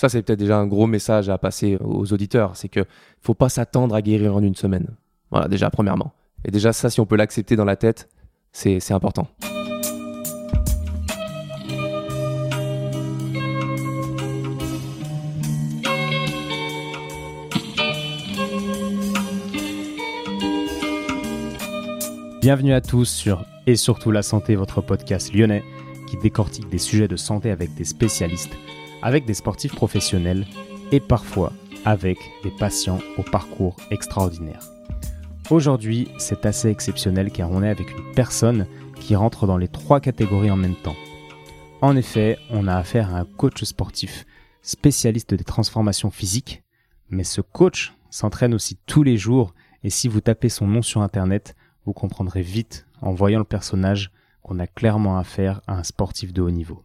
Ça, 0.00 0.08
c'est 0.08 0.22
peut-être 0.22 0.38
déjà 0.38 0.56
un 0.56 0.66
gros 0.66 0.86
message 0.86 1.28
à 1.28 1.36
passer 1.36 1.76
aux 1.84 2.10
auditeurs. 2.14 2.56
C'est 2.56 2.70
que 2.70 2.86
faut 3.20 3.34
pas 3.34 3.50
s'attendre 3.50 3.94
à 3.94 4.00
guérir 4.00 4.34
en 4.34 4.42
une 4.42 4.54
semaine. 4.54 4.86
Voilà, 5.30 5.46
déjà, 5.46 5.68
premièrement. 5.68 6.14
Et 6.42 6.50
déjà, 6.50 6.72
ça, 6.72 6.88
si 6.88 7.00
on 7.00 7.04
peut 7.04 7.16
l'accepter 7.16 7.54
dans 7.54 7.66
la 7.66 7.76
tête, 7.76 8.08
c'est 8.50 8.92
important. 8.92 9.28
Bienvenue 22.40 22.72
à 22.72 22.80
tous 22.80 23.04
sur 23.04 23.44
Et 23.66 23.76
surtout 23.76 24.10
la 24.10 24.22
santé, 24.22 24.56
votre 24.56 24.80
podcast 24.80 25.34
lyonnais 25.34 25.62
qui 26.08 26.16
décortique 26.16 26.70
des 26.70 26.78
sujets 26.78 27.06
de 27.06 27.16
santé 27.16 27.50
avec 27.50 27.74
des 27.74 27.84
spécialistes, 27.84 28.56
avec 29.02 29.24
des 29.24 29.34
sportifs 29.34 29.74
professionnels 29.74 30.46
et 30.92 31.00
parfois 31.00 31.52
avec 31.84 32.18
des 32.42 32.50
patients 32.50 33.00
au 33.16 33.22
parcours 33.22 33.76
extraordinaire. 33.90 34.60
Aujourd'hui, 35.50 36.08
c'est 36.18 36.46
assez 36.46 36.68
exceptionnel 36.68 37.30
car 37.30 37.50
on 37.50 37.62
est 37.62 37.68
avec 37.68 37.90
une 37.90 38.14
personne 38.14 38.66
qui 38.96 39.16
rentre 39.16 39.46
dans 39.46 39.56
les 39.56 39.68
trois 39.68 40.00
catégories 40.00 40.50
en 40.50 40.56
même 40.56 40.76
temps. 40.76 40.96
En 41.80 41.96
effet, 41.96 42.38
on 42.50 42.68
a 42.68 42.76
affaire 42.76 43.14
à 43.14 43.18
un 43.18 43.24
coach 43.24 43.64
sportif, 43.64 44.26
spécialiste 44.62 45.34
des 45.34 45.44
transformations 45.44 46.10
physiques, 46.10 46.62
mais 47.08 47.24
ce 47.24 47.40
coach 47.40 47.94
s'entraîne 48.10 48.54
aussi 48.54 48.78
tous 48.86 49.02
les 49.02 49.16
jours 49.16 49.54
et 49.82 49.90
si 49.90 50.08
vous 50.08 50.20
tapez 50.20 50.50
son 50.50 50.66
nom 50.66 50.82
sur 50.82 51.00
Internet, 51.00 51.56
vous 51.86 51.92
comprendrez 51.92 52.42
vite, 52.42 52.86
en 53.00 53.12
voyant 53.12 53.38
le 53.38 53.44
personnage, 53.44 54.12
qu'on 54.42 54.58
a 54.58 54.66
clairement 54.66 55.18
affaire 55.18 55.62
à 55.66 55.74
un 55.74 55.82
sportif 55.82 56.32
de 56.32 56.42
haut 56.42 56.50
niveau. 56.50 56.84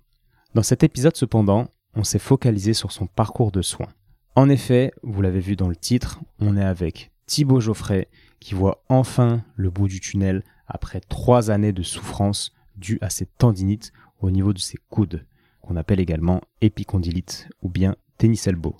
Dans 0.53 0.63
cet 0.63 0.83
épisode 0.83 1.17
cependant, 1.17 1.67
on 1.95 2.03
s'est 2.03 2.19
focalisé 2.19 2.73
sur 2.73 2.91
son 2.91 3.07
parcours 3.07 3.51
de 3.51 3.61
soins. 3.61 3.89
En 4.35 4.49
effet, 4.49 4.91
vous 5.01 5.21
l'avez 5.21 5.39
vu 5.39 5.55
dans 5.55 5.69
le 5.69 5.75
titre, 5.75 6.19
on 6.39 6.57
est 6.57 6.63
avec 6.63 7.11
Thibaut 7.25 7.61
Geoffrey 7.61 8.09
qui 8.39 8.53
voit 8.53 8.83
enfin 8.89 9.43
le 9.55 9.69
bout 9.69 9.87
du 9.87 9.99
tunnel 9.99 10.43
après 10.67 10.99
trois 10.99 11.51
années 11.51 11.71
de 11.71 11.83
souffrance 11.83 12.51
dues 12.75 12.99
à 13.01 13.09
ses 13.09 13.25
tendinites 13.25 13.93
au 14.19 14.29
niveau 14.29 14.53
de 14.53 14.59
ses 14.59 14.77
coudes, 14.89 15.25
qu'on 15.61 15.77
appelle 15.77 15.99
également 15.99 16.41
épicondylite 16.61 17.49
ou 17.61 17.69
bien 17.69 17.95
tennis 18.17 18.47
elbow. 18.47 18.75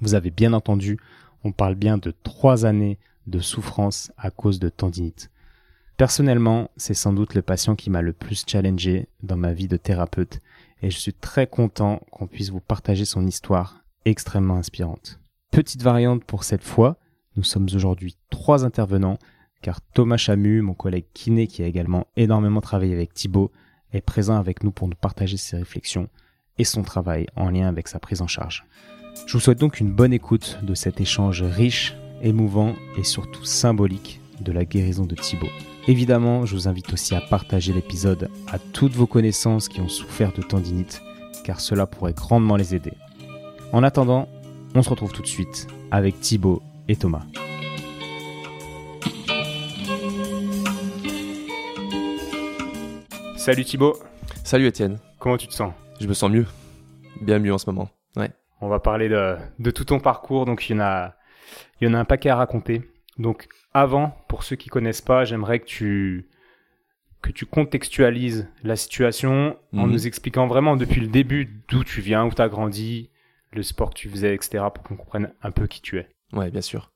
Vous 0.00 0.14
avez 0.14 0.30
bien 0.30 0.52
entendu, 0.52 0.98
on 1.44 1.52
parle 1.52 1.74
bien 1.74 1.98
de 1.98 2.12
trois 2.22 2.64
années 2.64 2.98
de 3.26 3.40
souffrance 3.40 4.10
à 4.16 4.30
cause 4.30 4.58
de 4.58 4.68
tendinite. 4.68 5.30
Personnellement, 5.96 6.70
c'est 6.76 6.94
sans 6.94 7.12
doute 7.12 7.34
le 7.34 7.42
patient 7.42 7.76
qui 7.76 7.88
m'a 7.88 8.02
le 8.02 8.12
plus 8.12 8.44
challengé 8.46 9.08
dans 9.22 9.36
ma 9.36 9.52
vie 9.52 9.68
de 9.68 9.76
thérapeute 9.76 10.40
et 10.84 10.90
je 10.90 10.98
suis 10.98 11.14
très 11.14 11.46
content 11.46 12.02
qu'on 12.10 12.26
puisse 12.26 12.50
vous 12.50 12.60
partager 12.60 13.06
son 13.06 13.26
histoire 13.26 13.84
extrêmement 14.04 14.56
inspirante. 14.56 15.18
Petite 15.50 15.82
variante 15.82 16.24
pour 16.24 16.44
cette 16.44 16.62
fois, 16.62 16.98
nous 17.36 17.42
sommes 17.42 17.68
aujourd'hui 17.74 18.18
trois 18.28 18.66
intervenants 18.66 19.18
car 19.62 19.80
Thomas 19.80 20.18
Chamu, 20.18 20.60
mon 20.60 20.74
collègue 20.74 21.06
kiné 21.14 21.46
qui 21.46 21.62
a 21.62 21.66
également 21.66 22.06
énormément 22.16 22.60
travaillé 22.60 22.92
avec 22.92 23.14
Thibaut, 23.14 23.50
est 23.94 24.02
présent 24.02 24.36
avec 24.36 24.62
nous 24.62 24.72
pour 24.72 24.86
nous 24.86 24.96
partager 24.96 25.38
ses 25.38 25.56
réflexions 25.56 26.10
et 26.58 26.64
son 26.64 26.82
travail 26.82 27.28
en 27.34 27.48
lien 27.48 27.66
avec 27.66 27.88
sa 27.88 27.98
prise 27.98 28.20
en 28.20 28.26
charge. 28.26 28.66
Je 29.26 29.32
vous 29.32 29.40
souhaite 29.40 29.60
donc 29.60 29.80
une 29.80 29.90
bonne 29.90 30.12
écoute 30.12 30.58
de 30.62 30.74
cet 30.74 31.00
échange 31.00 31.42
riche, 31.42 31.96
émouvant 32.20 32.74
et 32.98 33.04
surtout 33.04 33.46
symbolique 33.46 34.20
de 34.42 34.52
la 34.52 34.66
guérison 34.66 35.06
de 35.06 35.14
Thibaut. 35.14 35.48
Évidemment, 35.86 36.46
je 36.46 36.54
vous 36.54 36.66
invite 36.66 36.90
aussi 36.94 37.14
à 37.14 37.20
partager 37.20 37.74
l'épisode 37.74 38.30
à 38.50 38.58
toutes 38.58 38.94
vos 38.94 39.06
connaissances 39.06 39.68
qui 39.68 39.82
ont 39.82 39.88
souffert 39.88 40.32
de 40.32 40.40
tendinite, 40.40 41.02
car 41.44 41.60
cela 41.60 41.86
pourrait 41.86 42.14
grandement 42.14 42.56
les 42.56 42.74
aider. 42.74 42.94
En 43.70 43.82
attendant, 43.82 44.26
on 44.74 44.82
se 44.82 44.88
retrouve 44.88 45.12
tout 45.12 45.20
de 45.20 45.26
suite 45.26 45.66
avec 45.90 46.18
Thibaut 46.20 46.62
et 46.88 46.96
Thomas. 46.96 47.24
Salut 53.36 53.64
Thibaut. 53.66 53.98
Salut 54.42 54.66
Étienne. 54.66 54.98
Comment 55.18 55.36
tu 55.36 55.48
te 55.48 55.52
sens? 55.52 55.74
Je 56.00 56.08
me 56.08 56.14
sens 56.14 56.30
mieux. 56.30 56.46
Bien 57.20 57.38
mieux 57.38 57.52
en 57.52 57.58
ce 57.58 57.68
moment. 57.68 57.90
Ouais. 58.16 58.30
On 58.62 58.68
va 58.68 58.80
parler 58.80 59.10
de, 59.10 59.36
de 59.58 59.70
tout 59.70 59.84
ton 59.84 60.00
parcours, 60.00 60.46
donc 60.46 60.70
il 60.70 60.72
y 60.72 60.76
en 60.76 60.80
a, 60.80 61.12
il 61.80 61.86
y 61.86 61.90
en 61.90 61.92
a 61.92 61.98
un 61.98 62.06
paquet 62.06 62.30
à 62.30 62.36
raconter. 62.36 62.90
Donc 63.18 63.48
avant, 63.72 64.16
pour 64.28 64.42
ceux 64.42 64.56
qui 64.56 64.68
connaissent 64.68 65.00
pas, 65.02 65.24
j'aimerais 65.24 65.60
que 65.60 65.66
tu 65.66 66.28
que 67.22 67.32
tu 67.32 67.46
contextualises 67.46 68.48
la 68.64 68.76
situation 68.76 69.56
en 69.72 69.86
Mhm. 69.86 69.92
nous 69.92 70.06
expliquant 70.06 70.46
vraiment 70.46 70.76
depuis 70.76 71.00
le 71.00 71.06
début 71.06 71.64
d'où 71.68 71.82
tu 71.82 72.02
viens, 72.02 72.26
où 72.26 72.30
tu 72.30 72.42
as 72.42 72.50
grandi, 72.50 73.08
le 73.52 73.62
sport 73.62 73.90
que 73.90 73.94
tu 73.94 74.10
faisais, 74.10 74.34
etc. 74.34 74.62
pour 74.74 74.84
qu'on 74.84 74.96
comprenne 74.96 75.32
un 75.42 75.50
peu 75.50 75.66
qui 75.66 75.80
tu 75.80 75.96
es. 75.98 76.06
Ouais, 76.34 76.50
bien 76.50 76.60
sûr. 76.60 76.90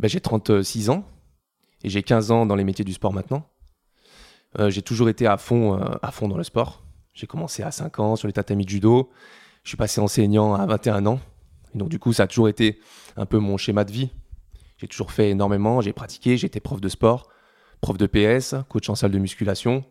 Ben, 0.00 0.08
j'ai 0.08 0.20
36 0.20 0.90
ans 0.90 1.04
et 1.84 1.88
j'ai 1.88 2.02
15 2.02 2.32
ans 2.32 2.46
dans 2.46 2.56
les 2.56 2.64
métiers 2.64 2.84
du 2.84 2.92
sport 2.92 3.12
maintenant. 3.12 3.48
Euh, 4.58 4.70
j'ai 4.70 4.82
toujours 4.82 5.08
été 5.08 5.26
à 5.28 5.36
fond, 5.36 5.78
euh, 5.80 5.84
à 6.02 6.10
fond 6.10 6.26
dans 6.26 6.36
le 6.38 6.42
sport. 6.42 6.82
J'ai 7.14 7.28
commencé 7.28 7.62
à 7.62 7.70
5 7.70 8.00
ans 8.00 8.16
sur 8.16 8.26
les 8.26 8.32
tatamis 8.32 8.64
de 8.64 8.70
judo. 8.70 9.08
Je 9.62 9.68
suis 9.68 9.76
passé 9.76 10.00
enseignant 10.00 10.54
à 10.54 10.66
21 10.66 11.06
ans. 11.06 11.20
Et 11.74 11.78
donc, 11.78 11.90
du 11.90 11.98
coup, 12.00 12.12
ça 12.12 12.24
a 12.24 12.26
toujours 12.26 12.48
été 12.48 12.80
un 13.16 13.26
peu 13.26 13.38
mon 13.38 13.56
schéma 13.56 13.84
de 13.84 13.92
vie. 13.92 14.10
J'ai 14.78 14.88
toujours 14.88 15.12
fait 15.12 15.30
énormément. 15.30 15.80
J'ai 15.80 15.92
pratiqué. 15.92 16.36
J'étais 16.36 16.60
prof 16.60 16.80
de 16.80 16.88
sport, 16.88 17.28
prof 17.80 17.98
de 17.98 18.06
PS, 18.06 18.54
coach 18.68 18.88
en 18.88 18.94
salle 18.94 19.10
de 19.10 19.18
musculation. 19.18 19.84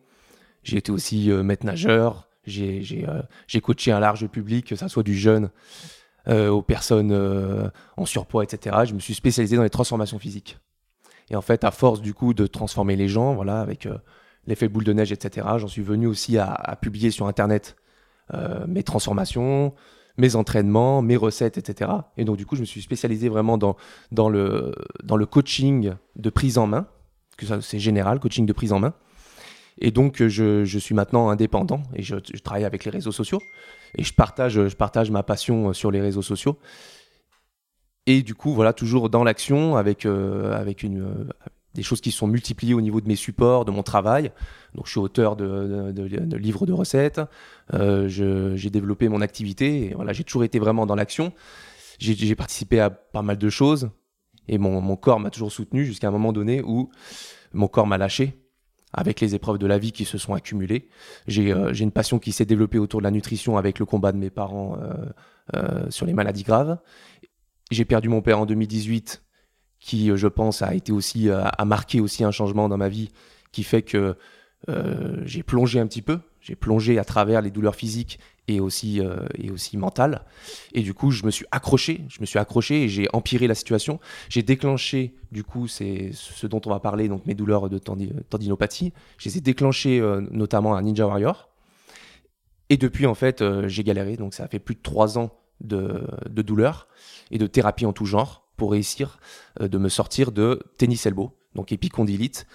J'ai 0.64 0.78
été 0.78 0.92
aussi 0.92 1.31
euh, 1.31 1.44
maître 1.44 1.66
nageur. 1.66 2.28
Euh, 2.48 3.22
j'ai 3.48 3.62
coaché 3.62 3.92
un 3.92 4.00
large 4.00 4.28
public, 4.28 4.68
que 4.68 4.75
ça 4.75 4.88
soit 4.88 5.03
du 5.03 5.16
jeune 5.16 5.50
euh, 6.30 6.50
aux 6.50 6.62
personnes 6.62 7.72
en 7.98 8.06
surpoids, 8.06 8.44
etc. 8.44 8.78
Je 8.86 8.94
me 8.94 9.00
suis 9.00 9.14
spécialisé 9.14 9.58
dans 9.58 9.64
les 9.64 9.70
transformations 9.70 10.20
physiques. 10.20 10.58
Et 11.30 11.36
en 11.36 11.42
fait, 11.42 11.66
à 11.66 11.72
force 11.72 12.02
du 12.02 12.14
coup 12.14 12.34
de 12.34 12.48
transformer 12.48 12.96
les 12.96 13.09
gens, 13.09 13.36
voilà, 13.36 13.59
avec 13.59 13.88
l'effet 14.46 14.69
boule 14.69 14.86
de 14.86 14.94
neige, 14.94 15.12
etc., 15.12 15.46
j'en 15.58 15.68
suis 15.68 15.81
venu 15.81 16.08
aussi 16.08 16.38
à, 16.38 16.78
publier 16.81 17.12
sur 17.12 17.28
Internet 17.28 17.75
mes 18.68 18.84
transformations, 18.84 19.74
mes 20.17 20.35
entraînements, 20.35 21.01
mes 21.01 21.16
recettes, 21.16 21.57
etc. 21.57 21.91
Et 22.17 22.25
donc 22.25 22.38
du 22.38 22.45
coup, 22.45 22.55
je 22.55 22.61
me 22.61 22.66
suis 22.66 22.81
spécialisé 22.81 23.29
vraiment 23.29 23.57
dans, 23.57 23.75
dans, 24.11 24.29
le, 24.29 24.73
dans 25.03 25.17
le 25.17 25.25
coaching 25.25 25.94
de 26.16 26.29
prise 26.29 26.57
en 26.57 26.67
main, 26.67 26.88
que 27.38 27.45
c'est 27.61 27.79
général, 27.79 28.19
coaching 28.19 28.45
de 28.45 28.53
prise 28.53 28.73
en 28.73 28.79
main. 28.79 28.94
Et 29.79 29.91
donc, 29.91 30.25
je, 30.25 30.66
je 30.66 30.79
suis 30.79 30.95
maintenant 30.95 31.29
indépendant 31.29 31.83
et 31.94 32.01
je, 32.01 32.16
je 32.33 32.39
travaille 32.39 32.66
avec 32.66 32.83
les 32.83 32.91
réseaux 32.91 33.11
sociaux. 33.11 33.39
Et 33.95 34.03
je 34.03 34.13
partage, 34.13 34.67
je 34.67 34.75
partage 34.75 35.11
ma 35.11 35.23
passion 35.23 35.69
euh, 35.69 35.73
sur 35.73 35.91
les 35.91 36.01
réseaux 36.01 36.22
sociaux. 36.22 36.57
Et 38.06 38.22
du 38.22 38.35
coup, 38.35 38.53
voilà, 38.53 38.73
toujours 38.73 39.09
dans 39.09 39.23
l'action, 39.23 39.75
avec, 39.75 40.06
euh, 40.06 40.57
avec 40.57 40.81
une, 40.81 41.01
euh, 41.01 41.29
des 41.77 41.83
choses 41.83 42.01
qui 42.01 42.11
sont 42.11 42.27
multipliées 42.27 42.73
au 42.73 42.81
niveau 42.81 42.99
de 42.99 43.07
mes 43.07 43.15
supports, 43.15 43.63
de 43.63 43.71
mon 43.71 43.83
travail. 43.83 44.31
Donc, 44.75 44.88
je 44.88 44.91
suis 44.91 44.99
auteur 44.99 45.35
de, 45.35 45.93
livres 46.35 46.65
de 46.65 46.73
recettes. 46.73 47.21
Euh, 47.73 48.07
j'ai 48.09 48.69
développé 48.69 49.07
mon 49.07 49.21
activité. 49.21 49.93
Voilà, 49.95 50.11
j'ai 50.11 50.23
toujours 50.23 50.43
été 50.43 50.59
vraiment 50.59 50.85
dans 50.85 50.95
l'action. 50.95 51.31
J'ai 51.99 52.35
participé 52.35 52.79
à 52.79 52.89
pas 52.89 53.21
mal 53.21 53.38
de 53.38 53.49
choses. 53.49 53.89
Et 54.47 54.57
mon, 54.57 54.95
corps 54.95 55.19
m'a 55.19 55.29
toujours 55.29 55.51
soutenu 55.51 55.85
jusqu'à 55.85 56.07
un 56.07 56.11
moment 56.11 56.33
donné 56.33 56.61
où 56.61 56.89
mon 57.53 57.67
corps 57.67 57.88
m'a 57.88 57.97
lâché 57.97 58.44
avec 58.94 59.19
les 59.19 59.35
épreuves 59.35 59.57
de 59.57 59.67
la 59.67 59.77
vie 59.77 59.91
qui 59.91 60.05
se 60.05 60.17
sont 60.17 60.33
accumulées. 60.33 60.89
J'ai 61.27 61.51
euh, 61.51 61.73
une 61.73 61.91
passion 61.91 62.19
qui 62.19 62.31
s'est 62.31 62.45
développée 62.45 62.79
autour 62.79 63.01
de 63.01 63.03
la 63.03 63.11
nutrition 63.11 63.57
avec 63.57 63.79
le 63.79 63.85
combat 63.85 64.11
de 64.11 64.17
mes 64.17 64.29
parents 64.29 64.77
euh, 65.53 65.89
sur 65.89 66.05
les 66.05 66.13
maladies 66.13 66.44
graves. 66.44 66.79
J'ai 67.69 67.85
perdu 67.85 68.07
mon 68.07 68.21
père 68.21 68.39
en 68.39 68.45
2018, 68.45 69.21
qui, 69.79 70.11
euh, 70.11 70.17
je 70.17 70.27
pense, 70.27 70.61
a 70.61 70.73
été 70.73 70.91
aussi 70.91 71.29
euh, 71.29 71.43
a 71.43 71.65
marqué 71.65 71.99
aussi 71.99 72.23
un 72.23 72.31
changement 72.31 72.69
dans 72.69 72.77
ma 72.77 72.89
vie, 72.89 73.11
qui 73.51 73.63
fait 73.63 73.81
que 73.81 74.15
euh, 74.69 75.21
j'ai 75.23 75.43
plongé 75.43 75.79
un 75.79 75.88
petit 75.88 76.01
peu. 76.01 76.19
J'ai 76.41 76.55
plongé 76.55 76.97
à 76.97 77.03
travers 77.03 77.41
les 77.41 77.51
douleurs 77.51 77.75
physiques 77.75 78.19
et 78.47 78.61
aussi 78.61 79.01
et 79.38 79.51
aussi 79.51 79.75
mentales. 79.75 80.23
Et 80.71 80.81
du 80.81 80.93
coup, 80.93 81.12
je 81.12 81.25
me 81.25 81.31
suis 81.31 81.45
accroché. 81.51 82.06
Je 82.07 82.21
me 82.21 82.25
suis 82.25 82.39
accroché 82.39 82.83
et 82.83 82.88
j'ai 82.88 83.09
empiré 83.12 83.47
la 83.47 83.56
situation. 83.56 84.00
J'ai 84.29 84.44
déclenché, 84.44 85.13
du 85.33 85.44
coup, 85.44 85.68
c'est 85.68 86.12
ce 86.13 86.47
dont 86.47 86.62
on 86.65 86.69
va 86.69 86.80
parler, 86.80 87.09
donc 87.09 87.25
mes 87.25 87.33
douleurs 87.33 87.69
de 87.69 87.77
tendi- 87.77 88.13
tendinopathie. 88.30 88.94
Je 89.18 89.27
les 89.27 89.39
ai 89.39 89.41
déclenchées 89.41 90.00
notamment 90.31 90.75
à 90.75 90.81
Ninja 90.81 91.06
Warrior. 91.06 91.50
Et 92.69 92.77
depuis, 92.77 93.07
en 93.07 93.15
fait, 93.15 93.44
j'ai 93.68 93.83
galéré. 93.83 94.15
Donc, 94.15 94.33
ça 94.33 94.45
a 94.45 94.47
fait 94.47 94.59
plus 94.59 94.75
de 94.75 94.81
trois 94.81 95.18
ans 95.18 95.31
de 95.59 96.07
douleurs 96.41 96.88
et 97.30 97.38
de 97.38 97.47
thérapie 97.47 97.85
en 97.85 97.91
tout 97.91 98.06
genre 98.06 98.46
pour 98.57 98.71
réussir 98.71 99.19
euh, 99.62 99.68
de 99.68 99.77
me 99.77 99.88
sortir 99.88 100.31
de 100.31 100.62
tennis 100.77 101.06
elbow, 101.06 101.38
donc 101.56 101.71
épicondylite, 101.71 102.48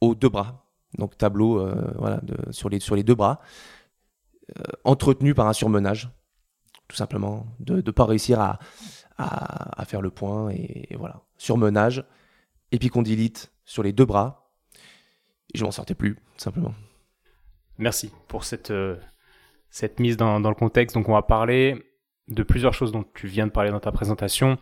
aux 0.00 0.14
deux 0.14 0.28
bras. 0.28 0.66
Donc, 0.98 1.16
tableau 1.16 1.60
euh, 1.60 1.92
voilà, 1.96 2.20
sur, 2.50 2.68
les, 2.68 2.80
sur 2.80 2.96
les 2.96 3.04
deux 3.04 3.14
bras, 3.14 3.40
euh, 4.58 4.62
entretenu 4.82 5.34
par 5.34 5.46
un 5.46 5.52
surmenage, 5.52 6.10
tout 6.88 6.96
simplement, 6.96 7.46
de 7.60 7.76
ne 7.76 7.90
pas 7.92 8.06
réussir 8.06 8.40
à, 8.40 8.58
à, 9.16 9.84
faire 9.84 10.00
le 10.00 10.10
point. 10.10 10.50
Et, 10.50 10.96
voilà, 10.98 11.22
surmenage, 11.36 12.04
épicondylite 12.72 13.52
sur 13.64 13.84
les 13.84 13.92
deux 13.92 14.06
bras. 14.06 14.50
Et 15.54 15.58
je 15.58 15.64
m'en 15.64 15.70
sortais 15.70 15.94
plus, 15.94 16.16
tout 16.16 16.20
simplement. 16.38 16.74
Merci 17.78 18.10
pour 18.26 18.44
cette, 18.44 18.72
cette 19.68 20.00
mise 20.00 20.16
dans, 20.16 20.40
dans 20.40 20.48
le 20.48 20.54
contexte. 20.56 20.94
Donc 20.94 21.08
on 21.08 21.12
va 21.12 21.22
parler 21.22 21.90
de 22.30 22.42
plusieurs 22.42 22.74
choses 22.74 22.92
dont 22.92 23.04
tu 23.14 23.26
viens 23.26 23.46
de 23.46 23.52
parler 23.52 23.70
dans 23.70 23.80
ta 23.80 23.92
présentation, 23.92 24.58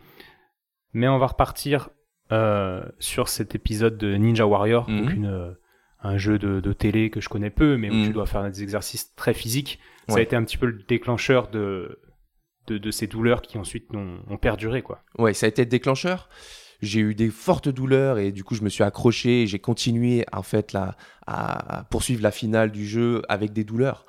mais 0.93 1.07
on 1.07 1.17
va 1.17 1.27
repartir 1.27 1.89
euh, 2.31 2.83
sur 2.99 3.27
cet 3.27 3.55
épisode 3.55 3.97
de 3.97 4.15
Ninja 4.15 4.45
Warrior, 4.45 4.87
Mhm. 4.89 4.99
donc 5.01 5.13
une, 5.13 5.25
euh, 5.25 5.51
un 6.01 6.17
jeu 6.17 6.37
de, 6.37 6.59
de 6.59 6.73
télé 6.73 7.09
que 7.09 7.19
je 7.21 7.27
connais 7.29 7.49
peu, 7.49 7.75
mais 7.77 7.89
où 7.89 7.93
Mhm. 7.93 8.05
tu 8.07 8.13
dois 8.13 8.25
faire 8.27 8.43
des 8.49 8.61
exercices 8.63 9.15
très 9.15 9.33
physiques. 9.33 9.79
Ça 10.07 10.17
a 10.17 10.21
été 10.21 10.35
un 10.35 10.43
petit 10.43 10.57
peu 10.57 10.65
le 10.67 10.81
déclencheur 10.87 11.49
de, 11.49 11.99
de, 12.67 12.77
de 12.77 12.91
ces 12.91 13.07
douleurs 13.07 13.41
qui 13.41 13.57
ensuite 13.57 13.85
ont, 13.93 14.19
ont 14.27 14.37
perduré. 14.37 14.81
Quoi. 14.81 15.03
Ouais, 15.17 15.33
ça 15.33 15.45
a 15.45 15.49
été 15.49 15.63
le 15.63 15.69
déclencheur. 15.69 16.29
J'ai 16.81 16.99
eu 17.01 17.13
des 17.15 17.29
fortes 17.29 17.67
douleurs 17.69 18.17
et 18.19 18.31
du 18.31 18.43
coup 18.43 18.55
je 18.55 18.61
me 18.63 18.69
suis 18.69 18.83
accroché 18.83 19.41
et 19.43 19.47
j'ai 19.47 19.59
continué 19.59 20.25
en 20.31 20.43
fait 20.43 20.71
là, 20.71 20.95
à 21.27 21.83
poursuivre 21.91 22.23
la 22.23 22.31
finale 22.31 22.71
du 22.71 22.87
jeu 22.87 23.21
avec 23.27 23.51
des 23.53 23.63
douleurs. 23.65 24.05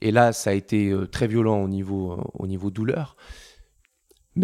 Et 0.00 0.10
là 0.10 0.32
ça 0.32 0.50
a 0.50 0.52
été 0.54 0.90
euh, 0.90 1.06
très 1.06 1.28
violent 1.28 1.58
au 1.62 1.68
niveau, 1.68 2.12
euh, 2.12 2.22
au 2.34 2.46
niveau 2.48 2.70
douleur. 2.70 3.16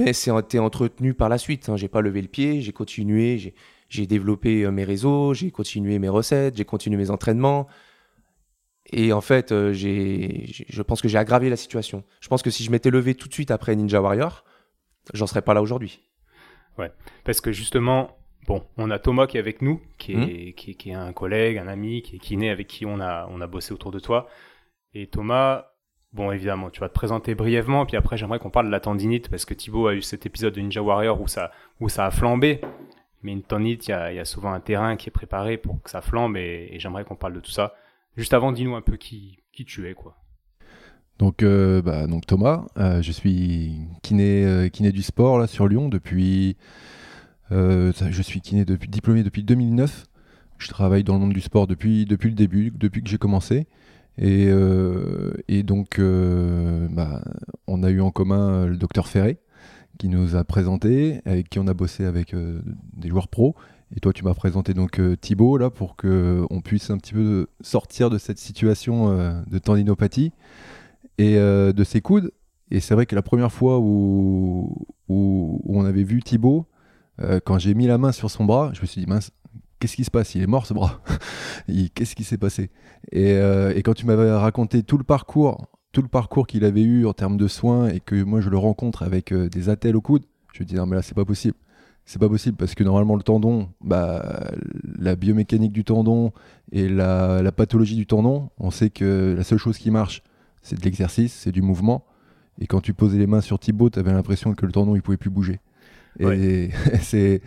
Mais 0.05 0.13
c'est 0.13 0.37
été 0.39 0.59
entretenu 0.59 1.15
par 1.15 1.29
la 1.29 1.39
suite. 1.39 1.69
Hein. 1.69 1.77
J'ai 1.77 1.89
pas 1.89 2.01
levé 2.01 2.23
le 2.23 2.29
pied, 2.29 2.61
j'ai 2.61 2.73
continué, 2.73 3.53
j'ai, 3.89 4.07
développé 4.07 4.63
euh, 4.65 4.71
mes 4.71 4.85
réseaux, 4.85 5.35
j'ai 5.35 5.51
continué 5.51 5.99
mes 5.99 6.09
recettes, 6.09 6.57
j'ai 6.57 6.65
continué 6.65 6.97
mes 6.97 7.11
entraînements. 7.11 7.67
Et 8.93 9.13
en 9.13 9.21
fait, 9.21 9.51
euh, 9.53 9.73
j'ai, 9.73 10.45
je 10.69 10.83
pense 10.83 11.03
que 11.03 11.09
j'ai 11.09 11.19
aggravé 11.19 11.51
la 11.51 11.57
situation. 11.57 12.05
Je 12.21 12.29
pense 12.29 12.43
que 12.43 12.51
si 12.51 12.63
je 12.63 12.71
m'étais 12.71 12.91
levé 12.91 13.15
tout 13.15 13.27
de 13.29 13.33
suite 13.35 13.51
après 13.51 13.75
Ninja 13.75 14.01
Warrior, 14.01 14.45
j'en 15.15 15.27
serais 15.27 15.43
pas 15.43 15.55
là 15.55 15.63
aujourd'hui. 15.63 16.01
Parce 17.25 17.41
que 17.41 17.53
justement, 17.53 18.17
bon, 18.47 18.63
on 18.77 18.91
a 18.91 18.99
Thomas 18.99 19.27
qui 19.27 19.39
est 19.39 19.41
avec 19.41 19.63
nous, 19.63 19.81
qui 19.99 20.13
est, 20.13 20.17
Mhm. 20.17 20.53
qui, 20.55 20.71
est- 20.71 20.75
qui 20.75 20.91
est 20.91 20.95
un 20.95 21.13
collègue, 21.13 21.57
un 21.59 21.67
ami, 21.69 22.03
qui 22.03 22.17
est 22.17 22.19
kiné, 22.19 22.51
avec 22.51 22.67
qui 22.69 22.85
on 22.87 23.01
a, 23.01 23.27
on 23.31 23.41
a 23.41 23.47
bossé 23.47 23.73
autour 23.73 23.91
de 23.93 23.99
toi. 23.99 24.29
Et 24.95 25.07
Thomas, 25.09 25.67
bon, 26.17 26.33
évidemment, 26.33 26.71
tu 26.71 26.81
vas 26.81 26.89
te 26.89 26.95
présenter 26.95 27.35
brièvement, 27.35 27.87
puis 27.87 27.97
après, 27.97 28.17
j'aimerais 28.17 28.39
qu'on 28.39 28.51
parle 28.51 28.67
de 28.67 28.73
la 28.73 28.81
tendinite, 28.81 29.29
parce 29.29 29.45
que 29.45 29.55
Thibaut 29.55 29.87
a 29.87 29.95
eu 29.95 30.03
cet 30.03 30.27
épisode 30.27 30.55
de 30.55 30.61
Ninja 30.61 30.83
Warrior 30.83 31.21
où 31.21 31.29
ça, 31.29 31.53
où 31.81 31.89
ça 31.89 32.07
a 32.07 32.11
flambé. 32.11 32.61
Mais 33.23 33.33
une 33.33 33.43
tendinite, 33.43 33.87
il 33.87 33.91
y 33.91 33.93
a, 33.93 34.25
souvent 34.25 34.53
un 34.53 34.61
terrain 34.61 34.97
qui 34.97 35.09
est 35.09 35.13
préparé 35.13 35.59
pour 35.59 35.83
que 35.83 35.91
ça 35.91 36.01
flambe, 36.01 36.37
et, 36.37 36.77
j'aimerais 36.79 37.05
qu'on 37.05 37.17
parle 37.17 37.35
de 37.35 37.41
tout 37.41 37.51
ça. 37.51 37.75
Juste 38.17 38.35
avant, 38.35 38.51
dis-nous 38.51 38.75
un 38.75 38.81
peu 38.81 38.97
qui, 38.97 39.39
qui 39.53 39.65
tu 39.65 39.89
es, 39.89 39.95
quoi. 39.95 40.17
Donc, 41.19 41.43
euh, 41.43 41.81
bah, 41.81 42.07
donc 42.07 42.27
Thomas, 42.27 42.67
euh, 42.79 43.01
je 43.03 43.12
suis 43.12 43.75
kiné, 44.03 44.45
euh, 44.45 44.69
kiné 44.69 44.93
du 44.93 45.03
sport 45.03 45.39
là 45.39 45.47
sur 45.47 45.67
Lyon 45.69 45.89
depuis. 45.89 46.57
je 47.51 48.23
suis 48.23 48.41
kiné 48.41 48.65
depuis, 48.65 48.89
diplômé 48.89 49.23
depuis 49.23 49.43
2009. 49.43 50.07
Je 50.59 50.69
travaille 50.69 51.05
dans 51.05 51.15
le 51.15 51.21
monde 51.21 51.35
du 51.35 51.41
sport 51.41 51.67
depuis, 51.67 52.07
depuis 52.07 52.31
le 52.31 52.35
début, 52.35 52.71
depuis 52.75 53.03
que 53.03 53.09
j'ai 53.09 53.19
commencé. 53.19 53.67
Et, 54.19 54.47
euh, 54.49 55.33
et 55.49 55.63
donc, 55.63 55.99
euh, 55.99 56.89
bah, 56.91 57.23
on 57.67 57.83
a 57.83 57.91
eu 57.91 58.01
en 58.01 58.11
commun 58.11 58.51
euh, 58.51 58.67
le 58.67 58.77
docteur 58.77 59.09
Ferré 59.09 59.39
qui 59.99 60.09
nous 60.09 60.37
a 60.37 60.45
présenté, 60.45 61.23
avec 61.25 61.49
qui 61.49 61.59
on 61.59 61.67
a 61.67 61.73
bossé 61.73 62.05
avec 62.05 62.35
des 62.35 63.09
joueurs 63.09 63.29
pros. 63.29 63.55
Et 63.97 64.01
toi, 64.01 64.13
tu 64.13 64.25
m'as 64.25 64.35
présenté 64.35 64.75
donc 64.75 65.01
Thibaut 65.23 65.57
là 65.57 65.71
pour 65.71 65.97
que 65.97 66.45
on 66.51 66.61
puisse 66.61 66.91
un 66.91 66.99
petit 66.99 67.15
peu 67.15 67.47
sortir 67.63 68.11
de 68.11 68.19
cette 68.19 68.39
situation 68.39 69.43
de 69.47 69.59
tendinopathie 69.59 70.33
et 71.17 71.37
de 71.37 71.85
ses 71.85 72.03
coudes. 72.03 72.31
Et 72.71 72.81
c'est 72.81 72.93
vrai 72.93 73.07
que 73.07 73.15
la 73.15 73.23
première 73.23 73.51
fois 73.51 73.79
où, 73.79 74.87
on 75.09 75.85
avait 75.87 76.05
vu 76.05 76.23
Thibaut, 76.23 76.67
quand 77.47 77.59
j'ai 77.59 77.73
mis 77.73 77.87
la 77.87 77.97
main 77.97 78.12
sur 78.12 78.31
son 78.31 78.45
bras, 78.45 78.73
je 78.75 78.83
me 78.83 78.87
suis 78.87 79.01
dit, 79.01 79.07
mince, 79.07 79.31
qu'est-ce 79.78 79.96
qui 79.96 80.05
se 80.05 80.11
passe? 80.11 80.34
Il 80.34 80.43
est 80.43 80.46
mort 80.46 80.67
ce 80.67 80.75
bras. 80.75 81.00
Qu'est-ce 81.94 82.14
qui 82.14 82.25
s'est 82.25 82.38
passé? 82.38 82.70
Et, 83.12 83.32
euh, 83.32 83.73
et 83.75 83.82
quand 83.82 83.94
tu 83.94 84.06
m'avais 84.06 84.31
raconté 84.31 84.82
tout 84.82 84.99
le 84.99 85.05
parcours, 85.05 85.67
tout 85.93 86.02
le 86.02 86.08
parcours 86.08 86.46
qu'il 86.46 86.64
avait 86.64 86.82
eu 86.82 87.06
en 87.06 87.12
termes 87.12 87.37
de 87.37 87.49
soins 87.49 87.88
et 87.88 88.00
que 88.00 88.23
moi 88.23 88.40
je 88.40 88.50
le 88.50 88.58
rencontre 88.58 89.02
avec 89.02 89.32
euh, 89.32 89.49
des 89.49 89.69
attelles 89.69 89.96
au 89.96 90.00
coude, 90.00 90.25
je 90.52 90.62
me 90.62 90.69
dis, 90.69 90.75
non 90.75 90.87
mais 90.87 90.96
là 90.96 91.02
c'est 91.02 91.14
pas 91.14 91.25
possible. 91.25 91.56
C'est 92.05 92.20
pas 92.20 92.28
possible 92.28 92.56
parce 92.56 92.76
que 92.76 92.84
normalement 92.84 93.17
le 93.17 93.23
tendon, 93.23 93.69
bah, 93.81 94.52
la 94.96 95.17
biomécanique 95.17 95.73
du 95.73 95.82
tendon 95.82 96.32
et 96.70 96.88
la, 96.88 97.43
la 97.43 97.50
pathologie 97.50 97.96
du 97.96 98.06
tendon, 98.06 98.50
on 98.58 98.70
sait 98.70 98.90
que 98.90 99.34
la 99.37 99.43
seule 99.43 99.58
chose 99.58 99.76
qui 99.76 99.90
marche, 99.90 100.23
c'est 100.62 100.78
de 100.78 100.84
l'exercice, 100.84 101.32
c'est 101.32 101.50
du 101.50 101.62
mouvement. 101.62 102.05
Et 102.61 102.67
quand 102.67 102.81
tu 102.81 102.94
posais 102.94 103.19
les 103.19 103.26
mains 103.26 103.40
sur 103.40 103.58
Thibaut, 103.58 103.90
tu 103.90 103.99
avais 103.99 104.12
l'impression 104.12 104.55
que 104.55 104.64
le 104.67 104.73
tendon 104.73 104.94
il 104.94 105.02
pouvait 105.02 105.17
plus 105.17 105.31
bouger. 105.31 105.61
Et 106.20 106.70
c'est 107.00 107.43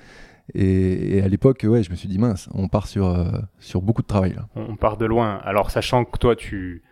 et, 0.54 1.18
et 1.18 1.22
à 1.22 1.28
l'époque, 1.28 1.66
ouais, 1.68 1.84
je 1.84 1.92
me 1.92 1.96
suis 1.96 2.08
dit 2.10 2.18
mince, 2.20 2.50
on 2.54 2.68
part 2.68 2.88
sur 2.88 3.08
euh, 3.08 3.32
sur 3.60 3.82
beaucoup 3.82 4.02
de 4.02 4.08
travail 4.08 4.34
là. 4.34 4.48
on, 4.56 4.76
part 4.76 4.98
de 4.98 5.06
loin. 5.06 5.40
Alors, 5.44 5.72
sachant 5.72 6.06
que 6.06 6.18
toi, 6.18 6.36
tu 6.36 6.84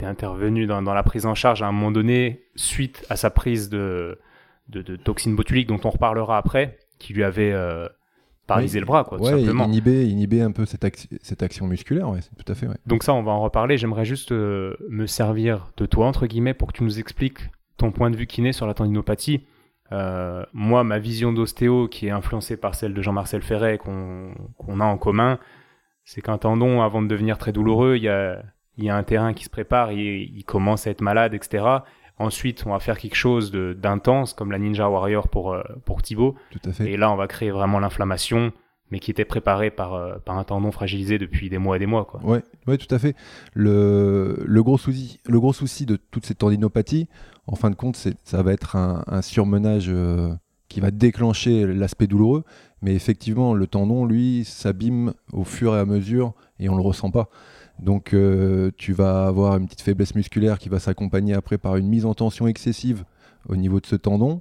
es 0.00 0.04
intervenu 0.04 0.66
dans, 0.66 0.82
dans 0.82 0.94
la 0.94 1.02
prise 1.04 1.26
en 1.26 1.34
charge 1.34 1.62
à 1.62 1.66
un 1.68 1.72
moment 1.72 1.90
donné, 1.92 2.42
suite 2.56 3.04
à 3.08 3.16
sa 3.16 3.30
prise 3.30 3.68
de, 3.68 4.18
de, 4.68 4.82
de 4.82 4.96
toxines 4.96 5.36
botuliques, 5.36 5.68
dont 5.68 5.80
on 5.84 5.90
reparlera 5.90 6.38
après, 6.38 6.78
qui 6.98 7.12
lui 7.12 7.22
avait 7.22 7.52
euh, 7.52 7.86
paralysé 8.48 8.78
Oui. 8.78 8.80
le 8.80 8.86
bras, 8.86 9.04
quoi, 9.04 9.18
tout 9.18 9.24
simplement. 9.26 9.64
inhiber, 9.66 10.08
inhiber 10.08 10.40
un 10.42 10.50
peu 10.50 10.64
cette, 10.66 10.82
ac- 10.82 11.06
cette 11.22 11.42
action 11.44 11.68
musculaire, 11.68 12.08
ouais, 12.08 12.18
tout 12.36 12.50
à 12.50 12.54
fait. 12.56 12.66
Ouais. 12.66 12.74
Donc 12.86 13.04
ça, 13.04 13.14
on 13.14 13.22
va 13.22 13.30
en 13.30 13.40
reparler. 13.42 13.78
J'aimerais 13.78 14.04
juste 14.04 14.32
euh, 14.32 14.74
me 14.88 15.06
servir 15.06 15.70
de 15.76 15.86
toi, 15.86 16.06
entre 16.06 16.26
guillemets, 16.26 16.54
pour 16.54 16.72
que 16.72 16.78
tu 16.78 16.82
nous 16.84 16.98
expliques 16.98 17.50
ton 17.76 17.92
point 17.92 18.10
de 18.10 18.16
vue 18.16 18.26
kiné 18.26 18.52
sur 18.52 18.66
la 18.66 18.74
tendinopathie. 18.74 19.46
Euh, 19.92 20.44
moi, 20.52 20.84
ma 20.84 20.98
vision 20.98 21.32
d'ostéo, 21.32 21.86
qui 21.86 22.06
est 22.06 22.10
influencée 22.10 22.56
par 22.56 22.74
celle 22.74 22.94
de 22.94 23.02
Jean-Marcel 23.02 23.42
Ferret, 23.42 23.78
qu'on 23.78 24.80
a 24.80 24.84
en 24.84 24.96
commun, 24.96 25.38
c'est 26.04 26.22
qu'un 26.22 26.38
tendon, 26.38 26.82
avant 26.82 27.02
de 27.02 27.08
devenir 27.08 27.38
très 27.38 27.52
douloureux, 27.52 27.96
il 27.96 28.02
y 28.02 28.08
a, 28.08 28.42
il 28.78 28.84
y 28.84 28.90
a 28.90 28.96
un 28.96 29.02
terrain 29.02 29.34
qui 29.34 29.44
se 29.44 29.50
prépare, 29.50 29.92
il, 29.92 30.44
commence 30.44 30.86
à 30.86 30.90
être 30.90 31.02
malade, 31.02 31.34
etc. 31.34 31.64
Ensuite, 32.18 32.64
on 32.66 32.70
va 32.70 32.80
faire 32.80 32.98
quelque 32.98 33.16
chose 33.16 33.52
d'intense, 33.52 34.32
comme 34.32 34.50
la 34.50 34.58
Ninja 34.58 34.88
Warrior 34.88 35.28
pour, 35.28 35.52
euh, 35.52 35.62
pour 35.84 36.02
Thibaut. 36.02 36.36
Tout 36.50 36.60
à 36.68 36.72
fait. 36.72 36.90
Et 36.90 36.96
là, 36.96 37.12
on 37.12 37.16
va 37.16 37.26
créer 37.26 37.50
vraiment 37.50 37.78
l'inflammation, 37.78 38.52
mais 38.90 38.98
qui 38.98 39.10
était 39.10 39.24
préparée 39.24 39.70
par, 39.70 39.94
euh, 39.94 40.16
par 40.24 40.38
un 40.38 40.44
tendon 40.44 40.70
fragilisé 40.70 41.18
depuis 41.18 41.50
des 41.50 41.58
mois 41.58 41.76
et 41.76 41.78
des 41.78 41.86
mois. 41.86 42.04
Quoi. 42.04 42.20
Ouais, 42.22 42.42
ouais, 42.66 42.78
tout 42.78 42.92
à 42.94 42.98
fait. 42.98 43.14
Le, 43.54 44.42
le, 44.44 44.62
gros 44.62 44.78
souci, 44.78 45.18
le 45.26 45.40
gros 45.40 45.52
souci 45.52 45.86
de 45.86 45.96
toute 45.96 46.26
cette 46.26 46.38
tendinopathie, 46.38 47.08
en 47.46 47.56
fin 47.56 47.70
de 47.70 47.74
compte, 47.74 47.96
ça 48.24 48.42
va 48.42 48.52
être 48.52 48.76
un, 48.76 49.22
surmenage 49.22 49.86
euh, 49.88 50.34
qui 50.68 50.80
va 50.80 50.90
déclencher 50.90 51.66
l'aspect 51.66 52.06
douloureux. 52.06 52.44
Mais 52.82 52.94
effectivement, 52.94 53.54
le 53.54 53.66
tendon, 53.66 54.04
lui, 54.04 54.44
s'abîme 54.44 55.14
au 55.32 55.44
fur 55.44 55.74
et 55.76 55.78
à 55.78 55.84
mesure 55.84 56.34
et 56.58 56.68
on 56.68 56.76
le 56.76 56.82
ressent 56.82 57.10
pas. 57.10 57.28
Donc, 57.78 58.12
euh, 58.12 58.70
tu 58.76 58.92
vas 58.92 59.26
avoir 59.26 59.56
une 59.56 59.66
petite 59.66 59.80
faiblesse 59.80 60.14
musculaire 60.14 60.58
qui 60.58 60.68
va 60.68 60.78
s'accompagner 60.78 61.34
après 61.34 61.58
par 61.58 61.76
une 61.76 61.88
mise 61.88 62.06
en 62.06 62.14
tension 62.14 62.46
excessive 62.46 63.04
au 63.48 63.56
niveau 63.56 63.80
de 63.80 63.86
ce 63.86 63.96
tendon. 63.96 64.40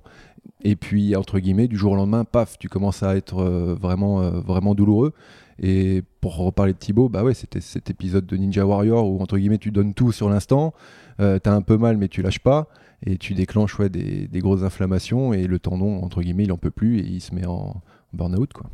Et 0.63 0.75
puis, 0.75 1.15
entre 1.15 1.39
guillemets, 1.39 1.67
du 1.67 1.77
jour 1.77 1.93
au 1.93 1.95
lendemain, 1.95 2.23
paf, 2.23 2.57
tu 2.57 2.69
commences 2.69 3.03
à 3.03 3.15
être 3.15 3.39
euh, 3.39 3.75
vraiment, 3.79 4.21
vraiment 4.41 4.75
douloureux. 4.75 5.13
Et 5.61 6.03
pour 6.21 6.37
reparler 6.37 6.73
de 6.73 6.77
Thibaut, 6.77 7.07
bah 7.07 7.23
ouais, 7.23 7.35
c'était 7.35 7.61
cet 7.61 7.91
épisode 7.91 8.25
de 8.25 8.35
Ninja 8.35 8.65
Warrior 8.65 9.07
où, 9.07 9.21
entre 9.21 9.37
guillemets, 9.37 9.59
tu 9.59 9.71
donnes 9.71 9.93
tout 9.93 10.11
sur 10.11 10.27
l'instant. 10.27 10.73
Euh, 11.19 11.37
T'as 11.37 11.53
un 11.53 11.61
peu 11.61 11.77
mal, 11.77 11.97
mais 11.97 12.07
tu 12.07 12.23
lâches 12.23 12.39
pas. 12.39 12.67
Et 13.05 13.17
tu 13.17 13.33
déclenches 13.33 13.79
ouais, 13.79 13.89
des, 13.89 14.27
des 14.27 14.39
grosses 14.39 14.63
inflammations. 14.63 15.33
Et 15.33 15.47
le 15.47 15.59
tendon, 15.59 16.03
entre 16.03 16.21
guillemets, 16.21 16.43
il 16.43 16.51
en 16.51 16.57
peut 16.57 16.71
plus 16.71 16.99
et 16.99 17.03
il 17.05 17.21
se 17.21 17.33
met 17.33 17.45
en 17.47 17.81
burn-out. 18.13 18.53
Quoi. 18.53 18.69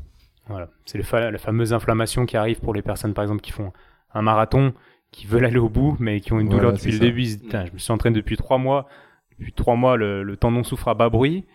Voilà. 0.48 0.70
C'est 0.86 1.02
fa- 1.04 1.32
la 1.32 1.38
fameuse 1.38 1.74
inflammation 1.74 2.26
qui 2.26 2.36
arrive 2.38 2.60
pour 2.60 2.74
les 2.74 2.82
personnes, 2.82 3.14
par 3.14 3.24
exemple, 3.24 3.42
qui 3.42 3.52
font 3.52 3.72
un 4.14 4.22
marathon, 4.22 4.74
qui 5.12 5.28
veulent 5.28 5.46
aller 5.46 5.58
au 5.60 5.70
bout, 5.70 5.96
mais 6.00 6.20
qui 6.20 6.34
ont 6.34 6.40
une 6.40 6.48
Voilà, 6.48 6.60
douleur 6.62 6.74
depuis 6.74 6.92
le 6.92 6.98
ça. 6.98 7.04
début. 7.04 7.22
Ils 7.22 7.38
disent, 7.38 7.50
je 7.68 7.72
me 7.74 7.78
suis 7.78 7.92
entraîné 7.94 8.16
depuis 8.16 8.36
trois 8.38 8.58
mois. 8.58 8.88
Depuis 9.32 9.54
trois 9.54 9.76
mois, 9.76 9.96
le, 9.98 10.24
le 10.24 10.36
tendon 10.38 10.64
souffre 10.64 10.88
à 10.90 10.94
bas 10.94 11.10
bruit. 11.10 11.46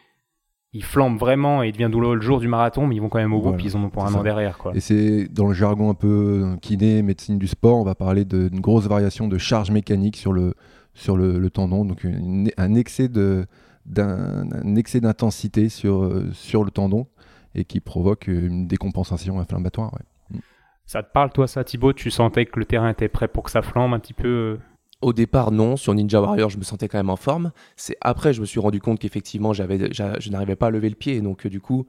Il 0.74 0.82
flambe 0.84 1.18
vraiment 1.18 1.62
et 1.62 1.68
il 1.68 1.72
devient 1.72 1.90
douloureux 1.92 2.14
le 2.14 2.22
jour 2.22 2.40
du 2.40 2.48
marathon, 2.48 2.86
mais 2.86 2.94
ils 2.96 3.00
vont 3.02 3.10
quand 3.10 3.18
même 3.18 3.34
au 3.34 3.38
bout, 3.38 3.42
Voilà, 3.48 3.58
puis 3.58 3.66
ils 3.66 3.76
en 3.76 3.84
ont 3.84 3.90
pour 3.90 4.06
un 4.06 4.14
an 4.14 4.22
derrière. 4.22 4.56
Quoi. 4.56 4.74
Et 4.74 4.80
c'est 4.80 5.28
dans 5.28 5.46
le 5.46 5.52
jargon 5.52 5.90
un 5.90 5.94
peu 5.94 6.56
kiné, 6.62 7.02
médecine 7.02 7.36
du 7.38 7.46
sport, 7.46 7.76
on 7.78 7.84
va 7.84 7.94
parler 7.94 8.24
d'une 8.24 8.58
grosse 8.60 8.86
variation 8.86 9.28
de 9.28 9.36
charge 9.36 9.70
mécanique 9.70 10.16
sur 10.16 10.32
le, 10.32 10.54
sur 10.94 11.16
le, 11.16 11.38
le 11.38 11.50
tendon, 11.50 11.84
donc 11.84 12.04
une- 12.04 12.50
un 12.56 12.75
excès 12.75 13.08
de 13.08 13.46
d'un 13.84 14.50
un 14.52 14.76
excès 14.76 15.00
d'intensité 15.00 15.68
sur, 15.68 16.04
euh, 16.04 16.30
sur 16.32 16.62
le 16.62 16.70
tendon 16.70 17.08
et 17.54 17.64
qui 17.64 17.80
provoque 17.80 18.28
une 18.28 18.68
décompensation 18.68 19.40
inflammatoire. 19.40 19.92
ouais. 19.94 20.38
Ça 20.87 21.02
te 21.02 21.11
parle, 21.12 21.30
toi, 21.32 21.46
ça, 21.49 21.64
Thibaut? 21.64 21.92
Tu 21.92 22.11
sentais 22.11 22.44
que 22.46 22.58
le 22.58 22.64
terrain 22.64 22.90
était 22.90 23.08
prêt 23.08 23.26
pour 23.28 23.44
que 23.44 23.50
ça 23.50 23.62
flambe 23.62 23.92
un 23.94 23.99
petit 23.99 24.12
peu 24.14 24.28
euh, 24.28 24.58
Au 25.00 25.12
départ, 25.12 25.50
non. 25.50 25.76
Sur 25.76 25.94
Ninja 25.94 26.20
Warrior, 26.20 26.50
je 26.50 26.58
me 26.58 26.62
sentais 26.64 26.87
quand 26.88 26.99
même 26.99 27.11
en 27.11 27.16
forme. 27.16 27.50
C'est 27.76 27.96
après, 28.00 28.32
je 28.32 28.40
me 28.40 28.46
suis 28.46 28.61
rendu 28.61 28.80
compte 28.80 28.99
qu'effectivement, 29.00 29.52
j'avais, 29.52 29.92
j'a- 29.92 30.18
je 30.20 30.30
n'arrivais 30.30 30.56
pas 30.56 30.66
à 30.66 30.70
lever 30.70 30.88
le 30.88 30.94
pied. 30.96 31.20
Donc, 31.20 31.46
euh, 31.46 31.49
du 31.50 31.61
coup, 31.61 31.87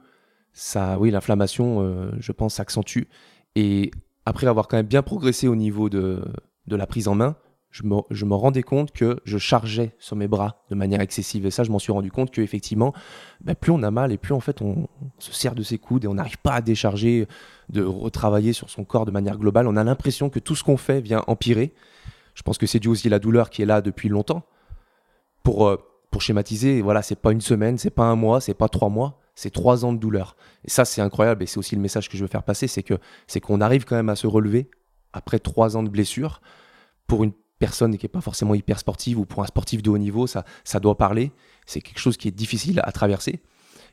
ça, 0.52 0.98
oui, 0.98 1.10
l'inflammation, 1.10 1.80
euh, 1.82 2.10
je 2.18 2.32
pense, 2.32 2.54
s'accentue. 2.54 3.02
Et 3.56 3.90
après 4.26 4.46
avoir 4.46 4.68
quand 4.68 4.76
même 4.78 4.86
bien 4.86 5.02
progressé 5.02 5.48
au 5.48 5.56
niveau 5.56 5.88
de, 5.90 6.24
de 6.66 6.76
la 6.76 6.86
prise 6.86 7.06
en 7.08 7.14
main, 7.14 7.36
je 7.74 8.24
me, 8.24 8.34
rendais 8.36 8.62
compte 8.62 8.92
que 8.92 9.18
je 9.24 9.36
chargeais 9.36 9.96
sur 9.98 10.14
mes 10.14 10.28
bras 10.28 10.62
de 10.70 10.76
manière 10.76 11.00
excessive. 11.00 11.44
Et 11.44 11.50
ça, 11.50 11.64
je 11.64 11.72
m'en 11.72 11.80
suis 11.80 11.90
rendu 11.90 12.12
compte 12.12 12.30
qu'effectivement, 12.30 12.92
ben, 13.40 13.56
plus 13.56 13.72
on 13.72 13.82
a 13.82 13.90
mal 13.90 14.12
et 14.12 14.16
plus 14.16 14.32
en 14.32 14.38
fait 14.38 14.62
on, 14.62 14.86
on 15.02 15.10
se 15.18 15.32
sert 15.32 15.56
de 15.56 15.62
ses 15.64 15.78
coudes 15.78 16.04
et 16.04 16.06
on 16.06 16.14
n'arrive 16.14 16.38
pas 16.38 16.52
à 16.52 16.60
décharger, 16.60 17.26
de 17.70 17.82
retravailler 17.82 18.52
sur 18.52 18.70
son 18.70 18.84
corps 18.84 19.06
de 19.06 19.10
manière 19.10 19.38
globale. 19.38 19.66
On 19.66 19.74
a 19.74 19.82
l'impression 19.82 20.30
que 20.30 20.38
tout 20.38 20.54
ce 20.54 20.62
qu'on 20.62 20.76
fait 20.76 21.00
vient 21.00 21.24
empirer. 21.26 21.74
Je 22.34 22.42
pense 22.42 22.58
que 22.58 22.66
c'est 22.66 22.78
dû 22.78 22.86
aussi 22.86 23.08
à 23.08 23.10
la 23.10 23.18
douleur 23.18 23.50
qui 23.50 23.62
est 23.62 23.66
là 23.66 23.80
depuis 23.80 24.08
longtemps. 24.08 24.44
Pour, 25.42 25.66
euh, 25.66 25.76
pour 26.12 26.22
schématiser, 26.22 26.80
voilà, 26.80 27.02
c'est 27.02 27.20
pas 27.20 27.32
une 27.32 27.40
semaine, 27.40 27.76
c'est 27.76 27.90
pas 27.90 28.04
un 28.04 28.14
mois, 28.14 28.40
c'est 28.40 28.54
pas 28.54 28.68
trois 28.68 28.88
mois, 28.88 29.20
c'est 29.34 29.50
trois 29.50 29.84
ans 29.84 29.92
de 29.92 29.98
douleur. 29.98 30.36
Et 30.64 30.70
ça, 30.70 30.84
c'est 30.84 31.00
incroyable. 31.00 31.42
Et 31.42 31.46
c'est 31.46 31.58
aussi 31.58 31.74
le 31.74 31.82
message 31.82 32.08
que 32.08 32.16
je 32.16 32.22
veux 32.22 32.30
faire 32.30 32.44
passer, 32.44 32.68
c'est 32.68 32.84
que 32.84 32.94
c'est 33.26 33.40
qu'on 33.40 33.60
arrive 33.60 33.84
quand 33.84 33.96
même 33.96 34.10
à 34.10 34.16
se 34.16 34.28
relever 34.28 34.70
après 35.12 35.40
trois 35.40 35.76
ans 35.76 35.82
de 35.82 35.88
blessure. 35.88 36.40
Pour 37.08 37.24
une 37.24 37.32
personne 37.58 37.96
qui 37.96 38.04
n'est 38.04 38.10
pas 38.10 38.20
forcément 38.20 38.54
hyper 38.54 38.78
sportive 38.78 39.18
ou 39.18 39.24
pour 39.24 39.42
un 39.42 39.46
sportif 39.46 39.82
de 39.82 39.90
haut 39.90 39.98
niveau, 39.98 40.26
ça, 40.26 40.44
ça 40.64 40.80
doit 40.80 40.96
parler. 40.96 41.32
C'est 41.66 41.80
quelque 41.80 41.98
chose 41.98 42.16
qui 42.16 42.28
est 42.28 42.32
difficile 42.32 42.80
à 42.84 42.92
traverser. 42.92 43.40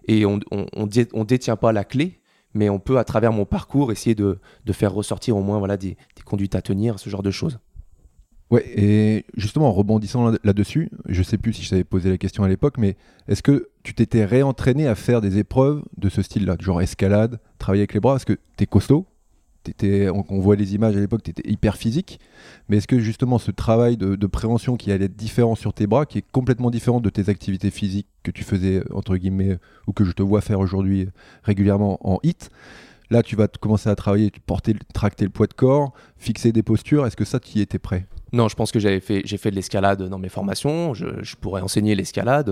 Et 0.07 0.25
on 0.25 0.39
on, 0.51 1.23
détient 1.23 1.55
pas 1.55 1.71
la 1.71 1.83
clé, 1.83 2.19
mais 2.53 2.69
on 2.69 2.79
peut, 2.79 2.97
à 2.97 3.03
travers 3.03 3.31
mon 3.31 3.45
parcours, 3.45 3.91
essayer 3.91 4.15
de, 4.15 4.39
de 4.65 4.73
faire 4.73 4.93
ressortir 4.93 5.37
au 5.37 5.41
moins 5.41 5.59
voilà, 5.59 5.77
des, 5.77 5.95
des 6.15 6.23
conduites 6.25 6.55
à 6.55 6.61
tenir, 6.61 6.99
ce 6.99 7.09
genre 7.09 7.23
de 7.23 7.31
choses. 7.31 7.59
Ouais, 8.51 8.65
et 8.77 9.25
justement, 9.37 9.69
en 9.69 9.71
rebondissant 9.71 10.33
là-dessus, 10.43 10.89
je 11.07 11.23
sais 11.23 11.37
plus 11.37 11.53
si 11.53 11.63
je 11.63 11.69
t'avais 11.69 11.85
posé 11.85 12.09
la 12.09 12.17
question 12.17 12.43
à 12.43 12.49
l'époque, 12.49 12.77
mais 12.77 12.97
est-ce 13.29 13.41
que 13.41 13.69
tu 13.83 13.93
t'étais 13.93 14.25
réentraîné 14.25 14.87
à 14.87 14.95
faire 14.95 15.21
des 15.21 15.37
épreuves 15.37 15.83
de 15.97 16.09
ce 16.09 16.21
style-là, 16.21 16.57
genre 16.59 16.81
escalade, 16.81 17.39
travailler 17.59 17.81
avec 17.81 17.93
les 17.93 18.01
bras? 18.01 18.17
Est-ce 18.17 18.25
que 18.25 18.37
tu 18.57 18.63
es 18.63 18.65
costaud? 18.65 19.05
On, 20.29 20.39
voit 20.39 20.55
les 20.55 20.75
images 20.75 20.95
à 20.95 20.99
l'époque, 20.99 21.23
tu 21.23 21.31
étais 21.31 21.47
hyper 21.49 21.75
physique, 21.75 22.19
mais 22.67 22.77
est-ce 22.77 22.87
que 22.87 22.99
justement 22.99 23.37
ce 23.37 23.51
travail 23.51 23.97
de, 23.97 24.27
prévention 24.27 24.77
qui 24.77 24.91
allait 24.91 25.05
être 25.05 25.15
différent 25.15 25.55
sur 25.55 25.73
tes 25.73 25.87
bras, 25.87 26.05
qui 26.05 26.17
est 26.17 26.25
complètement 26.31 26.71
différent 26.71 26.99
de 26.99 27.09
tes 27.09 27.29
activités 27.29 27.71
physiques 27.71 28.07
que 28.23 28.31
tu 28.31 28.43
faisais, 28.43 28.83
entre 28.93 29.17
guillemets, 29.17 29.57
ou 29.87 29.93
que 29.93 30.03
je 30.03 30.11
te 30.11 30.23
vois 30.23 30.41
faire 30.41 30.59
aujourd'hui 30.59 31.09
régulièrement 31.43 31.99
en 32.07 32.19
hit, 32.23 32.49
là 33.09 33.23
tu 33.23 33.35
vas 33.35 33.47
commencer 33.47 33.89
à 33.89 33.95
travailler, 33.95 34.31
porter, 34.45 34.75
tracter 34.93 35.25
le 35.25 35.31
poids 35.31 35.47
de 35.47 35.53
corps, 35.53 35.93
fixer 36.17 36.51
des 36.51 36.63
postures, 36.63 37.05
est-ce 37.05 37.17
que 37.17 37.25
ça 37.25 37.39
tu 37.39 37.57
y 37.57 37.61
étais 37.61 37.79
prêt? 37.79 38.07
Non, 38.33 38.47
je 38.47 38.55
pense 38.55 38.71
que 38.71 38.79
j'avais 38.79 39.01
fait, 39.01 39.21
j'ai 39.25 39.37
fait 39.37 39.51
de 39.51 39.55
l'escalade 39.55 40.03
dans 40.03 40.17
mes 40.17 40.29
formations. 40.29 40.93
Je, 40.93 41.35
pourrais 41.39 41.61
enseigner 41.61 41.95
l'escalade 41.95 42.49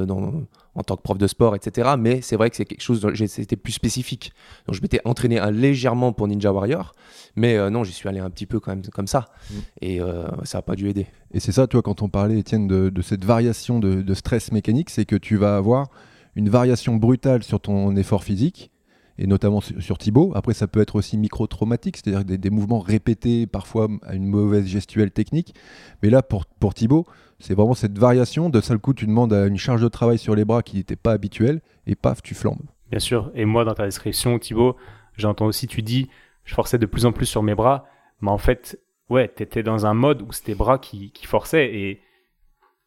en 0.76 0.84
tant 0.84 0.98
que 0.98 1.02
prof 1.02 1.18
de 1.18 1.28
sport, 1.28 1.56
etc. 1.56 1.92
Mais 1.98 2.22
c'est 2.22 2.36
vrai 2.36 2.50
que 2.50 2.56
c'est 2.56 2.66
quelque 2.66 2.82
chose, 2.82 3.08
c'était 3.28 3.56
plus 3.56 3.72
spécifique. 3.72 4.34
Donc 4.68 4.76
je 4.76 4.82
m'étais 4.82 5.00
entraîné 5.06 5.40
légèrement 5.52 6.12
pour 6.12 6.28
Ninja 6.28 6.52
Warrior, 6.52 6.94
mais 7.36 7.56
euh, 7.58 7.70
non, 7.70 7.84
j'y 7.84 7.94
suis 7.94 8.10
allé 8.10 8.20
un 8.20 8.30
petit 8.30 8.46
peu 8.46 8.60
quand 8.60 8.72
même 8.72 8.86
comme 8.88 9.08
ça. 9.08 9.30
Mm. 9.50 9.56
Et 9.82 10.02
euh, 10.02 10.28
ça 10.44 10.58
n'a 10.58 10.62
pas 10.64 10.76
dû 10.76 10.90
aider. 10.90 11.08
Et 11.32 11.40
c'est 11.40 11.54
ça, 11.54 11.68
toi, 11.68 11.82
quand 11.82 12.02
on 12.02 12.10
parlait, 12.10 12.40
Étienne, 12.40 12.68
de, 12.68 13.02
cette 13.02 13.24
variation 13.24 13.80
de 13.80 14.14
stress 14.14 14.52
mécanique, 14.52 14.90
c'est 14.90 15.06
que 15.06 15.16
tu 15.16 15.38
vas 15.38 15.56
avoir 15.56 15.90
une 16.36 16.50
variation 16.50 16.96
brutale 16.96 17.44
sur 17.44 17.60
ton 17.60 17.96
effort 17.96 18.24
physique 18.24 18.72
et 19.20 19.28
notamment 19.28 19.60
sur, 19.60 19.98
Thibaut. 19.98 20.32
Après, 20.34 20.54
ça 20.54 20.68
peut 20.68 20.80
être 20.80 20.96
aussi 20.96 21.18
micro-traumatique, 21.18 21.98
c'est-à-dire 21.98 22.24
des, 22.24 22.50
mouvements 22.50 22.80
répétés, 22.80 23.48
parfois 23.48 23.90
à 24.04 24.16
une 24.16 24.26
mauvaise 24.26 24.66
gestuelle 24.66 25.12
technique. 25.12 25.54
Mais 26.02 26.10
là, 26.10 26.24
pour, 26.24 26.46
pour 26.46 26.74
Thibaut, 26.74 27.06
c'est 27.38 27.54
vraiment 27.54 27.74
cette 27.74 28.00
variation. 28.00 28.50
De 28.50 28.62
seul 28.62 28.80
coup, 28.80 28.94
tu 28.94 29.06
demandes 29.06 29.34
une 29.34 29.58
charge 29.58 29.82
de 29.82 29.90
travail 29.90 30.18
sur 30.18 30.36
les 30.36 30.46
bras 30.46 30.64
qui 30.64 30.78
n'était 30.78 30.96
pas 30.96 31.12
habituelle, 31.12 31.60
et 31.86 31.96
paf, 31.96 32.22
tu 32.22 32.34
flambes. 32.34 32.62
Bien 32.92 33.00
sûr. 33.00 33.30
Et 33.36 33.44
moi, 33.44 33.66
dans 33.66 33.74
ta 33.74 33.84
description, 33.84 34.40
Thibaut, 34.40 34.78
j'entends 35.18 35.48
aussi, 35.48 35.68
tu 35.68 35.82
dis, 35.82 36.10
je 36.46 36.54
forçais 36.54 36.78
de 36.78 36.86
plus 36.86 37.06
en 37.06 37.12
plus 37.12 37.26
sur 37.26 37.44
mes 37.44 37.56
bras, 37.56 37.86
mais 38.22 38.32
en 38.32 38.38
fait, 38.38 38.80
ouais, 39.10 39.30
tu 39.36 39.44
étais 39.44 39.64
dans 39.64 39.86
un 39.86 39.94
mode 39.94 40.22
où 40.22 40.32
c'était 40.32 40.56
bras 40.56 40.80
qui, 40.80 41.12
qui 41.12 41.26
forçaient, 41.26 41.76
et, 41.76 42.02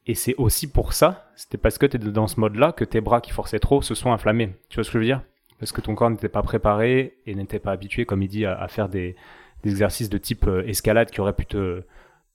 et 0.06 0.14
c'est 0.14 0.34
aussi 0.36 0.66
pour 0.66 0.94
ça, 0.94 1.30
c'était 1.36 1.58
parce 1.58 1.76
que 1.76 1.84
tu 1.84 1.98
étais 1.98 2.10
dans 2.10 2.26
ce 2.26 2.40
mode-là 2.40 2.72
que 2.72 2.84
tes 2.84 3.02
bras 3.02 3.20
qui 3.20 3.32
forçaient 3.32 3.58
trop 3.58 3.82
se 3.82 3.94
sont 3.94 4.12
inflammés. 4.12 4.54
Tu 4.70 4.76
vois 4.76 4.84
ce 4.84 4.88
que 4.88 4.94
je 4.94 4.98
veux 4.98 5.04
dire? 5.04 5.20
Parce 5.62 5.70
que 5.70 5.80
ton 5.80 5.94
corps 5.94 6.10
n'était 6.10 6.28
pas 6.28 6.42
préparé 6.42 7.18
et 7.24 7.36
n'était 7.36 7.60
pas 7.60 7.70
habitué, 7.70 8.04
comme 8.04 8.20
il 8.20 8.28
dit, 8.28 8.46
à, 8.46 8.66
faire 8.66 8.88
des, 8.88 9.14
exercices 9.64 10.10
de 10.10 10.18
type 10.18 10.48
euh, 10.48 10.66
escalade 10.66 11.08
qui 11.12 11.20
auraient 11.20 11.36
pu 11.36 11.46
te 11.46 11.84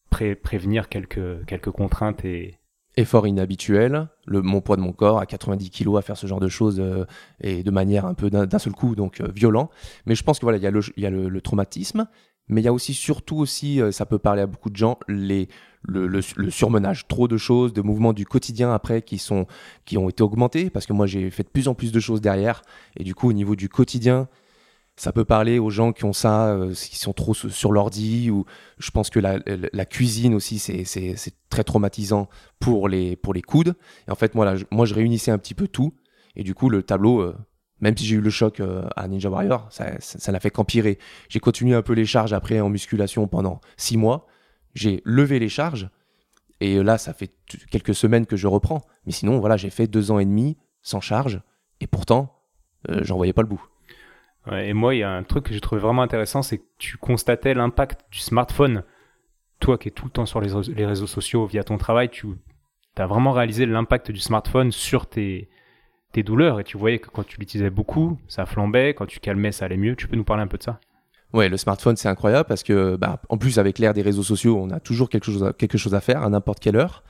prévenir 0.10 0.88
quelques, 0.88 1.70
contraintes 1.72 2.24
et, 2.24 2.58
effort 2.96 3.28
inhabituel, 3.28 4.08
le, 4.26 4.42
mon 4.42 4.62
poids 4.62 4.78
de 4.78 4.82
mon 4.82 4.94
corps 4.94 5.20
à 5.20 5.26
90 5.26 5.72
kg 5.72 5.98
à 5.98 6.02
faire 6.02 6.16
ce 6.16 6.26
genre 6.26 6.40
de 6.40 6.48
choses 6.48 6.80
euh, 6.80 7.04
et 7.42 7.64
de 7.64 7.70
manière 7.70 8.06
un 8.06 8.14
peu 8.14 8.30
d'un 8.30 8.60
seul 8.60 8.72
coup 8.72 8.96
donc 8.96 9.20
euh, 9.20 9.28
violent. 9.36 9.70
Mais 10.06 10.16
je 10.16 10.24
pense 10.24 10.40
que 10.40 10.46
voilà, 10.46 10.58
il 10.58 10.64
y 10.64 11.06
a 11.06 11.10
le 11.10 11.42
traumatisme, 11.42 12.08
mais 12.48 12.62
il 12.62 12.64
y 12.64 12.70
a 12.70 12.74
aussi 12.74 12.94
surtout 12.94 13.40
aussi, 13.40 13.82
ça 13.92 14.06
peut 14.06 14.20
parler 14.20 14.44
à 14.44 14.48
beaucoup 14.48 14.70
de 14.70 14.78
gens, 14.78 15.00
les, 15.10 15.50
le, 15.84 16.22
surmenage, 16.50 17.08
trop 17.08 17.28
de 17.28 17.38
choses, 17.38 17.74
de 17.74 17.82
mouvements 17.82 18.14
du 18.14 18.26
quotidien 18.26 18.74
après 18.74 19.02
qui, 19.02 19.18
sont, 19.18 19.46
qui 19.86 19.98
ont 19.98 20.10
été 20.10 20.24
augmentés, 20.24 20.70
parce 20.70 20.86
que 20.86 20.94
moi 20.94 21.06
j'ai 21.06 21.30
fait 21.30 21.44
de 21.44 21.50
plus 21.50 21.68
en 21.68 21.76
plus 21.76 21.92
de 21.92 22.00
choses 22.00 22.22
derrière, 22.22 22.62
et 22.98 23.04
du 23.04 23.16
coup 23.16 23.30
au 23.30 23.34
niveau 23.34 23.56
du 23.56 23.70
quotidien, 23.70 24.28
ça 24.98 25.12
peut 25.12 25.26
parler 25.26 25.60
aux 25.60 25.70
gens 25.70 25.94
qui 25.94 26.06
ont 26.06 26.14
ça, 26.14 26.48
euh, 26.48 26.74
qui 26.74 26.98
sont 26.98 27.14
trop 27.14 27.36
sur 27.36 27.72
l'ordi, 27.72 28.32
ou 28.32 28.46
je 28.80 28.90
pense 28.90 29.12
que 29.12 29.20
la, 29.20 29.86
cuisine 29.86 30.34
aussi, 30.34 30.58
c'est 30.58 31.36
très 31.50 31.64
traumatisant 31.64 32.28
pour 32.60 32.90
les, 32.90 33.16
pour 33.16 33.34
les 33.34 33.44
coudes. 33.44 33.76
Et 34.08 34.12
en 34.12 34.16
fait, 34.16 34.34
moi, 34.34 34.44
là, 34.44 34.56
moi, 34.72 34.86
je 34.88 34.96
réunissais 34.96 35.30
un 35.30 35.38
petit 35.38 35.54
peu 35.54 35.68
tout, 35.68 35.94
et 36.36 36.44
du 36.44 36.56
coup, 36.56 36.70
le 36.70 36.82
tableau, 36.82 37.22
euh, 37.22 37.36
même 37.80 37.96
si 37.96 38.06
j'ai 38.06 38.16
eu 38.16 38.22
le 38.22 38.32
choc 38.32 38.60
euh, 38.60 38.88
à 38.96 39.08
Ninja 39.08 39.30
Warrior, 39.30 39.68
ça 39.70 40.32
n'a 40.32 40.40
fait 40.40 40.50
qu'empirer. 40.50 40.98
J'ai 41.30 41.40
continué 41.40 41.76
un 41.76 41.84
peu 41.84 41.94
les 41.94 42.06
charges 42.06 42.34
après 42.34 42.60
en 42.60 42.70
musculation 42.70 43.28
pendant 43.28 43.62
six 43.78 43.98
mois, 43.98 44.26
j'ai 44.74 45.02
levé 45.06 45.40
les 45.40 45.50
charges. 45.50 45.90
Et 46.60 46.82
là, 46.82 46.98
ça 46.98 47.14
fait 47.14 47.32
quelques 47.70 47.94
semaines 47.94 48.26
que 48.26 48.36
je 48.36 48.48
reprends. 48.48 48.82
Mais 49.06 49.12
sinon, 49.12 49.40
voilà, 49.40 49.58
j'ai 49.58 49.70
fait 49.70 49.88
deux 49.88 50.12
ans 50.12 50.20
et 50.20 50.26
demi 50.26 50.58
sans 50.82 51.02
charge. 51.02 51.42
Et 51.82 51.88
pourtant, 51.88 52.42
euh, 52.90 53.00
j'en 53.04 53.18
voyais 53.18 53.34
pas 53.34 53.42
le 53.42 53.48
bout. 53.48 53.64
et 54.52 54.74
moi, 54.74 54.96
il 54.96 55.00
y 55.00 55.04
a 55.04 55.12
un 55.12 55.24
truc 55.24 55.46
que 55.46 55.54
j'ai 55.54 55.62
trouvé 55.62 55.82
vraiment 55.82 56.02
intéressant, 56.02 56.42
c'est 56.42 56.60
que 56.60 56.66
tu 56.78 56.98
constatais 56.98 57.54
l'impact 57.54 58.02
du 58.12 58.20
smartphone. 58.20 58.84
Toi 59.60 59.78
qui 59.78 59.88
es 59.88 59.92
tout 59.92 60.06
le 60.06 60.12
temps 60.12 60.26
sur 60.26 60.40
les, 60.40 60.86
réseaux 60.86 61.08
sociaux 61.08 61.46
via 61.48 61.64
ton 61.64 61.78
travail, 61.78 62.10
tu 62.10 62.28
as 62.96 63.08
vraiment 63.08 63.32
réalisé 63.32 63.66
l'impact 63.66 64.12
du 64.12 64.20
smartphone 64.20 64.72
sur 64.72 65.08
tes, 65.08 65.50
tes 66.12 66.24
douleurs. 66.24 66.60
Et 66.60 66.64
tu 66.64 66.78
voyais 66.78 67.00
que 67.00 67.10
quand 67.10 67.26
tu 67.26 67.40
l'utilisais 67.40 67.70
beaucoup, 67.70 68.20
ça 68.28 68.46
flambait. 68.46 68.94
Quand 68.94 69.06
tu 69.06 69.20
calmais, 69.20 69.52
ça 69.52 69.66
allait 69.66 69.78
mieux. 69.78 69.96
Tu 69.96 70.08
peux 70.08 70.16
nous 70.16 70.24
parler 70.24 70.44
un 70.44 70.48
peu 70.48 70.58
de 70.58 70.64
ça? 70.64 70.80
Ouais, 71.34 71.50
le 71.50 71.58
smartphone, 71.58 71.98
c'est 71.98 72.08
incroyable 72.08 72.48
parce 72.48 72.64
que, 72.64 72.96
bah, 72.96 73.22
en 73.30 73.38
plus, 73.38 73.60
avec 73.60 73.80
l'ère 73.80 73.94
des 73.94 74.02
réseaux 74.02 74.24
sociaux, 74.24 74.58
on 74.62 74.70
a 74.70 74.80
toujours 74.80 75.10
quelque 75.10 75.26
chose 75.26 75.44
à, 75.44 75.54
quelque 75.54 75.78
chose 75.78 75.94
à 75.94 76.02
faire 76.02 76.24
à 76.24 76.30
n'importe 76.30 76.60
quelle 76.60 76.78
heure. 76.78 77.04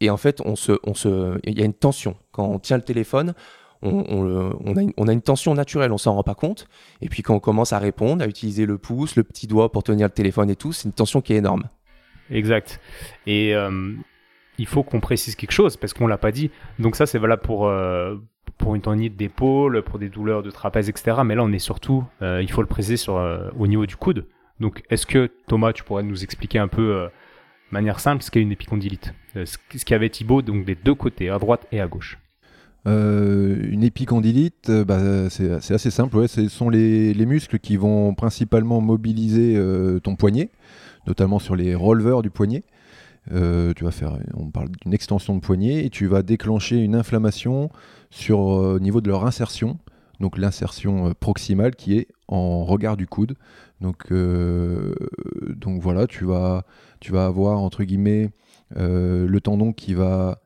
Et 0.00 0.10
en 0.10 0.16
fait, 0.16 0.40
on 0.44 0.56
se, 0.56 0.72
on 0.84 0.94
se, 0.94 1.38
il 1.44 1.58
y 1.58 1.62
a 1.62 1.64
une 1.64 1.74
tension. 1.74 2.16
Quand 2.32 2.46
on 2.46 2.58
tient 2.58 2.76
le 2.76 2.82
téléphone, 2.82 3.34
on, 3.82 4.76
a 4.76 4.80
une, 4.80 4.92
on, 4.96 5.08
a 5.08 5.12
une, 5.12 5.22
tension 5.22 5.54
naturelle, 5.54 5.92
on 5.92 5.98
s'en 5.98 6.14
rend 6.14 6.22
pas 6.22 6.34
compte. 6.34 6.68
Et 7.00 7.08
puis 7.08 7.22
quand 7.22 7.34
on 7.34 7.40
commence 7.40 7.72
à 7.72 7.78
répondre, 7.78 8.22
à 8.22 8.28
utiliser 8.28 8.66
le 8.66 8.78
pouce, 8.78 9.16
le 9.16 9.24
petit 9.24 9.46
doigt 9.46 9.72
pour 9.72 9.82
tenir 9.82 10.06
le 10.06 10.12
téléphone 10.12 10.50
et 10.50 10.56
tout, 10.56 10.72
c'est 10.72 10.84
une 10.84 10.92
tension 10.92 11.20
qui 11.20 11.32
est 11.32 11.36
énorme. 11.36 11.64
Exact. 12.30 12.80
Et 13.26 13.54
euh, 13.54 13.92
il 14.58 14.66
faut 14.66 14.82
qu'on 14.82 15.00
précise 15.00 15.34
quelque 15.34 15.52
chose 15.52 15.76
parce 15.76 15.92
qu'on 15.94 16.06
l'a 16.06 16.18
pas 16.18 16.32
dit. 16.32 16.50
Donc 16.78 16.96
ça, 16.96 17.06
c'est 17.06 17.18
valable 17.18 17.42
pour 17.42 17.66
euh, 17.66 18.16
pour 18.58 18.74
une 18.74 18.82
tendinite 18.82 19.16
d'épaule, 19.16 19.82
pour 19.82 19.98
des 19.98 20.08
douleurs 20.08 20.42
de 20.42 20.50
trapèze, 20.50 20.88
etc. 20.88 21.18
Mais 21.24 21.34
là, 21.34 21.42
on 21.44 21.52
est 21.52 21.58
surtout, 21.58 22.04
euh, 22.22 22.40
il 22.42 22.50
faut 22.50 22.62
le 22.62 22.68
préciser, 22.68 22.96
sur, 22.96 23.16
euh, 23.16 23.48
au 23.58 23.66
niveau 23.66 23.86
du 23.86 23.96
coude. 23.96 24.26
Donc, 24.60 24.82
est-ce 24.90 25.06
que 25.06 25.30
Thomas, 25.48 25.72
tu 25.72 25.82
pourrais 25.82 26.02
nous 26.02 26.22
expliquer 26.22 26.58
un 26.58 26.68
peu, 26.68 26.94
euh, 26.94 27.06
de 27.06 27.72
manière 27.72 28.00
simple, 28.00 28.22
ce 28.22 28.30
qu'est 28.30 28.40
une 28.40 28.52
épicondylite 28.52 29.14
Ce 29.34 29.56
qu'il 29.56 29.90
y 29.90 29.94
avait 29.94 30.10
Thibaut, 30.10 30.42
donc 30.42 30.64
des 30.64 30.74
deux 30.74 30.94
côtés, 30.94 31.30
à 31.30 31.38
droite 31.38 31.66
et 31.72 31.80
à 31.80 31.86
gauche? 31.86 32.18
une 32.84 33.84
épicondylite, 33.84 34.68
bah, 34.68 35.30
c'est 35.30 35.52
assez 35.52 35.90
simple. 35.92 36.16
Ouais, 36.16 36.26
ce 36.26 36.48
sont 36.48 36.68
les, 36.68 37.14
les, 37.14 37.26
muscles 37.26 37.60
qui 37.60 37.76
vont 37.76 38.12
principalement 38.12 38.80
mobiliser 38.80 39.56
ton 40.02 40.16
poignet, 40.16 40.50
notamment 41.06 41.38
sur 41.38 41.54
les 41.54 41.76
releveurs 41.76 42.22
du 42.22 42.30
poignet. 42.30 42.64
Tu 43.30 43.84
vas 43.84 43.92
faire, 43.92 44.18
on 44.34 44.50
parle 44.50 44.70
d'une 44.82 44.92
extension 44.92 45.36
de 45.36 45.40
poignet 45.40 45.86
et 45.86 45.90
tu 45.90 46.08
vas 46.08 46.24
déclencher 46.24 46.78
une 46.78 46.96
inflammation 46.96 47.70
sur 48.12 48.38
euh, 48.38 48.76
au 48.76 48.78
niveau 48.78 49.00
de 49.00 49.08
leur 49.08 49.24
insertion, 49.24 49.78
donc 50.20 50.36
l'insertion 50.38 51.08
euh, 51.08 51.12
proximale 51.18 51.74
qui 51.74 51.96
est 51.96 52.08
en 52.28 52.64
regard 52.64 52.96
du 52.96 53.06
coude. 53.08 53.34
Donc, 53.80 54.12
donc 54.12 55.82
voilà, 55.82 56.06
tu 56.06 56.24
vas, 56.24 56.64
tu 57.00 57.10
vas 57.10 57.26
avoir 57.26 57.58
entre 57.58 57.82
guillemets 57.82 58.30
le 58.76 59.38
tendon 59.40 59.72
qui 59.72 59.92
va 59.92 60.40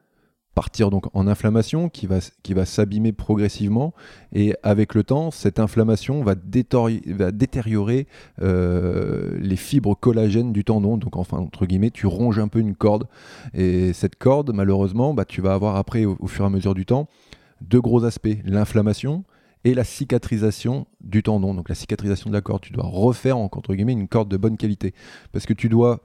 partir 0.57 0.89
donc 0.89 1.05
en 1.15 1.29
inflammation 1.29 1.91
qui 1.91 2.07
va, 2.07 2.19
qui 2.43 2.55
va 2.55 2.65
s'abîmer 2.65 3.13
progressivement. 3.13 3.93
Et 4.33 4.55
avec 4.63 4.95
le 4.95 5.05
temps 5.05 5.31
cette 5.31 5.61
inflammation 5.61 6.23
va, 6.23 6.35
détériorer 6.35 8.09
euh, 8.41 9.37
les 9.39 9.57
fibres 9.57 9.95
collagènes 9.95 10.53
du 10.55 10.65
tendon. 10.65 10.97
Donc 10.97 11.17
enfin 11.17 11.37
entre 11.37 11.67
guillemets 11.67 11.91
tu 11.91 12.07
ronges 12.07 12.39
un 12.39 12.49
peu 12.49 12.59
une 12.59 12.75
corde. 12.75 13.07
Et 13.53 13.93
cette 13.93 14.17
corde 14.17 14.51
malheureusement 14.53 15.13
bah, 15.13 15.27
tu 15.27 15.43
vas 15.43 15.53
avoir 15.53 15.77
après 15.77 16.07
au, 16.07 16.27
fur 16.27 16.45
et 16.45 16.47
à 16.47 16.51
mesure 16.51 16.75
du 16.75 16.87
temps 16.87 17.07
deux 17.61 17.81
gros 17.81 18.05
aspects 18.05 18.37
l'inflammation 18.45 19.25
et 19.65 19.75
la 19.75 19.85
cicatrisation 19.85 20.87
du 21.01 21.23
tendon 21.23 21.55
donc 21.55 21.69
la 21.69 21.75
cicatrisation 21.75 22.31
de 22.31 22.35
la 22.35 22.41
corde 22.41 22.63
tu 22.63 22.73
dois 22.73 22.87
refaire 22.87 23.37
entre 23.37 23.75
guillemets 23.75 23.93
une 23.93 24.09
corde 24.09 24.29
de 24.29 24.37
bonne 24.37 24.57
qualité 24.57 24.95
parce 25.33 25.47
que 25.47 25.55
tu 25.55 25.69
dois 25.69 26.01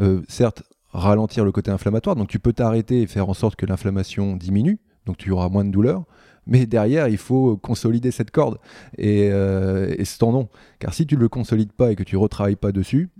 euh, 0.00 0.22
certes 0.28 0.62
ralentir 0.92 1.44
le 1.44 1.52
côté 1.52 1.70
inflammatoire. 1.70 2.16
Donc 2.16 2.28
tu 2.28 2.38
peux 2.38 2.52
t'arrêter 2.52 3.02
et 3.02 3.06
faire 3.06 3.28
en 3.28 3.34
sorte 3.34 3.56
que 3.56 3.66
l'inflammation 3.66 4.36
diminue, 4.36 4.78
donc 5.06 5.16
tu 5.16 5.30
auras 5.30 5.48
moins 5.48 5.64
de 5.64 5.70
douleur. 5.70 6.04
Mais 6.46 6.66
derrière, 6.66 7.06
il 7.08 7.18
faut 7.18 7.56
consolider 7.56 8.10
cette 8.10 8.32
corde 8.32 8.58
et, 8.98 9.30
euh, 9.30 9.94
ce 10.04 10.18
tendon. 10.18 10.48
Car 10.80 10.92
si 10.92 11.06
tu 11.06 11.14
ne 11.14 11.20
le 11.20 11.28
consolides 11.28 11.72
pas 11.72 11.92
et 11.92 11.96
que 11.96 12.02
tu 12.02 12.16
ne 12.16 12.20
retravailles 12.20 12.56
pas 12.56 12.72
dessus, 12.72 13.10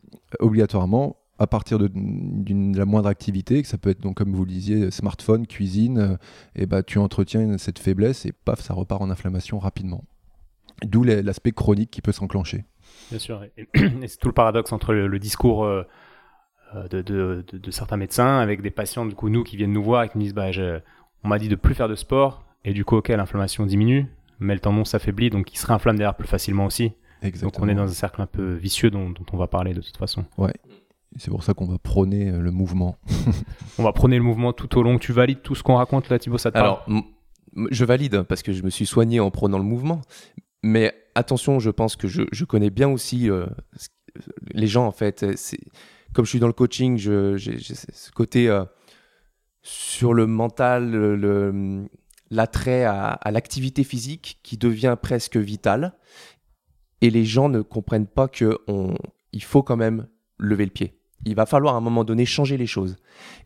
obligatoirement, 0.41 1.17
à 1.42 1.46
partir 1.46 1.78
de, 1.78 1.90
la 2.78 2.84
moindre 2.84 3.08
activité, 3.08 3.62
que 3.62 3.68
ça 3.68 3.78
peut 3.78 3.90
être 3.90 4.00
donc 4.00 4.16
comme 4.16 4.32
vous 4.32 4.44
le 4.44 4.50
disiez, 4.50 4.90
smartphone, 4.90 5.46
cuisine, 5.46 5.99
euh, 5.99 6.16
et 6.54 6.66
bah, 6.66 6.82
tu 6.82 6.99
entretiens 6.99 7.58
cette 7.58 7.78
faiblesse 7.78 8.26
et 8.26 8.32
paf, 8.32 8.61
ça 8.61 8.75
repart 8.75 9.02
en 9.02 9.11
inflammation 9.11 9.58
rapidement. 9.58 10.04
D'où 10.84 11.04
l'aspect 11.04 11.52
chronique 11.52 11.90
qui 11.90 12.00
peut 12.00 12.12
s'enclencher. 12.12 12.64
Bien 13.11 13.18
sûr, 13.18 13.44
et, 13.56 13.68
c'est 14.06 14.18
tout 14.18 14.28
le 14.28 14.34
paradoxe 14.34 14.72
entre 14.72 14.94
le, 14.94 15.18
discours 15.18 15.64
euh, 15.64 15.82
euh, 16.75 16.88
de, 16.88 17.02
de, 17.02 17.44
de, 17.52 17.70
certains 17.70 17.96
médecins 17.96 18.38
avec 18.38 18.62
des 18.62 18.70
patients, 18.70 19.04
du 19.04 19.14
coup, 19.14 19.28
nous 19.28 19.44
qui 19.44 19.56
viennent 19.56 19.72
nous 19.72 19.82
voir 19.82 20.04
et 20.04 20.08
qui 20.08 20.18
nous 20.18 20.25
disent 20.25 20.34
bah, 20.34 20.50
on 21.25 21.28
m'a 21.28 21.38
dit 21.38 21.49
de 21.49 21.56
plus 21.56 21.75
faire 21.75 21.88
de 21.88 21.94
sport, 21.94 22.44
et 22.64 22.72
du 22.72 22.84
coup, 22.84 22.96
ok, 22.96 23.08
l'inflammation 23.08 23.66
diminue, 23.66 24.06
mais 24.38 24.54
le 24.54 24.61
tendon 24.61 24.84
s'affaiblit, 24.84 25.30
donc 25.30 25.52
il 25.52 25.58
se 25.58 25.66
réinflamme 25.66 25.96
derrière 25.96 26.16
plus 26.16 26.28
facilement 26.28 26.66
aussi. 26.66 26.92
Exactement. 27.22 27.50
Donc 27.50 27.62
on 27.62 27.68
est 27.68 27.75
dans 27.75 27.90
un 27.90 27.94
cercle 27.94 28.20
un 28.20 28.26
peu 28.26 28.54
vicieux 28.54 28.90
dont, 28.90 29.11
dont 29.11 29.25
on 29.32 29.37
va 29.37 29.46
parler 29.46 29.75
de 29.75 29.80
toute 29.80 29.96
façon. 29.96 30.25
Ouais. 30.38 30.54
C'est 31.16 31.31
pour 31.31 31.45
ça 31.45 31.54
qu'on 31.54 31.66
va 31.66 31.78
prôner 31.78 32.31
euh, 32.31 32.40
le 32.40 32.50
mouvement. 32.50 32.99
on 33.78 33.83
va 33.83 33.92
prôner 33.92 34.16
le 34.16 34.23
mouvement 34.23 34.52
tout 34.52 34.78
au 34.78 34.83
long. 34.83 34.99
Tu 34.99 35.12
valides 35.12 35.42
tout 35.42 35.54
ce 35.54 35.62
qu'on 35.62 35.76
raconte 35.76 36.09
là, 36.09 36.19
Thibaut, 36.19 36.38
ça 36.38 36.50
te 36.50 36.59
Alors, 36.59 36.87
je 37.71 37.85
valide 37.85 38.23
parce 38.23 38.42
que 38.42 38.52
je 38.52 38.62
me 38.62 38.71
suis 38.71 38.87
soigné 38.87 39.21
en 39.21 39.31
prônant 39.31 39.59
le 39.59 39.64
mouvement. 39.64 40.00
Mais 40.62 40.95
attention, 41.14 41.59
je 41.59 41.71
pense 41.71 41.97
que 41.97 42.09
je, 42.09 42.23
je 42.33 42.45
connais 42.45 42.71
bien 42.71 42.88
aussi 42.88 43.28
euh, 43.28 43.47
les 44.52 44.66
gens 44.66 44.87
en 44.87 44.92
fait. 44.92 45.26
Comme 46.12 46.25
je 46.25 46.31
suis 46.31 46.40
dans 46.40 46.47
le 46.47 46.52
coaching, 46.52 46.97
j'ai 46.97 47.59
ce 47.59 48.11
côté 48.12 48.49
euh, 48.49 48.64
sur 49.62 50.14
le 50.14 50.26
mental, 50.26 50.95
l'attrait 52.31 52.85
à, 52.85 53.09
à 53.09 53.31
l'activité 53.31 53.85
physique 53.85 54.38
qui 54.42 54.57
devient 54.57 54.97
presque 55.00 55.37
vital. 55.37 55.95
Et 57.00 57.11
les 57.11 57.25
gens 57.25 57.49
ne 57.49 57.61
comprennent 57.61 58.07
pas 58.07 58.28
que 58.28 58.59
on, 58.69 58.95
il 59.33 59.42
faut 59.42 59.64
quand 59.64 59.76
même 59.76 60.07
lever 60.38 60.64
le 60.64 60.71
pied. 60.71 60.95
Il 61.25 61.35
va 61.35 61.47
falloir 61.47 61.75
à 61.75 61.79
un 61.79 61.81
moment 61.81 62.05
donné 62.05 62.25
changer 62.26 62.57
les 62.57 62.67
choses. 62.67 62.97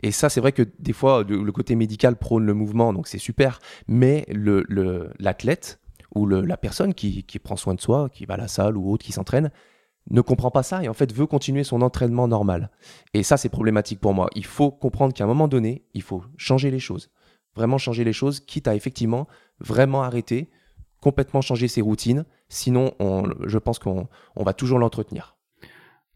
Et 0.02 0.10
ça, 0.10 0.28
c'est 0.28 0.40
vrai 0.40 0.52
que 0.52 0.62
des 0.78 0.92
fois, 0.92 1.24
le, 1.24 1.52
côté 1.52 1.74
médical 1.74 2.16
prône 2.16 2.44
le 2.46 2.54
mouvement, 2.54 2.92
donc 2.92 3.06
c'est 3.06 3.18
super. 3.18 3.58
Mais 3.86 4.26
l'athlète 5.18 5.80
ou 6.14 6.26
la 6.26 6.56
personne 6.56 6.94
qui, 6.94 7.24
prend 7.42 7.56
soin 7.56 7.74
de 7.74 7.80
soi, 7.80 8.08
qui 8.10 8.24
va 8.24 8.34
à 8.34 8.38
la 8.38 8.48
salle 8.48 8.76
ou 8.76 8.90
autre, 8.90 9.04
qui 9.04 9.12
s'entraîne, 9.12 9.50
ne 10.08 10.20
comprend 10.20 10.50
pas 10.50 10.62
ça 10.62 10.84
et 10.84 10.88
en 10.88 10.94
fait 10.94 11.12
veut 11.12 11.26
continuer 11.26 11.64
son 11.64 11.82
entraînement 11.82 12.28
normal. 12.28 12.70
Et 13.12 13.22
ça, 13.22 13.36
c'est 13.36 13.48
problématique 13.48 14.00
pour 14.00 14.14
moi. 14.14 14.30
Il 14.34 14.46
faut 14.46 14.70
comprendre 14.70 15.12
qu'à 15.12 15.24
un 15.24 15.26
moment 15.26 15.48
donné, 15.48 15.84
il 15.94 16.02
faut 16.02 16.22
changer 16.36 16.70
les 16.70 16.78
choses. 16.78 17.10
Vraiment 17.56 17.78
changer 17.78 18.04
les 18.04 18.12
choses, 18.12 18.40
quitte 18.40 18.68
à 18.68 18.74
effectivement 18.74 19.26
vraiment 19.58 20.02
arrêter, 20.02 20.48
complètement 21.00 21.40
changer 21.40 21.68
ses 21.68 21.80
routines. 21.80 22.24
Sinon, 22.48 22.92
je 23.44 23.58
pense 23.58 23.78
qu'on 23.78 24.08
va 24.36 24.52
toujours 24.52 24.78
l'entretenir. 24.78 25.35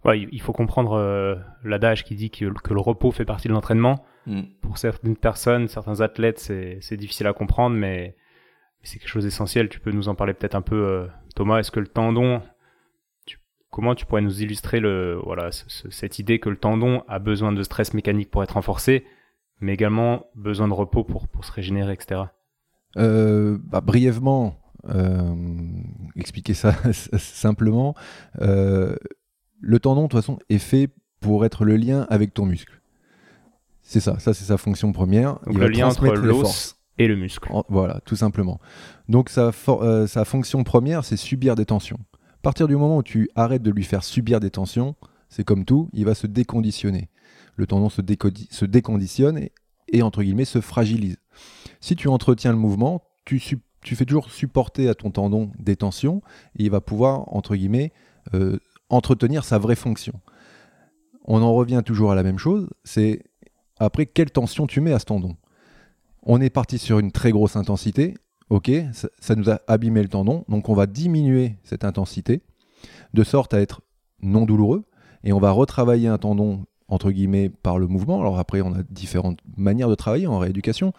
Ouais, 0.05 0.27
il 0.33 0.41
faut 0.41 0.55
comprendre 0.55 0.95
euh, 0.95 1.35
l'adage 1.63 2.05
qui 2.05 2.15
dit 2.15 2.31
que, 2.31 2.47
le 2.47 2.81
repos 2.81 3.11
fait 3.11 3.27
partie 3.27 3.49
de 3.49 3.53
l'entraînement. 3.53 4.05
Mm. 4.27 4.43
Pour 4.63 4.79
certaines 4.79 5.17
personnes, 5.17 5.69
certains 5.69 6.01
athlètes, 6.01 6.39
c'est 6.39 6.97
difficile 6.97 7.27
à 7.27 7.33
comprendre, 7.35 7.77
mais, 7.77 8.17
c'est 8.83 8.99
quelque 8.99 9.11
chose 9.11 9.25
d'essentiel. 9.25 9.69
Tu 9.69 9.79
peux 9.79 9.91
nous 9.91 10.09
en 10.09 10.15
parler 10.15 10.33
peut-être 10.33 10.55
un 10.55 10.63
peu, 10.63 10.87
euh, 10.87 11.07
Thomas. 11.35 11.59
Est-ce 11.59 11.71
que 11.71 11.81
le 11.81 11.87
tendon, 11.87 12.41
comment 13.71 13.95
tu 13.95 14.07
pourrais 14.07 14.23
nous 14.23 14.43
illustrer 14.43 14.81
le, 14.81 15.21
voilà, 15.23 15.51
cette 15.53 16.19
idée 16.19 16.39
que 16.39 16.49
le 16.49 16.57
tendon 16.57 17.03
a 17.07 17.19
besoin 17.19 17.53
de 17.53 17.63
stress 17.63 17.93
mécanique 17.93 18.31
pour 18.31 18.43
être 18.43 18.53
renforcé, 18.53 19.05
mais 19.61 19.75
également 19.75 20.25
besoin 20.35 20.67
de 20.67 20.73
repos 20.73 21.05
pour, 21.05 21.29
pour 21.29 21.45
se 21.45 21.53
régénérer, 21.53 21.93
etc. 21.93 22.23
Euh, 22.97 23.59
bah, 23.65 23.83
brièvement, 23.83 24.57
expliquer 26.17 26.55
ça 26.55 26.73
simplement 27.19 27.95
le 29.61 29.79
tendon, 29.79 30.03
de 30.03 30.09
toute 30.09 30.21
façon, 30.21 30.39
est 30.49 30.59
fait 30.59 30.89
pour 31.21 31.45
être 31.45 31.65
le 31.65 31.77
lien 31.77 32.07
avec 32.09 32.35
ton 32.35 32.47
muscle. 32.47 32.81
C'est 33.83 34.01
ça, 34.01 34.19
ça 34.19 34.35
c'est 34.35 34.45
sa 34.45 34.57
fonction 34.57 34.93
première. 34.93 35.39
Donc 35.47 35.59
le 35.59 35.69
lien 35.69 35.89
entre 35.89 36.07
l'os 36.15 36.77
et 36.99 37.09
le 37.09 37.17
muscle. 37.17 37.51
voilà, 37.69 38.01
tout 38.05 38.17
simplement. 38.17 38.61
Donc 39.09 39.31
sa, 39.31 39.51
euh, 39.69 40.07
sa 40.07 40.25
fonction 40.25 40.65
première, 40.65 41.05
c'est 41.05 41.17
subir 41.17 41.55
des 41.55 41.65
tensions. 41.65 41.99
À 42.41 42.43
partir 42.43 42.69
du 42.69 42.77
moment 42.77 42.99
où 42.99 43.03
tu 43.03 43.31
arrêtes 43.35 43.63
de 43.63 43.71
lui 43.71 43.85
faire 43.85 44.05
subir 44.05 44.41
des 44.41 44.51
tensions, 44.51 44.97
c'est 45.29 45.45
comme 45.45 45.65
tout, 45.65 45.89
il 45.93 46.05
va 46.05 46.15
se 46.15 46.27
déconditionner. 46.27 47.09
Le 47.57 47.67
tendon 47.67 47.89
se, 47.89 48.01
se 48.51 48.65
déconditionne 48.65 49.49
et, 49.89 50.03
entre 50.03 50.23
guillemets, 50.23 50.45
se 50.45 50.61
fragilise. 50.61 51.17
Si 51.81 51.97
tu 51.97 52.09
entretiens 52.09 52.53
le 52.53 52.59
mouvement, 52.59 53.03
tu, 53.25 53.41
tu 53.83 53.97
fais 53.97 54.05
toujours 54.05 54.31
supporter 54.31 54.89
à 54.89 54.95
ton 54.95 55.11
tendon 55.11 55.53
des 55.59 55.77
tensions 55.77 56.23
et 56.59 56.65
il 56.65 56.71
va 56.71 56.81
pouvoir, 56.81 57.35
entre 57.35 57.57
guillemets, 57.57 57.93
euh, 58.35 58.59
entretenir 58.91 59.45
sa 59.45 59.59
vraie 59.59 59.77
fonction. 59.77 60.21
On 61.25 61.43
en 61.43 61.55
revient 61.55 61.83
toujours 61.85 62.13
à 62.13 62.15
la 62.15 62.23
même 62.23 62.39
chose, 62.39 62.69
c'est 62.85 63.23
après 63.79 64.07
quelle 64.07 64.31
tension 64.31 64.67
tu 64.67 64.81
mets 64.81 64.93
à 64.93 64.99
ce 64.99 65.07
tendon. 65.07 65.37
On 66.23 66.41
est 66.41 66.51
parti 66.51 66.79
sur 66.79 66.99
une 66.99 67.13
très 67.13 67.31
grosse 67.31 67.57
intensité, 67.57 68.15
ok, 68.51 68.71
ça, 68.93 69.35
nous 69.37 69.49
a 69.49 69.61
abîmé 69.69 70.03
le 70.03 70.09
tendon, 70.09 70.45
donc 70.49 70.69
on 70.69 70.75
va 70.75 70.87
diminuer 70.87 71.57
cette 71.63 71.85
intensité 71.85 72.43
de 73.15 73.25
sorte 73.25 73.55
à 73.55 73.61
être 73.61 73.81
non 74.23 74.45
douloureux, 74.45 74.85
et 75.25 75.33
on 75.33 75.39
va 75.39 75.51
retravailler 75.51 76.09
un 76.09 76.19
tendon 76.19 76.67
entre 76.89 77.13
guillemets 77.13 77.49
par 77.49 77.79
le 77.79 77.87
mouvement. 77.87 78.21
Alors 78.21 78.39
après, 78.39 78.61
on 78.61 78.75
a 78.75 78.83
différentes 78.91 79.39
manières 79.57 79.89
de 79.89 79.95
travailler 79.95 80.27
en 80.27 80.39
rééducation, 80.39 80.93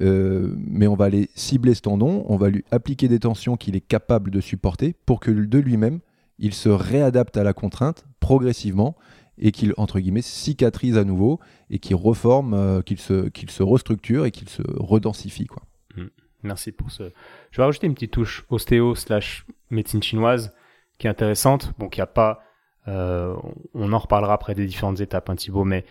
euh, 0.00 0.54
mais 0.58 0.86
on 0.86 0.94
va 0.94 1.06
aller 1.06 1.28
cibler 1.34 1.74
ce 1.74 1.82
tendon, 1.82 2.24
on 2.28 2.36
va 2.36 2.48
lui 2.48 2.64
appliquer 2.70 3.08
des 3.08 3.18
tensions 3.18 3.56
qu'il 3.56 3.74
est 3.74 3.80
capable 3.80 4.30
de 4.30 4.40
supporter 4.40 4.94
pour 5.06 5.20
que 5.20 5.30
de 5.30 5.58
lui-même, 5.58 6.00
il 6.38 6.54
se 6.54 6.68
réadapte 6.68 7.36
à 7.36 7.44
la 7.44 7.52
contrainte 7.52 8.04
progressivement 8.20 8.96
et 9.38 9.52
qu'il, 9.52 9.74
entre 9.76 10.00
guillemets, 10.00 10.22
cicatrise 10.22 10.96
à 10.96 11.04
nouveau 11.04 11.40
et 11.70 11.78
qu'il 11.78 11.96
reforme, 11.96 12.54
euh, 12.54 12.82
qu'il 12.82 12.98
se, 12.98 13.30
se 13.48 13.62
restructure 13.62 14.26
et 14.26 14.30
qu'il 14.30 14.48
se 14.48 14.62
redensifie. 14.76 15.46
Quoi. 15.46 15.62
Mmh. 15.96 16.04
Merci 16.44 16.72
pour 16.72 16.90
ce. 16.90 17.10
Je 17.50 17.56
vais 17.56 17.64
rajouter 17.64 17.86
une 17.86 17.94
petite 17.94 18.12
touche 18.12 18.44
ostéo 18.50 18.94
slash 18.94 19.46
médecine 19.70 20.02
chinoise 20.02 20.52
qui 20.98 21.06
est 21.06 21.10
intéressante. 21.10 21.72
Bon, 21.78 21.88
qu'il 21.88 22.02
a 22.02 22.06
pas. 22.06 22.40
Euh, 22.86 23.34
on 23.72 23.92
en 23.92 23.98
reparlera 23.98 24.34
après 24.34 24.54
des 24.54 24.66
différentes 24.66 25.00
étapes, 25.00 25.30
hein, 25.30 25.36
Thibaut, 25.36 25.64
mais 25.64 25.84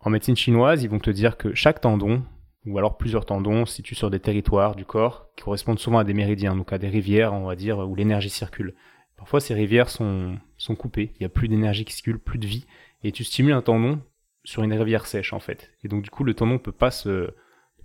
en 0.00 0.10
médecine 0.10 0.36
chinoise, 0.36 0.82
ils 0.82 0.90
vont 0.90 0.98
te 0.98 1.10
dire 1.10 1.36
que 1.36 1.54
chaque 1.54 1.80
tendon, 1.80 2.24
ou 2.66 2.76
alors 2.78 2.96
plusieurs 2.96 3.24
tendons, 3.24 3.64
se 3.64 3.76
situent 3.76 3.94
sur 3.94 4.10
des 4.10 4.18
territoires 4.18 4.74
du 4.74 4.84
corps 4.84 5.28
qui 5.36 5.44
correspondent 5.44 5.78
souvent 5.78 5.98
à 5.98 6.04
des 6.04 6.14
méridiens, 6.14 6.56
donc 6.56 6.72
à 6.72 6.78
des 6.78 6.88
rivières, 6.88 7.32
on 7.32 7.46
va 7.46 7.54
dire, 7.54 7.78
où 7.78 7.94
l'énergie 7.94 8.30
circule. 8.30 8.74
Parfois, 9.20 9.40
ces 9.40 9.54
rivières 9.54 9.90
sont, 9.90 10.38
sont 10.56 10.74
coupées. 10.74 11.12
Il 11.14 11.20
n'y 11.20 11.26
a 11.26 11.28
plus 11.28 11.46
d'énergie 11.46 11.84
qui 11.84 11.92
circule, 11.92 12.18
plus 12.18 12.38
de 12.38 12.46
vie. 12.46 12.66
Et 13.04 13.12
tu 13.12 13.22
stimules 13.22 13.52
un 13.52 13.62
tendon 13.62 14.00
sur 14.44 14.62
une 14.62 14.72
rivière 14.72 15.06
sèche, 15.06 15.32
en 15.32 15.40
fait. 15.40 15.70
Et 15.84 15.88
donc, 15.88 16.02
du 16.02 16.10
coup, 16.10 16.24
le 16.24 16.34
tendon 16.34 16.58
peut 16.58 16.72
pas 16.72 16.90
se, 16.90 17.30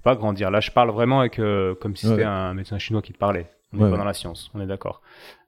pas 0.02 0.15
grandir. 0.15 0.50
Là, 0.50 0.62
je 0.62 0.71
parle 0.71 0.91
vraiment 0.91 1.19
avec, 1.19 1.39
euh, 1.39 1.76
comme 1.76 1.95
si 1.98 2.08
c'était 2.08 2.24
un 2.24 2.54
médecin 2.54 2.78
chinois 2.78 3.02
qui 3.02 3.12
te 3.12 3.17
parlait. 3.17 3.52
On 3.74 3.84
n'est 3.84 3.91
pas 3.91 3.98
dans 3.98 4.06
la 4.06 4.13
science, 4.13 4.50
on 4.54 4.62
est 4.62 4.67
d'accord. 4.67 5.02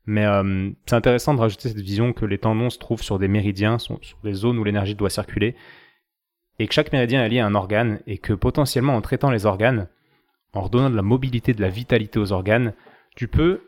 Mais 0.06 0.26
euh, 0.26 0.72
c'est 0.86 0.96
intéressant 0.96 1.34
de 1.34 1.40
rajouter 1.40 1.70
cette 1.70 1.80
vision 1.80 2.12
que 2.12 2.26
les 2.26 2.38
tendons 2.38 2.70
se 2.70 2.78
trouvent 2.78 3.04
sur 3.04 3.20
des 3.20 3.30
méridiens, 3.30 3.78
sur 3.78 4.00
des 4.24 4.34
zones 4.34 4.58
où 4.58 4.66
l'énergie 4.66 4.96
doit 4.96 5.10
circuler, 5.10 5.56
et 6.60 6.68
que 6.68 6.74
chaque 6.74 6.92
méridien 6.92 7.24
est 7.24 7.30
lié 7.30 7.40
à 7.40 7.46
un 7.46 7.56
organe, 7.56 8.02
et 8.08 8.18
que 8.18 8.34
potentiellement 8.34 8.96
en 8.96 9.02
traitant 9.02 9.32
les 9.32 9.46
organes, 9.46 9.88
en 10.54 10.62
redonnant 10.62 10.90
de 10.90 10.96
la 10.96 11.02
mobilité, 11.02 11.54
de 11.54 11.62
la 11.62 11.70
vitalité 11.70 12.20
aux 12.20 12.32
organes, 12.32 12.74
tu 13.16 13.28
peux 13.28 13.62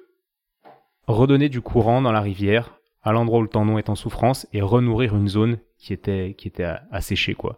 redonner 1.10 1.50
du 1.50 1.62
courant 1.62 2.02
dans 2.02 2.12
la 2.12 2.22
rivière 2.22 2.80
à 3.02 3.12
l'endroit 3.12 3.39
où 3.39 3.43
le 3.43 3.50
tendon 3.50 3.78
est 3.78 3.89
en 3.89 3.95
souffrance 3.95 4.48
et 4.54 4.62
renourrir 4.62 5.15
une 5.15 5.28
zone 5.28 5.58
qui 5.78 5.93
était, 5.93 6.36
qui 6.38 6.48
était 6.48 6.67
asséchée, 6.91 7.34
quoi. 7.34 7.58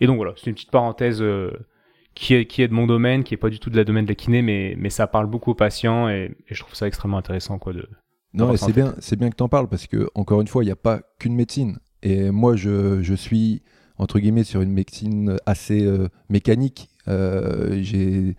Et 0.00 0.06
donc 0.06 0.16
voilà, 0.16 0.32
c'est 0.36 0.46
une 0.46 0.54
petite 0.54 0.70
parenthèse 0.70 1.22
euh, 1.22 1.52
qui, 2.14 2.34
est, 2.34 2.46
qui 2.46 2.62
est 2.62 2.68
de 2.68 2.72
mon 2.72 2.86
domaine, 2.86 3.22
qui 3.22 3.34
est 3.34 3.38
pas 3.38 3.50
du 3.50 3.60
tout 3.60 3.70
de 3.70 3.76
la 3.76 3.84
domaine 3.84 4.04
de 4.04 4.10
la 4.10 4.14
kiné, 4.14 4.42
mais, 4.42 4.74
mais 4.76 4.90
ça 4.90 5.06
parle 5.06 5.26
beaucoup 5.26 5.52
aux 5.52 5.54
patients 5.54 6.08
et, 6.08 6.34
je 6.50 6.60
trouve 6.60 6.74
ça 6.74 6.86
extrêmement 6.86 7.18
intéressant, 7.18 7.58
quoi, 7.58 7.72
de. 7.72 7.88
Non, 8.32 8.56
c'est 8.56 8.72
bien, 8.72 8.96
c'est 8.98 9.16
bien 9.16 9.30
que 9.30 9.36
tu 9.36 9.44
en 9.44 9.48
parles 9.48 9.68
parce 9.68 9.86
que, 9.86 10.08
encore 10.16 10.40
une 10.40 10.48
fois, 10.48 10.64
il 10.64 10.66
n'y 10.66 10.72
a 10.72 10.76
pas 10.76 11.00
qu'une 11.20 11.36
médecine. 11.36 11.78
Et 12.02 12.30
moi, 12.32 12.56
je, 12.56 13.00
je, 13.00 13.14
suis, 13.14 13.62
entre 13.96 14.18
guillemets, 14.18 14.42
sur 14.42 14.60
une 14.60 14.72
médecine 14.72 15.36
assez 15.46 15.84
euh, 15.84 16.08
mécanique. 16.28 16.88
Euh, 17.06 17.78
j'ai 17.80 18.36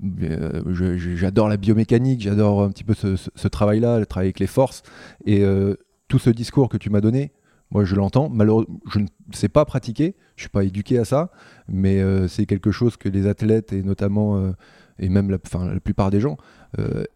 j'adore 0.00 1.48
la 1.48 1.56
biomécanique, 1.56 2.22
j'adore 2.22 2.62
un 2.62 2.70
petit 2.70 2.84
peu 2.84 2.94
ce, 2.94 3.48
travail-là, 3.48 3.98
le 3.98 4.06
travail 4.06 4.26
avec 4.26 4.40
les 4.40 4.46
forces. 4.46 4.82
Et 5.26 5.42
euh, 5.42 5.74
tout 6.08 6.18
ce 6.18 6.30
discours 6.30 6.68
que 6.68 6.76
tu 6.76 6.90
m'as 6.90 7.00
donné, 7.00 7.32
moi 7.70 7.84
je 7.84 7.94
l'entends. 7.94 8.28
Malheureusement, 8.28 8.80
je 8.90 9.00
ne 9.00 9.06
sais 9.32 9.48
pas 9.48 9.64
pratiquer, 9.64 10.14
je 10.36 10.42
suis 10.42 10.50
pas 10.50 10.64
éduqué 10.64 10.98
à 10.98 11.04
ça, 11.04 11.30
mais 11.68 12.00
euh, 12.00 12.28
c'est 12.28 12.46
quelque 12.46 12.70
chose 12.70 12.96
que 12.96 13.08
les 13.08 13.26
athlètes 13.26 13.72
et 13.72 13.82
notamment 13.82 14.52
et 14.98 15.08
même 15.08 15.30
la, 15.30 15.38
plupart 15.38 16.10
des 16.10 16.20
gens 16.20 16.36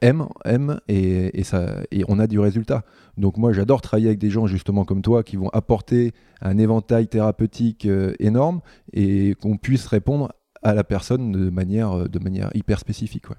aiment, 0.01 0.29
aiment 0.45 0.81
et, 0.89 1.41
et 1.41 2.05
on 2.09 2.19
a 2.19 2.27
du 2.27 2.39
résultat. 2.39 2.85
Donc 3.17 3.37
moi 3.37 3.53
j'adore 3.53 3.81
travailler 3.81 4.09
avec 4.09 4.19
des 4.19 4.31
gens 4.31 4.47
justement 4.47 4.85
comme 4.85 5.03
toi 5.03 5.23
qui 5.23 5.37
vont 5.37 5.49
apporter 5.51 6.13
un 6.41 6.59
éventail 6.59 7.09
thérapeutique 7.09 7.87
énorme 8.19 8.61
et 8.93 9.35
qu'on 9.41 9.57
puisse 9.57 9.87
répondre 9.87 10.33
à 10.67 10.75
la 10.75 10.85
personne 10.85 11.33
de 11.33 11.51
manière, 11.51 11.93
euh, 11.93 12.09
de 12.09 12.19
manière 12.19 12.51
hyper 12.55 12.79
spécifique. 12.79 13.31
Ouais. 13.31 13.37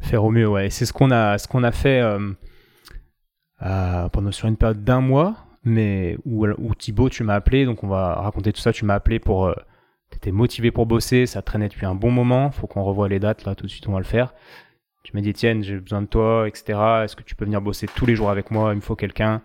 Faire 0.00 0.24
au 0.24 0.30
mieux, 0.30 0.48
ouais. 0.48 0.70
C'est 0.70 0.86
ce 0.86 0.92
qu'on 0.92 1.10
a, 1.10 1.38
ce 1.38 1.48
qu'on 1.48 1.62
a 1.62 1.72
fait 1.72 2.00
euh, 2.00 4.08
pendant 4.08 4.32
sur 4.32 4.48
une 4.48 4.56
période 4.56 4.84
d'un 4.84 5.00
mois 5.00 5.46
mais 5.64 6.16
où, 6.24 6.46
où 6.46 6.74
Thibaut, 6.74 7.08
tu 7.08 7.22
m'as 7.22 7.34
appelé, 7.34 7.64
donc 7.64 7.84
on 7.84 7.88
va 7.88 8.16
raconter 8.16 8.52
tout 8.52 8.60
ça. 8.60 8.72
Tu 8.72 8.84
m'as 8.84 8.94
appelé 8.94 9.18
pour. 9.18 9.46
Euh, 9.46 9.54
T'étais 10.10 10.30
motivé 10.30 10.70
pour 10.70 10.84
bosser, 10.84 11.24
ça 11.24 11.40
traînait 11.40 11.70
depuis 11.70 11.86
un 11.86 11.94
bon 11.94 12.10
moment. 12.10 12.50
Faut 12.50 12.66
qu'on 12.66 12.82
revoie 12.82 13.08
les 13.08 13.18
dates 13.18 13.46
là, 13.46 13.54
tout 13.54 13.64
de 13.64 13.70
suite, 13.70 13.88
on 13.88 13.92
va 13.92 13.98
le 13.98 14.04
faire. 14.04 14.34
Tu 15.04 15.12
m'as 15.14 15.22
dit, 15.22 15.30
Etienne, 15.30 15.64
j'ai 15.64 15.80
besoin 15.80 16.02
de 16.02 16.06
toi, 16.06 16.46
etc. 16.46 16.78
Est-ce 17.02 17.16
que 17.16 17.22
tu 17.22 17.34
peux 17.34 17.46
venir 17.46 17.62
bosser 17.62 17.86
tous 17.86 18.04
les 18.04 18.14
jours 18.14 18.28
avec 18.28 18.50
moi? 18.50 18.74
Il 18.74 18.76
me 18.76 18.80
faut 18.82 18.94
quelqu'un. 18.94 19.40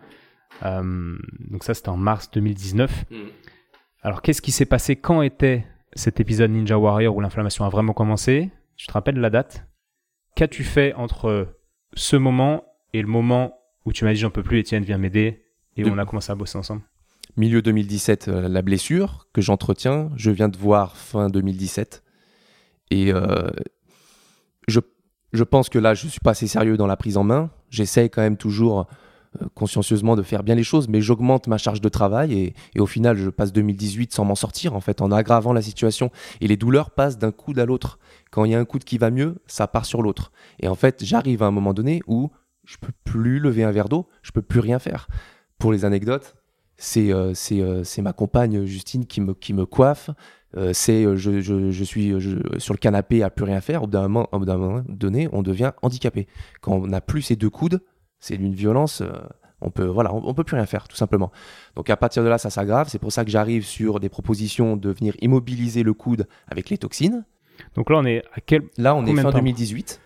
Euh, 0.63 1.17
donc 1.49 1.63
ça, 1.63 1.73
c'était 1.73 1.87
en 1.87 1.95
mars 1.95 2.29
2019. 2.31 3.05
Mm. 3.09 3.15
Alors, 4.01 4.21
qu'est-ce 4.21 4.41
qui 4.41 4.51
s'est 4.51 4.65
passé? 4.65 4.97
Quand 4.97 5.21
était 5.21 5.65
cet 5.97 6.19
épisode 6.19 6.51
Ninja 6.51 6.77
Warrior 6.77 7.15
où 7.15 7.21
l'inflammation 7.21 7.65
a 7.65 7.69
vraiment 7.69 7.93
commencé 7.93 8.51
Tu 8.75 8.87
te 8.87 8.93
rappelles 8.93 9.17
la 9.17 9.29
date 9.29 9.65
Qu'as-tu 10.35 10.63
fait 10.63 10.93
entre 10.93 11.57
ce 11.93 12.15
moment 12.15 12.63
et 12.93 13.01
le 13.01 13.07
moment 13.07 13.57
où 13.85 13.91
tu 13.91 14.05
m'as 14.05 14.13
dit 14.13 14.19
j'en 14.19 14.29
peux 14.29 14.43
plus, 14.43 14.59
Étienne, 14.59 14.83
viens 14.83 14.99
m'aider 14.99 15.43
et 15.75 15.83
où 15.83 15.89
on 15.89 15.97
a 15.97 16.05
commencé 16.05 16.31
à 16.31 16.35
bosser 16.35 16.57
ensemble? 16.57 16.83
Milieu 17.35 17.61
2017, 17.61 18.27
euh, 18.27 18.47
la 18.47 18.61
blessure 18.61 19.27
que 19.33 19.41
j'entretiens, 19.41 20.11
je 20.15 20.31
viens 20.31 20.49
de 20.49 20.57
voir 20.57 20.95
fin 20.95 21.29
2017. 21.29 22.03
Et 22.91 23.11
euh, 23.11 23.49
je, 24.67 24.79
je 25.33 25.43
pense 25.43 25.69
que 25.69 25.79
là, 25.79 25.93
je 25.93 26.07
suis 26.07 26.19
pas 26.19 26.31
assez 26.31 26.47
sérieux 26.47 26.77
dans 26.77 26.87
la 26.87 26.97
prise 26.97 27.17
en 27.17 27.23
main. 27.23 27.51
J'essaye 27.69 28.09
quand 28.09 28.21
même 28.21 28.37
toujours 28.37 28.87
consciencieusement 29.53 30.15
de 30.15 30.21
faire 30.21 30.43
bien 30.43 30.55
les 30.55 30.63
choses, 30.63 30.87
mais 30.87 31.01
j'augmente 31.01 31.47
ma 31.47 31.57
charge 31.57 31.81
de 31.81 31.89
travail 31.89 32.53
et, 32.75 32.79
au 32.79 32.85
final, 32.85 33.17
je 33.17 33.29
passe 33.29 33.51
2018 33.53 34.13
sans 34.13 34.25
m'en 34.25 34.35
sortir, 34.35 34.75
en 34.75 34.81
fait, 34.81 35.01
en 35.01 35.11
aggravant 35.11 35.53
la 35.53 35.61
situation. 35.61 36.11
Et 36.41 36.47
les 36.47 36.57
douleurs 36.57 36.91
passent 36.91 37.17
d'un 37.17 37.31
coude 37.31 37.59
à 37.59 37.65
l'autre. 37.65 37.99
Quand 38.31 38.45
il 38.45 38.51
y 38.51 38.55
a 38.55 38.59
un 38.59 38.65
coude 38.65 38.83
qui 38.83 38.97
va 38.97 39.11
mieux, 39.11 39.35
ça 39.47 39.67
part 39.67 39.85
sur 39.85 40.01
l'autre. 40.01 40.31
Et 40.59 40.67
en 40.67 40.75
fait, 40.75 41.03
j'arrive 41.03 41.43
à 41.43 41.47
un 41.47 41.51
moment 41.51 41.73
donné 41.73 42.01
où 42.07 42.29
je 42.65 42.77
peux 42.77 42.93
plus 43.03 43.39
lever 43.39 43.63
un 43.63 43.71
verre 43.71 43.89
d'eau, 43.89 44.07
je 44.21 44.31
peux 44.31 44.41
plus 44.41 44.59
rien 44.59 44.79
faire. 44.79 45.07
Pour 45.57 45.71
les 45.71 45.85
anecdotes, 45.85 46.35
c'est 46.75 47.11
euh, 47.11 47.33
euh, 47.51 47.83
ma 48.01 48.13
compagne 48.13 48.65
Justine 48.65 49.05
qui 49.05 49.21
me, 49.21 49.33
qui 49.33 49.53
me 49.53 49.65
coiffe. 49.65 50.09
Euh, 50.55 50.71
c'est 50.73 51.03
euh, 51.03 51.15
je, 51.17 51.41
je, 51.41 51.83
suis 51.83 52.13
euh, 52.13 52.19
sur 52.57 52.73
le 52.73 52.77
canapé 52.77 53.21
à 53.21 53.29
plus 53.29 53.45
rien 53.45 53.59
faire. 53.59 53.83
Au 53.83 53.87
bout 53.87 53.91
d'un 53.91 54.07
moment, 54.07 54.27
moment 54.31 54.83
donné, 54.87 55.27
on 55.33 55.41
devient 55.41 55.71
handicapé. 55.81 56.27
Quand 56.61 56.73
on 56.73 56.87
n'a 56.87 57.01
plus 57.01 57.21
ces 57.21 57.35
deux 57.35 57.49
coudes, 57.49 57.81
c'est 58.27 58.37
d'une 58.37 58.53
violence. 58.53 59.01
euh, 59.01 59.07
on 59.61 59.71
peut 59.71 59.85
voilà, 59.85 60.13
on, 60.13 60.21
on 60.27 60.33
peut 60.35 60.43
plus 60.43 60.55
rien 60.55 60.65
faire 60.67 60.87
tout 60.87 60.95
simplement. 60.95 61.31
Donc 61.75 61.89
à 61.89 61.97
partir 61.97 62.23
de 62.23 62.29
là, 62.29 62.37
ça 62.37 62.49
s'aggrave. 62.51 62.89
C'est 62.89 62.99
pour 62.99 63.11
ça 63.11 63.25
que 63.25 63.31
j'arrive 63.31 63.65
sur 63.65 63.99
des 63.99 64.09
propositions 64.09 64.77
de 64.77 64.91
venir 64.91 65.15
immobiliser 65.21 65.81
le 65.83 65.93
coude 65.93 66.27
avec 66.47 66.69
les 66.69 66.77
toxines. 66.77 67.25
Donc 67.75 67.89
là, 67.89 67.97
on 67.97 68.05
est 68.05 68.23
à 68.33 68.39
quel 68.45 68.61
Là, 68.77 68.93
on 68.93 68.99
Combien 68.99 69.17
est 69.17 69.21
fin 69.23 69.31
temps 69.31 69.37
2018. 69.39 69.99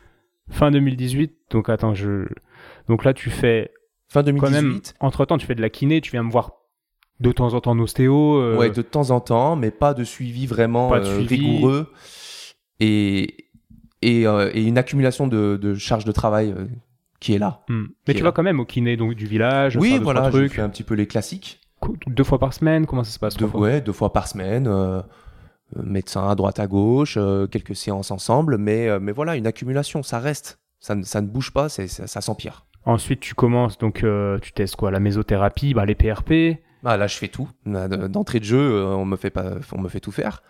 fin 0.50 0.72
2018 0.72 1.34
Donc 1.52 1.68
attends, 1.70 1.94
je. 1.94 2.28
Donc 2.88 3.04
là, 3.04 3.14
tu 3.14 3.30
fais 3.30 3.72
Fin 4.08 4.24
quand 4.24 4.50
même. 4.50 4.66
2018. 4.72 4.96
Entre 5.02 5.26
temps, 5.26 5.38
tu 5.38 5.46
fais 5.46 5.56
de 5.56 5.62
la 5.62 5.70
kiné, 5.70 6.00
tu 6.02 6.12
viens 6.12 6.24
me 6.24 6.32
voir 6.32 6.52
de 7.20 7.32
temps 7.34 7.54
en 7.54 7.60
temps 7.62 7.72
en 7.72 7.80
ostéo. 7.80 8.38
euh, 8.38 8.58
Ouais, 8.58 8.70
de 8.70 8.82
temps 8.82 9.12
en 9.12 9.20
temps, 9.20 9.56
mais 9.58 9.70
pas 9.72 9.94
de 9.94 10.04
suivi 10.06 10.48
vraiment 10.48 10.92
de 10.92 10.96
euh, 11.02 11.16
suivi. 11.26 11.36
rigoureux 11.46 11.92
et, 12.80 13.48
et, 14.02 14.26
euh, 14.28 14.50
et 14.54 14.64
une 14.64 14.78
accumulation 14.78 15.28
de, 15.28 15.58
de 15.62 15.76
charges 15.76 16.06
de 16.06 16.12
travail 16.12 16.56
qui 17.22 17.34
est 17.34 17.38
là. 17.40 17.62
hmm. 17.70 17.86
Mais 18.08 18.14
tu 18.14 18.20
vas 18.20 18.26
là. 18.26 18.32
quand 18.34 18.44
même 18.44 18.60
au 18.60 18.66
kiné 18.66 18.98
donc 18.98 19.14
du 19.16 19.26
village. 19.28 19.78
oui, 19.78 19.92
faire 19.92 20.02
voilà, 20.02 20.30
je 20.30 20.48
fais 20.50 20.62
un 20.62 20.70
petit 20.70 20.84
peu 20.84 20.96
les 20.96 21.08
classiques. 21.08 21.62
Deux 22.08 22.24
fois 22.26 22.38
par 22.40 22.54
semaine, 22.54 22.86
comment 22.86 23.04
ça 23.06 23.12
se 23.12 23.20
passe 23.20 23.38
Deux, 23.38 23.48
fois 23.48 23.60
ouais, 23.62 23.80
deux 23.82 23.94
fois 23.94 24.12
par 24.14 24.28
semaine, 24.28 24.68
euh, 24.68 25.00
euh, 25.78 25.82
médecin 25.84 26.28
à 26.28 26.36
droite 26.36 26.60
à 26.60 26.68
gauche, 26.68 27.16
euh, 27.18 27.48
quelques 27.48 27.76
séances 27.76 28.12
ensemble, 28.12 28.58
mais, 28.58 28.88
euh, 28.90 29.00
mais 29.00 29.12
voilà, 29.14 29.36
une 29.36 29.48
accumulation, 29.48 30.04
ça 30.04 30.20
reste. 30.20 30.60
Ça, 30.80 30.94
ne- 30.96 31.04
ça 31.04 31.22
ne 31.22 31.28
bouge 31.28 31.52
pas, 31.54 31.70
ça, 31.70 31.88
ça 31.88 32.22
s'empire. 32.22 32.66
Ensuite, 32.86 33.20
tu 33.20 33.34
commences, 33.36 33.78
donc 33.78 34.04
tu 34.42 34.52
testes 34.54 34.76
quoi 34.76 34.90
La 34.92 35.00
mésothérapie, 35.00 35.74
bah, 35.76 35.86
les 35.86 35.96
PRP. 35.96 36.60
Ah, 36.84 36.98
là, 36.98 37.06
je 37.06 37.16
fais 37.16 37.28
tout. 37.28 37.48
D'entrée 37.66 38.40
de 38.40 38.44
jeu, 38.46 38.84
on 38.86 39.06
me 39.06 39.16
fait 39.16 39.30
pas, 39.30 39.54
on 39.72 39.82
me 39.82 39.90
fait 39.90 40.00
tout 40.00 40.12
faire. 40.12 40.42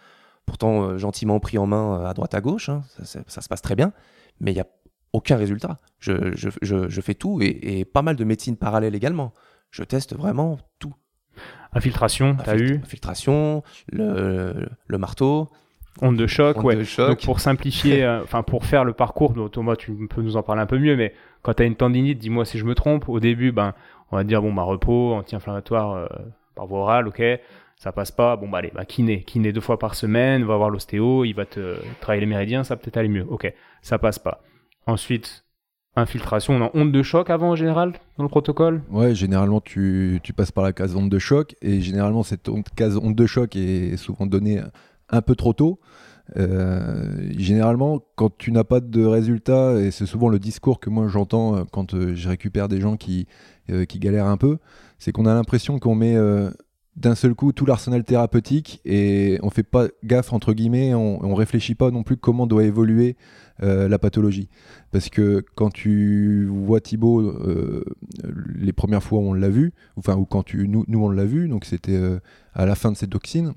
Pourtant, 0.45 0.97
gentiment 0.97 1.39
pris 1.41 1.57
en 1.57 1.65
main 1.67 2.03
à 2.05 2.13
droite 2.13 2.33
à 2.33 2.39
gauche, 2.41 2.69
hein, 2.69 2.83
ça, 2.97 3.03
ça- 3.05 3.23
ça 3.27 3.41
se 3.41 3.49
passe 3.49 3.61
très 3.61 3.75
bien, 3.75 3.91
mais 4.39 4.51
il 4.51 4.55
n'y 4.55 4.61
a 4.61 4.67
aucun 5.13 5.35
résultat. 5.37 5.77
Je, 5.99 6.35
je- 6.35 6.49
je- 6.61 6.89
je 6.89 7.01
fais 7.01 7.13
tout 7.13 7.41
et, 7.41 7.79
et 7.79 7.85
pas 7.85 8.01
mal 8.01 8.15
de 8.15 8.23
médecine 8.23 8.57
parallèle 8.57 8.95
également. 8.95 9.33
Je 9.69 9.83
teste 9.83 10.15
vraiment 10.15 10.57
tout. 10.79 10.93
Infiltration, 11.73 12.35
t'as 12.43 12.55
Infilt- 12.55 12.73
eu 12.73 12.75
Infiltration, 12.83 13.63
le, 13.91 14.67
le 14.87 14.97
marteau, 14.97 15.47
Onde 16.01 16.15
de 16.17 16.25
choc, 16.27 16.57
onde 16.57 16.65
ouais. 16.65 16.75
de 16.77 16.83
choc. 16.83 17.09
Donc 17.09 17.21
pour 17.23 17.39
simplifier, 17.41 18.03
euh, 18.05 18.23
enfin 18.23 18.43
pour 18.43 18.65
faire 18.65 18.83
le 18.85 18.93
parcours, 18.93 19.33
donc, 19.33 19.51
Thomas, 19.51 19.75
tu 19.75 19.91
peux 20.09 20.21
nous 20.21 20.37
en 20.37 20.43
parler 20.43 20.61
un 20.61 20.65
peu 20.65 20.79
mieux, 20.79 20.95
mais 20.95 21.13
quand 21.41 21.53
tu 21.53 21.63
as 21.63 21.65
une 21.65 21.75
tendinite, 21.75 22.17
dis-moi 22.17 22.45
si 22.45 22.57
je 22.57 22.65
me 22.65 22.75
trompe. 22.75 23.07
Au 23.09 23.19
début, 23.19 23.51
ben, 23.51 23.73
on 24.11 24.15
va 24.17 24.23
dire 24.23 24.41
bon 24.41 24.53
bah 24.53 24.63
repos, 24.63 25.13
anti-inflammatoire 25.13 25.93
euh, 25.93 26.07
par 26.55 26.65
voie 26.67 26.79
orale, 26.79 27.07
ok. 27.07 27.21
Ça 27.75 27.91
passe 27.91 28.11
pas, 28.11 28.35
bon 28.37 28.47
bah 28.47 28.59
allez, 28.59 28.71
bah 28.75 28.85
kiné, 28.85 29.23
kiné 29.23 29.51
deux 29.51 29.61
fois 29.61 29.79
par 29.79 29.95
semaine, 29.95 30.43
va 30.45 30.55
voir 30.55 30.69
l'ostéo, 30.69 31.25
il 31.25 31.33
va 31.33 31.45
te 31.45 31.75
travailler 31.99 32.21
les 32.21 32.27
méridiens, 32.27 32.63
ça 32.63 32.75
peut-être 32.77 32.97
aller 32.97 33.09
mieux, 33.09 33.25
ok. 33.27 33.51
Ça 33.81 33.97
passe 33.99 34.19
pas. 34.19 34.41
Ensuite, 34.91 35.45
infiltration, 35.95 36.55
on 36.55 36.65
a 36.65 36.71
onde 36.73 36.91
de 36.91 37.01
choc 37.01 37.29
avant 37.29 37.51
en 37.51 37.55
général 37.55 37.93
dans 38.17 38.23
le 38.23 38.29
protocole? 38.29 38.81
Ouais, 38.89 39.15
généralement, 39.15 39.61
tu, 39.61 40.19
passes 40.35 40.51
par 40.51 40.65
la 40.65 40.73
case 40.73 40.97
onde 40.97 41.09
de 41.09 41.17
choc, 41.17 41.55
et 41.61 41.79
généralement, 41.79 42.23
cette 42.23 42.49
case 42.75 42.97
onde 42.97 43.15
de 43.15 43.25
choc 43.25 43.55
est 43.55 43.95
souvent 43.95 44.25
donnée 44.25 44.59
un 45.07 45.21
peu 45.21 45.35
trop 45.35 45.53
tôt. 45.53 45.79
Euh, 46.35 47.31
généralement, 47.37 48.01
quand 48.17 48.37
tu 48.37 48.51
n'as 48.51 48.65
pas 48.65 48.81
de 48.81 49.05
résultat, 49.05 49.79
et 49.79 49.91
c'est 49.91 50.05
souvent 50.05 50.27
le 50.27 50.39
discours 50.39 50.81
que 50.81 50.89
moi 50.89 51.07
j'entends 51.07 51.55
euh, 51.55 51.63
quand 51.71 51.93
euh, 51.93 52.13
je 52.13 52.27
récupère 52.27 52.67
des 52.67 52.81
gens 52.81 52.97
qui, 52.97 53.27
galèrent 53.69 54.27
un 54.27 54.35
peu, 54.35 54.57
c'est 54.99 55.13
qu'on 55.13 55.25
a 55.25 55.33
l'impression 55.33 55.79
qu'on 55.79 55.95
met 55.95 56.17
d'un 56.95 57.15
seul 57.15 57.35
coup 57.35 57.51
tout 57.53 57.65
l'arsenal 57.65 58.03
thérapeutique 58.03 58.81
et 58.85 59.39
on 59.43 59.49
fait 59.49 59.63
pas 59.63 59.87
gaffe, 60.03 60.33
entre 60.33 60.53
guillemets, 60.53 60.93
on, 60.93 61.23
on 61.23 61.35
réfléchit 61.35 61.75
pas 61.75 61.89
non 61.89 62.03
plus 62.03 62.17
comment 62.17 62.47
doit 62.47 62.63
évoluer 62.63 63.15
euh, 63.63 63.87
la 63.87 63.99
pathologie. 63.99 64.49
Parce 64.91 65.09
que 65.09 65.45
quand 65.55 65.69
tu 65.69 66.47
vois 66.47 66.81
Thibaut, 66.81 67.21
euh, 67.21 67.85
les 68.55 68.73
premières 68.73 69.03
fois 69.03 69.19
où 69.19 69.23
on 69.23 69.33
l'a 69.33 69.49
vu, 69.49 69.71
enfin, 69.97 70.15
ou 70.15 70.25
quand 70.25 70.53
nous 70.53 70.85
on 70.93 71.09
l'a 71.09 71.25
vu, 71.25 71.47
donc 71.47 71.65
c'était 71.65 71.95
euh, 71.95 72.19
à 72.53 72.65
la 72.65 72.75
fin 72.75 72.91
de 72.91 72.97
cette 72.97 73.11
toxine. 73.11 73.53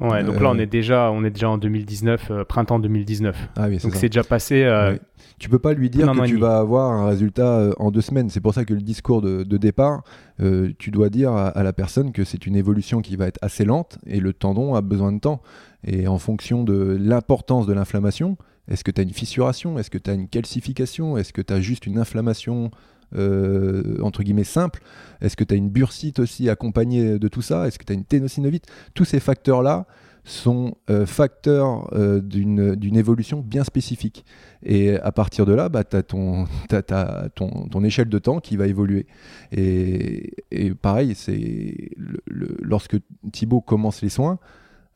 Ouais, 0.00 0.22
donc 0.22 0.36
là 0.40 0.48
Euh, 0.48 0.52
on 0.52 0.58
est 0.58 0.66
déjà, 0.66 1.10
on 1.10 1.24
est 1.24 1.30
déjà 1.30 1.50
en 1.50 1.58
2019, 1.58 2.30
euh, 2.30 2.44
printemps 2.44 2.78
2019. 2.78 3.36
Ah 3.56 3.66
oui, 3.68 3.76
c'est 3.80 3.88
Donc 3.88 3.96
c'est 3.96 4.08
déjà 4.08 4.22
passé. 4.22 4.62
euh, 4.64 4.92
Ouais. 4.92 5.00
Tu 5.40 5.48
peux 5.48 5.58
pas 5.60 5.72
lui 5.72 5.88
dire 5.90 6.06
que 6.12 6.26
tu 6.26 6.36
vas 6.40 6.58
avoir 6.58 6.90
un 6.90 7.06
résultat 7.06 7.58
euh, 7.58 7.72
en 7.78 7.90
deux 7.92 8.00
semaines. 8.00 8.28
C'est 8.28 8.40
pour 8.40 8.54
ça 8.54 8.64
que 8.64 8.74
le 8.74 8.80
discours 8.80 9.22
de, 9.22 9.44
de 9.44 9.56
départ, 9.56 10.02
euh, 10.40 10.72
tu 10.78 10.90
dois 10.90 11.10
dire 11.10 11.30
à, 11.32 11.48
à 11.48 11.62
la 11.62 11.72
personne 11.72 12.10
que 12.12 12.24
c'est 12.24 12.46
une 12.46 12.56
évolution 12.56 13.00
qui 13.02 13.14
va 13.16 13.26
être 13.26 13.38
assez 13.42 13.64
lente 13.64 13.98
et 14.06 14.18
le 14.20 14.32
tendon 14.32 14.74
a 14.74 14.80
besoin 14.80 15.12
de 15.12 15.20
temps. 15.20 15.40
Et 15.86 16.08
en 16.08 16.18
fonction 16.18 16.64
de 16.64 16.96
l'importance 17.00 17.66
de 17.66 17.72
l'inflammation, 17.72 18.36
est-ce 18.68 18.82
que 18.82 18.90
tu 18.90 19.00
as 19.00 19.04
une 19.04 19.12
fissuration? 19.12 19.78
Est-ce 19.78 19.90
que 19.90 19.98
tu 19.98 20.10
as 20.10 20.14
une 20.14 20.28
calcification? 20.28 21.16
Est-ce 21.18 21.32
que 21.32 21.40
tu 21.42 21.52
as 21.54 21.60
juste 21.60 21.86
une 21.86 21.98
inflammation 21.98 22.70
euh, 23.16 23.98
entre 24.02 24.22
guillemets 24.22 24.44
simple 24.44 24.80
Est-ce 25.20 25.36
que 25.36 25.44
tu 25.44 25.54
as 25.54 25.56
une 25.56 25.70
bursite 25.70 26.18
aussi 26.18 26.48
accompagnée 26.48 27.18
de 27.18 27.28
tout 27.28 27.42
ça? 27.42 27.66
Est-ce 27.66 27.78
que 27.78 27.84
tu 27.84 27.92
as 27.92 27.94
une 27.94 28.04
ténosynovite 28.04 28.66
Tous 28.94 29.04
ces 29.04 29.20
facteurs-là 29.20 29.86
sont 30.24 30.76
euh, 30.90 31.06
facteurs 31.06 31.88
euh, 31.94 32.20
d'une 32.20 32.96
évolution 32.96 33.40
bien 33.40 33.64
spécifique. 33.64 34.26
Et 34.62 34.96
à 34.96 35.10
partir 35.10 35.46
de 35.46 35.54
là, 35.54 35.68
bah, 35.70 35.84
tu 35.84 35.96
as, 35.96 36.02
ton, 36.02 37.84
échelle 37.84 38.08
de 38.08 38.18
temps 38.18 38.40
qui 38.40 38.56
va 38.56 38.66
évoluer. 38.66 39.06
Et, 39.52 40.34
et 40.50 40.74
pareil, 40.74 41.14
c'est 41.14 41.90
lorsque 42.26 42.96
Thibaut 43.32 43.62
commence 43.62 44.02
les 44.02 44.10
soins, 44.10 44.38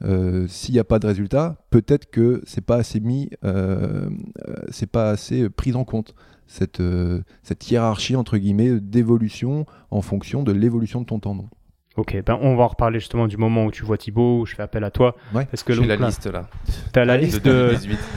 euh, 0.05 0.47
s'il 0.49 0.75
n'y 0.75 0.81
a 0.81 0.85
pas 0.85 0.99
de 0.99 1.07
résultat, 1.07 1.57
peut-être 1.71 2.11
que 2.11 2.43
c'est 2.47 2.65
pas 2.65 2.77
assez 2.77 3.01
mis, 3.01 3.31
euh, 3.45 4.09
euh, 4.49 4.55
c'est 4.71 4.91
pas 4.91 5.11
assez 5.11 5.49
pris 5.51 5.75
en 5.75 5.85
compte 5.85 6.15
cette, 6.47 6.81
euh, 6.81 7.23
cette 7.43 7.71
hiérarchie 7.71 8.17
entre 8.17 8.37
guillemets 8.38 8.81
d'évolution 8.81 9.65
en 9.91 10.03
fonction 10.03 10.43
de 10.43 10.53
l'évolution 10.53 11.01
de 11.01 11.07
ton 11.07 11.19
tendon. 11.19 11.49
Ok, 11.97 12.17
ben 12.25 12.38
on 12.41 12.57
va 12.57 12.65
en 12.65 12.69
reparler 12.69 12.99
justement 13.01 13.27
du 13.29 13.37
moment 13.37 13.67
où 13.67 13.71
tu 13.71 13.85
vois 13.85 13.99
Thibaut, 13.99 14.41
où 14.41 14.47
je 14.47 14.55
fais 14.55 14.62
appel 14.62 14.83
à 14.85 14.91
toi. 14.91 15.15
Ouais. 15.35 15.45
Parce 15.47 15.62
que 15.62 15.73
J'ai 15.75 15.81
donc 15.81 15.88
la 15.88 15.97
là, 15.97 16.07
liste 16.07 16.27
là. 16.27 16.49
t'as 16.93 17.05
la 17.05 17.17
liste 17.19 17.45
de. 17.45 17.69
2018. 17.69 17.99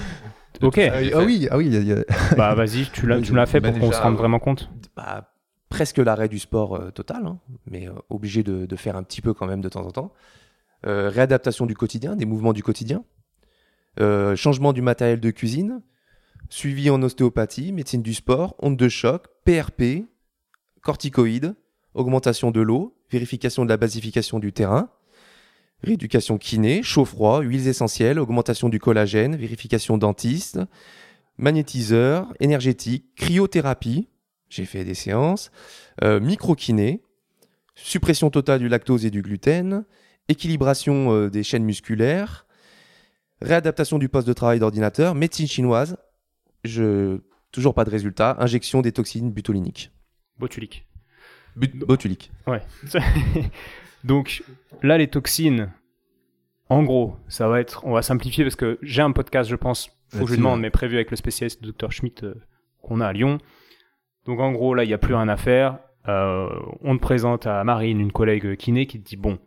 Ok, 0.62 0.78
Ah 0.78 1.00
oui, 1.02 1.12
ah 1.14 1.20
oui, 1.26 1.48
ah 1.52 1.58
oui, 1.58 1.68
y 1.68 1.76
a- 1.76 1.80
il 1.82 1.88
y 1.88 1.92
a- 1.92 2.06
bah 2.38 2.56
vas-y, 2.56 2.86
tu 2.94 3.06
l'as- 3.06 3.20
tu 3.20 3.34
me 3.34 3.38
l'as 3.38 3.46
fait 3.46 3.60
Bah, 3.60 3.72
pour 3.72 3.80
qu'on 3.80 3.86
déjà, 3.88 3.98
se 3.98 4.04
rende 4.04 4.16
vraiment 4.16 4.40
compte. 4.40 4.70
Bah, 4.96 5.30
presque 5.68 5.98
l'arrêt 5.98 6.30
du 6.30 6.40
sport 6.40 6.78
euh, 6.78 6.92
total, 6.92 7.26
hein, 7.26 7.40
mais 7.70 7.90
euh, 7.90 7.92
obligé 8.10 8.42
de, 8.42 8.66
de 8.66 8.76
faire 8.78 8.96
un 8.96 9.04
petit 9.04 9.20
peu 9.22 9.34
quand 9.34 9.48
même 9.48 9.60
de 9.60 9.68
temps 9.68 9.86
en 9.86 9.92
temps. 9.92 10.14
Euh, 10.86 11.10
réadaptation 11.10 11.66
du 11.66 11.76
quotidien, 11.76 12.16
des 12.16 12.26
mouvements 12.26 12.54
du 12.54 12.62
quotidien. 12.62 13.04
Euh, 14.00 14.36
changement 14.36 14.74
du 14.74 14.82
matériel 14.82 15.20
de 15.20 15.32
cuisine. 15.32 15.82
Suivi 16.50 16.90
en 16.92 17.02
ostéopathie, 17.02 17.72
médecine 17.72 18.04
du 18.04 18.14
sport, 18.14 18.56
onde 18.60 18.78
de 18.78 18.88
choc, 18.88 19.26
PRP, 19.46 20.06
corticoïdes, 20.84 21.56
augmentation 21.96 22.52
de 22.52 22.62
l'eau, 22.62 22.96
vérification 23.10 23.64
de 23.64 23.70
la 23.70 23.78
basification 23.78 24.38
du 24.38 24.54
terrain, 24.54 24.90
rééducation 25.82 26.38
kiné, 26.38 26.84
chaud-froid, 26.84 27.42
huiles 27.42 27.68
essentielles, 27.68 28.20
augmentation 28.20 28.70
du 28.70 28.80
collagène, 28.80 29.36
vérification 29.36 29.98
dentiste, 29.98 30.60
magnétiseur, 31.38 32.32
énergétique, 32.40 33.16
cryothérapie, 33.16 34.10
j'ai 34.50 34.66
fait 34.66 34.84
des 34.84 34.94
séances, 34.94 35.52
euh, 36.04 36.20
microkiné, 36.20 37.02
suppression 37.74 38.30
totale 38.30 38.60
du 38.60 38.68
lactose 38.70 39.06
et 39.06 39.10
du 39.10 39.22
gluten, 39.22 39.84
équilibration 40.30 41.12
euh, 41.12 41.30
des 41.30 41.44
chaînes 41.44 41.64
musculaires, 41.64 42.46
réadaptation 43.42 44.00
du 44.00 44.10
poste 44.10 44.28
de 44.28 44.34
travail 44.34 44.60
d'ordinateur, 44.60 45.16
médecine 45.16 45.48
chinoise, 45.48 45.98
je... 46.64 47.20
toujours 47.52 47.74
pas 47.74 47.86
de 47.86 47.90
résultat, 47.90 48.38
injection 48.40 48.82
des 48.82 48.92
toxines 48.92 49.32
butyliniques. 49.32 49.92
Botulique. 50.40 50.88
But- 51.56 51.78
botulique. 51.78 52.32
Ouais. 52.48 52.62
Donc 54.04 54.44
là, 54.82 54.98
les 54.98 55.08
toxines, 55.08 55.72
en 56.70 56.84
gros, 56.84 57.16
ça 57.28 57.48
va 57.48 57.60
être, 57.60 57.86
on 57.86 57.94
va 57.94 58.02
simplifier 58.02 58.44
parce 58.44 58.56
que 58.56 58.78
j'ai 58.82 59.02
un 59.02 59.12
podcast, 59.12 59.50
je 59.50 59.56
pense, 59.56 59.90
faut 60.10 60.26
que 60.26 60.32
je 60.32 60.36
demande, 60.38 60.62
mais 60.62 60.70
prévu 60.70 60.96
avec 60.96 61.12
le 61.12 61.18
spécialiste 61.18 61.64
Dr 61.64 61.92
Schmitt 61.92 62.24
euh, 62.24 62.36
qu'on 62.82 63.02
a 63.02 63.08
à 63.08 63.14
Lyon. 63.14 63.40
Donc 64.26 64.40
en 64.40 64.52
gros, 64.52 64.74
là, 64.74 64.84
il 64.84 64.88
n'y 64.88 64.94
a 64.94 64.98
plus 64.98 65.14
rien 65.14 65.28
à 65.28 65.38
faire. 65.38 65.80
Euh, 66.08 66.50
on 66.82 66.96
te 66.96 67.02
présente 67.02 67.48
à 67.48 67.64
Marine, 67.64 68.00
une 68.00 68.12
collègue 68.12 68.56
kiné, 68.58 68.86
qui 68.86 69.00
te 69.02 69.08
dit 69.08 69.18
bon, 69.18 69.40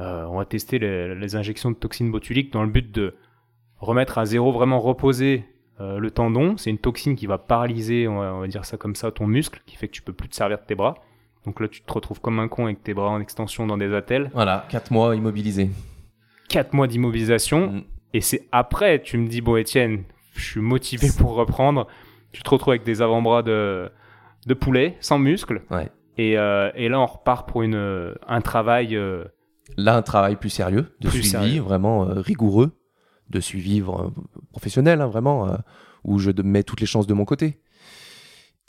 euh, 0.00 0.24
on 0.26 0.36
va 0.38 0.44
tester 0.44 0.78
les, 0.78 1.14
les 1.14 1.36
injections 1.36 1.70
de 1.70 1.76
toxines 1.76 2.10
botuliques 2.10 2.52
dans 2.52 2.62
le 2.62 2.68
but 2.70 2.90
de 2.92 3.14
remettre 3.78 4.18
à 4.18 4.26
zéro, 4.26 4.52
vraiment 4.52 4.80
reposer 4.80 5.44
euh, 5.80 5.98
le 5.98 6.10
tendon. 6.10 6.56
C'est 6.56 6.70
une 6.70 6.78
toxine 6.78 7.16
qui 7.16 7.26
va 7.26 7.38
paralyser, 7.38 8.08
on 8.08 8.18
va, 8.18 8.34
on 8.34 8.40
va 8.40 8.46
dire 8.46 8.64
ça 8.64 8.76
comme 8.76 8.94
ça, 8.94 9.10
ton 9.10 9.26
muscle, 9.26 9.60
qui 9.66 9.76
fait 9.76 9.88
que 9.88 9.92
tu 9.92 10.02
peux 10.02 10.12
plus 10.12 10.28
te 10.28 10.34
servir 10.34 10.58
de 10.58 10.64
tes 10.64 10.74
bras. 10.74 10.94
Donc 11.44 11.60
là, 11.60 11.68
tu 11.68 11.80
te 11.82 11.92
retrouves 11.92 12.20
comme 12.20 12.40
un 12.40 12.48
con 12.48 12.64
avec 12.66 12.82
tes 12.82 12.92
bras 12.94 13.08
en 13.10 13.20
extension 13.20 13.66
dans 13.66 13.76
des 13.76 13.94
attelles. 13.94 14.30
Voilà, 14.34 14.66
4 14.70 14.90
mois 14.90 15.14
immobilisé. 15.14 15.70
4 16.48 16.72
mois 16.72 16.86
d'immobilisation. 16.86 17.70
Mm. 17.72 17.84
Et 18.14 18.20
c'est 18.20 18.48
après, 18.52 19.00
tu 19.02 19.16
me 19.18 19.28
dis, 19.28 19.40
bon, 19.40 19.56
Étienne, 19.56 20.04
je 20.34 20.44
suis 20.44 20.60
motivé 20.60 21.08
pour 21.18 21.34
reprendre. 21.34 21.86
Tu 22.32 22.42
te 22.42 22.50
retrouves 22.50 22.72
avec 22.72 22.82
des 22.84 23.00
avant-bras 23.02 23.42
de, 23.42 23.90
de 24.46 24.54
poulet, 24.54 24.96
sans 25.00 25.18
muscles. 25.18 25.62
Ouais. 25.70 25.88
Et, 26.18 26.36
euh, 26.38 26.70
et 26.74 26.88
là, 26.88 26.98
on 27.00 27.06
repart 27.06 27.48
pour 27.48 27.62
une, 27.62 27.74
euh, 27.74 28.14
un 28.26 28.40
travail. 28.40 28.96
euh, 28.96 29.24
Là, 29.76 29.96
un 29.96 30.02
travail 30.02 30.36
plus 30.36 30.50
sérieux, 30.50 30.94
de 31.00 31.08
Plus 31.08 31.18
suivi, 31.18 31.28
sérieux. 31.30 31.60
vraiment 31.62 32.08
euh, 32.08 32.20
rigoureux, 32.20 32.72
de 33.30 33.40
suivi 33.40 33.80
euh, 33.80 34.08
professionnel, 34.50 35.00
hein, 35.00 35.06
vraiment, 35.08 35.48
euh, 35.48 35.56
où 36.04 36.18
je 36.18 36.30
mets 36.42 36.62
toutes 36.62 36.80
les 36.80 36.86
chances 36.86 37.06
de 37.06 37.14
mon 37.14 37.24
côté. 37.24 37.60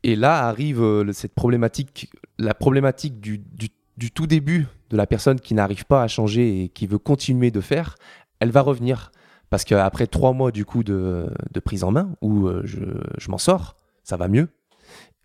Et 0.04 0.16
là 0.16 0.46
arrive 0.48 1.12
cette 1.12 1.34
problématique, 1.34 2.12
la 2.38 2.54
problématique 2.54 3.20
du, 3.20 3.40
du- 3.40 3.70
du 3.98 4.12
tout 4.12 4.28
début 4.28 4.68
de 4.90 4.98
la 4.98 5.08
personne 5.08 5.40
qui 5.40 5.54
n'arrive 5.54 5.86
pas 5.86 6.04
à 6.04 6.08
changer 6.08 6.64
et 6.64 6.70
qui 6.70 6.86
veut 6.88 7.00
continuer 7.00 7.50
de 7.52 7.62
faire, 7.62 7.96
elle 8.40 8.52
va 8.52 8.62
revenir. 8.62 9.12
Parce 9.50 9.64
qu'après 9.64 10.08
trois 10.08 10.34
mois 10.34 10.52
du 10.52 10.66
coup 10.66 10.84
de, 10.84 11.28
de 11.52 11.60
prise 11.60 11.84
en 11.84 11.92
main, 11.92 12.12
où 12.22 12.50
je, 12.64 12.80
je 13.18 13.32
m'en 13.32 13.38
sors, 13.38 13.76
ça 14.04 14.18
va 14.18 14.28
mieux, 14.28 14.50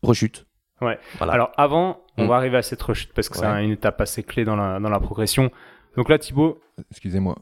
rechute. 0.02 0.46
Ouais. 0.82 0.98
Voilà. 1.18 1.32
Alors 1.32 1.52
avant, 1.56 2.00
on 2.18 2.24
Mm. 2.24 2.28
va 2.28 2.36
arriver 2.36 2.56
à 2.58 2.62
cette 2.62 2.82
rechute 2.82 3.12
parce 3.14 3.28
que 3.28 3.38
c'est 3.38 3.46
une 3.64 3.70
étape 3.70 4.00
assez 4.00 4.22
clé 4.22 4.44
dans 4.44 4.56
la, 4.56 4.78
dans 4.80 4.90
la 4.90 5.00
progression. 5.00 5.50
Donc 5.96 6.08
là, 6.08 6.18
Thibaut, 6.18 6.60
Excusez-moi. 6.90 7.36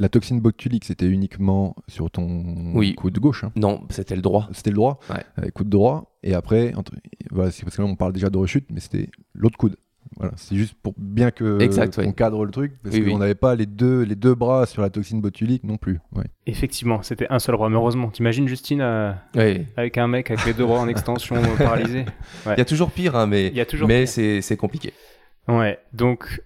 La 0.00 0.08
toxine 0.08 0.40
botulique, 0.40 0.84
c'était 0.84 1.06
uniquement 1.06 1.76
sur 1.86 2.10
ton 2.10 2.72
Oui. 2.74 2.94
coude 2.94 3.18
gauche. 3.18 3.44
hein. 3.44 3.52
non, 3.56 3.82
c'était 3.90 4.16
le 4.16 4.22
droit. 4.22 4.48
C'était 4.52 4.70
le 4.70 4.76
droit, 4.76 4.98
Ouais. 5.10 5.22
euh, 5.44 5.50
coude 5.50 5.68
droit. 5.68 6.16
Et 6.22 6.34
après, 6.34 6.74
entre- 6.74 6.92
voilà, 7.30 7.50
c'est 7.50 7.62
parce 7.64 7.76
que 7.76 7.82
là, 7.82 7.88
on 7.88 7.94
parle 7.94 8.12
déjà 8.12 8.28
de 8.30 8.38
rechute, 8.38 8.66
mais 8.72 8.80
c'était 8.80 9.10
l'autre 9.34 9.56
coude. 9.58 9.76
Voilà, 10.18 10.32
c'est 10.36 10.54
juste 10.56 10.74
pour 10.82 10.94
bien 10.98 11.30
que 11.30 11.60
Exact, 11.60 11.96
oui. 11.98 12.14
cadre 12.14 12.44
le 12.44 12.50
truc, 12.50 12.72
parce 12.82 12.94
Oui, 12.94 13.02
qu'on 13.04 13.12
oui. 13.14 13.16
n'avait 13.16 13.34
pas 13.34 13.54
les 13.54 13.66
deux, 13.66 14.02
les 14.02 14.14
deux 14.14 14.34
bras 14.34 14.66
sur 14.66 14.82
la 14.82 14.90
toxine 14.90 15.20
botulique 15.20 15.64
non 15.64 15.78
plus. 15.78 16.00
Ouais. 16.14 16.24
effectivement, 16.46 17.02
c'était 17.02 17.26
un 17.30 17.38
seul 17.38 17.56
bras. 17.56 17.68
Mais 17.68 17.76
heureusement, 17.76 18.10
t'imagines 18.10 18.46
Justine 18.46 18.80
euh, 18.82 19.12
Ouais. 19.34 19.66
avec 19.76 19.96
un 19.98 20.08
mec 20.08 20.30
avec 20.30 20.44
les 20.44 20.52
deux 20.52 20.66
bras 20.66 20.80
en 20.80 20.88
extension 20.88 21.36
euh, 21.42 21.56
paralysés 21.56 22.04
Il 22.46 22.58
y 22.58 22.60
a 22.60 22.64
toujours 22.64 22.90
pire, 22.90 23.16
hein, 23.16 23.26
mais, 23.26 23.52
mais 23.86 24.06
c'est 24.06 24.42
c'est 24.42 24.56
compliqué. 24.56 24.92
Ouais, 25.48 25.78
donc 25.92 26.42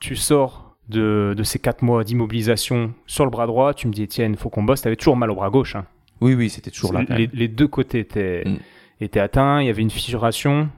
tu 0.00 0.16
sors 0.16 0.76
de, 0.88 1.34
de 1.36 1.42
ces 1.42 1.58
4 1.58 1.82
mois 1.82 2.04
d'immobilisation 2.04 2.92
sur 3.06 3.24
le 3.24 3.30
bras 3.30 3.46
droit, 3.46 3.72
tu 3.74 3.86
me 3.88 3.92
dis 3.92 4.02
Étienne, 4.02 4.36
faut 4.36 4.50
qu'on 4.50 4.62
bosse, 4.62 4.82
t'avais 4.82 4.96
toujours 4.96 5.16
mal 5.16 5.30
au 5.30 5.34
bras 5.36 5.50
gauche. 5.50 5.74
hein. 5.76 5.86
Oui, 6.20 6.34
oui, 6.34 6.48
c'était 6.50 6.70
toujours 6.70 6.92
là. 6.92 7.02
les 7.08 7.48
deux 7.48 7.68
côtés 7.68 8.00
étaient, 8.00 8.42
Mm. 8.46 8.56
étaient 9.00 9.20
atteints, 9.20 9.60
il 9.62 9.66
y 9.66 9.70
avait 9.70 9.82
une 9.82 9.90
fissuration 9.90 10.68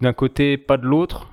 d'un 0.00 0.12
côté, 0.12 0.56
pas 0.56 0.76
de 0.76 0.86
l'autre. 0.86 1.30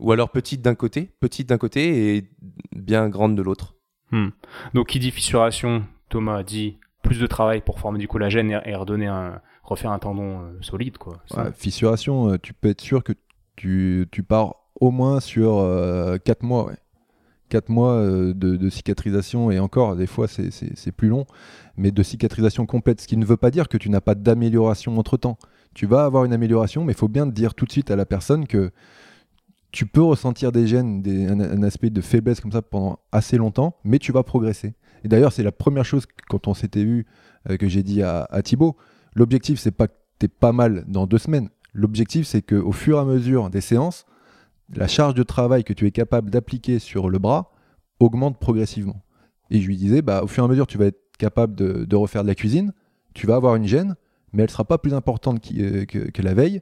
Ou 0.00 0.12
alors 0.12 0.30
petite 0.30 0.62
d'un 0.62 0.74
côté, 0.74 1.10
petite 1.20 1.48
d'un 1.48 1.58
côté 1.58 2.16
et 2.16 2.28
bien 2.74 3.08
grande 3.08 3.36
de 3.36 3.42
l'autre. 3.42 3.74
Hmm. 4.12 4.28
Donc 4.74 4.88
qui 4.88 4.98
dit 4.98 5.10
fissuration, 5.10 5.84
Thomas 6.08 6.42
dit 6.42 6.78
plus 7.02 7.18
de 7.20 7.26
travail 7.26 7.60
pour 7.60 7.78
former 7.80 7.98
du 7.98 8.08
collagène 8.08 8.50
et, 8.50 8.60
et 8.70 8.74
redonner 8.74 9.06
un, 9.06 9.40
refaire 9.62 9.90
un 9.92 9.98
tendon 9.98 10.40
euh, 10.40 10.58
solide. 10.60 10.98
Quoi. 10.98 11.18
Ouais, 11.36 11.50
fissuration, 11.54 12.30
euh, 12.32 12.38
tu 12.38 12.52
peux 12.54 12.68
être 12.68 12.80
sûr 12.80 13.02
que 13.04 13.12
tu, 13.56 14.06
tu 14.12 14.22
pars 14.22 14.54
au 14.80 14.90
moins 14.90 15.20
sur 15.20 15.56
4 16.24 16.42
mois. 16.42 16.66
Ouais. 16.66 16.76
4 17.48 17.70
mois 17.70 17.92
euh, 17.94 18.34
de, 18.34 18.56
de 18.56 18.68
cicatrisation 18.70 19.50
et 19.50 19.58
encore, 19.58 19.96
des 19.96 20.06
fois, 20.06 20.28
c'est- 20.28 20.50
c'est 20.50 20.76
c'est 20.76 20.92
plus 20.92 21.08
long, 21.08 21.24
mais 21.78 21.90
de 21.90 22.02
cicatrisation 22.02 22.66
complète. 22.66 23.00
Ce 23.00 23.08
qui 23.08 23.16
ne 23.16 23.24
veut 23.24 23.38
pas 23.38 23.50
dire 23.50 23.68
que 23.68 23.78
tu 23.78 23.88
n'as 23.90 24.02
pas 24.02 24.14
d'amélioration 24.14 24.96
entre 24.98 25.16
temps. 25.16 25.38
Tu 25.74 25.86
vas 25.86 26.04
avoir 26.04 26.24
une 26.24 26.32
amélioration, 26.34 26.84
mais 26.84 26.92
il 26.92 26.96
faut 26.98 27.08
bien 27.08 27.26
te 27.26 27.32
dire 27.32 27.54
tout 27.54 27.64
de 27.64 27.72
suite 27.72 27.90
à 27.90 27.96
la 27.96 28.04
personne 28.06 28.46
que 28.46 28.70
tu 29.70 29.86
peux 29.86 30.02
ressentir 30.02 30.52
des 30.52 30.66
gènes, 30.66 31.02
un, 31.28 31.62
aspect 31.62 31.90
de 31.90 32.00
faiblesse 32.00 32.40
comme 32.40 32.52
ça 32.52 32.62
pendant 32.62 32.98
assez 33.12 33.36
longtemps, 33.36 33.76
mais 33.84 33.98
tu 33.98 34.12
vas 34.12 34.22
progresser. 34.22 34.74
Et 35.04 35.08
d'ailleurs, 35.08 35.32
c'est 35.32 35.42
la 35.42 35.52
première 35.52 35.84
chose 35.84 36.06
que- 36.06 36.12
quand 36.28 36.48
on 36.48 36.54
s'était 36.54 36.84
vu 36.84 37.06
euh, 37.50 37.56
que 37.56 37.68
j'ai 37.68 37.82
dit 37.82 38.02
à, 38.02 38.26
à 38.30 38.42
Thibaut. 38.42 38.76
L'objectif, 39.14 39.58
c'est 39.58 39.70
pas 39.70 39.88
que 39.88 39.94
tu 40.18 40.26
es 40.26 40.28
pas 40.28 40.52
mal 40.52 40.84
dans 40.88 41.06
deux 41.06 41.18
semaines. 41.18 41.50
L'objectif, 41.74 42.26
c'est 42.26 42.42
qu'au 42.42 42.72
fur 42.72 42.96
et 42.98 43.00
à 43.00 43.04
mesure 43.04 43.50
des 43.50 43.60
séances, 43.60 44.06
la 44.74 44.88
charge 44.88 45.14
de 45.14 45.22
travail 45.22 45.64
que 45.64 45.72
tu 45.72 45.86
es 45.86 45.90
capable 45.90 46.30
d'appliquer 46.30 46.78
sur 46.78 47.08
le 47.08 47.18
bras 47.18 47.52
augmente 48.00 48.38
progressivement. 48.38 49.02
Et 49.50 49.60
je 49.60 49.66
lui 49.66 49.76
disais, 49.76 50.02
bah, 50.02 50.22
au 50.22 50.26
fur 50.26 50.42
et 50.42 50.46
à 50.46 50.48
mesure, 50.48 50.66
tu 50.66 50.78
vas 50.78 50.86
être 50.86 51.00
capable 51.18 51.54
de, 51.54 51.96
refaire 51.96 52.22
de 52.22 52.28
la 52.28 52.34
cuisine, 52.34 52.72
tu 53.14 53.26
vas 53.26 53.36
avoir 53.36 53.56
une 53.56 53.66
gêne, 53.66 53.96
mais 54.32 54.42
elle 54.42 54.50
sera 54.50 54.64
pas 54.64 54.78
plus 54.78 54.94
importante 54.94 55.40
euh, 55.56 55.84
que, 55.84 56.10
que 56.10 56.22
la 56.22 56.34
veille, 56.34 56.60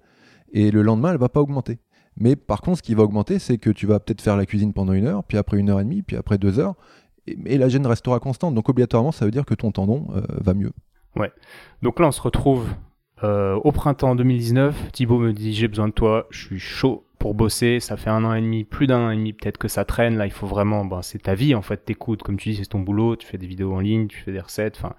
et 0.52 0.70
le 0.70 0.82
lendemain, 0.82 1.12
elle 1.12 1.18
va 1.18 1.28
pas 1.28 1.40
augmenter. 1.40 1.78
Mais 2.18 2.36
par 2.36 2.62
contre, 2.62 2.78
ce 2.78 2.82
qui 2.82 2.94
va 2.94 3.02
augmenter, 3.02 3.38
c'est 3.38 3.58
que 3.58 3.70
tu 3.70 3.86
vas 3.86 4.00
peut-être 4.00 4.22
faire 4.22 4.36
la 4.36 4.46
cuisine 4.46 4.72
pendant 4.72 4.92
une 4.92 5.06
heure, 5.06 5.24
puis 5.24 5.38
après 5.38 5.58
une 5.58 5.70
heure 5.70 5.80
et 5.80 5.84
demie, 5.84 6.02
puis 6.02 6.16
après 6.16 6.38
deux 6.38 6.58
heures, 6.58 6.74
et, 7.26 7.36
et 7.46 7.58
la 7.58 7.68
gêne 7.68 7.86
restera 7.86 8.20
constante. 8.20 8.54
Donc 8.54 8.68
obligatoirement, 8.68 9.12
ça 9.12 9.24
veut 9.24 9.30
dire 9.30 9.44
que 9.44 9.54
ton 9.54 9.72
tendon 9.72 10.06
euh, 10.14 10.22
va 10.40 10.54
mieux. 10.54 10.72
Donc 11.82 12.00
là, 12.00 12.08
on 12.08 12.12
se 12.12 12.20
retrouve 12.20 12.68
euh, 13.24 13.54
au 13.54 13.72
printemps 13.72 14.14
2019. 14.14 14.92
Thibaut 14.92 15.18
me 15.18 15.32
dit 15.32 15.52
J'ai 15.52 15.68
besoin 15.68 15.88
de 15.88 15.92
toi, 15.92 16.26
je 16.30 16.46
suis 16.46 16.58
chaud 16.58 17.06
pour 17.18 17.34
bosser. 17.34 17.80
Ça 17.80 17.96
fait 17.96 18.10
un 18.10 18.24
an 18.24 18.34
et 18.34 18.40
demi, 18.40 18.64
plus 18.64 18.86
d'un 18.86 19.06
an 19.06 19.10
et 19.10 19.16
demi, 19.16 19.32
peut-être 19.32 19.58
que 19.58 19.68
ça 19.68 19.84
traîne. 19.84 20.16
Là, 20.16 20.26
il 20.26 20.32
faut 20.32 20.46
vraiment. 20.46 20.84
Ben, 20.84 21.02
c'est 21.02 21.22
ta 21.22 21.34
vie 21.34 21.54
en 21.54 21.62
fait, 21.62 21.84
t'écoutes. 21.84 22.22
Comme 22.22 22.36
tu 22.36 22.50
dis, 22.50 22.56
c'est 22.56 22.66
ton 22.66 22.80
boulot. 22.80 23.16
Tu 23.16 23.26
fais 23.26 23.38
des 23.38 23.46
vidéos 23.46 23.74
en 23.74 23.80
ligne, 23.80 24.06
tu 24.08 24.18
fais 24.18 24.32
des 24.32 24.40
recettes. 24.40 24.76
Enfin, 24.78 24.94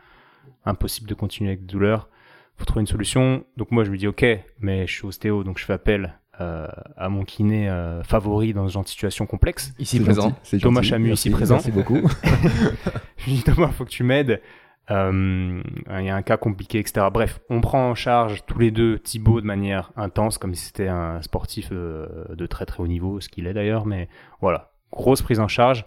impossible 0.65 1.07
de 1.07 1.13
continuer 1.13 1.51
avec 1.51 1.61
des 1.61 1.71
douleurs. 1.71 2.09
faut 2.57 2.65
trouver 2.65 2.81
une 2.81 2.87
solution. 2.87 3.43
Donc 3.57 3.71
moi, 3.71 3.83
je 3.83 3.91
me 3.91 3.97
dis 3.97 4.07
Ok, 4.07 4.25
mais 4.59 4.87
je 4.87 4.93
suis 4.93 5.05
ostéo, 5.05 5.43
donc 5.43 5.57
je 5.59 5.65
fais 5.65 5.73
appel 5.73 6.19
euh, 6.39 6.67
à 6.95 7.09
mon 7.09 7.23
kiné 7.23 7.69
euh, 7.69 8.03
favori 8.03 8.53
dans 8.53 8.67
ce 8.67 8.73
genre 8.73 8.83
de 8.83 8.89
situation 8.89 9.25
complexe. 9.25 9.73
Ici 9.79 9.99
présent. 9.99 10.33
Thomas 10.61 10.81
gentil. 10.81 10.89
Chamu, 10.89 11.07
Merci, 11.07 11.29
ici 11.29 11.35
présent. 11.35 11.55
Merci 11.55 11.71
beaucoup. 11.71 12.01
Je 13.17 13.25
lui 13.25 13.33
dis 13.33 13.43
Thomas, 13.43 13.69
faut 13.69 13.85
que 13.85 13.89
tu 13.89 14.03
m'aides. 14.03 14.41
Euh, 14.89 15.61
Il 15.99 16.05
y 16.05 16.09
a 16.09 16.15
un 16.15 16.21
cas 16.21 16.37
compliqué, 16.37 16.79
etc. 16.79 17.07
Bref, 17.11 17.39
on 17.49 17.59
prend 17.59 17.89
en 17.89 17.95
charge 17.95 18.45
tous 18.45 18.59
les 18.59 18.71
deux 18.71 18.99
Thibaut 18.99 19.41
de 19.41 19.45
manière 19.45 19.91
intense, 19.97 20.37
comme 20.37 20.55
si 20.55 20.65
c'était 20.65 20.87
un 20.87 21.21
sportif 21.21 21.69
euh, 21.71 22.07
de 22.35 22.45
très 22.45 22.65
très 22.65 22.81
haut 22.81 22.87
niveau, 22.87 23.19
ce 23.19 23.27
qu'il 23.29 23.47
est 23.47 23.53
d'ailleurs. 23.53 23.85
Mais 23.85 24.07
voilà, 24.39 24.71
grosse 24.91 25.21
prise 25.21 25.39
en 25.39 25.47
charge. 25.47 25.85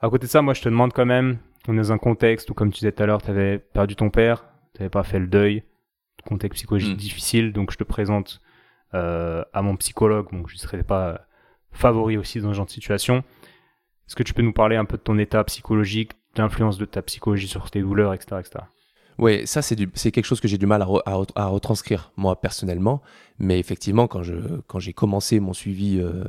À 0.00 0.10
côté 0.10 0.26
de 0.26 0.30
ça, 0.30 0.42
moi, 0.42 0.52
je 0.52 0.60
te 0.62 0.68
demande 0.68 0.92
quand 0.92 1.06
même, 1.06 1.38
on 1.68 1.74
est 1.74 1.76
dans 1.76 1.92
un 1.92 1.98
contexte 1.98 2.50
où, 2.50 2.54
comme 2.54 2.70
tu 2.72 2.80
disais 2.80 2.92
tout 2.92 3.02
à 3.02 3.06
l'heure, 3.06 3.22
tu 3.22 3.30
avais 3.30 3.58
perdu 3.58 3.94
ton 3.96 4.10
père, 4.10 4.44
tu 4.74 4.82
n'avais 4.82 4.90
pas 4.90 5.04
fait 5.04 5.20
le 5.20 5.28
deuil, 5.28 5.62
contexte 6.26 6.56
psychologique 6.58 6.94
Mm. 6.94 6.96
difficile, 7.00 7.52
donc 7.52 7.70
je 7.70 7.76
te 7.78 7.84
présente 7.84 8.40
euh, 8.40 8.48
à 8.92 9.62
mon 9.62 9.76
psychologue. 9.76 10.28
Bon, 10.32 10.46
je 10.46 10.54
ne 10.54 10.58
serais 10.58 10.82
pas 10.82 11.26
favori 11.70 12.16
aussi 12.16 12.40
dans 12.40 12.50
ce 12.50 12.54
genre 12.56 12.66
de 12.66 12.70
situation. 12.70 13.18
Est-ce 14.06 14.16
que 14.16 14.22
tu 14.22 14.34
peux 14.34 14.42
nous 14.42 14.52
parler 14.52 14.76
un 14.76 14.84
peu 14.84 14.96
de 14.96 15.02
ton 15.02 15.18
état 15.18 15.42
psychologique, 15.44 16.12
l'influence 16.36 16.76
de 16.78 16.84
ta 16.84 17.02
psychologie 17.02 17.48
sur 17.48 17.70
tes 17.70 17.80
douleurs, 17.80 18.12
etc. 18.12 18.36
etc. 18.40 18.64
Oui, 19.18 19.46
ça 19.46 19.62
c'est 19.62 19.76
quelque 20.10 20.24
chose 20.24 20.40
que 20.40 20.48
j'ai 20.48 20.58
du 20.58 20.66
mal 20.66 20.82
à, 20.82 20.86
re- 20.86 21.02
à 21.06 21.12
re- 21.12 21.30
à 21.34 21.46
retranscrire 21.46 22.12
moi 22.16 22.40
personnellement, 22.40 23.02
mais 23.38 23.58
effectivement 23.58 24.08
quand 24.08 24.22
j'ai 24.78 24.92
commencé 24.92 25.38
mon 25.38 25.52
suivi 25.52 25.98
euh, 26.00 26.24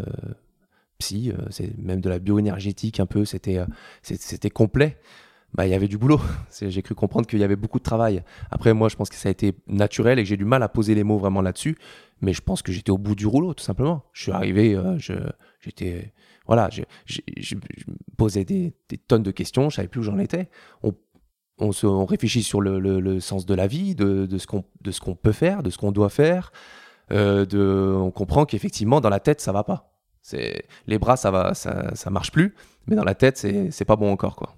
psy, 1.00 1.32
euh, 1.32 1.42
c'est 1.50 1.78
même 1.78 2.02
de 2.02 2.10
la 2.10 2.20
bioénergétique 2.20 3.00
un 3.00 3.06
peu, 3.06 3.24
euh, 3.48 3.66
c'était 4.02 4.50
complet. 4.50 4.98
Bah 5.56 5.68
il 5.68 5.70
y 5.72 5.74
avait 5.76 5.88
du 5.88 5.98
boulot. 5.98 6.20
J'ai 6.62 6.82
cru 6.82 6.96
comprendre 6.96 7.28
qu'il 7.28 7.40
y 7.40 7.44
avait 7.44 7.56
beaucoup 7.56 7.78
de 7.80 7.84
travail. 7.84 8.24
Après 8.52 8.74
moi 8.74 8.90
je 8.90 8.96
pense 8.96 9.10
que 9.10 9.16
ça 9.16 9.30
a 9.30 9.32
été 9.32 9.54
naturel 9.68 10.18
et 10.20 10.24
que 10.24 10.30
j'ai 10.30 10.38
du 10.38 10.46
mal 10.46 10.64
à 10.64 10.70
poser 10.70 10.96
les 10.96 11.04
mots 11.04 11.18
vraiment 11.20 11.42
là-dessus, 11.42 11.78
mais 12.22 12.34
je 12.34 12.42
pense 12.42 12.62
que 12.62 12.72
j'étais 12.72 12.92
au 12.92 12.98
bout 12.98 13.16
du 13.16 13.28
rouleau 13.28 13.54
tout 13.54 13.64
simplement. 13.64 14.04
Je 14.14 14.24
suis 14.24 14.32
arrivé, 14.32 14.74
euh, 14.76 14.98
j'étais 15.60 16.14
voilà, 16.48 16.70
je, 16.72 16.82
je- 17.06 17.22
je- 17.38 17.56
posais 18.18 18.44
des, 18.46 18.74
des 18.90 18.98
tonnes 18.98 19.24
de 19.24 19.32
questions, 19.32 19.70
je 19.70 19.76
savais 19.78 19.88
plus 19.88 20.00
où 20.02 20.04
j'en 20.04 20.18
étais. 20.20 20.50
On 20.84 20.94
on, 21.60 21.72
se, 21.72 21.86
on 21.86 22.06
réfléchit 22.06 22.42
sur 22.44 22.62
le, 22.62 22.80
le- 22.80 23.00
le 23.00 23.20
sens 23.20 23.46
de 23.46 23.54
la 23.54 23.68
vie, 23.68 23.94
de, 23.96 24.26
de 24.26 24.38
ce 24.40 24.48
qu'on 24.48 24.66
qu'on 25.02 25.16
peut 25.16 25.32
faire, 25.32 25.62
de 25.64 25.70
ce 25.70 25.78
qu'on 25.78 25.92
doit 25.92 26.10
faire. 26.10 26.52
euh, 27.12 27.46
de, 27.46 27.94
on 27.96 28.12
comprend 28.12 28.46
qu'effectivement, 28.46 29.02
dans 29.02 29.10
la 29.10 29.20
tête, 29.20 29.40
ça 29.40 29.52
va 29.52 29.64
pas. 29.64 29.94
Les 30.88 30.98
bras, 31.00 31.16
ça 31.16 31.32
va, 31.32 31.54
ça, 31.54 31.94
ça 31.96 32.10
marche 32.10 32.32
plus, 32.32 32.56
mais 32.88 32.96
dans 32.96 33.04
la 33.04 33.14
tête, 33.16 33.38
c'est 33.38 33.86
pas 33.86 33.96
bon 33.96 34.12
encore, 34.12 34.36
quoi. 34.36 34.56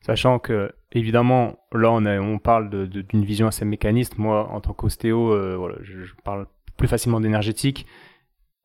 Sachant 0.00 0.38
que, 0.38 0.72
évidemment, 0.92 1.58
là, 1.72 1.90
on, 1.90 2.38
parle 2.38 2.88
d'une 2.88 3.24
vision 3.24 3.48
assez 3.48 3.64
mécaniste. 3.64 4.18
Moi, 4.18 4.48
en 4.50 4.60
tant 4.60 4.72
qu'ostéo, 4.72 5.32
euh, 5.32 5.78
je, 5.82 6.12
parle 6.24 6.46
plus 6.76 6.88
facilement 6.88 7.20
d'énergétique. 7.20 7.86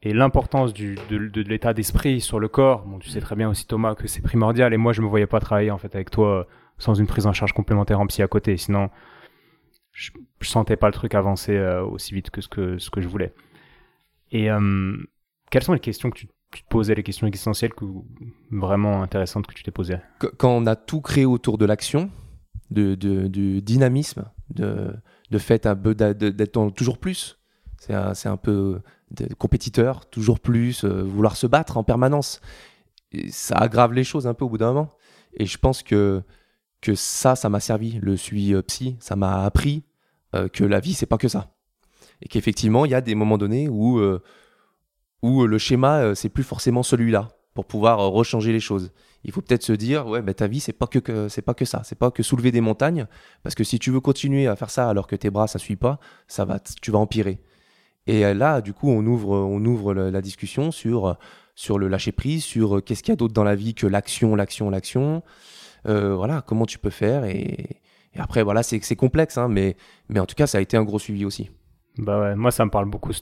Et 0.03 0.13
l'importance 0.13 0.73
de, 0.73 1.41
l'état 1.41 1.73
d'esprit 1.73 2.21
sur 2.21 2.39
le 2.39 2.47
corps, 2.47 2.85
bon, 2.85 2.99
tu 2.99 3.09
sais 3.09 3.21
très 3.21 3.35
bien 3.35 3.49
aussi, 3.49 3.65
Thomas, 3.65 3.95
que 3.95 4.07
c'est 4.07 4.21
primordial. 4.21 4.73
Et 4.73 4.77
moi, 4.77 4.93
je 4.93 5.01
me 5.01 5.07
voyais 5.07 5.27
pas 5.27 5.39
travailler, 5.39 5.71
en 5.71 5.77
fait, 5.77 5.95
avec 5.95 6.11
toi 6.11 6.27
euh, 6.27 6.43
sans 6.77 6.95
une 6.95 7.07
prise 7.07 7.27
en 7.27 7.33
charge 7.33 7.53
complémentaire 7.53 7.99
en 7.99 8.07
psy 8.07 8.21
à 8.21 8.27
côté. 8.27 8.57
Sinon, 8.57 8.89
je, 9.91 10.11
je 10.41 10.49
sentais 10.49 10.77
pas 10.77 10.87
le 10.87 10.93
truc 10.93 11.15
avancer 11.15 11.55
euh, 11.55 11.83
aussi 11.83 12.13
vite 12.13 12.29
que 12.29 12.41
ce 12.41 12.47
que, 12.47 12.77
je 12.77 13.07
voulais. 13.07 13.33
Et 14.31 14.47
quelles 15.49 15.63
sont 15.63 15.73
les 15.73 15.79
questions 15.79 16.09
que 16.09 16.17
tu, 16.17 16.29
tu 16.51 16.63
te 16.63 16.67
posais, 16.69 16.95
les 16.95 17.03
questions 17.03 17.27
existentielles 17.27 17.73
que, 17.73 17.85
vraiment 18.51 19.01
intéressantes 19.03 19.47
que 19.47 19.53
tu 19.53 19.63
t'es 19.63 19.71
posées 19.71 19.97
Qu- 20.19 20.31
Quand 20.37 20.51
on 20.51 20.65
a 20.65 20.75
tout 20.75 21.01
créé 21.01 21.25
autour 21.25 21.57
de 21.57 21.65
l'action, 21.65 22.09
de, 22.69 22.95
du 22.95 23.61
dynamisme, 23.61 24.25
de, 24.49 24.93
de 25.29 25.37
fait 25.37 25.67
d'être 25.67 26.69
toujours 26.71 26.97
plus. 26.97 27.37
C'est 27.77 27.93
un, 27.93 28.13
un 28.25 28.37
peu 28.37 28.81
de 29.11 29.33
compétiteur, 29.33 30.05
toujours 30.09 30.39
plus, 30.39 30.83
euh, 30.85 31.01
vouloir 31.03 31.35
se 31.35 31.47
battre 31.47 31.77
en 31.77 31.83
permanence. 31.83 32.39
Ça 33.29 33.55
aggrave 33.55 33.93
les 33.93 34.03
choses 34.03 34.27
un 34.27 34.33
peu 34.33 34.45
au 34.45 34.49
bout 34.49 34.57
d'un 34.57 34.67
moment. 34.73 34.89
Et 35.33 35.45
je 35.45 35.57
pense 35.57 35.83
que, 35.83 36.21
que 36.81 36.95
ça, 36.95 37.35
ça 37.35 37.49
m'a 37.49 37.59
servi. 37.59 37.99
Le 38.01 38.15
suivi 38.15 38.53
euh, 38.53 38.61
psy, 38.61 38.97
ça 38.99 39.15
m'a 39.15 39.43
appris 39.43 39.83
euh, 40.35 40.47
que 40.47 40.63
la 40.63 40.79
vie, 40.79 40.93
c'est 40.93 41.05
pas 41.07 41.17
que 41.17 41.27
ça. 41.27 41.51
Et 42.21 42.27
qu'effectivement, 42.27 42.85
il 42.85 42.91
y 42.91 42.95
a 42.95 43.01
des 43.01 43.15
moments 43.15 43.37
donnés 43.37 43.67
où, 43.67 43.99
euh, 43.99 44.21
où 45.21 45.45
le 45.45 45.57
schéma, 45.57 46.01
euh, 46.01 46.15
c'est 46.15 46.29
plus 46.29 46.43
forcément 46.43 46.83
celui-là 46.83 47.29
pour 47.53 47.65
pouvoir 47.65 47.99
euh, 47.99 48.07
rechanger 48.07 48.51
les 48.51 48.59
choses. 48.59 48.91
Il 49.23 49.31
faut 49.31 49.41
peut-être 49.41 49.63
se 49.63 49.73
dire, 49.73 50.07
ouais, 50.07 50.21
bah, 50.21 50.33
ta 50.33 50.47
vie, 50.47 50.59
c'est 50.59 50.73
pas 50.73 50.87
que, 50.87 51.27
c'est 51.29 51.43
pas 51.43 51.53
que 51.53 51.65
ça, 51.65 51.81
c'est 51.83 51.97
pas 51.97 52.09
que 52.09 52.23
soulever 52.23 52.51
des 52.51 52.61
montagnes, 52.61 53.07
parce 53.43 53.53
que 53.55 53.63
si 53.63 53.77
tu 53.77 53.91
veux 53.91 53.99
continuer 53.99 54.47
à 54.47 54.55
faire 54.55 54.71
ça 54.71 54.89
alors 54.89 55.05
que 55.05 55.15
tes 55.15 55.29
bras 55.29 55.47
ça 55.47 55.59
suit 55.59 55.75
pas, 55.75 55.99
ça 56.27 56.45
va, 56.45 56.59
tu 56.59 56.91
vas 56.91 56.99
empirer. 56.99 57.39
Et 58.07 58.25
euh, 58.25 58.33
là, 58.33 58.61
du 58.61 58.73
coup, 58.73 58.89
on 58.89 59.05
ouvre, 59.05 59.35
on 59.37 59.63
ouvre 59.65 59.93
la 59.93 60.21
discussion 60.21 60.71
sur 60.71 61.07
euh, 61.07 61.13
sur 61.55 61.77
le 61.77 61.87
lâcher 61.87 62.11
prise, 62.11 62.43
sur 62.43 62.77
euh, 62.77 62.81
qu'est-ce 62.81 63.03
qu'il 63.03 63.11
y 63.11 63.13
a 63.13 63.15
d'autre 63.15 63.33
dans 63.33 63.43
la 63.43 63.55
vie 63.55 63.73
que 63.73 63.87
l'action, 63.87 64.35
l'action, 64.35 64.69
l'action. 64.69 65.23
Euh, 65.87 66.15
voilà, 66.15 66.41
comment 66.41 66.65
tu 66.65 66.79
peux 66.79 66.89
faire 66.89 67.25
et, 67.25 67.81
après 68.15 68.43
voilà, 68.43 68.61
c'est 68.61 68.95
complexe, 68.95 69.37
hein, 69.37 69.47
mais 69.47 69.77
mais 70.09 70.19
en 70.19 70.25
tout 70.25 70.35
cas, 70.35 70.45
ça 70.45 70.57
a 70.57 70.61
été 70.61 70.75
un 70.75 70.83
gros 70.83 70.99
suivi 70.99 71.23
aussi. 71.23 71.49
Bah 71.97 72.35
moi 72.35 72.51
ça 72.51 72.65
me 72.65 72.69
parle 72.69 72.89
beaucoup 72.89 73.13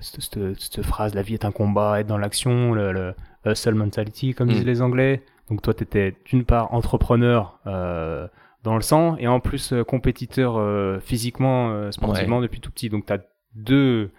cette, 0.00 0.82
phrase 0.82 1.14
la 1.14 1.22
vie 1.22 1.34
est 1.34 1.44
un 1.44 1.50
combat, 1.52 2.00
être 2.00 2.06
dans 2.06 2.18
l'action, 2.18 2.72
le, 2.72 2.92
le 2.92 3.14
hustle 3.46 3.74
mentality 3.74 4.34
comme 4.34 4.48
Mm. 4.48 4.52
disent 4.52 4.64
les 4.66 4.82
Anglais. 4.82 5.22
Donc 5.50 5.62
toi 5.62 5.74
tu 5.74 5.82
étais 5.82 6.14
d'une 6.26 6.44
part 6.44 6.74
entrepreneur 6.74 7.58
euh, 7.66 8.28
dans 8.64 8.74
le 8.76 8.82
sang 8.82 9.16
et 9.18 9.26
en 9.28 9.40
plus 9.40 9.72
euh, 9.72 9.82
compétiteur 9.84 10.56
euh, 10.58 10.98
physiquement, 11.00 11.90
sportivement 11.92 12.40
depuis 12.40 12.60
tout 12.60 12.70
petit. 12.70 12.88
Donc 12.90 13.06
tu 13.06 13.12
as 13.12 13.18
deux, 13.54 14.10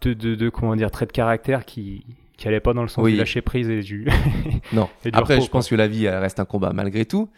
deux, 0.00 0.14
deux, 0.14 0.36
deux, 0.36 0.50
comment 0.50 0.74
dire, 0.76 0.90
traits 0.90 1.08
de 1.10 1.12
caractère 1.12 1.64
qui 1.64 2.04
qui 2.38 2.48
allaient 2.48 2.60
pas 2.60 2.72
dans 2.72 2.82
le 2.82 2.88
sens 2.88 3.04
Oui. 3.04 3.12
du 3.12 3.18
lâcher 3.18 3.40
prise 3.42 3.68
et 3.68 3.82
du 3.82 4.08
Non. 4.72 4.88
Et 5.04 5.10
du 5.12 5.18
Après, 5.18 5.34
repos, 5.34 5.44
je 5.46 5.50
pense 5.50 5.68
que 5.68 5.74
la 5.76 5.86
vie 5.86 6.06
elle 6.06 6.16
reste 6.18 6.40
un 6.40 6.44
combat 6.44 6.72
malgré 6.72 7.04
tout, 7.04 7.28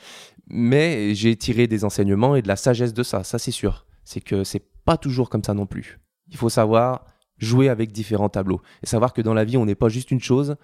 mais 0.46 1.14
j'ai 1.14 1.37
tiré 1.37 1.66
des 1.66 1.85
enseignements 1.85 2.37
et 2.37 2.42
de 2.42 2.48
la 2.48 2.57
sagesse 2.57 2.94
de 2.94 3.02
ça. 3.02 3.22
Ça, 3.24 3.38
c'est 3.38 3.50
sûr. 3.50 3.87
C'est 4.04 4.20
que 4.20 4.44
c'est 4.44 4.62
pas 4.85 4.96
toujours 4.96 5.28
comme 5.30 5.42
ça 5.42 5.52
non 5.52 5.66
plus. 5.66 5.98
Il 6.28 6.37
faut 6.37 6.48
savoir 6.48 7.04
jouer 7.44 7.68
avec 7.68 7.92
différents 7.92 8.28
tableaux 8.28 8.61
et 8.83 8.87
savoir 8.87 9.12
que 9.12 9.22
dans 9.22 9.35
la 9.35 9.44
vie, 9.44 9.57
on 9.57 9.66
n'est 9.66 9.74
pas 9.74 9.88
juste 9.88 10.11
une 10.11 10.20
chose. 10.20 10.57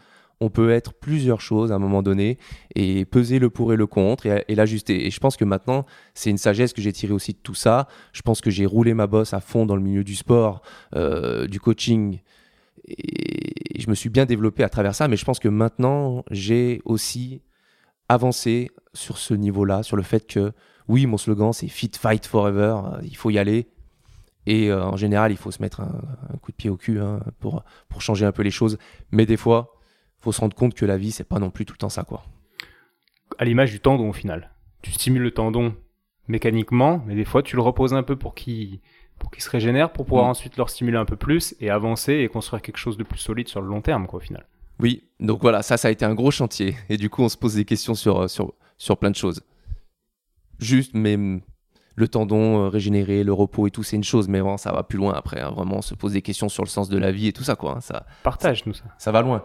On 0.42 0.48
peut 0.48 0.70
être 0.70 0.94
plusieurs 0.94 1.42
choses 1.42 1.70
à 1.70 1.74
un 1.74 1.78
moment 1.78 2.02
donné 2.02 2.38
et 2.74 3.04
peser 3.04 3.38
le 3.38 3.50
pour 3.50 3.74
et 3.74 3.76
le 3.76 3.86
contre 3.86 4.26
et, 4.26 4.54
l'ajuster. 4.54 5.06
Et 5.06 5.10
je 5.10 5.20
pense 5.20 5.36
que 5.36 5.44
maintenant, 5.44 5.84
c'est 6.14 6.30
une 6.30 6.38
sagesse 6.38 6.72
que 6.72 6.80
j'ai 6.80 6.92
tirée 6.94 7.12
aussi 7.12 7.34
de 7.34 7.38
tout 7.42 7.54
ça. 7.54 7.88
Je 8.14 8.22
pense 8.22 8.40
que 8.40 8.50
j'ai 8.50 8.64
roulé 8.64 8.94
ma 8.94 9.06
bosse 9.06 9.34
à 9.34 9.40
fond 9.40 9.66
dans 9.66 9.76
le 9.76 9.82
milieu 9.82 10.02
du 10.02 10.16
sport, 10.16 10.62
euh, 10.96 11.46
du 11.46 11.60
coaching 11.60 12.20
et 12.86 13.80
je 13.80 13.88
me 13.88 13.94
suis 13.94 14.08
bien 14.08 14.26
développé 14.26 14.62
à 14.62 14.68
travers 14.68 14.94
ça, 14.94 15.08
mais 15.08 15.16
je 15.16 15.24
pense 15.24 15.38
que 15.38 15.48
maintenant, 15.48 16.24
j'ai 16.30 16.80
aussi 16.84 17.42
avancé 18.08 18.70
sur 18.92 19.18
ce 19.18 19.34
niveau-là, 19.34 19.82
sur 19.82 19.96
le 19.96 20.02
fait 20.02 20.26
que, 20.26 20.52
oui, 20.88 21.06
mon 21.06 21.16
slogan, 21.16 21.52
c'est 21.52 21.68
Fit, 21.68 21.92
Fight 21.96 22.26
Forever, 22.26 22.80
il 23.02 23.16
faut 23.16 23.30
y 23.30 23.38
aller. 23.38 23.68
Et 24.46 24.70
euh, 24.70 24.82
en 24.84 24.96
général, 24.96 25.30
il 25.32 25.36
faut 25.36 25.50
se 25.50 25.60
mettre 25.62 25.80
un, 25.80 26.00
un 26.32 26.36
coup 26.38 26.50
de 26.50 26.56
pied 26.56 26.70
au 26.70 26.76
cul 26.76 26.98
hein, 27.00 27.20
pour, 27.40 27.62
pour 27.88 28.02
changer 28.02 28.24
un 28.26 28.32
peu 28.32 28.42
les 28.42 28.50
choses. 28.50 28.78
Mais 29.12 29.26
des 29.26 29.36
fois, 29.36 29.74
faut 30.20 30.32
se 30.32 30.40
rendre 30.40 30.56
compte 30.56 30.74
que 30.74 30.84
la 30.86 30.96
vie, 30.96 31.12
c'est 31.12 31.24
pas 31.24 31.38
non 31.38 31.50
plus 31.50 31.64
tout 31.66 31.74
le 31.74 31.78
temps 31.78 31.88
ça, 31.88 32.02
quoi. 32.04 32.24
à 33.38 33.44
l'image 33.44 33.70
du 33.70 33.80
tendon 33.80 34.08
au 34.08 34.12
final. 34.12 34.50
Tu 34.82 34.92
stimules 34.92 35.22
le 35.22 35.30
tendon 35.30 35.74
mécaniquement, 36.28 37.02
mais 37.06 37.14
des 37.14 37.24
fois 37.24 37.42
tu 37.42 37.56
le 37.56 37.62
reposes 37.62 37.92
un 37.92 38.02
peu 38.02 38.16
pour 38.16 38.34
qu'il 38.34 38.80
pour 39.18 39.30
se 39.36 39.50
régénère, 39.50 39.92
pour 39.92 40.06
pouvoir 40.06 40.24
Mm. 40.26 40.30
ensuite 40.30 40.56
le 40.56 40.66
stimuler 40.66 40.96
un 40.96 41.04
peu 41.04 41.16
plus 41.16 41.54
et 41.60 41.68
avancer 41.68 42.14
et 42.14 42.28
construire 42.28 42.62
quelque 42.62 42.78
chose 42.78 42.96
de 42.96 43.02
plus 43.04 43.18
solide 43.18 43.48
sur 43.48 43.60
le 43.60 43.68
long 43.68 43.82
terme, 43.82 44.06
quoi, 44.06 44.16
au 44.16 44.20
final. 44.20 44.46
Oui, 44.78 45.04
donc 45.20 45.42
voilà, 45.42 45.60
ça, 45.62 45.76
ça 45.76 45.88
a 45.88 45.90
été 45.90 46.06
un 46.06 46.14
gros 46.14 46.30
chantier. 46.30 46.74
Et 46.88 46.96
du 46.96 47.10
coup, 47.10 47.22
on 47.22 47.28
se 47.28 47.36
pose 47.36 47.54
des 47.54 47.66
questions 47.66 47.94
sur, 47.94 48.22
euh, 48.22 48.28
sur, 48.28 48.54
sur 48.78 48.96
plein 48.96 49.10
de 49.10 49.16
choses. 49.16 49.42
Juste, 50.58 50.92
mais 50.94 51.18
le 52.00 52.08
tendon 52.08 52.64
euh, 52.64 52.68
régénéré, 52.68 53.22
le 53.22 53.32
repos 53.32 53.66
et 53.68 53.70
tout, 53.70 53.82
c'est 53.84 53.94
une 53.96 54.04
chose, 54.04 54.26
mais 54.28 54.40
bon, 54.40 54.56
ça 54.56 54.72
va 54.72 54.82
plus 54.82 54.98
loin 54.98 55.12
après. 55.14 55.40
hein. 55.40 55.52
Vraiment, 55.54 55.76
on 55.76 55.82
se 55.82 55.94
pose 55.94 56.14
des 56.14 56.22
questions 56.22 56.48
sur 56.48 56.64
le 56.64 56.68
sens 56.68 56.88
de 56.88 56.98
la 56.98 57.12
vie 57.12 57.28
et 57.28 57.32
tout 57.32 57.44
ça, 57.44 57.54
quoi. 57.54 57.76
hein. 57.76 57.80
Ça, 57.80 58.04
Partage-nous 58.24 58.74
ça. 58.74 58.84
ça 58.98 59.12
va 59.12 59.22
loin. 59.22 59.42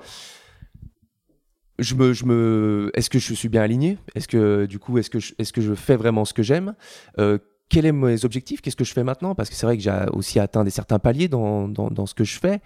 Je 1.78 1.94
me, 1.96 2.14
je 2.14 2.24
me, 2.26 2.90
est-ce 2.94 3.10
que 3.10 3.20
je 3.20 3.34
suis 3.34 3.50
bien 3.50 3.62
aligné? 3.62 3.98
Est-ce 4.16 4.28
que 4.30 4.66
du 4.66 4.80
coup, 4.80 4.98
est-ce 4.98 5.10
que 5.10 5.20
je, 5.20 5.34
est-ce 5.38 5.52
que 5.52 5.62
je 5.62 5.74
fais 5.74 5.98
vraiment 5.98 6.24
ce 6.24 6.34
que 6.34 6.42
j'aime? 6.42 6.74
Euh, 7.20 7.38
Quels 7.70 7.88
sont 7.88 7.94
mes 7.94 8.24
objectifs? 8.24 8.62
Qu'est-ce 8.62 8.78
que 8.78 8.86
je 8.86 8.94
fais 8.94 9.04
maintenant? 9.04 9.36
Parce 9.36 9.50
que 9.50 9.56
c'est 9.56 9.66
vrai 9.66 9.76
que 9.76 9.84
j'ai 9.84 10.06
aussi 10.14 10.40
atteint 10.40 10.64
des 10.64 10.70
certains 10.70 11.00
paliers 11.00 11.28
dans, 11.28 11.68
dans, 11.68 11.90
dans 11.92 12.06
ce 12.06 12.14
que 12.14 12.24
je 12.24 12.40
fais. 12.40 12.62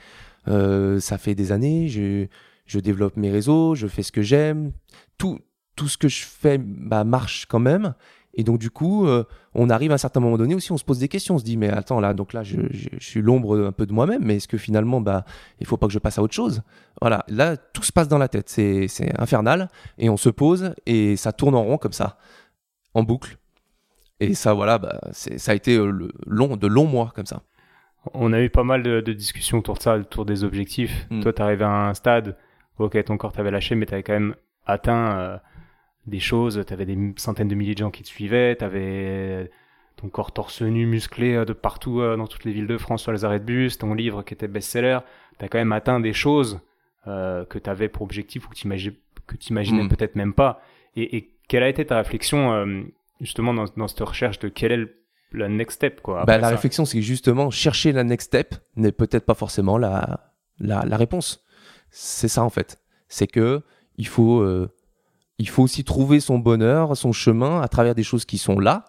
Euh, 0.47 0.99
ça 0.99 1.17
fait 1.17 1.33
des 1.33 1.51
années. 1.51 1.87
Je, 1.87 2.27
je 2.67 2.79
développe 2.79 3.17
mes 3.17 3.31
réseaux, 3.31 3.73
je 3.73 3.87
fais 3.87 4.03
ce 4.03 4.11
que 4.11 4.21
j'aime. 4.21 4.73
Tout, 5.17 5.39
tout 5.75 5.87
ce 5.87 5.97
que 5.97 6.07
je 6.07 6.23
fais 6.23 6.59
bah, 6.59 7.03
marche 7.03 7.47
quand 7.47 7.59
même. 7.59 7.95
Et 8.39 8.43
donc 8.45 8.57
du 8.57 8.69
coup, 8.69 9.05
euh, 9.05 9.25
on 9.53 9.69
arrive 9.69 9.91
à 9.91 9.95
un 9.95 9.97
certain 9.97 10.21
moment 10.21 10.37
donné 10.37 10.55
aussi, 10.55 10.71
on 10.71 10.77
se 10.77 10.85
pose 10.85 10.97
des 10.99 11.09
questions, 11.09 11.35
on 11.35 11.39
se 11.39 11.43
dit 11.43 11.57
mais 11.57 11.67
attends 11.69 11.99
là, 11.99 12.13
donc 12.13 12.31
là 12.31 12.41
je, 12.41 12.55
je- 12.71 12.87
je 12.97 13.05
suis 13.05 13.21
l'ombre 13.21 13.65
un 13.65 13.73
peu 13.73 13.85
de 13.85 13.91
moi-même, 13.91 14.21
mais 14.23 14.37
est-ce 14.37 14.47
que 14.47 14.57
finalement 14.57 15.01
bah 15.01 15.25
il 15.59 15.65
faut 15.67 15.75
pas 15.75 15.87
que 15.87 15.91
je 15.93 15.99
passe 15.99 16.17
à 16.17 16.21
autre 16.21 16.33
chose? 16.33 16.61
Voilà, 17.01 17.25
là 17.27 17.57
tout 17.57 17.83
se 17.83 17.91
passe 17.91 18.07
dans 18.07 18.17
la 18.17 18.29
tête, 18.29 18.47
c'est 18.47 18.87
infernal 19.19 19.67
et 19.97 20.09
on 20.09 20.15
se 20.15 20.29
pose 20.29 20.73
et 20.85 21.17
ça 21.17 21.33
tourne 21.33 21.53
en 21.55 21.63
rond 21.63 21.77
comme 21.77 21.91
ça, 21.91 22.17
en 22.93 23.03
boucle. 23.03 23.37
Et 24.21 24.33
ça 24.35 24.53
voilà, 24.53 24.77
bah, 24.77 24.99
ça 25.11 25.51
a 25.51 25.55
été 25.55 25.75
euh, 25.75 25.91
le 25.91 26.09
long, 26.25 26.55
de 26.55 26.67
longs 26.67 26.87
mois 26.87 27.11
comme 27.13 27.25
ça. 27.25 27.41
On 28.13 28.31
a 28.31 28.39
eu 28.41 28.49
pas 28.49 28.63
mal 28.63 28.83
de, 28.83 29.01
de 29.01 29.11
discussions 29.13 29.57
autour 29.57 29.75
de 29.75 29.81
ça, 29.81 29.97
autour 29.97 30.25
des 30.25 30.45
objectifs. 30.45 31.07
Mm. 31.09 31.21
Toi, 31.21 31.33
t'arrivais 31.33 31.65
à 31.65 31.87
un 31.89 31.93
stade, 31.93 32.37
ok, 32.77 33.03
ton 33.03 33.17
corps 33.17 33.33
t'avait 33.33 33.51
lâché, 33.51 33.75
mais 33.75 33.85
t'avais 33.85 34.03
quand 34.03 34.13
même 34.13 34.35
atteint 34.65 35.17
euh, 35.17 35.37
des 36.07 36.19
choses. 36.19 36.63
T'avais 36.65 36.85
des 36.85 36.97
centaines 37.17 37.47
de 37.47 37.55
milliers 37.55 37.73
de 37.73 37.79
gens 37.79 37.91
qui 37.91 38.03
te 38.03 38.07
suivaient. 38.07 38.55
T'avais 38.55 39.49
ton 39.97 40.07
corps 40.09 40.31
torse 40.31 40.61
nu, 40.61 40.85
musclé 40.85 41.33
euh, 41.35 41.45
de 41.45 41.53
partout 41.53 41.99
euh, 42.01 42.15
dans 42.15 42.27
toutes 42.27 42.45
les 42.45 42.51
villes 42.53 42.67
de 42.67 42.77
France 42.77 43.01
sur 43.03 43.11
les 43.11 43.25
arrêts 43.25 43.39
de 43.39 43.45
bus. 43.45 43.77
Ton 43.77 43.93
livre 43.93 44.23
qui 44.23 44.33
était 44.33 44.47
best-seller. 44.47 44.99
T'as 45.37 45.47
quand 45.49 45.57
même 45.57 45.71
atteint 45.73 45.99
des 45.99 46.13
choses 46.13 46.59
euh, 47.07 47.45
que 47.45 47.59
t'avais 47.59 47.89
pour 47.89 48.03
objectif 48.03 48.45
ou 48.45 48.49
que 48.49 48.55
t'imaginais 48.55 48.95
que 49.27 49.35
t'imaginais 49.35 49.83
Mm. 49.83 49.89
peut-être 49.89 50.15
même 50.15 50.33
pas. 50.33 50.61
Et, 50.95 51.17
et 51.17 51.29
quelle 51.47 51.63
a 51.63 51.69
été 51.69 51.85
ta 51.85 51.97
réflexion 51.97 52.51
euh, 52.53 52.81
justement 53.21 53.53
dans, 53.53 53.65
dans 53.77 53.87
cette 53.87 53.99
recherche 53.99 54.39
de 54.39 54.47
quel 54.49 54.71
est 54.71 54.77
le, 54.77 54.95
la 55.33 55.47
next 55.47 55.75
step 55.75 56.01
quoi 56.01 56.23
Bah, 56.25 56.37
la 56.37 56.45
ça? 56.45 56.49
réflexion, 56.55 56.85
c'est 56.85 57.01
justement, 57.03 57.51
chercher 57.51 57.91
la 57.91 58.03
next 58.03 58.27
step 58.27 58.55
n'est 58.75 58.91
peut-être 58.91 59.25
pas 59.25 59.35
forcément 59.35 59.77
la, 59.77 60.31
la, 60.59 60.83
la 60.85 60.97
réponse. 60.97 61.45
C'est 61.91 62.27
ça, 62.27 62.43
en 62.43 62.49
fait. 62.49 62.81
C'est 63.07 63.27
que 63.27 63.61
il 63.97 64.07
faut, 64.07 64.39
euh, 64.41 64.69
il 65.39 65.49
faut 65.49 65.63
aussi 65.63 65.83
trouver 65.83 66.19
son 66.19 66.37
bonheur, 66.37 66.95
son 66.95 67.11
chemin 67.11 67.61
à 67.61 67.67
travers 67.67 67.95
des 67.95 68.03
choses 68.03 68.25
qui 68.25 68.37
sont 68.37 68.59
là 68.59 68.85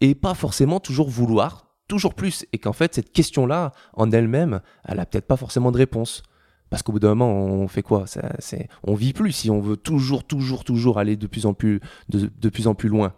et 0.00 0.14
pas 0.14 0.34
forcément 0.34 0.80
toujours 0.80 1.08
vouloir 1.08 1.66
toujours 1.88 2.14
plus. 2.14 2.46
Et 2.52 2.58
qu'en 2.58 2.72
fait, 2.72 2.94
cette 2.94 3.12
question-là, 3.12 3.72
en 3.94 4.10
elle-même, 4.10 4.60
elle 4.84 5.00
a 5.00 5.06
peut-être 5.06 5.26
pas 5.26 5.36
forcément 5.36 5.72
de 5.72 5.76
réponse. 5.76 6.22
Parce 6.70 6.84
qu'au 6.84 6.92
bout 6.92 7.00
d'un 7.00 7.16
moment, 7.16 7.32
on 7.34 7.66
fait 7.66 7.82
quoi? 7.82 8.06
Ça, 8.06 8.32
c'est, 8.38 8.68
On 8.84 8.94
vit 8.94 9.12
plus 9.12 9.32
si 9.32 9.50
on 9.50 9.60
veut 9.60 9.76
toujours, 9.76 10.22
toujours, 10.24 10.62
toujours 10.62 10.98
aller 11.00 11.16
de 11.16 11.26
plus 11.26 11.44
en 11.46 11.52
plus, 11.52 11.80
de, 12.08 12.30
de 12.40 12.48
plus 12.48 12.68
en 12.68 12.74
plus 12.76 12.88
loin. 12.88 13.12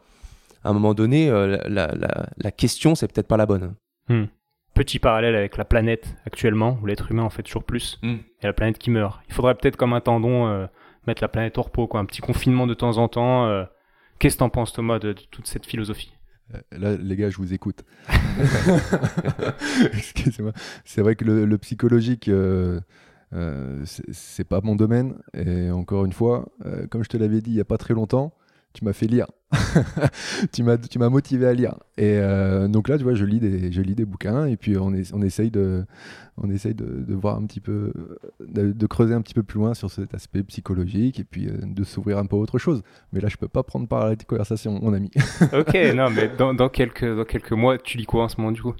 À 0.64 0.70
un 0.70 0.72
moment 0.72 0.94
donné, 0.94 1.28
euh, 1.28 1.58
la, 1.68 1.88
la, 1.88 2.26
la 2.36 2.50
question, 2.50 2.94
c'est 2.94 3.12
peut-être 3.12 3.28
pas 3.28 3.36
la 3.36 3.44
bonne. 3.44 3.74
Petit 4.74 4.98
parallèle 4.98 5.36
avec 5.36 5.58
la 5.58 5.66
planète 5.66 6.16
actuellement, 6.24 6.78
où 6.82 6.86
l'être 6.86 7.10
humain 7.10 7.24
en 7.24 7.30
fait 7.30 7.42
toujours 7.42 7.64
plus, 7.64 7.98
Mm. 8.02 8.14
et 8.40 8.46
la 8.46 8.54
planète 8.54 8.78
qui 8.78 8.90
meurt. 8.90 9.20
Il 9.28 9.34
faudrait 9.34 9.54
peut-être 9.54 9.76
comme 9.76 9.92
un 9.92 10.00
tendon 10.00 10.46
euh, 10.46 10.66
mettre 11.06 11.22
la 11.22 11.28
planète 11.28 11.58
au 11.58 11.62
repos, 11.62 11.86
quoi, 11.86 12.00
un 12.00 12.04
petit 12.04 12.20
confinement 12.20 12.66
de 12.66 12.74
temps 12.74 12.98
en 12.98 13.08
temps. 13.08 13.46
euh. 13.48 13.64
Qu'est-ce 14.18 14.36
que 14.36 14.40
t'en 14.40 14.50
penses 14.50 14.72
Thomas 14.72 14.98
de, 14.98 15.12
de 15.12 15.20
toute 15.30 15.46
cette 15.46 15.66
philosophie? 15.66 16.12
Euh, 16.54 16.58
Là, 16.72 16.96
les 16.96 17.16
gars, 17.16 17.30
je 17.30 17.36
vous 17.38 17.52
écoute. 17.54 17.84
Excusez-moi. 19.92 20.52
C'est 20.84 21.02
vrai 21.02 21.16
que 21.16 21.24
le, 21.24 21.44
le 21.44 21.58
psychologique, 21.58 22.28
euh, 22.28 22.80
Euh, 23.34 23.80
c'est- 23.86 24.04
c'est 24.12 24.44
pas 24.44 24.60
mon 24.62 24.76
domaine. 24.76 25.14
Et 25.32 25.70
encore 25.70 26.04
une 26.04 26.12
fois, 26.12 26.50
euh, 26.66 26.86
comme 26.86 27.02
je 27.02 27.08
te 27.08 27.16
l'avais 27.16 27.40
dit 27.40 27.50
il 27.52 27.56
y 27.56 27.62
a 27.62 27.64
pas 27.64 27.78
très 27.78 27.94
longtemps, 27.94 28.34
tu 28.74 28.84
m'as 28.84 28.92
fait 28.92 29.06
lire. 29.06 29.24
tu 30.52 30.62
m'as 30.62 30.78
tu 30.78 30.98
m'as 30.98 31.08
motivé 31.08 31.46
à 31.46 31.52
lire. 31.52 31.74
Et 31.96 32.16
euh, 32.18 32.68
donc 32.68 32.88
là, 32.88 32.96
tu 32.98 33.04
vois, 33.04 33.14
je 33.14 33.24
lis 33.24 33.40
des 33.40 33.70
je 33.72 33.80
lis 33.82 33.94
des 33.94 34.04
bouquins 34.04 34.46
et 34.46 34.56
puis 34.56 34.76
on, 34.78 34.92
est, 34.94 35.12
on 35.14 35.22
essaye 35.22 35.50
de 35.50 35.84
on 36.38 36.50
essaye 36.50 36.74
de, 36.74 37.04
de 37.06 37.14
voir 37.14 37.36
un 37.36 37.44
petit 37.46 37.60
peu 37.60 37.92
de, 38.40 38.72
de 38.72 38.86
creuser 38.86 39.14
un 39.14 39.20
petit 39.20 39.34
peu 39.34 39.42
plus 39.42 39.58
loin 39.58 39.74
sur 39.74 39.90
cet 39.90 40.14
aspect 40.14 40.42
psychologique 40.44 41.20
et 41.20 41.24
puis 41.24 41.48
euh, 41.48 41.52
de 41.62 41.84
s'ouvrir 41.84 42.18
un 42.18 42.26
peu 42.26 42.36
à 42.36 42.38
autre 42.38 42.58
chose. 42.58 42.82
Mais 43.12 43.20
là, 43.20 43.28
je 43.28 43.36
peux 43.36 43.48
pas 43.48 43.62
prendre 43.62 43.86
part 43.86 44.02
à 44.02 44.08
la 44.10 44.16
conversation, 44.16 44.78
mon 44.80 44.92
ami. 44.94 45.10
Ok, 45.52 45.76
non, 45.94 46.08
mais 46.10 46.30
dans, 46.36 46.54
dans 46.54 46.68
quelques, 46.68 47.04
dans 47.04 47.24
quelques 47.24 47.52
mois, 47.52 47.76
tu 47.78 47.98
lis 47.98 48.06
quoi 48.06 48.24
en 48.24 48.28
ce 48.28 48.36
moment 48.40 48.52
du 48.52 48.62
coup? 48.62 48.74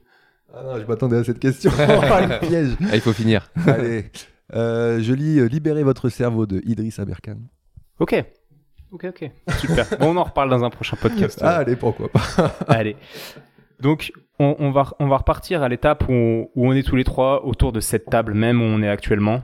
Ah 0.55 0.62
non, 0.64 0.81
je 0.81 0.87
m'attendais 0.87 1.16
à 1.16 1.25
cette 1.25 1.39
question. 1.39 1.70
Le 1.79 2.41
piège. 2.47 2.77
Ah, 2.91 2.95
il 2.95 3.01
faut 3.01 3.12
finir. 3.12 3.51
Allez, 3.66 4.07
Euh, 4.55 5.01
je 5.01 5.14
lis 5.14 5.39
euh, 5.39 5.47
Libérer 5.47 5.83
votre 5.83 6.09
cerveau 6.11 6.45
de 6.47 6.61
Idriss 6.66 6.99
Aberkan. 6.99 7.37
Ok. 8.01 8.23
Ok, 8.93 9.05
ok. 9.09 9.30
Super. 9.59 9.86
bon, 9.99 10.11
on 10.12 10.16
en 10.16 10.24
reparle 10.24 10.51
dans 10.51 10.64
un 10.64 10.70
prochain 10.70 10.97
podcast. 11.01 11.38
Ah, 11.43 11.57
allez, 11.59 11.76
pourquoi 11.76 12.09
pas. 12.11 12.20
Allez. 12.68 12.97
Donc, 13.80 14.12
on, 14.38 14.55
on 14.59 14.70
va, 14.70 14.93
on 14.99 15.09
va 15.09 15.16
repartir 15.16 15.62
à 15.62 15.68
l'étape 15.68 16.05
où, 16.09 16.12
on- 16.12 16.51
où 16.55 16.66
on 16.68 16.72
est 16.72 16.82
tous 16.82 16.97
les 16.97 17.05
trois 17.05 17.45
autour 17.47 17.72
de 17.72 17.80
cette 17.80 18.07
table 18.07 18.34
même 18.34 18.61
où 18.61 18.64
on 18.64 18.82
est 18.82 18.88
actuellement. 18.88 19.43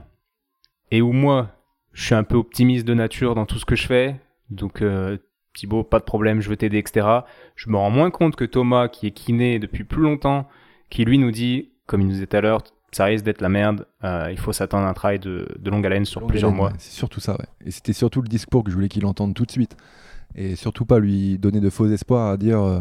Et 0.91 1.01
où 1.01 1.11
moi, 1.11 1.49
je 1.93 2.05
suis 2.05 2.15
un 2.15 2.23
peu 2.23 2.35
optimiste 2.35 2.85
de 2.85 2.93
nature 2.93 3.33
dans 3.35 3.45
tout 3.45 3.57
ce 3.59 3.65
que 3.65 3.75
je 3.75 3.87
fais. 3.87 4.15
Donc, 4.51 4.81
euh, 4.81 5.17
Thibaut, 5.55 5.83
pas 5.83 5.99
de 5.99 6.03
problème, 6.05 6.41
je 6.41 6.49
veux 6.49 6.55
t'aider, 6.57 6.77
etc. 6.77 7.07
Je 7.55 7.69
me 7.69 7.75
rends 7.77 7.89
moins 7.89 8.11
compte 8.11 8.35
que 8.35 8.45
Thomas, 8.45 8.87
qui 8.87 9.07
est 9.07 9.11
kiné 9.11 9.57
depuis 9.59 9.83
plus 9.83 10.01
longtemps, 10.03 10.47
qui 10.91 11.03
lui 11.05 11.17
nous 11.17 11.31
dit, 11.31 11.71
comme 11.87 12.01
il 12.01 12.05
nous 12.07 12.13
disait 12.13 12.27
tout 12.27 12.37
à 12.37 12.41
l'heure, 12.41 12.61
ça 12.91 13.05
risque 13.05 13.25
d'être 13.25 13.41
la 13.41 13.49
merde, 13.49 13.85
euh, 14.03 14.29
il 14.31 14.37
faut 14.37 14.51
s'attendre 14.51 14.85
à 14.85 14.89
un 14.89 14.93
travail 14.93 15.19
de, 15.19 15.47
de 15.57 15.69
longue 15.69 15.85
haleine 15.85 16.05
sur 16.05 16.21
Longue 16.21 16.29
plusieurs 16.29 16.49
haleine, 16.49 16.61
mois. 16.61 16.73
C'est 16.77 16.91
surtout 16.91 17.19
ça, 17.19 17.33
ouais. 17.33 17.45
Et 17.65 17.71
c'était 17.71 17.93
surtout 17.93 18.21
le 18.21 18.27
discours 18.27 18.63
que 18.63 18.71
je 18.71 18.75
voulais 18.75 18.89
qu'il 18.89 19.05
entende 19.05 19.33
tout 19.33 19.45
de 19.45 19.51
suite. 19.51 19.75
Et 20.35 20.55
surtout 20.55 20.85
pas 20.85 20.99
lui 20.99 21.37
donner 21.37 21.59
de 21.59 21.69
faux 21.69 21.87
espoirs 21.87 22.29
à 22.29 22.37
dire 22.37 22.59
euh, 22.61 22.79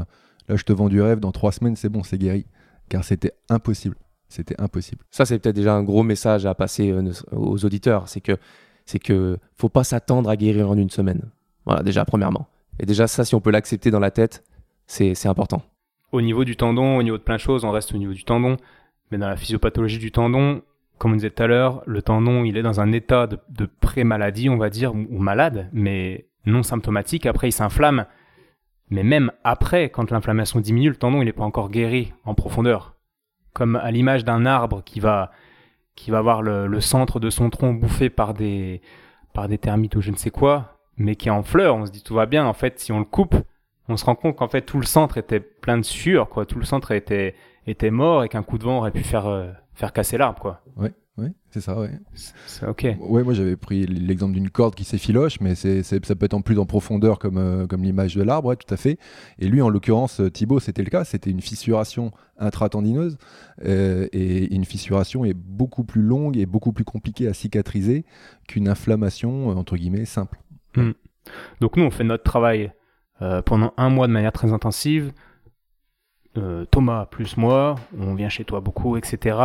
là, 0.49 0.57
je 0.57 0.65
te 0.65 0.73
vends 0.73 0.89
du 0.89 1.01
rêve, 1.01 1.21
dans 1.21 1.33
trois 1.33 1.53
semaines, 1.53 1.77
c'est 1.77 1.89
bon, 1.89 2.03
c'est 2.03 2.19
guéri. 2.19 2.47
Car 2.89 3.05
c'était 3.05 3.33
impossible. 3.49 3.97
C'était 4.29 4.61
impossible. 4.61 5.03
Ça, 5.11 5.25
c'est 5.25 5.39
peut-être 5.39 5.57
déjà 5.57 5.75
un 5.75 5.83
gros 5.83 6.03
message 6.03 6.47
à 6.47 6.55
passer 6.55 6.91
euh, 6.91 7.13
aux 7.33 7.65
auditeurs. 7.65 8.09
C'est 8.09 8.21
que, 8.21 8.37
c'est 8.85 8.99
que 8.99 9.39
faut 9.57 9.71
pas 9.71 9.85
s'attendre 9.85 10.29
à 10.29 10.37
guérir 10.37 10.71
en 10.71 10.77
une 10.77 10.91
semaine. 10.91 11.23
Voilà, 11.65 11.83
déjà, 11.83 12.05
premièrement. 12.05 12.47
Et 12.79 12.87
déjà, 12.87 13.07
ça, 13.07 13.25
si 13.25 13.35
on 13.35 13.41
peut 13.41 13.51
l'accepter 13.51 13.91
dans 13.91 14.01
la 14.01 14.11
tête, 14.11 14.45
c'est, 14.87 15.15
c'est 15.15 15.29
important. 15.29 15.63
Au 16.13 16.23
niveau 16.23 16.45
du 16.45 16.57
tendon, 16.57 16.97
au 16.97 17.03
niveau 17.03 17.19
de 17.19 17.23
plein 17.23 17.37
de 17.37 17.41
choses, 17.41 17.65
on 17.65 17.71
reste 17.71 17.95
au 17.95 17.99
niveau 17.99 18.13
du 18.13 18.25
tendon. 18.25 18.57
Mais 19.11 19.19
dans 19.19 19.29
la 19.29 19.37
physiopathologie 19.37 19.99
du 19.99 20.13
tendon, 20.13 20.63
comme 20.99 21.13
on 21.13 21.17
disait 21.17 21.31
tout 21.31 21.43
à 21.43 21.47
l'heure, 21.47 21.83
le 21.87 22.03
tendon, 22.03 22.45
il 22.45 22.57
est 22.57 22.63
dans 22.63 22.81
un 22.81 22.93
état 22.93 23.27
de, 23.27 23.67
pré-maladie, 23.81 24.49
on 24.49 24.57
va 24.57 24.69
dire, 24.69 24.95
ou, 24.95 25.19
malade, 25.19 25.71
mais 25.73 26.27
non 26.45 26.63
symptomatique. 26.63 27.27
Après, 27.27 27.49
il 27.49 27.53
s'inflamme. 27.53 28.07
Mais 28.91 29.03
même 29.03 29.33
après, 29.45 29.91
quand 29.91 30.11
l'inflammation 30.11 30.61
diminue, 30.61 30.89
le 30.89 30.97
tendon, 30.97 31.23
il 31.23 31.27
n'est 31.27 31.33
pas 31.33 31.45
encore 31.45 31.71
guéri 31.71 32.13
en 32.25 32.35
profondeur. 32.35 32.97
Comme 33.53 33.77
à 33.77 33.91
l'image 33.91 34.25
d'un 34.25 34.47
arbre 34.47 34.83
qui 34.85 34.99
va, 35.01 35.31
qui 35.95 36.11
va 36.11 36.19
avoir 36.19 36.43
le, 36.43 36.81
centre 36.81 37.21
de 37.21 37.31
son 37.31 37.51
tronc 37.51 37.75
bouffé 37.75 38.11
par 38.11 38.35
des, 38.35 38.81
par 39.35 39.49
des 39.49 39.59
termites 39.59 39.97
ou 39.97 40.01
je 40.01 40.11
ne 40.11 40.17
sais 40.17 40.31
quoi, 40.31 40.79
mais 40.97 41.17
qui 41.17 41.29
est 41.29 41.33
en 41.33 41.43
fleurs. 41.43 41.77
On 41.77 41.87
se 41.87 41.93
dit 41.93 42.03
tout 42.03 42.15
va 42.15 42.27
bien. 42.27 42.47
En 42.47 42.55
fait, 42.55 42.79
si 42.79 42.93
on 42.93 42.99
le 42.99 43.05
coupe, 43.05 43.37
on 43.89 43.97
se 43.97 44.05
rend 44.05 44.15
compte 44.15 44.37
qu'en 44.37 44.49
fait 44.49 44.63
tout 44.63 44.79
le 44.79 44.87
centre 44.87 45.19
était 45.19 45.41
plein 45.41 45.79
de 45.79 45.85
sueur, 45.85 46.29
quoi. 46.29 46.47
Tout 46.47 46.59
le 46.59 46.65
centre 46.65 46.93
était, 46.93 47.35
était 47.71 47.91
mort 47.91 48.25
et 48.25 48.29
qu'un 48.29 48.43
coup 48.43 48.59
de 48.59 48.65
vent 48.65 48.79
aurait 48.79 48.91
pu 48.91 49.03
faire, 49.03 49.27
euh, 49.27 49.51
faire 49.75 49.93
casser 49.93 50.19
l'arbre, 50.19 50.41
quoi. 50.41 50.63
Ouais, 50.77 50.93
ouais, 51.19 51.33
c'est 51.51 51.61
ça, 51.61 51.79
ouais. 51.79 51.91
C'est 52.15 52.67
ok. 52.67 52.87
Ouais, 53.01 53.23
moi 53.23 53.33
j'avais 53.35 53.57
pris 53.57 53.87
l'exemple 53.87 54.35
d'une 54.35 54.51
corde 54.51 54.75
qui 54.75 54.85
s'effiloche, 54.85 55.41
mais 55.41 55.55
c'est, 55.55 55.83
c'est- 55.83 56.05
ça 56.05 56.15
peut 56.15 56.27
être 56.27 56.35
en 56.35 56.41
plus 56.43 56.59
en 56.59 56.67
profondeur 56.67 57.19
comme, 57.19 57.39
euh, 57.39 57.67
comme 57.67 57.83
l'image 57.83 58.15
de 58.17 58.23
l'arbre, 58.23 58.49
ouais, 58.49 58.57
tout 58.57 58.73
à 58.73 58.77
fait. 58.77 58.99
Et 59.39 59.49
lui, 59.49 59.61
en 59.63 59.69
l'occurrence, 59.69 60.21
euh, 60.21 60.31
Thibaut, 60.31 60.61
c'était 60.61 60.83
le 60.83 60.91
cas, 60.91 61.05
c'était 61.05 61.31
une 61.31 61.41
fissuration 61.41 62.13
intratendineuse. 62.39 63.19
euh, 63.67 64.07
et 64.13 64.55
une 64.55 64.65
fissuration 64.65 65.25
est 65.25 65.35
beaucoup 65.35 65.83
plus 65.85 66.03
longue 66.03 66.37
et 66.37 66.47
beaucoup 66.47 66.73
plus 66.73 66.85
compliquée 66.85 67.27
à 67.29 67.35
cicatriser 67.35 68.05
qu'une 68.47 68.69
inflammation, 68.69 69.49
entre 69.49 69.77
guillemets, 69.77 70.05
simple. 70.05 70.39
Donc 71.61 71.77
nous, 71.77 71.85
on 71.85 71.91
fait 71.91 72.05
notre 72.05 72.23
travail 72.23 72.73
pendant 73.45 73.73
un 73.77 73.91
mois 73.91 74.07
de 74.07 74.13
manière 74.13 74.33
très 74.33 74.53
intensive. 74.53 75.13
Euh, 76.39 76.65
Thomas 76.65 77.07
plus 77.07 77.37
moi, 77.37 77.75
on 77.99 78.15
vient 78.15 78.29
chez 78.29 78.45
toi 78.45 78.61
beaucoup, 78.61 78.97
etc. 78.97 79.37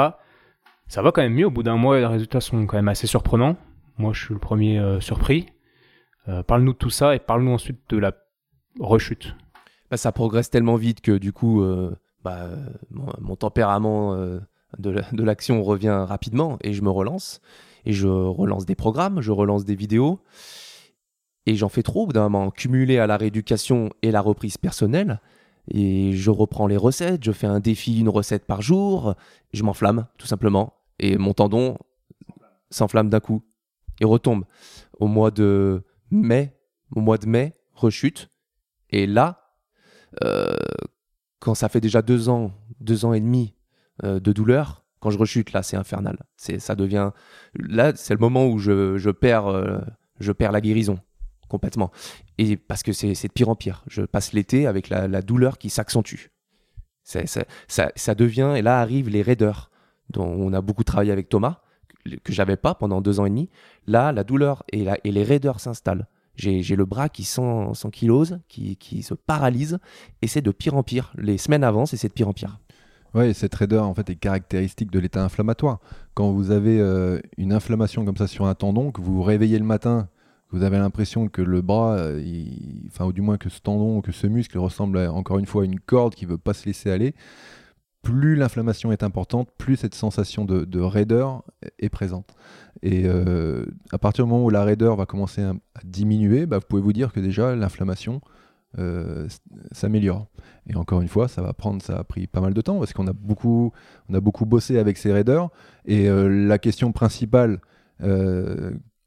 Ça 0.88 1.02
va 1.02 1.12
quand 1.12 1.22
même 1.22 1.34
mieux 1.34 1.48
au 1.48 1.52
bout 1.52 1.64
d'un 1.64 1.76
mois 1.78 1.98
les 2.00 2.06
résultats 2.06 2.42
sont 2.42 2.66
quand 2.66 2.78
même 2.78 2.88
assez 2.88 3.08
surprenants. 3.08 3.58
Moi, 3.98 4.14
je 4.14 4.26
suis 4.26 4.34
le 4.34 4.40
premier 4.40 4.80
euh, 4.80 5.00
surpris. 5.00 5.48
Euh, 6.28 6.44
parle-nous 6.44 6.74
de 6.74 6.78
tout 6.78 6.90
ça 6.90 7.16
et 7.16 7.20
parle-nous 7.20 7.52
ensuite 7.52 7.80
de 7.90 7.98
la 7.98 8.14
rechute. 8.80 9.36
Bah, 9.92 9.98
ça 9.98 10.12
progresse 10.12 10.50
tellement 10.50 10.76
vite 10.76 11.02
que 11.02 11.18
du 11.18 11.34
coup, 11.34 11.64
bah, 12.24 12.48
mon, 12.90 13.36
tempérament 13.36 14.16
de, 14.16 14.90
la- 14.90 15.04
de 15.12 15.24
l'action 15.24 15.62
revient 15.64 16.06
rapidement 16.08 16.58
et 16.62 16.74
je 16.74 16.82
me 16.82 16.90
relance. 16.90 17.42
Et 17.86 17.92
je 17.92 18.08
relance 18.08 18.66
des 18.66 18.76
programmes, 18.76 19.20
je 19.22 19.32
relance 19.32 19.66
des 19.66 19.76
vidéos. 19.76 20.20
Et 21.46 21.56
j'en 21.56 21.68
fais 21.70 21.84
trop 21.84 22.08
d'un 22.08 22.30
moment, 22.30 22.50
cumulé 22.50 22.98
à 22.98 23.06
la 23.08 23.18
rééducation 23.18 23.90
et 24.02 24.12
la 24.12 24.22
reprise 24.22 24.58
personnelle. 24.58 25.20
Et 25.70 26.14
je 26.14 26.30
reprends 26.30 26.68
les 26.68 26.78
recettes, 26.78 27.24
je 27.24 27.32
fais 27.32 27.48
un 27.48 27.60
défi, 27.60 28.00
une 28.00 28.10
recette 28.10 28.46
par 28.46 28.62
jour. 28.62 29.16
Je 29.54 29.64
m'enflamme, 29.64 30.08
tout 30.18 30.28
simplement. 30.28 30.74
Et 31.00 31.18
mon 31.18 31.34
tendon 31.34 31.78
s'enflamme 32.70 33.10
d'un 33.10 33.20
coup 33.20 33.44
et 34.02 34.06
retombe. 34.06 34.46
Au 35.00 35.08
mois 35.08 35.32
de 35.32 35.84
mai, 36.12 36.54
au 36.92 37.00
mois 37.00 37.18
de 37.18 37.28
mai, 37.28 37.54
rechute. 37.74 38.30
Et 38.90 39.08
là, 39.08 39.56
euh, 40.24 40.56
quand 41.40 41.56
ça 41.56 41.70
fait 41.70 41.82
déjà 41.82 42.02
deux 42.02 42.30
ans, 42.30 42.52
deux 42.80 43.06
ans 43.06 43.14
et 43.14 43.20
demi 43.20 43.56
euh, 44.04 44.20
de 44.20 44.32
douleur, 44.32 44.86
quand 45.00 45.10
je 45.10 45.18
rechute, 45.18 45.52
là, 45.52 45.64
c'est 45.64 45.78
infernal. 45.78 46.18
C'est, 46.38 46.60
ça 46.60 46.76
devient, 46.76 47.12
là, 47.56 47.94
c'est 47.96 48.14
le 48.14 48.20
moment 48.20 48.48
où 48.48 48.58
je, 48.60 48.98
je 48.98 49.10
perds, 49.10 49.48
euh, 49.48 49.80
je 50.20 50.32
perds 50.32 50.52
la 50.52 50.62
guérison 50.62 51.00
complètement. 51.54 51.92
Et 52.40 52.58
parce 52.58 52.82
que 52.82 52.94
c'est, 52.94 53.14
de 53.14 53.32
pire 53.32 53.48
en 53.48 53.56
pire. 53.56 53.84
Je 53.88 54.02
passe 54.02 54.34
l'été 54.34 54.66
avec 54.66 54.90
la, 54.90 55.22
douleur 55.22 55.60
qui 55.60 55.70
s'accentue. 55.70 56.32
Ça, 57.04 58.16
devient, 58.16 58.54
et 58.58 58.64
là 58.64 58.80
arrivent 58.82 59.10
les 59.10 59.22
raideurs, 59.22 59.70
dont 60.10 60.26
on 60.26 60.52
a 60.52 60.62
beaucoup 60.62 60.84
travaillé 60.84 61.12
avec 61.12 61.30
Thomas, 61.30 61.62
que, 62.24 62.34
j'avais 62.34 62.58
pas 62.58 62.74
pendant 62.74 63.02
deux 63.02 63.20
ans 63.20 63.28
et 63.28 63.30
demi. 63.30 63.52
Là, 63.86 64.12
la 64.12 64.24
douleur 64.24 64.64
et, 64.72 64.88
les 65.04 65.24
raideurs 65.24 65.60
s'installent. 65.60 66.08
J'ai, 66.36 66.64
le 66.76 66.86
bras 66.86 67.08
qui 67.08 67.24
s'ankylose, 67.24 68.40
qui, 68.48 68.76
qui 68.78 69.04
se 69.04 69.14
paralyse, 69.14 69.78
et 70.24 70.28
c'est 70.28 70.42
de 70.42 70.50
pire 70.50 70.74
en 70.76 70.82
pire. 70.82 71.14
Les 71.20 71.38
semaines 71.38 71.64
avancent 71.64 71.94
et 71.94 71.98
c'est 71.98 72.08
de 72.08 72.14
pire 72.14 72.30
en 72.30 72.34
pire. 72.34 72.58
Et 73.22 73.34
cette 73.34 73.54
raideur 73.54 73.86
en 73.86 73.94
fait 73.94 74.10
est 74.10 74.16
caractéristique 74.16 74.90
de 74.90 74.98
l'état 74.98 75.24
inflammatoire. 75.24 75.80
Quand 76.16 76.32
vous 76.32 76.50
avez 76.50 76.80
euh, 76.80 77.20
une 77.38 77.54
inflammation 77.54 78.06
comme 78.06 78.18
ça 78.18 78.26
sur 78.26 78.48
un 78.48 78.56
tendon, 78.56 78.92
que 78.92 79.02
vous 79.02 79.14
vous 79.14 79.22
réveillez 79.22 79.60
le 79.60 79.66
matin, 79.66 80.10
vous 80.54 80.62
avez 80.62 80.78
l'impression 80.78 81.28
que 81.28 81.42
le 81.42 81.62
bras, 81.62 81.96
euh, 81.98 82.22
enfin 82.88 83.06
ou 83.06 83.12
du 83.12 83.22
moins 83.22 83.38
que 83.38 83.50
ce 83.50 83.60
tendon, 83.60 84.02
que 84.02 84.12
ce 84.12 84.28
muscle 84.28 84.58
ressemble 84.60 85.00
encore 85.00 85.40
une 85.40 85.48
fois 85.48 85.64
à 85.64 85.66
une 85.66 85.80
corde 85.80 86.14
qui 86.14 86.28
veut 86.28 86.38
pas 86.38 86.54
se 86.54 86.68
laisser 86.68 86.92
aller, 86.92 87.16
plus 88.04 88.36
l'inflammation 88.36 88.92
est 88.92 89.02
importante, 89.02 89.50
plus 89.58 89.78
cette 89.78 89.96
sensation 89.96 90.46
de, 90.46 90.64
de 90.64 90.80
raideur 90.80 91.44
est 91.80 91.90
présente. 91.90 92.36
Et 92.84 93.04
euh, 93.06 93.66
à 93.92 93.98
partir 93.98 94.26
du 94.26 94.32
moment 94.32 94.46
où 94.46 94.52
la 94.52 94.64
raideur 94.64 94.96
va 94.96 95.08
commencer 95.08 95.42
à, 95.42 95.56
diminuer, 95.84 96.46
bah, 96.46 96.60
vous 96.60 96.66
pouvez 96.70 96.82
vous 96.84 96.94
dire 96.94 97.14
que 97.14 97.20
déjà 97.20 97.56
l'inflammation 97.56 98.22
euh, 98.78 99.28
s'améliore. 99.72 100.28
Et 100.68 100.76
encore 100.76 101.02
une 101.02 101.08
fois, 101.08 101.28
ça 101.28 101.42
va 101.42 101.54
prendre, 101.54 101.82
ça 101.82 101.98
a 101.98 102.04
pris 102.04 102.28
pas 102.28 102.42
mal 102.42 102.54
de 102.54 102.62
temps 102.62 102.78
parce 102.78 102.94
qu'on 102.94 103.08
a 103.08 103.14
beaucoup, 103.14 103.72
on 104.08 104.14
a 104.14 104.20
beaucoup 104.20 104.46
bossé 104.46 104.78
avec 104.78 104.98
ces 104.98 105.12
raideurs. 105.12 105.50
Et 105.86 106.10
la 106.10 106.60
question 106.60 106.92
principale, 106.92 107.60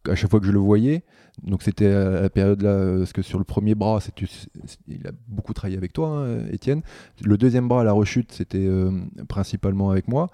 à 0.09 0.15
chaque 0.15 0.31
fois 0.31 0.41
que 0.41 0.47
je 0.47 0.53
le 0.53 0.59
voyais, 0.59 1.05
donc 1.43 1.63
c'était 1.63 1.87
à 1.87 2.23
la 2.23 2.31
période 2.31 2.63
là, 2.63 2.71
euh, 2.71 2.99
parce 2.99 3.13
que 3.13 3.23
sur 3.23 3.39
le 3.39 3.45
premier 3.45 3.75
bras, 3.75 4.01
c'est- 4.01 4.13
c'est- 4.27 4.79
il 4.89 5.07
a 5.07 5.11
beaucoup 5.29 5.53
travaillé 5.53 5.77
avec 5.77 5.93
toi, 5.93 6.09
hein, 6.09 6.47
Étienne. 6.51 6.83
Le 7.23 7.37
deuxième 7.37 7.69
bras, 7.69 7.85
la 7.85 7.93
rechute, 7.93 8.33
c'était 8.33 8.67
euh, 8.67 8.91
principalement 9.29 9.91
avec 9.91 10.09
moi. 10.09 10.29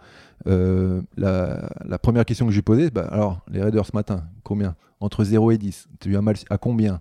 Euh, 0.46 1.02
la, 1.16 1.98
première 1.98 2.24
question 2.24 2.46
que 2.46 2.52
j'ai 2.52 2.62
posée, 2.62 2.90
bah, 2.90 3.06
alors 3.10 3.40
les 3.50 3.62
raideurs 3.62 3.86
ce 3.86 3.94
matin, 3.94 4.24
combien? 4.42 4.74
Entre 5.00 5.24
0 5.24 5.50
et 5.50 5.58
10. 5.58 5.88
Tu 6.00 6.16
as 6.16 6.22
mal 6.22 6.36
à 6.50 6.58
combien? 6.58 7.00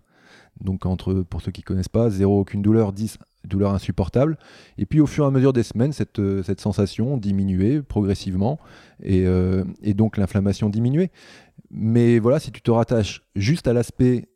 Donc 0.60 0.86
entre, 0.86 1.14
pour 1.22 1.42
ceux 1.42 1.52
qui 1.52 1.62
connaissent 1.64 1.90
pas, 1.90 2.10
0 2.10 2.42
aucune 2.42 2.62
douleur, 2.62 2.94
10 2.94 3.18
douleur 3.52 3.74
insupportable. 3.74 4.38
Et 4.78 4.86
puis 4.86 5.00
au 5.00 5.06
fur 5.06 5.26
et 5.26 5.28
à 5.28 5.32
mesure 5.32 5.54
des 5.54 5.64
semaines, 5.64 5.94
cette, 5.94 6.20
euh, 6.20 6.44
sensation 6.58 7.18
diminuait 7.18 7.82
progressivement 7.82 8.60
et, 9.04 9.26
euh, 9.26 9.64
et 9.84 9.94
donc 9.94 10.18
l'inflammation 10.18 10.70
diminuait. 10.70 11.12
Mais 11.70 12.20
voilà, 12.20 12.40
si 12.40 12.52
tu 12.52 12.62
te 12.62 12.72
rattaches 12.72 13.24
juste 13.36 13.68
à 13.68 13.74
l'aspect 13.74 14.28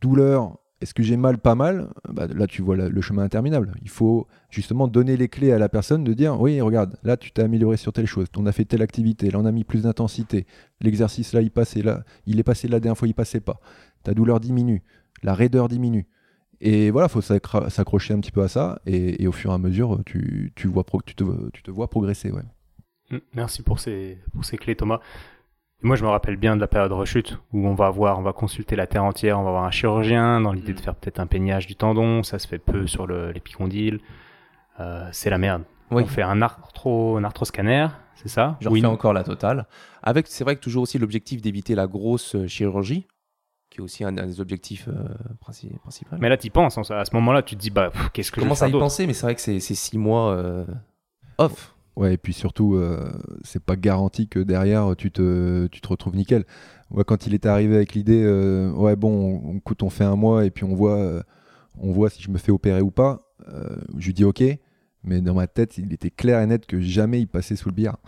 douleur 0.00 0.56
est-ce 0.80 0.94
que 0.94 1.02
j'ai 1.02 1.18
mal, 1.18 1.38
pas 1.38 1.54
mal? 1.54 1.88
Bah, 2.08 2.26
Là, 2.26 2.46
tu 2.46 2.62
vois 2.62 2.74
le 2.76 3.00
chemin 3.02 3.22
interminable. 3.22 3.74
Il 3.82 3.90
faut 3.90 4.26
justement 4.48 4.88
donner 4.88 5.16
les 5.16 5.28
clés 5.28 5.52
à 5.52 5.58
la 5.58 5.68
personne 5.68 6.04
de 6.04 6.14
dire 6.14 6.40
oui, 6.40 6.60
regarde, 6.60 6.96
là, 7.02 7.16
tu 7.18 7.32
t'es 7.32 7.42
amélioré 7.42 7.76
sur 7.76 7.92
telle 7.92 8.06
chose, 8.06 8.28
on 8.36 8.46
a 8.46 8.52
fait 8.52 8.64
telle 8.64 8.82
activité, 8.82 9.30
là, 9.30 9.38
on 9.38 9.44
a 9.44 9.52
mis 9.52 9.64
plus 9.64 9.82
d'intensité, 9.82 10.46
l'exercice 10.80 11.34
là, 11.34 11.42
il 11.42 11.50
passait 11.50 11.82
là, 11.82 12.02
il 12.26 12.40
est 12.40 12.42
passé 12.42 12.66
la 12.66 12.80
dernière 12.80 12.96
fois, 12.96 13.08
il 13.08 13.14
passait 13.14 13.40
pas. 13.40 13.60
Ta 14.02 14.14
douleur 14.14 14.40
diminue, 14.40 14.82
la 15.22 15.34
raideur 15.34 15.68
diminue. 15.68 16.06
Et 16.60 16.90
voilà, 16.90 17.08
il 17.08 17.10
faut 17.10 17.22
s'accrocher 17.22 18.14
un 18.14 18.20
petit 18.20 18.32
peu 18.32 18.42
à 18.42 18.48
ça, 18.48 18.80
et, 18.86 19.26
au 19.26 19.32
fur 19.32 19.50
et 19.50 19.54
à 19.54 19.58
mesure, 19.58 20.00
tu, 20.04 20.52
vois 20.64 20.84
tu, 21.06 21.14
te, 21.14 21.50
tu 21.50 21.62
te 21.62 21.70
vois 21.70 21.88
progresser. 21.88 22.30
Ouais. 22.30 22.42
Mmh, 23.10 23.18
merci 23.34 23.62
pour 23.62 23.80
ces, 23.80 24.18
pour 24.32 24.44
ces 24.44 24.58
clés, 24.58 24.76
Thomas. 24.76 25.00
Moi, 25.82 25.96
je 25.96 26.04
me 26.04 26.10
rappelle 26.10 26.36
bien 26.36 26.56
de 26.56 26.60
la 26.60 26.66
période 26.66 26.90
de 26.90 26.94
rechute 26.94 27.38
où 27.52 27.66
on 27.66 27.74
va 27.74 27.88
voir, 27.88 28.18
on 28.18 28.22
va 28.22 28.34
consulter 28.34 28.76
la 28.76 28.86
terre 28.86 29.04
entière, 29.04 29.40
on 29.40 29.44
va 29.44 29.50
voir 29.50 29.64
un 29.64 29.70
chirurgien 29.70 30.40
dans 30.40 30.52
l'idée 30.52 30.74
de 30.74 30.78
mm. 30.78 30.82
faire 30.82 30.94
peut-être 30.94 31.20
un 31.20 31.26
peignage 31.26 31.66
du 31.66 31.74
tendon. 31.74 32.22
Ça 32.22 32.38
se 32.38 32.46
fait 32.46 32.58
peu 32.58 32.86
sur 32.86 33.06
l'épicondyle. 33.06 34.00
Euh, 34.78 35.08
c'est 35.12 35.30
la 35.30 35.38
merde. 35.38 35.62
On 35.90 36.04
fait 36.06 36.22
un, 36.22 36.40
arthro, 36.40 37.16
un 37.16 37.24
arthroscanner, 37.24 37.88
c'est 38.14 38.28
ça? 38.28 38.56
Je 38.60 38.68
refais 38.68 38.86
encore 38.86 39.12
la 39.12 39.24
totale. 39.24 39.66
Avec, 40.04 40.28
c'est 40.28 40.44
vrai 40.44 40.54
que 40.54 40.60
toujours 40.60 40.84
aussi 40.84 40.98
l'objectif 40.98 41.42
d'éviter 41.42 41.74
la 41.74 41.88
grosse 41.88 42.36
euh, 42.36 42.46
chirurgie, 42.46 43.08
qui 43.70 43.78
est 43.78 43.80
aussi 43.80 44.04
un, 44.04 44.12
des 44.12 44.40
objectifs 44.40 44.88
euh, 44.88 45.04
principaux. 45.40 45.78
Mais 46.18 46.28
là, 46.28 46.36
tu 46.36 46.50
penses, 46.50 46.76
à 46.90 47.04
ce 47.04 47.14
moment-là, 47.14 47.42
tu 47.42 47.56
te 47.56 47.60
dis, 47.60 47.70
bah, 47.70 47.92
qu'est-ce 48.12 48.32
que 48.32 48.40
je 48.40 48.46
vais 48.46 48.54
faire 48.54 48.66
à 48.66 48.68
y 48.68 48.72
penser, 48.72 49.06
mais 49.06 49.14
c'est 49.14 49.26
vrai 49.26 49.34
que 49.34 49.40
c'est 49.40 49.60
six 49.60 49.96
mois 49.96 50.34
euh, 50.34 50.66
off. 51.38 51.74
Ouais, 51.96 52.14
et 52.14 52.16
puis 52.16 52.32
surtout, 52.32 52.76
euh, 52.76 53.10
c'est 53.42 53.62
pas 53.62 53.76
garanti 53.76 54.28
que 54.28 54.38
derrière 54.38 54.94
tu 54.96 55.10
te, 55.10 55.66
tu 55.66 55.80
te 55.80 55.88
retrouves 55.88 56.16
nickel. 56.16 56.44
Ouais, 56.90 57.04
quand 57.04 57.26
il 57.26 57.34
est 57.34 57.46
arrivé 57.46 57.76
avec 57.76 57.94
l'idée, 57.94 58.22
euh, 58.24 58.70
ouais, 58.72 58.96
bon, 58.96 59.40
on, 59.44 59.56
écoute, 59.56 59.82
on 59.82 59.90
fait 59.90 60.04
un 60.04 60.16
mois 60.16 60.44
et 60.44 60.50
puis 60.50 60.64
on 60.64 60.74
voit, 60.74 60.96
euh, 60.96 61.22
on 61.78 61.92
voit 61.92 62.08
si 62.08 62.22
je 62.22 62.30
me 62.30 62.38
fais 62.38 62.52
opérer 62.52 62.80
ou 62.80 62.90
pas, 62.90 63.26
je 63.98 64.06
lui 64.06 64.14
dis 64.14 64.24
ok, 64.24 64.42
mais 65.02 65.20
dans 65.20 65.34
ma 65.34 65.46
tête, 65.46 65.78
il 65.78 65.92
était 65.92 66.10
clair 66.10 66.40
et 66.40 66.46
net 66.46 66.66
que 66.66 66.80
jamais 66.80 67.20
il 67.20 67.26
passait 67.26 67.56
sous 67.56 67.68
le 67.68 67.74
billard. 67.74 67.98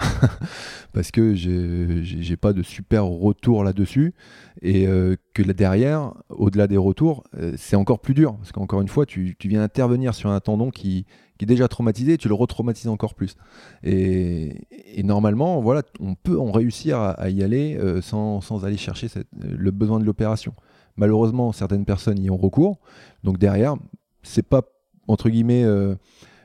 Parce 0.92 1.10
que 1.10 1.34
j'ai 1.34 2.36
pas 2.36 2.52
de 2.52 2.62
super 2.62 3.04
retour 3.04 3.64
là-dessus. 3.64 4.14
Et 4.60 4.86
que 5.32 5.42
là 5.42 5.54
derrière, 5.54 6.12
au-delà 6.28 6.66
des 6.66 6.76
retours, 6.76 7.24
c'est 7.56 7.76
encore 7.76 8.00
plus 8.00 8.12
dur. 8.12 8.36
Parce 8.36 8.52
qu'encore 8.52 8.82
une 8.82 8.88
fois, 8.88 9.06
tu, 9.06 9.36
tu, 9.38 9.48
viens 9.48 9.62
intervenir 9.62 10.14
sur 10.14 10.30
un 10.30 10.40
tendon 10.40 10.70
qui, 10.70 11.06
qui 11.42 11.44
est 11.44 11.46
déjà 11.46 11.66
traumatisé, 11.66 12.18
tu 12.18 12.28
le 12.28 12.34
retraumatises 12.34 12.88
encore 12.88 13.14
plus. 13.14 13.36
Et, 13.82 14.54
normalement, 15.02 15.60
voilà, 15.60 15.82
on 15.98 16.14
peut 16.14 16.38
en 16.38 16.52
réussir 16.52 17.00
à, 17.00 17.30
y 17.30 17.42
aller 17.42 17.76
euh, 17.76 18.00
sans, 18.00 18.64
aller 18.64 18.76
chercher 18.76 19.08
le 19.40 19.70
besoin 19.72 19.98
de 19.98 20.04
l'opération. 20.04 20.54
Malheureusement, 20.96 21.52
certaines 21.52 21.84
personnes 21.84 22.22
y 22.22 22.30
ont 22.30 22.36
recours. 22.36 22.78
Donc 23.24 23.38
derrière, 23.38 23.74
c'est 24.22 24.46
pas 24.46 24.62
entre 25.08 25.30
guillemets 25.30 25.64
euh, 25.64 25.96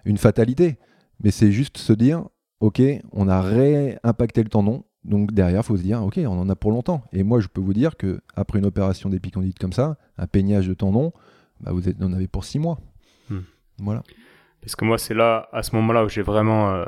une 0.08 0.18
fatalité, 0.18 0.78
mais 1.22 1.32
c'est 1.32 1.52
juste 1.52 1.78
se 1.78 1.94
dire, 1.94 2.24
ok, 2.60 2.82
on 3.12 3.28
a 3.28 3.42
réimpacté 3.42 4.42
le 4.42 4.50
tendon. 4.50 4.86
Donc 5.04 5.34
derrière, 5.34 5.62
il 5.62 5.66
faut 5.66 5.78
se 5.78 5.84
dire, 5.84 6.02
ok, 6.02 6.18
on 6.20 6.40
en 6.40 6.50
a 6.50 6.56
pour 6.56 6.72
longtemps. 6.72 7.04
Et 7.14 7.24
moi, 7.24 7.40
je 7.40 7.48
peux 7.48 7.62
vous 7.62 7.74
dire 7.74 7.98
que 7.98 8.22
après 8.36 8.60
une 8.60 8.66
opération 8.66 9.10
d'épicondyle 9.10 9.54
comme 9.60 9.74
ça, 9.74 9.98
un 10.18 10.28
peignage 10.28 10.68
de 10.68 10.74
tendon, 10.74 11.12
bah, 11.60 11.72
vous 11.72 11.82
en 12.02 12.14
avez 12.14 12.28
pour 12.28 12.46
six 12.46 12.60
mois. 12.60 12.80
Hmm. 13.30 13.42
Voilà. 13.80 14.04
Parce 14.62 14.76
que 14.76 14.86
moi, 14.86 14.98
c'est 14.98 15.14
là, 15.14 15.50
à 15.52 15.64
ce 15.64 15.76
moment-là, 15.76 16.04
où 16.06 16.10
j'ai 16.10 16.22
vraiment, 16.22 16.72
euh, 16.72 16.86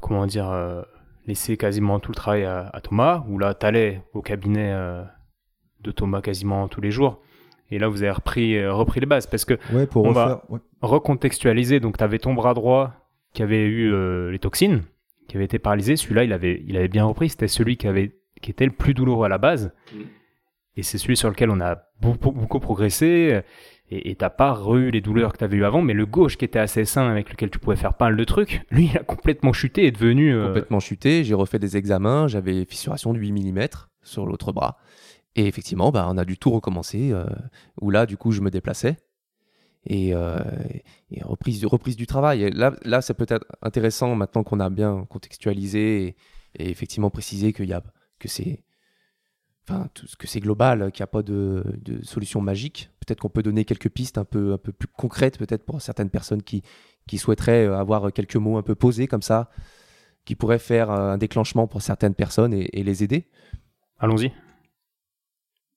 comment 0.00 0.26
dire, 0.26 0.50
euh, 0.50 0.82
laissé 1.26 1.56
quasiment 1.56 2.00
tout 2.00 2.10
le 2.10 2.16
travail 2.16 2.44
à, 2.44 2.80
Thomas, 2.82 3.24
où 3.28 3.38
là, 3.38 3.54
t'allais 3.54 4.02
au 4.12 4.22
cabinet 4.22 4.72
euh, 4.72 5.02
de 5.80 5.90
Thomas 5.90 6.20
quasiment 6.20 6.68
tous 6.68 6.80
les 6.80 6.90
jours. 6.90 7.22
Et 7.72 7.78
là, 7.78 7.88
vous 7.88 8.02
avez 8.02 8.12
repris, 8.12 8.66
repris 8.66 9.00
les 9.00 9.06
bases. 9.06 9.26
Parce 9.26 9.44
que 9.44 9.54
ouais, 9.72 9.86
pour 9.86 10.04
on 10.04 10.12
va 10.12 10.44
recontextualiser. 10.80 11.80
Donc, 11.80 11.98
tu 11.98 12.04
avais 12.04 12.18
ton 12.18 12.34
bras 12.34 12.54
droit 12.54 12.92
qui 13.32 13.42
avait 13.42 13.64
eu 13.66 13.90
les 14.30 14.38
toxines, 14.38 14.82
qui 15.28 15.36
avait 15.36 15.46
été 15.46 15.58
paralysé. 15.58 15.96
Celui-là, 15.96 16.24
il 16.24 16.32
avait, 16.32 16.62
il 16.66 16.76
avait 16.76 16.88
bien 16.88 17.04
repris. 17.04 17.30
C'était 17.30 17.48
celui 17.48 17.76
qui, 17.76 17.88
avait, 17.88 18.14
qui 18.40 18.50
était 18.50 18.66
le 18.66 18.72
plus 18.72 18.94
douloureux 18.94 19.26
à 19.26 19.28
la 19.28 19.38
base. 19.38 19.72
Mm. 19.92 20.00
Et 20.76 20.82
c'est 20.82 20.98
celui 20.98 21.16
sur 21.16 21.28
lequel 21.28 21.50
on 21.50 21.60
a 21.60 21.78
beaucoup, 22.00 22.30
beaucoup 22.30 22.60
progressé 22.60 23.42
et 23.92 24.14
t'as 24.14 24.30
pas 24.30 24.58
eu 24.74 24.90
les 24.90 25.00
douleurs 25.00 25.32
que 25.32 25.38
t'avais 25.38 25.56
eu 25.58 25.64
avant, 25.64 25.82
mais 25.82 25.92
le 25.92 26.06
gauche 26.06 26.36
qui 26.36 26.44
était 26.44 26.58
assez 26.58 26.84
sain, 26.84 27.10
avec 27.10 27.30
lequel 27.30 27.50
tu 27.50 27.58
pouvais 27.58 27.76
faire 27.76 27.94
pas 27.94 28.06
mal 28.06 28.16
de 28.16 28.24
trucs, 28.24 28.62
lui 28.70 28.90
il 28.92 28.96
a 28.96 29.02
complètement 29.02 29.52
chuté 29.52 29.84
et 29.84 29.86
est 29.88 29.90
devenu. 29.90 30.34
Euh, 30.34 30.46
complètement 30.46 30.80
chuté, 30.80 31.24
j'ai 31.24 31.34
refait 31.34 31.58
des 31.58 31.76
examens, 31.76 32.26
j'avais 32.26 32.64
fissuration 32.64 33.12
de 33.12 33.18
8 33.18 33.32
mm 33.32 33.68
sur 34.02 34.26
l'autre 34.26 34.52
bras. 34.52 34.78
Et 35.36 35.46
effectivement, 35.46 35.90
bah, 35.90 36.06
on 36.10 36.18
a 36.18 36.24
dû 36.24 36.36
tout 36.36 36.50
recommencer, 36.50 37.10
euh, 37.12 37.24
où 37.80 37.90
là 37.90 38.06
du 38.06 38.16
coup 38.16 38.32
je 38.32 38.40
me 38.40 38.50
déplaçais. 38.50 38.96
Et, 39.84 40.14
euh, 40.14 40.38
reprise, 41.22 41.96
du 41.96 42.06
travail. 42.06 42.50
là, 42.52 42.72
là 42.84 43.02
c'est 43.02 43.14
peut-être 43.14 43.46
intéressant 43.62 44.14
maintenant 44.14 44.44
qu'on 44.44 44.60
a 44.60 44.70
bien 44.70 45.06
contextualisé 45.08 46.04
et, 46.04 46.16
et 46.56 46.70
effectivement 46.70 47.10
précisé 47.10 47.52
qu'il 47.52 47.68
y 47.68 47.72
a, 47.72 47.82
que 48.18 48.28
c'est 48.28 48.62
enfin, 49.68 49.88
que 50.18 50.26
c'est 50.26 50.40
global, 50.40 50.90
qu'il 50.92 51.02
n'y 51.02 51.04
a 51.04 51.08
pas 51.08 51.22
de, 51.22 51.64
solution 52.02 52.40
magique. 52.40 52.90
Peut-être 53.00 53.20
qu'on 53.20 53.28
peut 53.28 53.42
donner 53.42 53.64
quelques 53.64 53.88
pistes 53.88 54.18
un 54.18 54.24
peu, 54.24 54.52
un 54.52 54.58
peu 54.58 54.72
plus 54.72 54.88
concrètes, 54.88 55.38
peut-être 55.38 55.64
pour 55.64 55.80
certaines 55.80 56.10
personnes 56.10 56.42
qui, 56.42 56.62
qui 57.06 57.18
souhaiteraient 57.18 57.66
euh, 57.66 57.78
avoir 57.78 58.12
quelques 58.12 58.36
mots 58.36 58.58
un 58.58 58.62
peu 58.62 58.74
posés 58.74 59.06
comme 59.06 59.22
ça, 59.22 59.50
qui 60.24 60.34
pourraient 60.34 60.58
faire 60.58 60.90
euh, 60.90 61.12
un 61.12 61.18
déclenchement 61.18 61.66
pour 61.66 61.82
certaines 61.82 62.14
personnes 62.14 62.54
et, 62.54 62.82
les 62.82 63.02
aider. 63.04 63.28
Allons-y. 63.98 64.32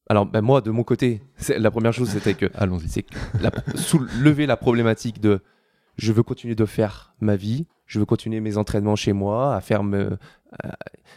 Alors, 0.08 0.26
ben 0.26 0.42
moi, 0.42 0.62
de 0.62 0.72
mon 0.72 0.84
côté, 0.84 1.22
la 1.50 1.72
première 1.72 1.94
chose, 1.94 2.10
c'était 2.10 2.36
que. 2.36 2.50
Allons-y. 2.54 2.90
C'est 2.90 3.06
soulever 3.76 4.46
la 4.46 4.58
problématique 4.58 5.20
de 5.20 5.42
je 5.98 6.12
veux 6.12 6.24
continuer 6.24 6.56
de 6.56 6.66
faire 6.66 7.16
ma 7.22 7.36
vie, 7.36 7.68
je 7.86 8.00
veux 8.00 8.06
continuer 8.06 8.40
mes 8.42 8.58
entraînements 8.58 8.98
chez 8.98 9.14
moi, 9.14 9.56
à 9.56 9.62
faire 9.62 9.84
me, 9.84 10.18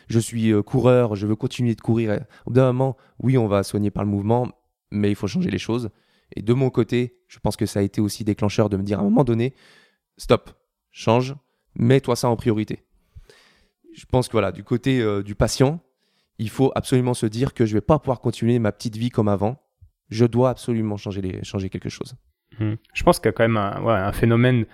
je 0.09 0.19
suis 0.19 0.53
euh, 0.53 0.63
coureur, 0.63 1.17
je 1.17 1.27
veux 1.27 1.37
continuer 1.37 1.75
de 1.75 1.81
courir. 1.81 2.13
Au 2.47 2.51
bout 2.51 2.57
d'un 2.57 2.67
moment, 2.67 2.97
oui, 3.21 3.39
on 3.39 3.47
va 3.47 3.63
soigner 3.63 3.91
par 3.91 4.05
le 4.05 4.11
mouvement, 4.11 4.49
mais 4.91 5.11
il 5.11 5.15
faut 5.15 5.27
changer 5.27 5.51
les 5.51 5.59
choses. 5.59 5.91
Et 6.35 6.43
de 6.43 6.53
mon 6.53 6.71
côté, 6.71 7.19
je 7.27 7.39
pense 7.39 7.57
que 7.57 7.67
ça 7.67 7.81
a 7.81 7.83
été 7.83 8.01
aussi 8.01 8.25
déclencheur 8.25 8.69
de 8.69 8.77
me 8.77 8.83
dire 8.83 8.99
à 8.99 9.03
un 9.03 9.05
moment 9.05 9.25
donné, 9.25 9.55
stop, 10.17 10.51
change, 10.91 11.35
mets-toi 11.75 12.17
ça 12.17 12.29
en 12.29 12.37
priorité. 12.37 12.85
Je 13.95 14.05
pense 14.07 14.29
que 14.29 14.33
voilà, 14.33 14.53
du 14.53 14.65
côté 14.65 15.01
euh, 15.01 15.23
du 15.23 15.35
patient, 15.35 15.81
il 16.39 16.51
faut 16.51 16.73
absolument 16.75 17.15
se 17.15 17.27
dire 17.27 17.55
que 17.55 17.67
je 17.67 17.75
vais 17.75 17.81
pas 17.81 17.99
pouvoir 17.99 18.21
continuer 18.21 18.59
ma 18.59 18.73
petite 18.73 18.97
vie 18.97 19.11
comme 19.11 19.29
avant. 19.29 19.61
Je 20.11 20.25
dois 20.25 20.51
absolument 20.51 20.97
changer, 20.97 21.21
les, 21.21 21.45
changer 21.45 21.69
quelque 21.69 21.89
chose. 21.89 22.15
Mmh. 22.59 22.75
Je 22.93 23.03
pense 23.03 23.19
qu'il 23.19 23.27
y 23.27 23.29
a 23.29 23.33
quand 23.33 23.45
même 23.45 23.57
un, 23.57 23.87
un 23.87 24.13
phénomène 24.13 24.65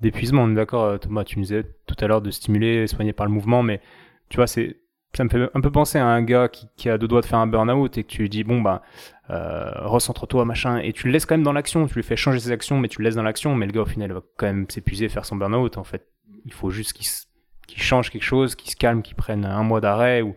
d'épuisement. 0.00 0.42
On 0.42 0.50
est 0.50 0.54
d'accord, 0.54 0.84
euh, 0.84 0.98
Thomas, 0.98 1.24
tu 1.24 1.38
nous 1.38 1.44
disais 1.44 1.64
tout 1.86 1.96
à 2.00 2.06
l'heure 2.06 2.20
de 2.20 2.30
stimuler, 2.30 2.86
soigner 2.86 3.12
par 3.12 3.26
le 3.26 3.32
mouvement, 3.32 3.62
mais 3.62 3.80
tu 4.28 4.36
vois, 4.36 4.46
c'est 4.46 4.76
ça 5.14 5.24
me 5.24 5.28
fait 5.28 5.50
un 5.52 5.60
peu 5.60 5.70
penser 5.70 5.98
à 5.98 6.06
un 6.06 6.22
gars 6.22 6.48
qui, 6.48 6.88
a 6.88 6.96
deux 6.96 7.06
doigts 7.06 7.20
de 7.20 7.26
faire 7.26 7.38
un 7.38 7.46
burn-out 7.46 7.98
et 7.98 8.02
que 8.02 8.08
tu 8.08 8.22
lui 8.22 8.30
dis 8.30 8.44
bon 8.44 8.62
bah 8.62 8.80
euh, 9.28 9.70
recentre-toi 9.82 10.46
machin 10.46 10.78
et 10.78 10.94
tu 10.94 11.06
le 11.06 11.12
laisses 11.12 11.26
quand 11.26 11.34
même 11.34 11.42
dans 11.42 11.52
l'action, 11.52 11.86
tu 11.86 11.94
lui 11.94 12.02
fais 12.02 12.16
changer 12.16 12.40
ses 12.40 12.50
actions 12.50 12.78
mais 12.78 12.88
tu 12.88 13.00
le 13.00 13.04
laisses 13.04 13.16
dans 13.16 13.22
l'action 13.22 13.54
mais 13.54 13.66
le 13.66 13.72
gars 13.72 13.82
au 13.82 13.86
final 13.86 14.10
va 14.12 14.22
quand 14.38 14.46
même 14.46 14.64
s'épuiser 14.70 15.10
faire 15.10 15.26
son 15.26 15.36
burn-out 15.36 15.76
en 15.76 15.84
fait 15.84 16.08
il 16.46 16.52
faut 16.52 16.70
juste 16.70 16.94
qu'il 16.94 17.82
change 17.82 18.10
quelque 18.10 18.24
chose, 18.24 18.54
qu'il 18.54 18.70
se 18.70 18.76
calme, 18.76 19.02
qu'il 19.02 19.14
prenne 19.14 19.44
un 19.44 19.62
mois 19.62 19.82
d'arrêt 19.82 20.22
ou 20.22 20.34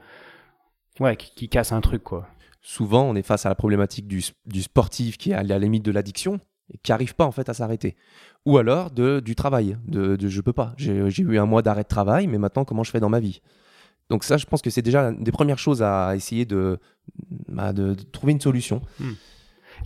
ouais 1.00 1.16
qu'il 1.18 1.50
casse 1.50 1.72
un 1.72 1.82
truc 1.82 2.04
quoi. 2.04 2.28
Souvent 2.62 3.04
on 3.04 3.16
est 3.16 3.24
face 3.24 3.46
à 3.46 3.50
la 3.50 3.56
problématique 3.56 4.08
du, 4.08 4.22
sportif 4.62 5.18
qui 5.18 5.32
est 5.32 5.36
à 5.36 5.44
la 5.44 5.60
limite 5.60 5.84
de 5.84 5.92
l'addiction 5.92 6.40
et 6.74 6.78
qui 6.80 6.92
n'arrive 6.92 7.16
pas 7.16 7.26
en 7.26 7.32
fait 7.32 7.48
à 7.50 7.54
s'arrêter 7.54 7.96
ou 8.46 8.58
alors 8.58 8.92
de, 8.92 9.20
du 9.20 9.36
travail 9.36 9.78
de, 9.86 10.16
de 10.16 10.28
je 10.28 10.42
peux 10.42 10.54
pas 10.54 10.74
j'ai 10.78 10.94
eu 10.94 11.38
un 11.38 11.46
mois 11.46 11.62
d'arrêt 11.62 11.84
de 11.84 11.88
travail 11.88 12.28
mais 12.28 12.38
maintenant 12.38 12.66
comment 12.66 12.84
je 12.84 12.92
fais 12.92 13.00
dans 13.00 13.10
ma 13.10 13.20
vie? 13.20 13.42
Donc 14.10 14.24
ça, 14.24 14.38
je 14.38 14.46
pense 14.46 14.62
que 14.62 14.70
c'est 14.70 14.82
déjà 14.82 15.02
une 15.10 15.24
des 15.24 15.32
premières 15.32 15.58
choses 15.58 15.82
à 15.82 16.16
essayer 16.16 16.46
de, 16.46 16.80
bah, 17.48 17.74
de, 17.74 17.96
trouver 18.12 18.34
une 18.34 18.42
solution. 18.42 18.82
Hmm. 19.00 19.14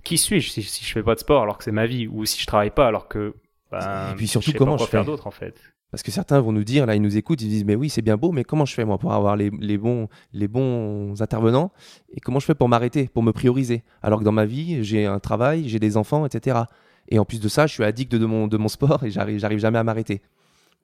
Qui 0.03 0.17
suis-je 0.17 0.49
si, 0.49 0.61
si 0.61 0.83
je 0.83 0.91
fais 0.91 1.03
pas 1.03 1.15
de 1.15 1.19
sport 1.19 1.43
alors 1.43 1.57
que 1.57 1.63
c'est 1.63 1.71
ma 1.71 1.87
vie 1.87 2.07
ou 2.07 2.25
si 2.25 2.39
je 2.39 2.45
travaille 2.45 2.69
pas 2.69 2.87
alors 2.87 3.07
que 3.07 3.33
ben, 3.71 4.11
et 4.11 4.15
puis 4.15 4.27
surtout 4.27 4.51
comment 4.57 4.77
je 4.77 4.85
faire 4.85 5.05
d'autre 5.05 5.27
en 5.27 5.31
fait. 5.31 5.59
Parce 5.91 6.03
que 6.03 6.11
certains 6.11 6.39
vont 6.39 6.51
nous 6.51 6.63
dire, 6.63 6.85
là, 6.85 6.95
ils 6.95 7.01
nous 7.01 7.17
écoutent, 7.17 7.41
ils 7.41 7.49
disent, 7.49 7.65
mais 7.65 7.73
oui, 7.73 7.89
c'est 7.89 8.03
bien 8.03 8.15
beau, 8.15 8.31
mais 8.31 8.43
comment 8.43 8.65
je 8.65 8.75
fais, 8.75 8.85
moi, 8.85 8.99
pour 8.99 9.11
avoir 9.11 9.35
les, 9.35 9.49
les, 9.59 9.79
bons, 9.79 10.07
les 10.33 10.47
bons 10.47 11.19
intervenants? 11.19 11.71
Et 12.13 12.19
comment 12.19 12.39
je 12.39 12.45
fais 12.45 12.53
pour 12.53 12.69
m'arrêter, 12.69 13.07
pour 13.07 13.23
me 13.23 13.31
prioriser? 13.31 13.83
Alors 14.03 14.19
que 14.19 14.23
dans 14.23 14.31
ma 14.31 14.45
vie, 14.45 14.83
j'ai 14.83 15.07
un 15.07 15.19
travail, 15.19 15.67
j'ai 15.67 15.79
des 15.79 15.97
enfants, 15.97 16.27
etc. 16.27 16.59
Et 17.07 17.17
en 17.17 17.25
plus 17.25 17.39
de 17.39 17.47
ça, 17.47 17.65
je 17.65 17.73
suis 17.73 17.83
addict 17.83 18.11
de 18.11 18.25
mon, 18.25 18.47
de 18.47 18.57
mon 18.57 18.67
sport 18.67 19.03
et 19.03 19.09
j'arrive, 19.09 19.39
j'arrive 19.39 19.57
jamais 19.57 19.79
à 19.79 19.83
m'arrêter. 19.83 20.21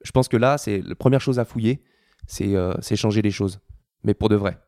Je 0.02 0.10
pense 0.10 0.26
que 0.26 0.36
là, 0.36 0.58
c'est 0.58 0.82
la 0.82 0.96
première 0.96 1.20
chose 1.20 1.38
à 1.38 1.44
fouiller, 1.44 1.80
euh, 2.40 2.74
c'est 2.80 2.96
changer 2.96 3.22
les 3.22 3.30
choses, 3.30 3.60
mais 4.02 4.14
pour 4.14 4.28
de 4.28 4.36
vrai. 4.36 4.58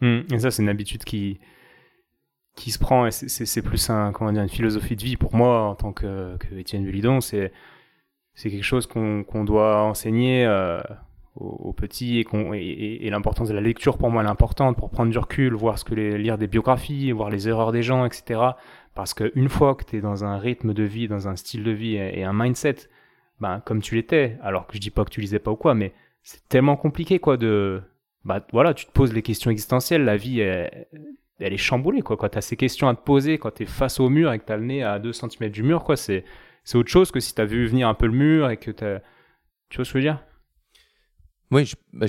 Hmm. 0.00 0.22
et 0.32 0.38
ça, 0.40 0.50
c'est 0.50 0.62
une 0.62 0.68
habitude 0.68 1.04
qui, 1.04 1.38
qui 2.54 2.70
se 2.70 2.78
prend, 2.78 3.06
et 3.06 3.10
c'est 3.10 3.62
plus 3.62 3.90
un, 3.90 4.12
comment 4.12 4.32
dire, 4.32 4.42
une 4.42 4.48
philosophie 4.48 4.96
de 4.96 5.02
vie 5.02 5.16
pour 5.16 5.34
moi 5.34 5.62
en 5.62 5.74
tant 5.74 5.92
que, 5.92 6.36
que 6.36 6.54
Étienne 6.54 6.84
Vulidon. 6.84 7.20
C'est 7.20 7.50
quelque 8.36 8.62
chose 8.62 8.86
qu'on 8.86 9.44
doit 9.44 9.82
enseigner 9.82 10.44
euh, 10.44 10.80
aux, 11.36 11.72
petits 11.72 12.20
et, 12.20 12.26
et, 12.54 13.06
et, 13.06 13.10
l'importance 13.10 13.48
de 13.48 13.54
la 13.54 13.60
lecture 13.60 13.96
pour 13.96 14.10
moi 14.10 14.22
elle 14.22 14.28
est 14.28 14.30
importante 14.30 14.76
pour 14.76 14.90
prendre 14.90 15.10
du 15.10 15.18
recul, 15.18 15.54
voir 15.54 15.78
ce 15.78 15.84
que 15.84 15.94
les, 15.94 16.18
lire 16.18 16.36
des 16.36 16.46
biographies, 16.46 17.10
voir 17.12 17.30
les 17.30 17.48
erreurs 17.48 17.72
des 17.72 17.82
gens, 17.82 18.04
etc. 18.04 18.40
Parce 18.94 19.14
qu'une 19.14 19.48
fois 19.48 19.74
que 19.74 19.84
tu 19.84 19.96
es 19.96 20.00
dans 20.00 20.24
un 20.24 20.36
rythme 20.36 20.74
de 20.74 20.82
vie, 20.82 21.08
dans 21.08 21.28
un 21.28 21.36
style 21.36 21.64
de 21.64 21.70
vie 21.70 21.96
et, 21.96 22.24
un 22.24 22.34
mindset, 22.34 22.76
ben, 23.40 23.60
comme 23.64 23.80
tu 23.80 23.94
l'étais, 23.94 24.38
alors 24.42 24.66
que 24.66 24.74
je 24.74 24.80
dis 24.80 24.90
pas 24.90 25.04
que 25.04 25.10
tu 25.10 25.20
lisais 25.20 25.38
pas 25.38 25.50
ou 25.50 25.56
quoi, 25.56 25.74
mais 25.74 25.94
c'est 26.22 26.46
tellement 26.48 26.76
compliqué 26.76 27.18
quoi 27.18 27.36
de 27.36 27.82
bah 28.24 28.46
voilà, 28.52 28.72
tu 28.72 28.86
te 28.86 28.92
poses 28.92 29.12
les 29.12 29.22
questions 29.22 29.50
existentielles, 29.50 30.04
la 30.04 30.16
vie 30.16 30.40
elle, 30.40 30.86
est 31.50 31.56
chamboulée 31.56 32.02
quoi. 32.02 32.16
Quand 32.16 32.28
tu 32.28 32.38
as 32.38 32.42
ces 32.42 32.56
questions 32.56 32.88
à 32.88 32.94
te 32.94 33.02
poser, 33.02 33.38
quand 33.38 33.50
tu 33.50 33.62
es 33.62 33.66
face 33.66 34.00
au 34.00 34.08
mur 34.08 34.32
et 34.32 34.38
que 34.38 34.44
tu 34.44 34.52
as 34.52 34.56
le 34.56 34.64
nez 34.64 34.82
à 34.82 34.98
2 34.98 35.12
cm 35.12 35.50
du 35.50 35.62
mur 35.62 35.82
quoi, 35.82 35.96
c'est 35.96 36.24
c'est 36.64 36.78
autre 36.78 36.90
chose 36.90 37.10
que 37.10 37.20
si 37.20 37.34
tu 37.34 37.40
as 37.40 37.44
vu 37.44 37.66
venir 37.66 37.88
un 37.88 37.94
peu 37.94 38.06
le 38.06 38.12
mur 38.12 38.50
et 38.50 38.56
que 38.56 38.70
tu 38.70 38.84
tu 39.68 39.76
vois 39.76 39.84
ce 39.84 39.92
que 39.92 39.98
je 40.00 40.04
veux 40.04 40.12
dire? 40.12 40.22
Oui, 41.50 41.72
bah, 41.92 42.06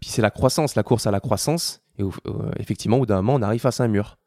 puis 0.00 0.08
c'est 0.08 0.22
la 0.22 0.30
croissance, 0.30 0.74
la 0.74 0.82
course 0.82 1.06
à 1.06 1.10
la 1.10 1.20
croissance 1.20 1.82
et 1.98 2.02
effectivement 2.58 2.96
au 2.96 3.00
bout 3.00 3.06
d'un 3.06 3.16
moment 3.16 3.34
on 3.34 3.42
arrive 3.42 3.60
face 3.60 3.80
à 3.80 3.84
un 3.84 3.88
mur. 3.88 4.18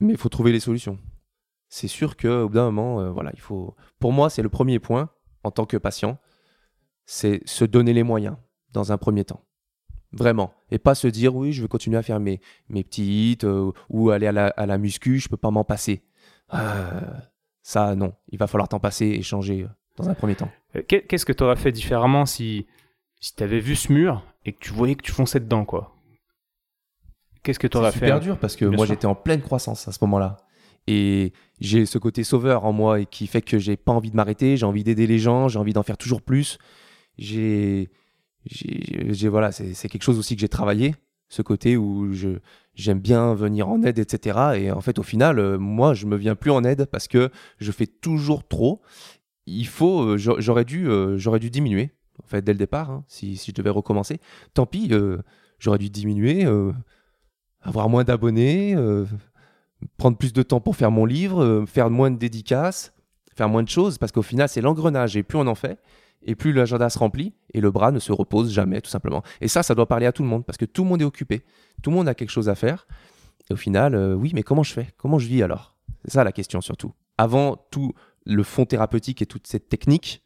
Mais 0.00 0.12
il 0.12 0.18
faut 0.18 0.28
trouver 0.28 0.52
les 0.52 0.60
solutions. 0.60 0.98
C'est 1.68 1.88
sûr 1.88 2.16
qu'au 2.16 2.48
bout 2.48 2.54
d'un 2.54 2.70
moment 2.70 3.00
euh, 3.00 3.10
voilà, 3.10 3.30
il 3.34 3.40
faut 3.40 3.74
pour 3.98 4.12
moi, 4.12 4.30
c'est 4.30 4.42
le 4.42 4.48
premier 4.48 4.78
point 4.78 5.10
en 5.44 5.50
tant 5.50 5.66
que 5.66 5.76
patient, 5.76 6.18
c'est 7.06 7.40
se 7.46 7.64
donner 7.64 7.92
les 7.92 8.02
moyens 8.02 8.36
dans 8.72 8.92
un 8.92 8.98
premier 8.98 9.24
temps. 9.24 9.44
Vraiment. 10.16 10.52
Et 10.70 10.78
pas 10.78 10.94
se 10.94 11.06
dire, 11.08 11.34
oui, 11.34 11.52
je 11.52 11.62
vais 11.62 11.68
continuer 11.68 11.96
à 11.96 12.02
faire 12.02 12.20
mes, 12.20 12.40
mes 12.68 12.84
petits 12.84 13.32
hits 13.32 13.44
euh, 13.44 13.72
ou 13.88 14.10
aller 14.10 14.26
à 14.26 14.32
la, 14.32 14.46
à 14.48 14.66
la, 14.66 14.78
muscu, 14.78 15.18
je 15.18 15.28
peux 15.28 15.36
pas 15.36 15.50
m'en 15.50 15.64
passer. 15.64 16.02
Euh, 16.52 17.00
ça, 17.62 17.94
non. 17.94 18.14
Il 18.28 18.38
va 18.38 18.46
falloir 18.46 18.68
t'en 18.68 18.80
passer 18.80 19.06
et 19.06 19.22
changer 19.22 19.62
euh, 19.62 19.68
dans 19.96 20.08
un 20.08 20.14
premier 20.14 20.34
temps. 20.34 20.50
Qu'est-ce 20.88 21.24
que 21.24 21.32
tu 21.32 21.42
aurais 21.42 21.56
fait 21.56 21.72
différemment 21.72 22.26
si, 22.26 22.66
si 23.20 23.34
tu 23.34 23.42
avais 23.42 23.60
vu 23.60 23.76
ce 23.76 23.92
mur 23.92 24.22
et 24.44 24.52
que 24.52 24.58
tu 24.58 24.72
voyais 24.72 24.94
que 24.94 25.02
tu 25.02 25.12
fonçais 25.12 25.40
dedans, 25.40 25.64
quoi? 25.64 25.94
Qu'est-ce 27.42 27.58
que 27.58 27.66
tu 27.66 27.76
aurais 27.76 27.92
fait 27.92 27.98
C'est 27.98 28.06
super 28.06 28.20
dur 28.20 28.38
parce 28.38 28.56
que 28.56 28.64
moi, 28.64 28.86
j'étais 28.86 29.06
en 29.06 29.14
pleine 29.14 29.42
croissance 29.42 29.86
à 29.86 29.92
ce 29.92 29.98
moment-là. 30.02 30.38
Et 30.86 31.32
j'ai 31.60 31.86
ce 31.86 31.98
côté 31.98 32.24
sauveur 32.24 32.64
en 32.64 32.72
moi 32.72 33.00
et 33.00 33.06
qui 33.06 33.26
fait 33.26 33.42
que 33.42 33.58
j'ai 33.58 33.76
pas 33.76 33.92
envie 33.92 34.10
de 34.10 34.16
m'arrêter, 34.16 34.56
j'ai 34.56 34.66
envie 34.66 34.84
d'aider 34.84 35.06
les 35.06 35.18
gens, 35.18 35.48
j'ai 35.48 35.58
envie 35.58 35.72
d'en 35.72 35.82
faire 35.82 35.96
toujours 35.96 36.22
plus. 36.22 36.58
J'ai 37.16 37.90
j'ai 38.46 39.28
voilà, 39.28 39.52
c'est 39.52 39.88
quelque 39.88 40.02
chose 40.02 40.18
aussi 40.18 40.34
que 40.34 40.40
j'ai 40.40 40.48
travaillé, 40.48 40.94
ce 41.28 41.42
côté 41.42 41.76
où 41.76 42.12
je 42.12 42.38
j'aime 42.74 43.00
bien 43.00 43.34
venir 43.34 43.68
en 43.68 43.82
aide, 43.82 43.98
etc. 43.98 44.38
Et 44.56 44.70
en 44.70 44.80
fait, 44.80 44.98
au 44.98 45.02
final, 45.02 45.38
euh, 45.38 45.58
moi, 45.58 45.94
je 45.94 46.06
me 46.06 46.16
viens 46.16 46.34
plus 46.34 46.50
en 46.50 46.64
aide 46.64 46.86
parce 46.86 47.08
que 47.08 47.30
je 47.58 47.72
fais 47.72 47.86
toujours 47.86 48.46
trop. 48.46 48.82
Il 49.46 49.66
faut, 49.66 50.02
euh, 50.02 50.16
j'aurais 50.16 50.64
dû, 50.64 50.88
euh, 50.88 51.16
j'aurais 51.18 51.38
dû 51.38 51.50
diminuer. 51.50 51.92
En 52.22 52.26
fait, 52.26 52.42
dès 52.42 52.52
le 52.52 52.58
départ, 52.58 52.90
hein, 52.90 53.04
si, 53.08 53.36
si, 53.36 53.50
je 53.50 53.54
devais 53.54 53.70
recommencer, 53.70 54.20
tant 54.54 54.66
pis, 54.66 54.90
j'aurais 55.58 55.78
dû 55.78 55.90
diminuer, 55.90 56.46
avoir 57.60 57.88
moins 57.88 58.04
d'abonnés, 58.04 58.76
prendre 59.96 60.16
plus 60.16 60.32
de 60.32 60.44
temps 60.44 60.60
pour 60.60 60.76
faire 60.76 60.92
mon 60.92 61.06
livre, 61.06 61.64
faire 61.66 61.90
moins 61.90 62.12
de 62.12 62.16
dédicaces, 62.16 62.94
faire 63.34 63.48
moins 63.48 63.64
de 63.64 63.68
choses, 63.68 63.98
parce 63.98 64.12
qu'au 64.12 64.22
final, 64.22 64.48
c'est 64.48 64.60
l'engrenage 64.60 65.16
et 65.16 65.24
plus 65.24 65.38
on 65.38 65.48
en 65.48 65.56
fait, 65.56 65.80
et 66.24 66.34
plus 66.34 66.52
l'agenda 66.52 66.90
se 66.90 66.98
remplit 66.98 67.34
et 67.52 67.60
le 67.60 67.70
bras 67.70 67.92
ne 67.92 67.98
se 67.98 68.12
repose 68.12 68.52
jamais, 68.52 68.80
tout 68.80 68.90
simplement. 68.90 69.22
Et 69.40 69.48
ça, 69.48 69.62
ça 69.62 69.74
doit 69.74 69.86
parler 69.86 70.06
à 70.06 70.12
tout 70.12 70.22
le 70.22 70.28
monde 70.28 70.44
parce 70.44 70.58
que 70.58 70.64
tout 70.64 70.82
le 70.82 70.88
monde 70.88 71.02
est 71.02 71.06
occupé, 71.06 71.44
tout 71.82 71.90
le 71.90 71.96
monde 71.96 72.08
a 72.08 72.14
quelque 72.14 72.30
chose 72.30 72.48
à 72.48 72.54
faire. 72.54 72.86
Et 73.50 73.52
au 73.52 73.56
final, 73.56 73.94
euh, 73.94 74.14
oui, 74.14 74.32
mais 74.34 74.42
comment 74.42 74.62
je 74.62 74.72
fais? 74.72 74.88
Comment 74.96 75.18
je 75.18 75.28
vis 75.28 75.42
alors? 75.42 75.76
C'est 76.04 76.12
ça 76.12 76.24
la 76.24 76.32
question 76.32 76.60
surtout. 76.60 76.92
Avant 77.18 77.56
tout 77.70 77.92
le 78.24 78.42
fond 78.42 78.64
thérapeutique 78.64 79.22
et 79.22 79.26
toute 79.26 79.46
cette 79.46 79.68
technique, 79.68 80.24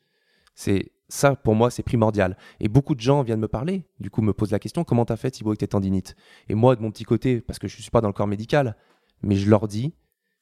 c'est 0.55 0.93
ça 1.09 1.35
pour 1.35 1.55
moi, 1.55 1.71
c'est 1.71 1.83
primordial. 1.83 2.37
Et 2.61 2.69
beaucoup 2.69 2.95
de 2.95 3.01
gens 3.01 3.23
viennent 3.23 3.41
me 3.41 3.49
parler, 3.49 3.85
du 3.99 4.11
coup 4.11 4.23
me 4.23 4.33
posent 4.33 4.53
la 4.53 4.59
question 4.59 4.85
comment 4.85 5.05
t'as 5.05 5.17
fait 5.17 5.31
Thibaut 5.31 5.51
avec 5.51 5.61
tes 5.61 5.69
tendinites? 5.69 6.15
Et 6.49 6.55
moi, 6.55 6.77
de 6.77 6.83
mon 6.83 6.91
petit 6.91 7.05
côté, 7.05 7.41
parce 7.41 7.59
que 7.59 7.67
je 7.67 7.77
ne 7.77 7.83
suis 7.83 7.91
pas 7.91 8.01
dans 8.01 8.09
le 8.09 8.15
corps 8.15 8.27
médical, 8.27 8.77
mais 9.23 9.35
je 9.35 9.49
leur 9.49 9.67
dis, 9.69 9.95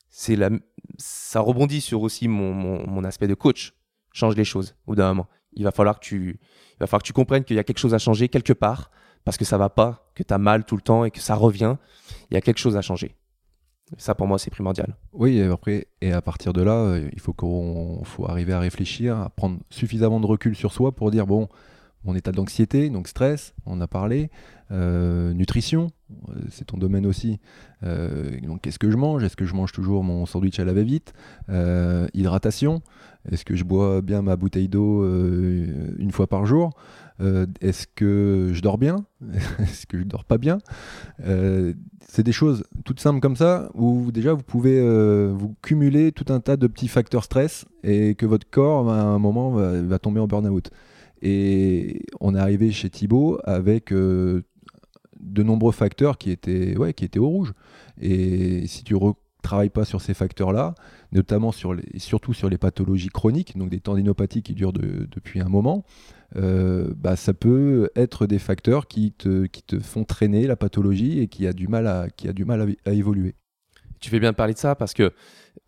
c'est 0.09 0.37
la... 0.37 0.51
ça 0.99 1.41
rebondit 1.41 1.81
sur 1.81 2.03
aussi 2.03 2.29
mon, 2.29 2.53
mon, 2.53 2.87
mon 2.87 3.05
aspect 3.05 3.29
de 3.29 3.35
coach 3.35 3.75
change 4.13 4.37
les 4.37 4.45
choses 4.45 4.75
au 4.87 4.95
d'un 4.95 5.09
moment 5.09 5.29
il 5.57 5.65
va 5.65 5.73
falloir 5.73 5.99
que 5.99 6.05
tu, 6.05 6.39
comprennes 7.13 7.45
qu'il 7.45 7.57
y 7.57 7.59
a 7.59 7.65
quelque 7.65 7.79
chose 7.79 7.95
à 7.95 7.99
changer 7.99 8.29
quelque 8.29 8.53
part, 8.53 8.91
parce 9.25 9.37
que 9.37 9.45
ça 9.45 9.59
va 9.59 9.69
pas, 9.69 10.11
que 10.15 10.23
tu 10.23 10.33
as 10.33 10.39
mal 10.39 10.65
tout 10.65 10.77
le 10.77 10.83
temps 10.83 11.05
et 11.05 11.11
que 11.11 11.21
ça 11.21 11.35
revient. 11.35 11.77
Il 12.31 12.35
y 12.35 12.37
a 12.37 12.41
quelque 12.41 12.59
chose 12.59 12.77
à 12.77 12.83
changer. 12.83 13.17
Ça, 13.99 14.15
pour 14.15 14.27
moi, 14.27 14.39
c'est 14.39 14.51
primordial. 14.51 14.97
Oui, 15.13 15.39
et 15.39 15.45
après, 15.45 15.87
et 16.01 16.13
à 16.13 16.21
partir 16.21 16.53
de 16.53 16.61
là, 16.61 16.73
euh, 16.73 17.09
il 17.13 17.21
faut 17.21 17.33
qu'on 17.33 18.03
faut 18.05 18.29
arriver 18.29 18.53
à 18.53 18.59
réfléchir, 18.59 19.17
à 19.17 19.31
prendre 19.31 19.59
suffisamment 19.71 20.19
de 20.19 20.27
recul 20.27 20.57
sur 20.57 20.73
soi 20.73 20.93
pour 20.93 21.13
dire 21.13 21.27
bon, 21.27 21.49
mon 22.05 22.17
état 22.17 22.33
d'anxiété, 22.33 22.91
donc 22.91 23.07
stress, 23.07 23.55
on 23.65 23.81
a 23.81 23.87
parlé, 23.87 24.31
euh, 24.73 25.33
nutrition, 25.35 25.93
euh, 26.31 26.41
c'est 26.51 26.67
ton 26.67 26.79
domaine 26.79 27.07
aussi. 27.07 27.39
donc, 27.83 28.63
qu'est-ce 28.63 28.81
que 28.81 28.91
je 28.91 28.97
mange? 28.97 29.23
Est-ce 29.23 29.37
que 29.37 29.45
je 29.45 29.55
mange 29.55 29.71
toujours 29.71 30.03
mon 30.03 30.27
sandwich 30.27 30.59
à 30.59 30.65
la 30.65 30.73
va-vite? 30.73 31.13
Hydratation. 32.13 32.83
Est-ce 33.31 33.45
que 33.45 33.57
je 33.57 33.65
bois 33.65 34.03
bien 34.03 34.23
ma 34.23 34.37
bouteille 34.37 34.69
d'eau 34.69 35.03
euh, 35.03 35.95
une 35.99 36.11
fois 36.11 36.27
par 36.27 36.47
jour? 36.47 36.71
Euh, 37.21 37.47
Est-ce 37.61 37.87
que 37.87 38.51
je 38.53 38.61
dors 38.61 38.79
bien? 38.79 39.05
Est-ce 39.59 39.87
que 39.87 39.99
je 39.99 40.05
dors 40.05 40.25
pas 40.25 40.39
bien? 40.39 40.59
Euh, 41.25 41.75
C'est 42.01 42.23
des 42.23 42.33
choses 42.33 42.65
toutes 42.85 43.01
simples 43.01 43.21
comme 43.21 43.37
ça 43.37 43.71
où 43.75 44.13
déjà 44.13 44.33
vous 44.33 44.43
pouvez 44.43 44.81
vous 45.33 45.55
cumuler 45.63 46.13
tout 46.13 46.33
un 46.33 46.41
tas 46.41 46.57
de 46.57 46.67
petits 46.67 46.89
facteurs 46.89 47.25
stress 47.25 47.67
et 47.83 48.15
que 48.15 48.27
votre 48.27 48.49
corps 48.49 48.91
à 48.91 49.01
un 49.01 49.19
moment 49.19 49.51
va, 49.51 49.99
tomber 49.99 50.21
en 50.21 50.27
burn-out. 50.27 50.71
Et 51.23 52.03
on 52.21 52.35
est 52.35 52.39
arrivé 52.39 52.71
chez 52.71 52.91
Thibaut 52.91 53.39
avec 53.45 53.93
de 53.93 54.43
nombreux 55.43 55.73
facteurs 55.73 56.19
qui 56.19 56.31
étaient, 56.31 56.77
ouais, 56.77 56.95
qui 56.95 57.05
étaient 57.05 57.19
au 57.19 57.29
rouge. 57.29 57.53
Et 58.01 58.67
si 58.67 58.85
tu 58.85 58.95
travaille 59.47 59.71
pas 59.71 59.85
sur 59.85 60.01
ces 60.01 60.13
facteurs-là, 60.13 60.75
notamment 61.13 61.53
sur 61.53 61.75
les, 61.75 61.85
surtout 61.99 62.33
sur 62.33 62.49
les 62.49 62.59
pathologies 62.59 63.09
chroniques, 63.09 63.57
donc 63.57 63.71
des 63.71 63.81
tendinopathies 63.81 64.43
qui 64.43 64.55
durent 64.55 64.73
depuis 64.73 65.41
un 65.41 65.49
moment, 65.49 65.85
euh, 66.37 66.93
bah, 66.97 67.17
ça 67.17 67.35
peut 67.35 67.91
être 67.97 68.27
des 68.27 68.39
facteurs 68.39 68.89
qui 68.89 69.13
te, 69.13 69.47
qui 69.47 69.63
te 69.63 69.79
font 69.79 70.05
traîner 70.05 70.47
la 70.47 70.57
pathologie 70.57 71.21
et 71.21 71.29
qui 71.29 71.47
a 71.47 71.53
du 71.53 71.69
mal 71.69 71.87
à, 71.87 72.09
qui 72.11 72.29
a 72.29 72.33
du 72.33 72.45
mal 72.45 72.75
à, 72.85 72.93
évoluer. 72.93 73.35
Tu 74.01 74.11
fais 74.11 74.21
bien 74.21 74.33
de 74.33 74.37
parler 74.37 74.53
de 74.53 74.59
ça 74.59 74.75
parce 74.75 74.93
que 74.93 75.13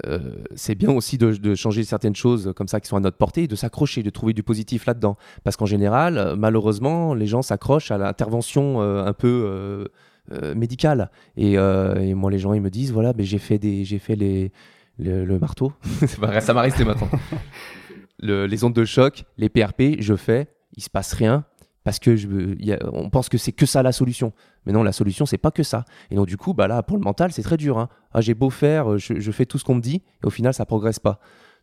euh, 0.07 0.35
c'est 0.55 0.75
bien 0.75 0.91
aussi 0.91 1.17
de, 1.17 1.55
changer 1.55 1.83
certaines 1.83 2.15
choses 2.15 2.53
comme 2.55 2.69
ça 2.69 2.79
qui 2.79 2.89
sont 2.89 2.97
à 2.97 3.01
notre 3.01 3.17
portée 3.17 3.45
et 3.45 3.49
de 3.49 3.57
s'accrocher, 3.57 4.03
de 4.03 4.11
trouver 4.11 4.35
du 4.35 4.43
positif 4.43 4.85
là-dedans. 4.85 5.17
Parce 5.45 5.57
qu'en 5.57 5.67
général, 5.67 6.35
malheureusement, 6.37 7.15
les 7.15 7.27
gens 7.27 7.41
s'accrochent 7.41 7.91
à 7.91 7.97
l'intervention 7.97 8.83
euh, 8.83 9.05
un 9.05 9.15
peu 9.15 9.89
euh, 10.31 10.55
médical. 10.55 11.11
Euh, 11.39 11.95
et, 12.01 12.13
moi, 12.13 12.31
les 12.31 12.39
gens, 12.39 12.53
ils 12.53 12.61
me 12.61 12.69
disent 12.69 12.93
voilà, 12.93 13.15
mais 13.17 13.25
j'ai 13.25 13.39
fait, 13.39 13.59
des, 13.59 13.85
j'ai 13.85 13.99
fait 13.99 14.15
les, 14.15 14.53
le, 14.99 15.39
marteau. 15.39 15.73
ça 16.41 16.53
m'a 16.55 16.63
resté 16.63 16.85
maintenant. 16.85 17.09
les 18.21 18.65
ondes 18.65 18.75
de 18.75 18.85
choc, 18.85 19.25
les 19.37 19.49
PRP, 19.49 20.01
je 20.01 20.17
fais, 20.17 20.49
il 20.77 20.83
se 20.83 20.91
passe 20.91 21.13
rien 21.13 21.45
parce 21.89 21.99
que 21.99 22.17
je, 22.17 22.29
on 22.93 23.09
pense 23.09 23.31
que 23.31 23.39
c'est 23.39 23.53
que 23.53 23.65
ça 23.65 23.83
la 23.83 23.93
solution. 23.93 24.35
Mais 24.67 24.73
non, 24.73 24.83
la 24.83 24.93
solution, 24.93 25.25
c'est 25.25 25.39
pas 25.39 25.51
que 25.51 25.63
ça. 25.63 25.87
Et 26.11 26.17
donc, 26.17 26.27
du 26.27 26.37
coup, 26.37 26.53
bah 26.53 26.69
là, 26.69 26.83
pour 26.83 26.99
le 26.99 27.03
mental, 27.03 27.33
c'est 27.33 27.43
très 27.43 27.57
dur. 27.57 27.79
Hein. 27.79 27.89
Ah, 28.13 28.21
j'ai 28.21 28.35
beau 28.35 28.51
faire, 28.51 28.99
je, 28.99 29.31
fais 29.31 29.47
tout 29.47 29.57
ce 29.57 29.65
qu'on 29.65 29.77
me 29.77 29.81
dit, 29.81 30.03
et 30.23 30.27
au 30.27 30.31
final, 30.31 30.53
ça 30.53 30.67
progresse 30.67 30.99
pas. 30.99 31.19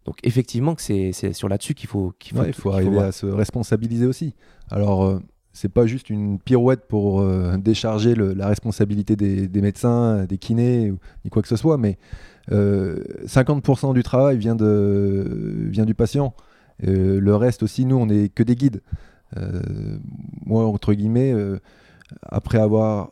Donc, 0.05 0.17
effectivement, 0.23 0.73
que 0.73 0.81
c'est, 0.81 1.11
sur 1.33 1.47
là-dessus 1.47 1.75
qu'il 1.75 1.87
faut, 1.87 2.11
qu'il 2.17 2.35
faut, 2.35 2.43
il 2.43 2.53
faut 2.53 2.71
arriver 2.71 2.97
à 2.97 3.11
se 3.11 3.27
responsabiliser 3.27 4.07
aussi. 4.07 4.33
Alors, 4.71 5.03
euh, 5.03 5.19
c'est 5.53 5.69
pas 5.69 5.85
juste 5.85 6.09
une 6.09 6.39
pirouette 6.39 6.87
pour 6.87 7.21
euh, 7.21 7.57
décharger 7.57 8.15
la 8.15 8.47
responsabilité 8.47 9.15
des, 9.15 9.61
médecins, 9.61 10.25
des 10.25 10.39
kinés, 10.39 10.91
ni 11.23 11.29
quoi 11.29 11.43
que 11.43 11.47
ce 11.47 11.55
soit, 11.55 11.77
mais 11.77 11.99
50% 12.49 13.89
euh, 13.89 13.93
du 13.93 14.03
travail 14.03 14.37
vient, 14.37 14.55
de, 14.55 15.67
vient 15.69 15.85
du 15.85 15.93
patient. 15.93 16.33
Euh, 16.85 17.19
le 17.19 17.35
reste 17.35 17.63
aussi, 17.63 17.85
nous, 17.85 17.95
on 17.95 18.07
n'est 18.07 18.29
que 18.29 18.43
des 18.43 18.55
guides. 18.55 18.81
moi, 20.45 20.65
entre 20.65 20.93
guillemets, 20.93 21.33
après 22.23 22.59
avoir 22.59 23.11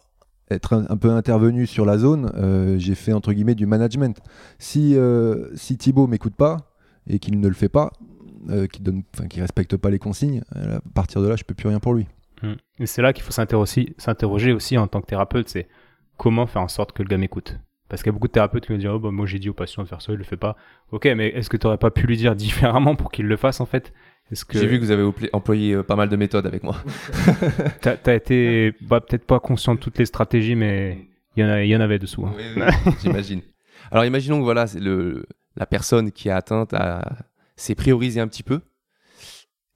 être 0.51 0.73
un, 0.73 0.97
peu 0.97 1.09
intervenu 1.09 1.65
sur 1.65 1.85
la 1.85 1.97
zone, 1.97 2.31
j'ai 2.77 2.95
fait 2.95 3.13
entre 3.13 3.33
guillemets 3.33 3.55
du 3.55 3.65
management. 3.65 4.19
Si, 4.59 4.95
si 5.55 5.77
Thibaut 5.77 6.07
m'écoute 6.07 6.35
pas 6.35 6.75
et 7.07 7.19
qu'il 7.19 7.39
ne 7.39 7.47
le 7.47 7.53
fait 7.53 7.69
pas, 7.69 7.91
qu'il 8.71 8.83
ne 8.83 9.41
respecte 9.41 9.75
pas 9.77 9.89
les 9.89 9.99
consignes, 9.99 10.43
à 10.55 10.79
partir 10.93 11.21
de 11.21 11.27
là, 11.27 11.35
je 11.35 11.43
peux 11.43 11.55
plus 11.55 11.67
rien 11.67 11.79
pour 11.79 11.93
lui. 11.93 12.07
Mm. 12.43 12.53
Et 12.79 12.85
c'est 12.85 13.01
là 13.01 13.13
qu'il 13.13 13.23
faut 13.23 13.31
s'interroger 13.31 14.53
aussi 14.53 14.77
en 14.77 14.87
tant 14.87 15.01
que 15.01 15.07
thérapeute, 15.07 15.49
c'est 15.49 15.67
comment 16.17 16.45
faire 16.45 16.61
en 16.61 16.67
sorte 16.67 16.91
que 16.91 17.01
le 17.01 17.09
gars 17.09 17.17
m'écoute? 17.17 17.57
Parce 17.93 18.01
qu'il 18.01 18.09
y 18.09 18.11
a 18.11 18.13
beaucoup 18.13 18.25
de 18.25 18.31
thérapeutes 18.31 18.65
qui 18.65 18.71
me 18.71 18.79
disent 18.79 18.87
oh, 18.87 18.97
bah, 18.97 19.11
moi 19.11 19.27
j'ai 19.27 19.37
dit 19.37 19.49
au 19.49 19.53
patient 19.53 19.83
de 19.83 19.87
faire 19.87 20.01
ça, 20.01 20.13
il 20.13 20.17
le 20.17 20.23
fait 20.23 20.35
pas. 20.35 20.55
Ok, 20.91 21.05
mais 21.15 21.27
est-ce 21.27 21.47
que 21.47 21.57
tu 21.57 21.67
n'aurais 21.67 21.77
pas 21.77 21.91
pu 21.91 22.07
lui 22.07 22.17
dire 22.17 22.35
différemment 22.35 22.95
pour 22.95 23.11
qu'il 23.11 23.27
le 23.27 23.37
fasse 23.37 23.61
en 23.61 23.67
fait? 23.67 23.93
Que... 24.47 24.57
J'ai 24.57 24.65
vu 24.65 24.79
que 24.79 24.83
vous 24.83 24.89
avez 24.89 25.29
employé 25.31 25.75
euh, 25.75 25.83
pas 25.83 25.95
mal 25.95 26.09
de 26.09 26.15
méthodes 26.15 26.47
avec 26.47 26.63
moi. 26.63 26.75
tu 27.83 27.89
as 28.09 28.15
été 28.15 28.73
bah, 28.81 28.99
peut-être 28.99 29.27
pas 29.27 29.39
conscient 29.39 29.75
de 29.75 29.79
toutes 29.79 29.99
les 29.99 30.07
stratégies, 30.07 30.55
mais 30.55 31.05
il 31.35 31.45
y, 31.45 31.67
y 31.67 31.75
en 31.75 31.81
avait 31.81 31.99
dessous. 31.99 32.25
Hein. 32.25 32.33
Oui, 32.35 32.63
j'imagine. 33.03 33.41
Alors 33.91 34.05
imaginons 34.05 34.39
que 34.39 34.43
voilà, 34.43 34.65
le, 34.73 35.27
la 35.55 35.67
personne 35.67 36.11
qui 36.11 36.29
est 36.29 36.31
atteinte 36.31 36.73
s'est 37.55 37.75
priorisée 37.75 38.21
un 38.21 38.27
petit 38.27 38.41
peu 38.41 38.61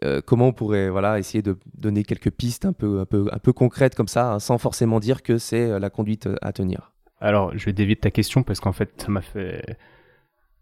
euh, 0.03 0.21
comment 0.25 0.47
on 0.47 0.53
pourrait 0.53 0.89
voilà, 0.89 1.19
essayer 1.19 1.43
de 1.43 1.55
donner 1.75 2.03
quelques 2.03 2.31
pistes 2.31 2.65
un 2.65 2.73
peu, 2.73 2.99
un 2.99 3.05
peu, 3.05 3.27
un 3.31 3.39
peu 3.39 3.53
concrètes 3.53 3.93
comme 3.93 4.07
ça, 4.07 4.33
hein, 4.33 4.39
sans 4.39 4.57
forcément 4.57 4.99
dire 4.99 5.21
que 5.21 5.37
c'est 5.37 5.69
euh, 5.69 5.77
la 5.77 5.91
conduite 5.91 6.27
à 6.41 6.51
tenir? 6.51 6.93
Alors, 7.19 7.57
je 7.57 7.65
vais 7.65 7.73
dévier 7.73 7.95
de 7.95 7.99
ta 7.99 8.11
question 8.11 8.43
parce 8.43 8.59
qu'en 8.59 8.73
fait, 8.73 9.01
ça 9.01 9.09
m'a 9.09 9.21
fait 9.21 9.77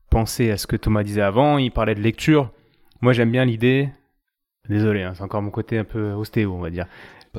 penser 0.09 0.51
à 0.51 0.57
ce 0.57 0.67
que 0.67 0.75
Thomas 0.75 1.03
disait 1.03 1.21
avant. 1.21 1.57
Il 1.57 1.71
parlait 1.71 1.95
de 1.95 2.01
lecture. 2.01 2.51
Moi, 3.01 3.13
j'aime 3.13 3.31
bien 3.31 3.45
l'idée. 3.45 3.89
Désolé, 4.69 5.03
hein, 5.03 5.13
c'est 5.13 5.23
encore 5.23 5.41
mon 5.41 5.51
côté 5.51 5.77
un 5.77 5.83
peu 5.83 6.13
ostéo, 6.13 6.53
on 6.53 6.61
va 6.61 6.69
dire. 6.69 6.87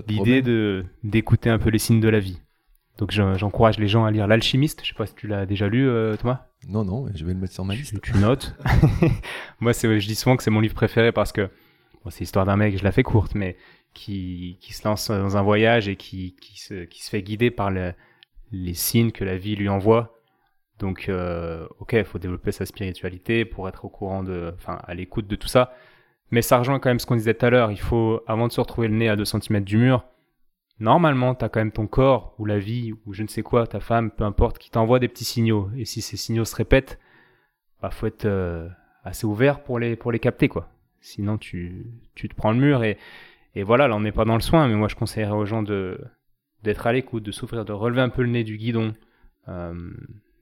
L'idée 0.09 0.43
de 0.43 0.85
d'écouter 1.03 1.49
un 1.49 1.59
peu 1.59 1.71
les 1.71 1.79
signes 1.79 2.01
de 2.01 2.09
la 2.09 2.21
vie. 2.21 2.39
Donc 2.99 3.11
j'encourage 3.11 3.79
les 3.79 3.89
gens 3.89 4.05
à 4.05 4.11
lire 4.11 4.27
L'Alchimiste. 4.27 4.81
Je 4.83 4.89
sais 4.89 4.95
pas 4.95 5.07
si 5.07 5.15
tu 5.15 5.27
l'as 5.27 5.47
déjà 5.47 5.69
lu, 5.69 5.89
euh, 5.89 6.17
Thomas? 6.17 6.47
Non, 6.69 6.85
non, 6.85 7.07
je 7.15 7.25
vais 7.25 7.33
le 7.33 7.39
mettre 7.39 7.55
sur 7.55 7.65
ma 7.65 7.75
liste. 7.75 8.01
Tu, 8.01 8.17
notes. 8.19 8.55
Moi, 9.61 9.73
c'est, 9.73 10.01
je 10.01 10.07
dis 10.07 10.15
souvent 10.15 10.37
que 10.37 10.43
c'est 10.43 10.51
mon 10.51 10.61
livre 10.61 10.75
préféré 10.75 11.13
parce 11.13 11.33
que 11.33 11.51
c'est 12.11 12.21
l'histoire 12.21 12.47
d'un 12.47 12.57
mec, 12.57 12.79
je 12.79 12.85
la 12.85 12.93
fais 12.93 13.03
courte, 13.03 13.35
mais 13.35 13.57
qui, 13.93 14.59
qui 14.61 14.73
se 14.73 14.87
lance 14.87 15.11
dans 15.11 15.37
un 15.37 15.43
voyage 15.43 15.89
et 15.89 15.97
qui, 15.97 16.37
qui, 16.41 16.61
se, 16.61 16.85
qui 16.85 17.03
se 17.03 17.11
fait 17.11 17.23
guider 17.23 17.51
par 17.51 17.71
le, 17.71 17.93
les 18.53 18.75
signes 18.75 19.13
que 19.13 19.25
la 19.25 19.37
vie 19.37 19.57
lui 19.57 19.69
envoie. 19.69 20.17
Donc, 20.79 21.09
euh, 21.09 21.67
ok, 21.79 21.95
il 21.95 22.05
faut 22.05 22.19
développer 22.19 22.53
sa 22.53 22.67
spiritualité 22.67 23.45
pour 23.45 23.69
être 23.69 23.85
au 23.85 23.89
courant 23.89 24.23
de, 24.23 24.53
enfin, 24.55 24.79
à 24.85 24.95
l'écoute 24.95 25.27
de 25.27 25.37
tout 25.37 25.49
ça. 25.49 25.73
Mais 26.31 26.43
ça 26.43 26.59
rejoint 26.59 26.79
quand 26.79 26.91
même 26.91 26.99
ce 26.99 27.07
qu'on 27.07 27.17
disait 27.17 27.35
tout 27.35 27.47
à 27.47 27.51
l'heure. 27.51 27.71
Il 27.71 27.81
faut, 27.81 28.23
avant 28.27 28.47
de 28.49 28.53
se 28.53 28.61
retrouver 28.61 28.89
le 28.89 28.95
nez 28.95 29.09
à 29.09 29.17
2 29.17 29.25
cm 29.25 29.61
du 29.61 29.79
mur, 29.79 30.05
normalement, 30.79 31.35
tu 31.35 31.45
as 31.45 31.49
quand 31.49 31.61
même 31.61 31.73
ton 31.73 31.87
corps 31.87 32.35
ou 32.39 32.45
la 32.45 32.59
vie 32.59 32.93
ou 33.07 33.13
je 33.13 33.23
ne 33.23 33.29
sais 33.29 33.43
quoi, 33.43 33.67
ta 33.67 33.81
femme, 33.81 34.11
peu 34.11 34.25
importe, 34.25 34.59
qui 34.59 34.71
t'envoie 34.71 34.99
des 34.99 35.09
petits 35.09 35.25
signaux. 35.25 35.71
Et 35.77 35.85
si 35.85 36.03
ces 36.03 36.17
signaux 36.17 36.45
se 36.45 36.57
répètent, 36.57 36.99
bah, 37.81 37.91
faut 37.91 38.07
être 38.07 38.27
euh, 38.27 38.69
assez 39.05 39.27
ouvert 39.27 39.63
pour 39.63 39.79
les, 39.79 39.97
pour 39.97 40.13
les 40.13 40.19
capter, 40.19 40.49
quoi. 40.49 40.69
Sinon, 41.01 41.39
tu, 41.39 41.87
tu 42.15 42.29
te 42.29 42.35
prends 42.35 42.51
le 42.51 42.59
mur 42.59 42.83
et, 42.83 42.99
et 43.55 43.63
voilà, 43.63 43.87
là, 43.89 43.97
on 43.97 44.01
n'est 44.01 44.13
pas 44.13 44.25
dans 44.25 44.35
le 44.35 44.41
soin, 44.41 44.67
mais 44.69 44.75
moi, 44.75 44.89
je 44.89 44.97
conseillerais 44.97 45.33
aux 45.33 45.47
gens 45.47 45.63
de, 45.63 46.01
d'être 46.63 46.87
à 46.87 46.93
l'écoute, 46.93 47.23
de 47.23 47.33
souffrir, 47.33 47.65
de 47.65 47.73
relever 47.73 48.01
un 48.01 48.09
peu 48.09 48.23
le 48.23 48.29
nez 48.29 48.45
du 48.45 48.57
guidon. 48.57 48.95
Euh, 49.49 49.91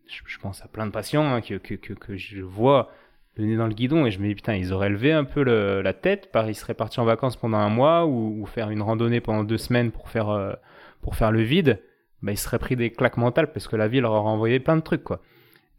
je, 0.07 0.39
pense 0.39 0.63
à 0.63 0.69
plein 0.69 0.87
de 0.87 0.91
patients 0.91 1.27
hein, 1.27 1.41
que, 1.41 1.55
que, 1.55 1.75
que, 1.75 2.17
je 2.17 2.41
vois 2.41 2.91
le 3.37 3.47
nez 3.47 3.57
dans 3.57 3.67
le 3.67 3.75
guidon 3.75 4.07
et 4.07 4.11
je 4.11 4.19
me 4.19 4.29
dis 4.29 4.35
putain 4.35 4.55
ils 4.55 4.73
auraient 4.73 4.89
levé 4.89 5.13
un 5.13 5.25
peu 5.25 5.43
la 5.43 5.93
tête 5.93 6.31
par 6.31 6.49
ils 6.49 6.55
seraient 6.55 6.75
partis 6.75 7.01
en 7.01 7.05
vacances 7.05 7.37
pendant 7.37 7.59
un 7.59 7.69
mois 7.69 8.07
ou, 8.07 8.45
faire 8.47 8.71
une 8.71 8.83
randonnée 8.83 9.21
pendant 9.21 9.45
deux 9.45 9.59
semaines 9.59 9.91
pour 9.91 10.09
faire 10.09 10.29
euh, 10.29 10.53
pour 11.01 11.17
faire 11.17 11.33
le 11.33 11.43
vide 11.43 11.83
bah 12.23 12.33
ils 12.33 12.39
seraient 12.39 12.59
pris 12.59 12.77
des 12.77 12.91
claques 12.91 13.17
mentales 13.17 13.53
parce 13.53 13.67
que 13.67 13.77
la 13.77 13.89
vie 13.89 14.01
leur 14.01 14.13
aurait 14.13 14.31
envoyé 14.31 14.61
plein 14.61 14.77
de 14.77 14.83
trucs 14.83 15.03
quoi 15.03 15.21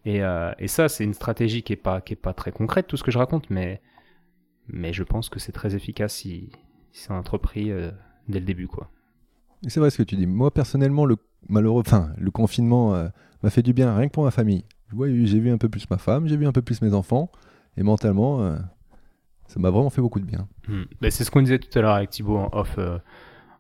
et, 0.04 0.24
euh, 0.24 0.52
et 0.60 0.68
ça 0.68 0.90
c'est 0.90 1.04
une 1.04 1.14
stratégie 1.14 1.64
qui 1.64 1.74
est 1.74 1.78
pas 1.78 2.02
qui 2.02 2.14
est 2.14 2.18
pas 2.18 2.34
très 2.34 2.52
concrète 2.52 2.88
tout 2.88 2.98
ce 2.98 3.04
que 3.04 3.12
je 3.12 3.18
raconte 3.18 3.50
mais 3.50 3.82
mais 4.68 4.92
je 4.92 5.04
pense 5.04 5.30
que 5.30 5.40
c'est 5.40 5.52
très 5.52 5.76
efficace 5.76 6.16
si, 6.16 6.52
c'est 6.92 7.12
entrepris 7.12 7.72
dès 8.28 8.40
le 8.40 8.46
début 8.46 8.68
quoi 8.68 8.90
c'est 9.70 9.80
vrai 9.80 9.90
ce 9.90 9.98
que 9.98 10.04
tu 10.04 10.16
dis 10.16 10.28
moi 10.28 10.52
personnellement 10.52 11.06
le 11.06 11.18
malheureux 11.50 11.84
enfin 11.86 12.12
le 12.18 12.32
confinement 12.32 13.10
m'a 13.44 13.50
fait 13.50 13.62
du 13.62 13.74
bien 13.74 13.96
rien 13.96 14.08
que 14.08 14.14
pour 14.14 14.24
ma 14.24 14.32
famille 14.32 14.66
j'ai 15.26 15.40
vu 15.40 15.52
un 15.52 15.58
peu 15.58 15.70
plus 15.70 15.90
ma 15.90 15.98
femme, 15.98 16.28
j'ai 16.28 16.38
vu 16.38 16.46
un 16.48 16.52
peu 16.52 16.62
plus 16.62 16.82
mes 16.82 16.94
enfants, 16.94 17.32
et 17.78 17.84
mentalement, 17.84 18.42
euh, 18.42 18.58
ça 19.48 19.60
m'a 19.60 19.70
vraiment 19.70 19.90
fait 19.90 20.02
beaucoup 20.02 20.20
de 20.20 20.26
bien. 20.26 20.48
Ben, 21.02 21.12
c'est 21.12 21.24
ce 21.24 21.32
qu'on 21.32 21.42
disait 21.42 21.60
tout 21.60 21.78
à 21.78 21.82
l'heure 21.82 21.94
avec 21.94 22.10
Thibaut 22.10 22.38
en 22.38 22.50
off, 22.54 22.76
euh, 22.78 23.00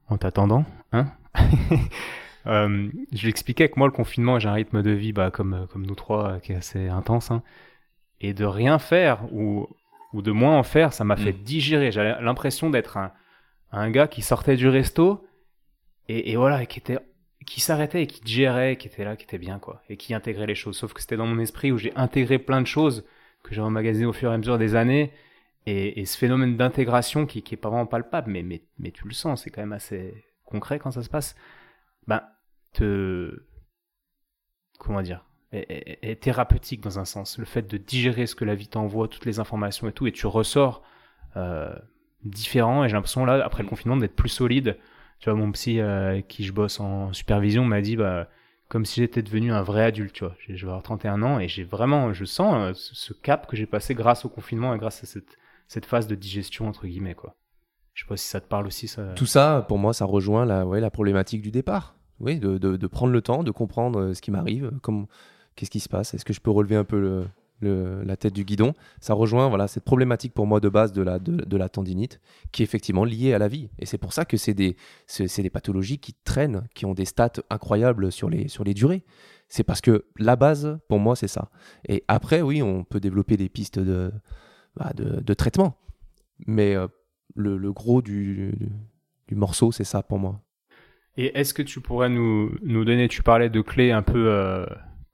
en 0.08 0.18
t'attendant. 0.18 0.66
Hein 0.92 1.08
euh, 2.48 2.90
je 3.12 3.26
l'expliquais 3.26 3.70
que 3.70 3.76
moi, 3.78 3.88
le 3.88 3.94
confinement, 3.94 4.40
j'ai 4.40 4.50
un 4.50 4.54
rythme 4.54 4.82
de 4.82 4.92
vie 4.92 5.14
bah, 5.14 5.32
comme, 5.32 5.68
comme 5.72 5.86
nous 5.86 5.96
trois 5.96 6.40
qui 6.40 6.54
est 6.54 6.56
assez 6.56 6.88
intense. 6.88 7.32
Hein. 7.32 7.44
et 8.22 8.34
de 8.34 8.46
rien 8.46 8.80
faire 8.80 9.22
ou, 9.34 9.68
ou 10.14 10.22
de 10.22 10.32
moins 10.32 10.58
en 10.58 10.64
faire, 10.64 10.94
ça 10.94 11.04
m'a 11.04 11.18
fait 11.18 11.34
hmm. 11.34 11.44
digérer. 11.44 11.92
J'avais 11.92 12.22
l'impression 12.22 12.70
d'être 12.70 12.98
un, 12.98 13.12
un 13.72 13.90
gars 13.92 14.08
qui 14.08 14.22
sortait 14.22 14.56
du 14.56 14.70
resto 14.70 15.26
et, 16.08 16.32
et 16.32 16.36
voilà, 16.36 16.66
qui 16.66 16.80
était 16.80 17.00
qui 17.46 17.62
s'arrêtait 17.62 18.04
et 18.04 18.08
qui 18.08 18.22
gérait, 18.26 18.76
qui 18.76 18.88
était 18.88 19.04
là, 19.04 19.16
qui 19.16 19.24
était 19.24 19.38
bien, 19.38 19.60
quoi, 19.60 19.84
et 19.90 19.98
qui 19.98 20.14
intégrait 20.14 20.48
les 20.48 20.56
choses. 20.56 20.78
Sauf 20.78 20.94
que 20.94 21.02
c'était 21.02 21.18
dans 21.18 21.28
mon 21.28 21.40
esprit 21.40 21.72
où 21.72 21.78
j'ai 21.78 21.96
intégré 21.96 22.40
plein 22.40 22.62
de 22.62 22.68
choses 22.68 23.06
que 23.44 23.54
j'ai 23.54 23.62
emmagasinées 23.62 24.08
au 24.08 24.14
fur 24.14 24.32
et 24.32 24.34
à 24.34 24.38
mesure 24.38 24.58
des 24.58 24.76
années, 24.76 25.14
et, 25.68 26.00
et 26.00 26.06
ce 26.06 26.18
phénomène 26.18 26.58
d'intégration 26.58 27.26
qui, 27.26 27.44
qui 27.44 27.54
est 27.54 27.58
pas 27.58 27.70
vraiment 27.70 27.86
palpable, 27.86 28.32
mais, 28.32 28.42
mais, 28.42 28.64
mais 28.80 28.92
tu 28.92 29.08
le 29.08 29.14
sens, 29.14 29.44
c'est 29.44 29.52
quand 29.52 29.62
même 29.62 29.74
assez 29.74 30.26
concret 30.44 30.80
quand 30.80 30.92
ça 30.92 31.04
se 31.04 31.10
passe, 31.10 31.36
ben, 32.08 32.24
te, 32.74 33.46
comment 34.80 35.02
dire, 35.02 35.26
est, 35.52 36.22
thérapeutique 36.22 36.82
dans 36.82 37.00
un 37.00 37.06
sens. 37.06 37.38
Le 37.38 37.46
fait 37.46 37.68
de 37.68 37.78
digérer 37.78 38.26
ce 38.26 38.36
que 38.36 38.46
la 38.46 38.56
vie 38.56 38.68
t'envoie, 38.68 39.08
toutes 39.08 39.26
les 39.26 39.40
informations 39.40 39.88
et 39.88 39.92
tout, 39.92 40.08
et 40.08 40.12
tu 40.12 40.28
ressors 40.28 40.84
euh, 41.36 41.74
différent, 42.24 42.84
et 42.84 42.90
j'ai 42.90 42.96
l'impression 42.96 43.26
là, 43.26 43.44
après 43.46 43.64
le 43.64 43.70
confinement, 43.70 43.98
d'être 43.98 44.16
plus 44.16 44.30
solide 44.30 44.78
tu 45.20 45.30
vois, 45.30 45.38
mon 45.38 45.52
psy 45.52 45.80
euh, 45.80 46.22
qui 46.22 46.44
je 46.44 46.52
bosse 46.52 46.80
en 46.80 47.14
supervision 47.14 47.66
m'a 47.66 47.82
dit, 47.82 47.96
bah, 47.96 48.28
comme 48.68 48.86
si 48.86 49.02
j'étais 49.02 49.22
devenu 49.22 49.52
un 49.52 49.62
vrai 49.62 49.84
adulte, 49.84 50.14
tu 50.14 50.24
vois. 50.24 50.36
Je 50.40 50.54
vais 50.54 50.72
avoir 50.72 50.84
31 50.84 51.22
ans 51.22 51.40
et 51.40 51.48
j'ai 51.48 51.64
vraiment, 51.64 52.14
je 52.14 52.26
sens 52.26 52.56
euh, 52.56 52.72
ce 52.74 53.14
cap 53.14 53.48
que 53.48 53.56
j'ai 53.56 53.66
passé 53.66 53.94
grâce 53.94 54.26
au 54.26 54.30
confinement 54.30 54.74
et 54.74 54.78
grâce 54.78 55.04
à 55.04 55.08
cette, 55.08 55.38
cette 55.68 55.86
phase 55.86 56.08
de 56.08 56.16
digestion, 56.16 56.68
entre 56.68 56.88
guillemets, 56.88 57.16
quoi. 57.16 57.36
Je 57.94 58.04
sais 58.04 58.08
pas 58.08 58.18
si 58.18 58.28
ça 58.28 58.42
te 58.42 58.48
parle 58.48 58.68
aussi, 58.68 58.88
ça. 58.88 59.14
Tout 59.16 59.26
ça, 59.26 59.64
pour 59.68 59.78
moi, 59.78 59.94
ça 59.94 60.04
rejoint 60.04 60.46
la, 60.46 60.66
ouais, 60.66 60.82
la 60.82 60.92
problématique 60.92 61.42
du 61.42 61.52
départ. 61.52 61.96
Oui, 62.20 62.40
de, 62.40 62.58
de, 62.58 62.88
prendre 62.88 63.12
le 63.12 63.22
temps, 63.22 63.44
de 63.44 63.52
comprendre 63.52 64.00
euh, 64.00 64.14
ce 64.14 64.22
qui 64.22 64.32
m'arrive, 64.32 64.72
comme, 64.82 65.08
qu'est-ce 65.56 65.72
qui 65.72 65.80
se 65.80 65.90
passe, 65.90 66.14
est-ce 66.14 66.26
que 66.26 66.34
je 66.34 66.42
peux 66.42 66.52
relever 66.52 66.76
un 66.76 66.84
peu 66.84 67.00
le, 67.00 67.28
la 67.62 68.18
tête 68.18 68.34
du 68.34 68.44
guidon. 68.44 68.74
Ça 69.00 69.14
rejoint 69.14 69.50
voilà, 69.50 69.68
cette 69.68 69.84
problématique 69.84 70.34
pour 70.34 70.48
moi 70.48 70.60
de 70.60 70.70
base 70.70 70.92
de 70.92 71.02
la, 71.02 71.20
de, 71.20 71.58
la 71.58 71.70
tendinite, 71.70 72.20
qui 72.52 72.62
est 72.62 72.66
effectivement 72.66 73.06
liée 73.06 73.34
à 73.34 73.40
la 73.40 73.48
vie. 73.48 73.70
Et 73.80 73.86
c'est 73.86 73.98
pour 73.98 74.14
ça 74.14 74.26
que 74.26 74.38
c'est 74.38 74.54
des, 74.54 74.76
des 75.20 75.50
pathologies 75.50 76.00
qui 76.00 76.14
traînent, 76.24 76.68
qui 76.74 76.86
ont 76.86 76.94
des 76.94 77.06
stats 77.06 77.42
incroyables 77.50 78.12
sur 78.12 78.30
les, 78.30 78.48
sur 78.48 78.64
les 78.64 78.74
durées. 78.74 79.04
C'est 79.48 79.64
parce 79.64 79.82
que 79.82 80.06
la 80.18 80.36
base, 80.36 80.80
pour 80.90 81.00
moi, 81.00 81.16
c'est 81.16 81.28
ça. 81.28 81.50
Et 81.88 82.04
après, 82.08 82.42
oui, 82.42 82.62
on 82.62 82.84
peut 82.84 83.00
développer 83.00 83.38
des 83.38 83.50
pistes 83.50 83.80
de, 83.80 84.12
bah, 84.76 84.92
de, 84.96 85.34
traitement. 85.34 85.78
Mais 86.48 86.76
euh, 86.76 86.88
le, 87.36 87.72
gros 87.72 88.02
du, 88.02 88.54
morceau, 89.32 89.72
c'est 89.72 89.84
ça 89.84 90.04
pour 90.04 90.20
moi. 90.20 90.42
Et 91.18 91.38
est-ce 91.38 91.54
que 91.54 91.62
tu 91.62 91.80
pourrais 91.80 92.10
nous, 92.10 92.52
nous 92.64 92.84
donner, 92.84 93.08
tu 93.08 93.24
parlais 93.24 93.50
de 93.50 93.62
clés 93.62 93.92
un 93.92 94.02
peu 94.02 94.28
euh, 94.28 94.66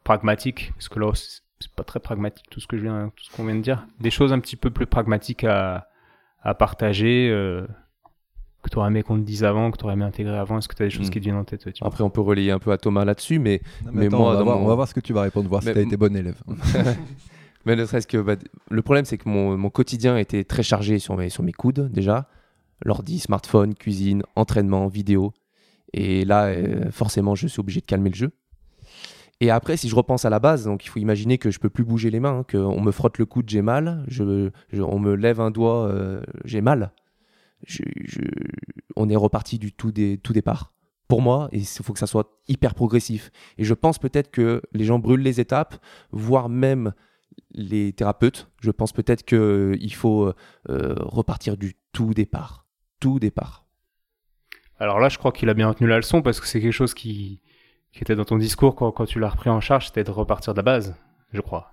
pragmatiques, 0.04 0.72
parce 0.74 0.90
que 0.90 1.00
là, 1.00 1.12
c'est 1.62 1.72
pas 1.72 1.84
très 1.84 2.00
pragmatique 2.00 2.46
tout 2.50 2.60
ce 2.60 2.68
que 2.68 2.78
je 2.78 2.84
viens, 2.84 3.12
tout 3.16 3.24
ce 3.24 3.36
qu'on 3.36 3.46
vient 3.46 3.56
de 3.56 3.62
dire. 3.62 3.86
Des 4.00 4.12
choses 4.12 4.34
un 4.34 4.40
petit 4.40 4.56
peu 4.56 4.70
plus 4.70 4.86
pragmatiques 4.86 5.44
à, 5.44 5.88
à 6.42 6.54
partager, 6.54 7.30
euh, 7.30 7.66
que 8.64 8.70
tu 8.70 8.78
aurais 8.78 8.90
aimé 8.90 9.04
qu'on 9.04 9.18
te 9.18 9.24
dise 9.24 9.44
avant, 9.44 9.72
que 9.72 9.78
tu 9.78 9.84
aurais 9.86 9.94
aimé 9.94 10.06
intégrer 10.06 10.38
avant. 10.38 10.58
Est-ce 10.58 10.68
que 10.68 10.76
tu 10.76 10.84
as 10.84 10.88
des 10.88 10.92
choses 10.92 11.08
hmm. 11.08 11.12
qui 11.12 11.20
te 11.20 11.24
viennent 11.24 11.36
en 11.36 11.44
tête 11.44 11.66
Après, 11.82 12.04
on 12.04 12.10
peut 12.10 12.22
relayer 12.22 12.52
un 12.52 12.60
peu 12.60 12.72
à 12.72 12.78
Thomas 12.78 13.06
là-dessus, 13.06 13.40
mais, 13.40 13.62
mais, 13.92 14.10
moi, 14.10 14.20
on 14.20 14.34
va, 14.34 14.44
voir, 14.44 14.60
on 14.60 14.68
va, 14.68 14.76
voir, 14.76 14.88
ce 14.88 14.94
que 14.94 15.00
tu 15.00 15.14
vas 15.14 15.22
répondre, 15.22 15.50
voir 15.50 15.64
si 15.64 15.72
tu 15.72 15.78
as 15.78 15.82
été 15.82 15.98
bon 15.98 16.16
élève. 16.16 16.42
mais 17.66 17.76
ne 17.76 17.86
serait-ce 17.86 18.08
que 18.08 18.18
bah, 18.18 18.36
le 18.70 18.82
problème, 18.82 19.06
c'est 19.06 19.18
que 19.18 19.30
mon, 19.30 19.58
mon, 19.58 19.70
quotidien 19.70 20.18
était 20.18 20.44
très 20.44 20.64
chargé 20.64 21.00
sur 21.00 21.18
mes, 21.18 21.30
sur 21.30 21.44
mes 21.44 21.54
coudes 21.54 21.92
déjà. 21.92 22.28
L'ordi, 22.84 23.20
smartphone, 23.20 23.76
cuisine, 23.76 24.24
entraînement, 24.36 24.88
vidéo. 24.88 25.34
Et 25.94 26.26
là, 26.26 26.46
euh, 26.46 26.90
forcément, 26.92 27.36
je 27.36 27.48
suis 27.48 27.60
obligé 27.60 27.82
de 27.82 27.86
calmer 27.86 28.10
le 28.10 28.16
jeu. 28.16 28.32
Et 29.42 29.50
après, 29.50 29.76
si 29.76 29.90
je 29.90 29.96
repense 29.96 30.24
à 30.24 30.30
la 30.30 30.40
base, 30.40 30.66
donc 30.66 30.86
il 30.86 30.90
faut 30.90 31.00
imaginer 31.00 31.40
que 31.40 31.50
je 31.50 31.60
peux 31.60 31.72
plus 31.72 31.84
bouger 31.84 32.12
les 32.12 32.20
mains, 32.20 32.40
hein, 32.40 32.46
qu'on 32.50 32.80
me 32.80 32.92
frotte 32.92 33.18
le 33.18 33.26
coude, 33.26 33.50
j'ai 33.50 33.64
mal, 33.64 34.06
je, 34.08 34.52
on 34.80 35.00
me 35.00 35.16
lève 35.16 35.42
un 35.42 35.50
doigt, 35.50 35.88
euh, 35.88 36.22
j'ai 36.46 36.62
mal. 36.62 36.92
on 38.96 39.10
est 39.10 39.16
reparti 39.16 39.58
du 39.58 39.74
tout, 39.74 39.92
des, 39.92 40.20
tout 40.20 40.32
départ. 40.32 40.74
Pour 41.08 41.24
moi, 41.24 41.50
il 41.52 41.66
faut 41.66 41.92
que 41.92 41.98
ça 41.98 42.06
soit 42.06 42.40
hyper 42.48 42.76
progressif. 42.76 43.32
Et 43.58 43.64
je 43.64 43.74
pense 43.74 43.98
peut-être 43.98 44.30
que 44.30 44.62
les 44.74 44.86
gens 44.86 45.00
brûlent 45.00 45.24
les 45.24 45.40
étapes, 45.40 45.84
voire 46.12 46.48
même 46.48 46.94
les 47.52 47.94
thérapeutes. 47.94 48.48
Je 48.62 48.70
pense 48.70 48.94
peut-être 48.94 49.26
qu'il 49.26 49.94
faut 49.96 50.32
euh, 50.70 50.96
repartir 51.00 51.58
du 51.58 51.76
tout 51.94 52.14
départ. 52.14 52.68
Tout 53.00 53.18
départ. 53.18 53.66
Alors 54.78 55.00
là, 55.00 55.10
je 55.10 55.18
crois 55.18 55.32
qu'il 55.32 55.50
a 55.50 55.56
bien 55.56 55.68
retenu 55.68 55.88
la 55.88 55.98
leçon 55.98 56.22
parce 56.22 56.40
que 56.40 56.46
c'est 56.46 56.62
quelque 56.62 56.72
chose 56.72 56.94
qui, 56.94 57.41
qui 57.92 58.02
était 58.02 58.16
dans 58.16 58.26
ton 58.26 58.38
discours 58.38 58.76
quand, 58.76 59.06
tu 59.06 59.20
l'as 59.20 59.30
repris 59.30 59.50
en 59.50 59.60
charge, 59.60 59.88
c'était 59.88 60.04
de 60.04 60.12
repartir 60.12 60.54
de 60.54 60.58
la 60.58 60.64
base, 60.64 60.96
je 61.34 61.42
crois. 61.42 61.72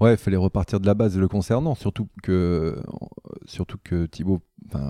Ouais, 0.00 0.14
il 0.14 0.16
fallait 0.16 0.36
repartir 0.36 0.80
de 0.80 0.86
la 0.86 0.94
base 0.94 1.18
le 1.18 1.28
concernant, 1.28 1.74
surtout 1.74 2.08
que, 2.22 2.80
surtout 3.46 3.78
Thibaut 4.10 4.40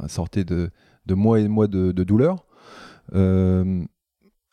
sortait 0.06 0.44
de, 0.44 0.70
de 1.06 1.14
mois 1.14 1.40
et 1.40 1.48
mois 1.48 1.66
de, 1.66 1.92
de 1.92 2.04
douleur. 2.04 2.44
Euh, 3.14 3.84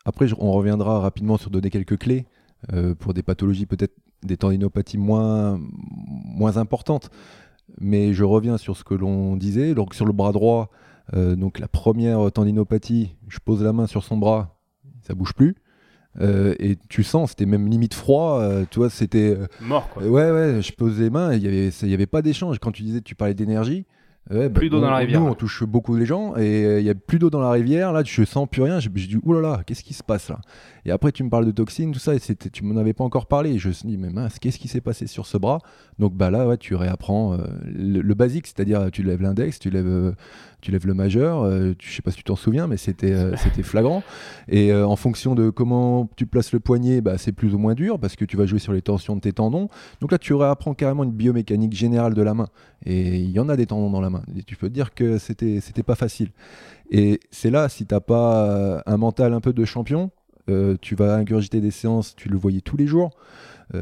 après, 0.06 0.28
on 0.38 0.52
reviendra 0.52 1.00
rapidement 1.00 1.38
sur 1.38 1.50
donner 1.50 1.70
quelques 1.70 1.98
clés 1.98 2.26
euh, 2.74 2.96
pour 2.96 3.14
des 3.14 3.24
pathologies, 3.24 3.66
peut-être 3.66 3.96
des 4.24 4.38
tendinopathies 4.38 4.98
moins, 4.98 5.60
moins 5.60 6.58
importantes. 6.58 7.10
Mais 7.80 8.14
je 8.14 8.24
reviens 8.24 8.58
sur 8.58 8.78
ce 8.78 8.84
que 8.84 8.94
l'on 8.94 9.36
disait. 9.36 9.74
Donc, 9.74 9.94
sur 9.94 10.06
le 10.06 10.14
bras 10.14 10.32
droit, 10.32 10.70
euh, 11.14 11.36
donc 11.36 11.60
la 11.60 11.68
première 11.68 12.32
tendinopathie, 12.32 13.16
je 13.28 13.40
pose 13.40 13.64
la 13.64 13.74
main 13.74 13.88
sur 13.88 14.04
son 14.04 14.18
bras, 14.18 14.60
ça 15.02 15.14
bouge 15.14 15.34
plus. 15.34 15.56
Euh, 16.22 16.56
et 16.60 16.78
tu 16.90 17.04
sens, 17.04 17.32
c'était 17.32 17.46
même 17.46 17.68
limite 17.68 17.94
froid, 17.94 18.40
euh, 18.40 18.66
tu 18.70 18.80
vois, 18.80 18.90
c'était... 18.90 19.36
Euh, 19.38 19.48
Mort, 19.62 19.90
quoi. 19.90 20.04
ouais, 20.04 20.32
ouais, 20.32 20.62
je 20.62 20.72
posais 20.74 21.04
les 21.04 21.10
mains, 21.10 21.34
il 21.34 21.42
n'y 21.42 21.48
avait, 21.48 21.70
y 21.70 21.94
avait 21.94 22.06
pas 22.06 22.22
d'échange. 22.22 22.60
Quand 22.60 22.72
tu 22.72 22.84
disais, 22.84 23.02
tu 23.02 23.16
parlais 23.16 23.34
d'énergie, 23.34 23.86
Ouais, 24.32 24.50
bah, 24.50 24.60
Plus 24.60 24.72
d'eau 24.72 24.80
dans 24.82 24.90
la 24.90 24.98
rivière. 24.98 25.22
Nous, 25.22 25.28
on 25.28 25.36
touche 25.36 25.64
beaucoup 25.64 25.96
les 25.96 26.08
gens 26.08 26.36
et 26.36 26.80
il 26.80 26.84
y 26.84 26.90
a 26.90 26.96
plus 26.96 27.20
d'eau 27.20 27.30
dans 27.30 27.42
la 27.42 27.52
rivière. 27.52 27.94
Là, 27.94 28.02
je 28.04 28.24
sens 28.24 28.48
plus 28.50 28.64
rien. 28.64 28.80
J'ai 28.80 28.90
j'ai 28.96 29.08
dit, 29.08 29.18
oulala, 29.24 29.62
qu'est-ce 29.68 29.84
qui 29.84 29.94
se 29.94 30.02
passe 30.02 30.30
là? 30.30 30.40
Et 30.84 30.90
après, 30.90 31.12
tu 31.12 31.24
me 31.24 31.30
parles 31.30 31.46
de 31.46 31.52
toxines, 31.52 31.92
tout 31.92 32.00
ça, 32.00 32.16
et 32.16 32.20
c'était, 32.20 32.50
tu 32.50 32.64
m'en 32.64 32.80
avais 32.80 32.94
pas 32.94 33.04
encore 33.04 33.28
parlé. 33.28 33.52
Et 33.52 33.60
je 33.60 33.68
me 33.68 33.74
suis 33.74 33.88
dit, 33.88 33.98
mais 33.98 34.10
mince, 34.10 34.40
qu'est-ce 34.40 34.58
qui 34.58 34.68
s'est 34.68 34.82
passé 34.82 35.06
sur 35.06 35.28
ce 35.28 35.38
bras? 35.38 35.60
Donc 36.00 36.16
bah 36.16 36.32
là, 36.32 36.48
ouais, 36.48 36.58
tu 36.58 36.74
réapprends 36.74 37.34
euh, 37.34 37.38
le, 37.66 38.02
le 38.02 38.14
basique, 38.16 38.48
c'est-à-dire 38.48 38.90
tu 38.92 39.04
lèves 39.04 39.22
l'index, 39.22 39.60
tu 39.60 39.70
lèves, 39.70 39.86
euh, 39.86 40.12
tu 40.66 40.72
lèves 40.72 40.88
le 40.88 40.96
majeur. 40.96 41.44
euh, 41.44 41.76
tu, 41.78 41.90
je 41.90 41.96
sais 41.96 42.02
pas 42.02 42.10
si 42.10 42.18
tu 42.18 42.24
t'en 42.24 42.36
souviens, 42.36 42.66
mais 42.66 42.78
c'était, 42.78 43.14
euh, 43.14 43.36
c'était 43.38 43.62
flagrant. 43.62 44.02
Et 44.48 44.72
euh, 44.72 44.88
en 44.88 44.96
fonction 44.96 45.36
de 45.36 45.52
comment 45.52 46.10
tu 46.16 46.26
places 46.26 46.52
le 46.54 46.60
poignet, 46.60 47.02
bah, 47.02 47.20
c'est 47.20 47.32
plus 47.32 47.54
ou 47.54 47.60
moins 47.60 47.76
dur 47.76 48.00
parce 48.00 48.16
que 48.16 48.26
tu 48.26 48.36
vas 48.36 48.48
jouer 48.48 48.58
sur 48.58 48.74
les 48.74 48.82
tensions 48.82 49.16
de 49.16 49.22
tes 49.22 49.32
tendons. 49.32 49.70
Donc 50.02 50.12
là, 50.12 50.18
tu 50.18 50.34
réapprends 50.34 50.74
carrément 50.74 51.04
une 51.04 51.12
biomécanique 51.12 51.74
générale 51.74 52.16
de 52.16 52.22
la 52.24 52.34
main. 52.34 52.48
Et 52.84 53.18
il 53.18 53.30
y 53.30 53.40
en 53.40 53.48
a 53.48 53.56
des 53.56 53.68
tendons 53.68 53.92
dans 53.92 54.02
la 54.02 54.10
main. 54.10 54.24
Et 54.36 54.42
tu 54.42 54.56
peux 54.56 54.68
te 54.68 54.74
dire 54.74 54.96
que 54.96 55.20
c'était 55.20 55.62
c'était 55.62 55.84
pas 55.84 55.96
facile. 55.96 56.32
Et 56.90 57.20
c'est 57.30 57.52
là, 57.52 57.70
si 57.70 57.86
t'as 57.86 58.00
pas 58.00 58.50
euh, 58.50 58.82
un 58.88 58.98
mental 58.98 59.34
un 59.34 59.42
peu 59.42 59.54
de 59.54 59.66
champion, 59.66 60.10
tu 60.82 60.94
vas 60.94 61.16
ingurgiter 61.16 61.60
des 61.60 61.72
séances, 61.72 62.16
tu 62.16 62.30
le 62.30 62.38
voyais 62.38 62.62
tous 62.62 62.78
les 62.78 62.86
jours. 62.86 63.10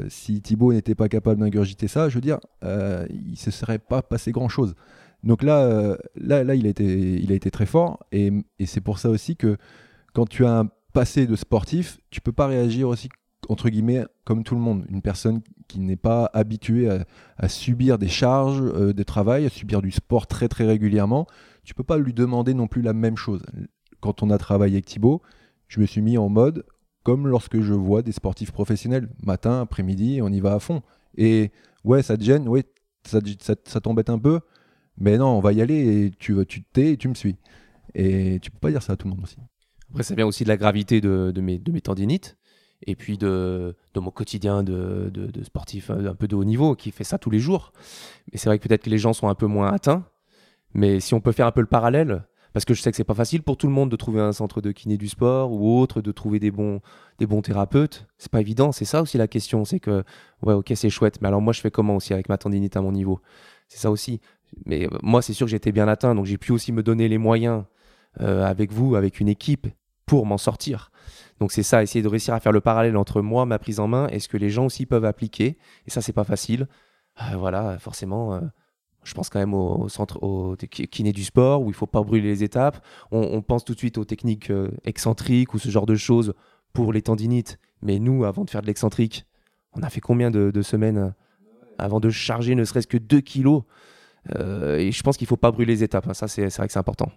Si 0.08 0.40
Thibaut 0.40 0.72
n'était 0.72 0.96
pas 0.96 1.10
capable 1.10 1.42
d'ingurgiter 1.42 1.90
ça, 1.90 2.08
je 2.08 2.16
veux 2.16 2.22
dire, 2.22 2.40
il 2.62 3.36
se 3.36 3.52
serait 3.52 3.80
pas 3.80 4.02
passé 4.02 4.32
grand 4.32 4.48
chose. 4.48 4.74
Donc 5.24 5.42
là, 5.42 5.64
euh, 5.64 5.98
là, 6.16 6.44
là, 6.44 6.56
il 6.56 6.66
a 6.66 6.70
été, 6.70 6.84
il 6.86 7.32
a 7.32 7.36
été 7.36 7.50
très 7.50 7.66
fort. 7.66 8.06
Et, 8.12 8.32
c'est 8.66 8.82
pour 8.82 9.00
ça 9.00 9.10
aussi 9.10 9.36
que 9.36 9.58
quand 10.14 10.28
tu 10.28 10.46
as 10.46 10.60
un 10.60 10.70
passé 10.94 11.26
de 11.26 11.36
sportif, 11.36 12.00
tu 12.12 12.22
peux 12.22 12.32
pas 12.32 12.48
réagir 12.48 12.90
aussi 12.90 13.10
entre 13.50 13.70
guillemets 13.70 14.06
comme 14.26 14.44
tout 14.44 14.56
le 14.56 14.62
monde. 14.62 14.86
Une 14.90 15.02
personne 15.02 15.42
qui 15.68 15.80
n'est 15.80 15.96
pas 15.96 16.30
habituée 16.34 16.90
à, 17.38 17.50
subir 17.50 17.98
des 17.98 18.08
charges 18.08 18.62
euh, 18.62 18.94
de 18.94 19.04
travail, 19.04 19.46
à 19.46 19.50
subir 19.50 19.82
du 19.82 19.92
sport 19.92 20.28
très 20.28 20.48
très 20.48 20.66
régulièrement, 20.66 21.28
tu 21.64 21.74
peux 21.74 21.84
pas 21.84 21.98
lui 21.98 22.14
demander 22.14 22.54
non 22.54 22.68
plus 22.68 22.82
la 22.82 22.94
même 22.94 23.18
chose. 23.18 23.42
Quand 24.02 24.24
on 24.24 24.30
a 24.30 24.38
travaillé 24.38 24.76
avec 24.76 24.86
Thibaut, 24.86 25.22
je 25.68 25.80
me 25.80 25.86
suis 25.86 26.02
mis 26.02 26.18
en 26.18 26.30
mode 26.30 26.66
comme 27.04 27.28
lorsque 27.28 27.60
je 27.60 27.74
vois 27.74 28.02
des 28.02 28.12
sportifs 28.12 28.52
professionnels, 28.52 29.10
matin, 29.22 29.62
après-midi, 29.62 30.20
on 30.22 30.30
y 30.30 30.40
va 30.40 30.54
à 30.54 30.60
fond. 30.60 30.82
Et 31.18 31.52
ouais, 31.84 32.02
ça 32.02 32.18
te 32.18 32.24
gêne, 32.24 32.48
ouais, 32.48 32.64
ça, 33.06 33.20
ça, 33.42 33.56
ça 33.66 33.82
t'embête 33.82 34.10
un 34.10 34.20
peu, 34.20 34.40
mais 34.98 35.18
non, 35.18 35.28
on 35.28 35.40
va 35.40 35.54
y 35.54 35.62
aller 35.62 36.06
et 36.06 36.12
tu, 36.12 36.36
tu 36.46 36.64
te 36.64 36.72
tais 36.74 36.94
et 36.94 36.98
tu 36.98 37.08
me 37.08 37.14
suis. 37.14 37.36
Et 37.96 38.40
tu 38.42 38.52
peux 38.52 38.60
pas 38.60 38.72
dire 38.72 38.82
ça 38.82 38.94
à 38.94 38.96
tout 38.96 39.08
le 39.08 39.14
monde 39.14 39.24
aussi. 39.24 39.38
Après, 39.90 40.04
ça 40.04 40.16
vient 40.16 40.26
aussi 40.26 40.44
de 40.44 40.50
la 40.50 40.58
gravité 40.58 41.02
de, 41.02 41.32
mes, 41.40 41.60
tendinites 41.82 42.38
et 42.86 42.96
puis 42.96 43.18
de, 43.18 43.76
mon 43.96 44.12
quotidien 44.12 44.64
de 44.64 45.12
sportif 45.44 45.90
euh, 45.90 46.10
un 46.10 46.16
peu 46.16 46.28
de 46.28 46.36
haut 46.36 46.44
niveau 46.44 46.76
qui 46.76 46.92
fait 46.92 47.04
ça 47.04 47.18
tous 47.18 47.30
les 47.30 47.40
jours. 47.40 47.74
Mais 48.32 48.38
c'est 48.38 48.50
vrai 48.50 48.58
que 48.60 48.68
peut-être 48.68 48.84
que 48.84 48.90
les 48.90 48.98
gens 48.98 49.14
sont 49.14 49.28
un 49.28 49.36
peu 49.36 49.46
moins 49.46 49.72
atteints. 49.72 50.06
Mais 50.74 51.00
si 51.00 51.14
on 51.14 51.22
peut 51.22 51.32
faire 51.32 51.46
un 51.46 51.52
peu 51.52 51.62
le 51.62 51.68
parallèle, 51.68 52.24
parce 52.54 52.66
que 52.66 52.74
je 52.74 52.82
sais 52.82 52.92
que 52.92 52.98
c'est 52.98 53.04
pas 53.04 53.16
facile 53.16 53.42
pour 53.42 53.58
tout 53.58 53.68
le 53.68 53.74
monde 53.74 53.90
de 53.90 53.96
trouver 53.96 54.22
un 54.22 54.32
centre 54.32 54.62
de 54.62 54.72
kiné 54.72 54.98
du 54.98 55.08
sport 55.10 55.52
ou 55.52 55.80
autre, 55.80 56.02
de 56.02 56.12
trouver 56.12 56.40
des 56.40 56.52
bons, 56.52 56.82
des 57.18 57.26
bons 57.26 57.42
thérapeutes. 57.42 58.08
C'est 58.18 58.32
pas 58.32 58.42
évident. 58.42 58.72
C'est 58.72 58.86
ça 58.86 59.02
aussi 59.02 59.18
la 59.18 59.28
question. 59.28 59.66
C'est 59.66 59.80
que, 59.80 60.04
ouais, 60.44 60.54
ok, 60.54 60.72
c'est 60.76 60.92
chouette. 60.92 61.20
Mais 61.22 61.28
alors 61.28 61.42
moi, 61.42 61.52
je 61.52 61.62
fais 61.62 61.72
comment 61.72 61.96
aussi 61.96 62.14
avec 62.14 62.30
ma 62.30 62.38
tendinite 62.38 62.78
à 62.78 62.82
mon 62.82 62.92
niveau? 62.92 63.20
C'est 63.68 63.80
ça 63.80 63.90
aussi. 63.90 64.22
Mais 64.66 64.86
euh, 64.86 64.98
moi, 65.02 65.22
c'est 65.22 65.34
sûr 65.34 65.46
que 65.46 65.52
j'étais 65.52 65.72
bien 65.72 65.88
atteint. 65.88 66.16
Donc 66.16 66.26
j'ai 66.26 66.38
pu 66.38 66.52
aussi 66.52 66.72
me 66.72 66.84
donner 66.84 67.08
les 67.08 67.18
moyens 67.18 67.64
euh, 68.22 68.46
avec 68.46 68.72
vous, 68.72 68.96
avec 68.96 69.20
une 69.20 69.28
équipe, 69.28 69.68
pour 70.06 70.26
m'en 70.26 70.38
sortir. 70.38 70.92
Donc 71.40 71.52
c'est 71.52 71.64
ça, 71.64 71.82
essayer 71.82 72.02
de 72.02 72.08
réussir 72.08 72.34
à 72.34 72.40
faire 72.40 72.52
le 72.52 72.62
parallèle 72.62 72.98
entre 72.98 73.22
moi, 73.22 73.46
ma 73.46 73.60
prise 73.60 73.80
en 73.80 73.88
main, 73.88 74.08
et 74.10 74.20
ce 74.20 74.28
que 74.28 74.38
les 74.38 74.50
gens 74.50 74.66
aussi 74.66 74.86
peuvent 74.86 75.06
appliquer. 75.06 75.58
Et 75.88 75.90
ça, 75.90 76.02
c'est 76.02 76.14
pas 76.14 76.24
facile. 76.24 76.68
Euh, 77.22 77.38
voilà, 77.38 77.78
forcément, 77.80 78.40
je 79.04 79.14
pense 79.14 79.30
quand 79.30 79.40
même 79.40 79.54
au, 79.54 79.90
centre, 79.90 80.22
au 80.22 80.56
kiné 80.56 81.12
du 81.12 81.24
sport, 81.24 81.62
où 81.62 81.70
il 81.70 81.74
faut 81.74 81.88
pas 81.88 82.02
brûler 82.02 82.28
les 82.28 82.44
étapes. 82.44 82.84
On, 83.12 83.42
pense 83.42 83.66
tout 83.66 83.74
de 83.74 83.80
suite 83.80 83.98
aux 83.98 84.06
techniques 84.06 84.52
excentriques 84.84 85.54
ou 85.54 85.60
ce 85.60 85.70
genre 85.70 85.86
de 85.86 85.96
choses 85.96 86.34
pour 86.74 86.94
les 86.94 87.02
tendinites. 87.02 87.60
Mais 87.82 88.00
nous, 88.00 88.26
avant 88.26 88.46
de 88.46 88.50
faire 88.50 88.62
de 88.62 88.68
l'excentrique, 88.68 89.26
on 89.74 89.82
a 89.82 89.90
fait 89.90 90.02
combien 90.02 90.32
de, 90.32 90.52
de 90.52 90.62
semaines 90.62 91.14
avant 91.78 92.00
de 92.00 92.10
charger 92.10 92.56
ne 92.56 92.64
serait-ce 92.64 92.88
que 92.88 92.98
2 92.98 93.22
kilos? 93.22 93.64
Et 94.32 94.92
je 94.92 95.04
pense 95.04 95.18
qu'il 95.18 95.28
faut 95.28 95.38
pas 95.38 95.52
brûler 95.52 95.74
les 95.74 95.84
étapes. 95.84 96.08
hein. 96.08 96.14
Ça, 96.14 96.28
c'est 96.28 96.48
vrai 96.56 96.68
que 96.68 96.74
c'est 96.74 96.80
important. 96.80 97.12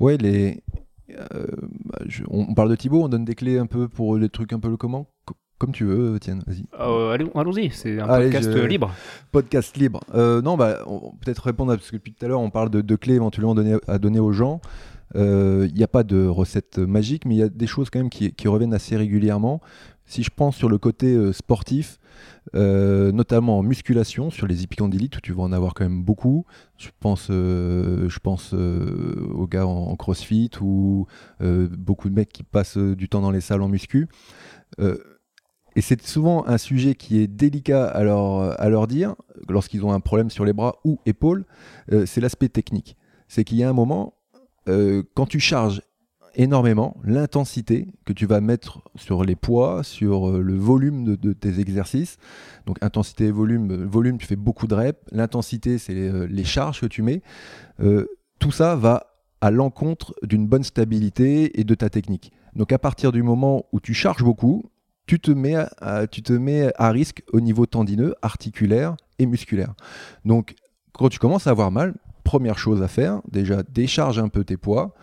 Ouais, 0.00 0.16
les. 0.16 0.62
euh, 1.10 1.46
bah, 1.84 1.98
je- 2.06 2.24
on 2.28 2.54
parle 2.54 2.70
de 2.70 2.76
Thibaut, 2.76 3.02
on 3.04 3.08
donne 3.08 3.24
des 3.24 3.34
clés 3.34 3.58
un 3.58 3.66
peu 3.66 3.88
pour 3.88 4.16
les 4.16 4.28
trucs 4.28 4.52
un 4.52 4.58
peu 4.58 4.68
le 4.68 4.76
comment? 4.76 5.06
Co- 5.26 5.34
Comme 5.58 5.70
tu 5.70 5.84
veux, 5.84 6.18
tiens, 6.20 6.38
vas-y. 6.46 6.64
Euh, 6.80 7.12
allez- 7.12 7.30
Allons-y, 7.34 7.70
c'est 7.70 8.00
un 8.00 8.08
Allez, 8.08 8.24
podcast 8.26 8.50
je- 8.52 8.58
euh, 8.58 8.66
libre. 8.66 8.90
Podcast 9.30 9.76
libre. 9.76 10.00
Euh, 10.14 10.42
non, 10.42 10.56
bah, 10.56 10.78
on- 10.86 11.12
peut-être 11.12 11.44
répondre 11.44 11.70
à 11.72 11.76
parce 11.76 11.90
que 11.90 11.96
depuis 11.96 12.12
tout 12.12 12.24
à 12.24 12.28
l'heure, 12.28 12.40
on 12.40 12.50
parle 12.50 12.70
de, 12.70 12.80
de 12.80 12.96
clés 12.96 13.14
éventuellement 13.14 13.52
à 13.52 13.54
donner, 13.54 13.76
à 13.86 13.98
donner 13.98 14.18
aux 14.18 14.32
gens. 14.32 14.60
Euh, 15.14 15.66
Il 15.70 15.74
n'y 15.76 15.84
a 15.84 15.88
pas 15.88 16.02
de 16.02 16.26
recette 16.26 16.78
magique, 16.78 17.24
mais 17.24 17.36
il 17.36 17.38
y 17.38 17.42
a 17.42 17.48
des 17.48 17.68
choses 17.68 17.88
quand 17.88 18.00
même 18.00 18.10
qui, 18.10 18.32
qui 18.32 18.48
reviennent 18.48 18.74
assez 18.74 18.96
régulièrement. 18.96 19.60
Si 20.06 20.22
je 20.22 20.30
pense 20.30 20.56
sur 20.56 20.68
le 20.68 20.78
côté 20.78 21.14
euh, 21.14 21.32
sportif, 21.32 21.98
euh, 22.54 23.10
notamment 23.10 23.58
en 23.58 23.62
musculation, 23.62 24.30
sur 24.30 24.46
les 24.46 24.62
épicondylites, 24.62 25.16
où 25.16 25.20
tu 25.20 25.32
vas 25.32 25.42
en 25.42 25.52
avoir 25.52 25.72
quand 25.72 25.84
même 25.84 26.02
beaucoup. 26.02 26.44
Je 26.76 26.88
pense, 27.00 27.28
euh, 27.30 28.08
je 28.08 28.18
pense 28.18 28.52
aux 28.52 29.46
gars 29.46 29.66
en, 29.66 29.96
crossfit 29.96 30.50
ou 30.60 31.06
beaucoup 31.40 32.08
de 32.08 32.14
mecs 32.14 32.32
qui 32.32 32.42
passent 32.42 32.78
du 32.78 33.08
temps 33.08 33.20
dans 33.20 33.30
les 33.30 33.40
salles 33.40 33.62
en 33.62 33.68
muscu. 33.68 34.08
Et 35.76 35.80
c'est 35.80 36.00
souvent 36.02 36.46
un 36.46 36.58
sujet 36.58 36.94
qui 36.94 37.18
est 37.18 37.26
délicat 37.26 37.86
à 37.86 38.04
leur, 38.04 38.60
à 38.60 38.68
leur 38.68 38.86
dire, 38.86 39.14
lorsqu'ils 39.48 39.84
ont 39.84 39.92
un 39.92 40.00
problème 40.00 40.30
sur 40.30 40.44
les 40.44 40.52
bras 40.52 40.76
ou 40.84 41.00
épaules, 41.06 41.44
c'est 42.06 42.20
l'aspect 42.20 42.48
technique. 42.48 42.96
C'est 43.28 43.44
qu'il 43.44 43.56
y 43.56 43.64
a 43.64 43.68
un 43.68 43.72
moment, 43.72 44.14
quand 44.66 45.26
tu 45.26 45.40
charges 45.40 45.80
énormément, 46.36 46.96
l'intensité 47.04 47.88
que 48.04 48.12
tu 48.12 48.26
vas 48.26 48.40
mettre 48.40 48.80
sur 48.96 49.24
les 49.24 49.36
poids, 49.36 49.82
sur 49.82 50.30
euh, 50.30 50.40
le 50.40 50.54
volume 50.54 51.16
de, 51.16 51.32
tes 51.32 51.60
exercices, 51.60 52.18
donc 52.66 52.82
intensité 52.82 53.26
et 53.26 53.30
volume, 53.30 53.70
euh, 53.70 53.86
volume 53.86 54.18
tu 54.18 54.26
fais 54.26 54.36
beaucoup 54.36 54.66
de 54.66 54.74
reps, 54.74 54.98
l'intensité 55.12 55.78
c'est 55.78 55.94
euh, 55.94 56.26
les 56.28 56.44
charges 56.44 56.80
que 56.80 56.86
tu 56.86 57.02
mets, 57.02 57.22
tout 58.38 58.52
ça 58.52 58.76
va 58.76 59.06
à 59.40 59.50
l'encontre 59.50 60.14
d'une 60.22 60.46
bonne 60.46 60.64
stabilité 60.64 61.58
et 61.58 61.64
de 61.64 61.74
ta 61.74 61.90
technique. 61.90 62.32
Donc 62.54 62.72
à 62.72 62.78
partir 62.78 63.12
du 63.12 63.22
moment 63.22 63.66
où 63.72 63.80
tu 63.80 63.94
charges 63.94 64.22
beaucoup, 64.22 64.70
tu 65.06 65.20
te 65.20 65.30
mets 65.30 65.66
tu 66.10 66.22
te 66.22 66.32
mets 66.32 66.72
à 66.76 66.90
risque 66.90 67.22
au 67.32 67.40
niveau 67.40 67.66
tendineux, 67.66 68.14
articulaire 68.22 68.96
et 69.18 69.26
musculaire. 69.26 69.74
Donc 70.24 70.54
quand 70.92 71.08
tu 71.08 71.18
commences 71.18 71.46
à 71.46 71.50
avoir 71.50 71.70
mal, 71.70 71.94
première 72.22 72.58
chose 72.58 72.82
à 72.82 72.88
faire, 72.88 73.20
déjà 73.30 73.62
décharge 73.62 74.18
un 74.18 74.28
peu 74.28 74.44
tes 74.44 74.56
poids, 74.56 74.94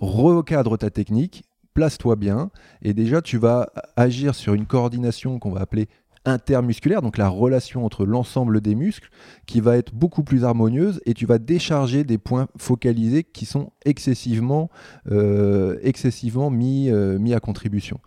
recadre 0.00 0.76
ta 0.78 0.90
technique, 0.90 1.44
place-toi 1.74 2.16
bien, 2.16 2.50
et 2.82 2.94
déjà 2.94 3.22
tu 3.22 3.38
vas 3.38 3.70
agir 3.96 4.34
sur 4.34 4.54
une 4.54 4.66
coordination 4.66 5.38
qu'on 5.38 5.52
va 5.52 5.60
appeler 5.60 5.88
intermusculaire, 6.24 7.02
donc 7.02 7.16
la 7.18 7.28
relation 7.28 7.84
entre 7.84 8.04
l'ensemble 8.04 8.60
des 8.60 8.74
muscles, 8.74 9.10
qui 9.46 9.60
va 9.60 9.76
être 9.76 9.94
beaucoup 9.94 10.22
plus 10.22 10.44
harmonieuse, 10.44 11.00
et 11.06 11.14
tu 11.14 11.26
vas 11.26 11.38
décharger 11.38 12.04
des 12.04 12.18
points 12.18 12.48
focalisés 12.56 13.24
qui 13.24 13.46
sont 13.46 13.72
excessivement, 13.84 14.70
euh, 15.10 15.78
excessivement 15.82 16.50
mis, 16.50 16.90
euh, 16.90 17.18
mis 17.18 17.34
à 17.34 17.40
contribution. 17.40 18.00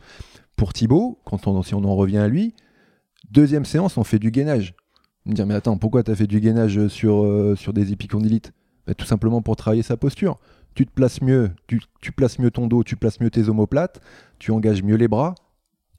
Pour 0.55 0.73
Thibaut, 0.73 1.19
quand 1.25 1.47
on, 1.47 1.63
si 1.63 1.73
on 1.73 1.83
en 1.83 1.95
revient 1.95 2.19
à 2.19 2.27
lui, 2.27 2.53
deuxième 3.31 3.65
séance, 3.65 3.97
on 3.97 4.03
fait 4.03 4.19
du 4.19 4.31
gainage. 4.31 4.75
Me 5.25 5.33
dire, 5.33 5.45
mais 5.45 5.53
attends, 5.53 5.77
pourquoi 5.77 6.03
tu 6.03 6.11
as 6.11 6.15
fait 6.15 6.27
du 6.27 6.39
gainage 6.39 6.87
sur, 6.87 7.23
euh, 7.23 7.55
sur 7.55 7.73
des 7.73 7.91
épicondylites 7.91 8.53
Bah, 8.87 8.93
Tout 8.93 9.05
simplement 9.05 9.41
pour 9.41 9.55
travailler 9.55 9.83
sa 9.83 9.97
posture. 9.97 10.39
Tu 10.73 10.85
te 10.85 10.91
places 10.91 11.21
mieux, 11.21 11.51
tu, 11.67 12.11
places 12.11 12.39
mieux 12.39 12.51
ton 12.51 12.67
dos, 12.67 12.83
tu 12.83 12.95
places 12.95 13.19
mieux 13.19 13.29
tes 13.29 13.49
omoplates, 13.49 13.99
tu 14.39 14.51
engages 14.51 14.83
mieux 14.83 14.95
les 14.95 15.07
bras, 15.07 15.35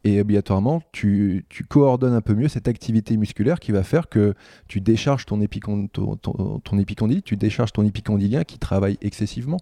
et 0.04 0.20
obligatoirement, 0.20 0.82
tu, 0.92 1.46
coordonnes 1.68 2.14
un 2.14 2.20
peu 2.22 2.34
mieux 2.34 2.48
cette 2.48 2.66
activité 2.68 3.16
musculaire 3.16 3.60
qui 3.60 3.70
va 3.70 3.82
faire 3.84 4.08
que 4.08 4.34
tu 4.66 4.80
décharges 4.80 5.26
ton, 5.26 5.40
épicon- 5.40 5.88
ton, 5.88 6.16
ton- 6.16 6.58
ton 6.58 6.78
épicondyle, 6.78 7.22
tu 7.22 7.36
décharges 7.36 7.72
ton 7.72 7.84
épicondylien 7.84 8.44
qui 8.44 8.58
travaille 8.58 8.98
excessivement. 9.00 9.58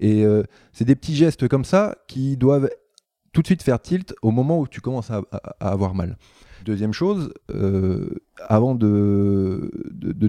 Et 0.00 0.24
euh, 0.24 0.42
c'est 0.72 0.84
des 0.84 0.94
petits 0.94 1.14
gestes 1.14 1.48
comme 1.48 1.64
ça 1.64 1.96
qui 2.08 2.36
doivent 2.36 2.70
tout 3.32 3.42
de 3.42 3.46
suite 3.46 3.62
faire 3.62 3.80
tilt 3.80 4.14
au 4.22 4.30
moment 4.30 4.60
où 4.60 4.68
tu 4.68 4.80
commences 4.80 5.10
à 5.10 5.22
avoir 5.60 5.94
mal. 5.94 6.16
Deuxième 6.64 6.94
chose, 6.94 7.30
euh, 7.54 8.08
avant 8.48 8.74
de, 8.74 9.70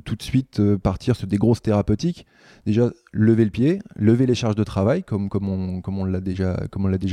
tout 0.04 0.18
de 0.18 0.22
suite 0.22 0.60
euh, 0.60 0.78
partir 0.78 1.16
sur 1.16 1.28
des 1.28 1.38
grosses 1.38 1.62
thérapeutiques, 1.62 2.26
déjà 2.66 2.92
lever 3.14 3.46
le 3.46 3.52
pied, 3.52 3.80
lever 3.96 4.26
les 4.26 4.36
charges 4.36 4.56
de 4.56 4.66
travail, 4.66 5.04
comme, 5.04 5.30
on, 5.32 6.04
l'a 6.06 6.20
déjà, 6.20 6.58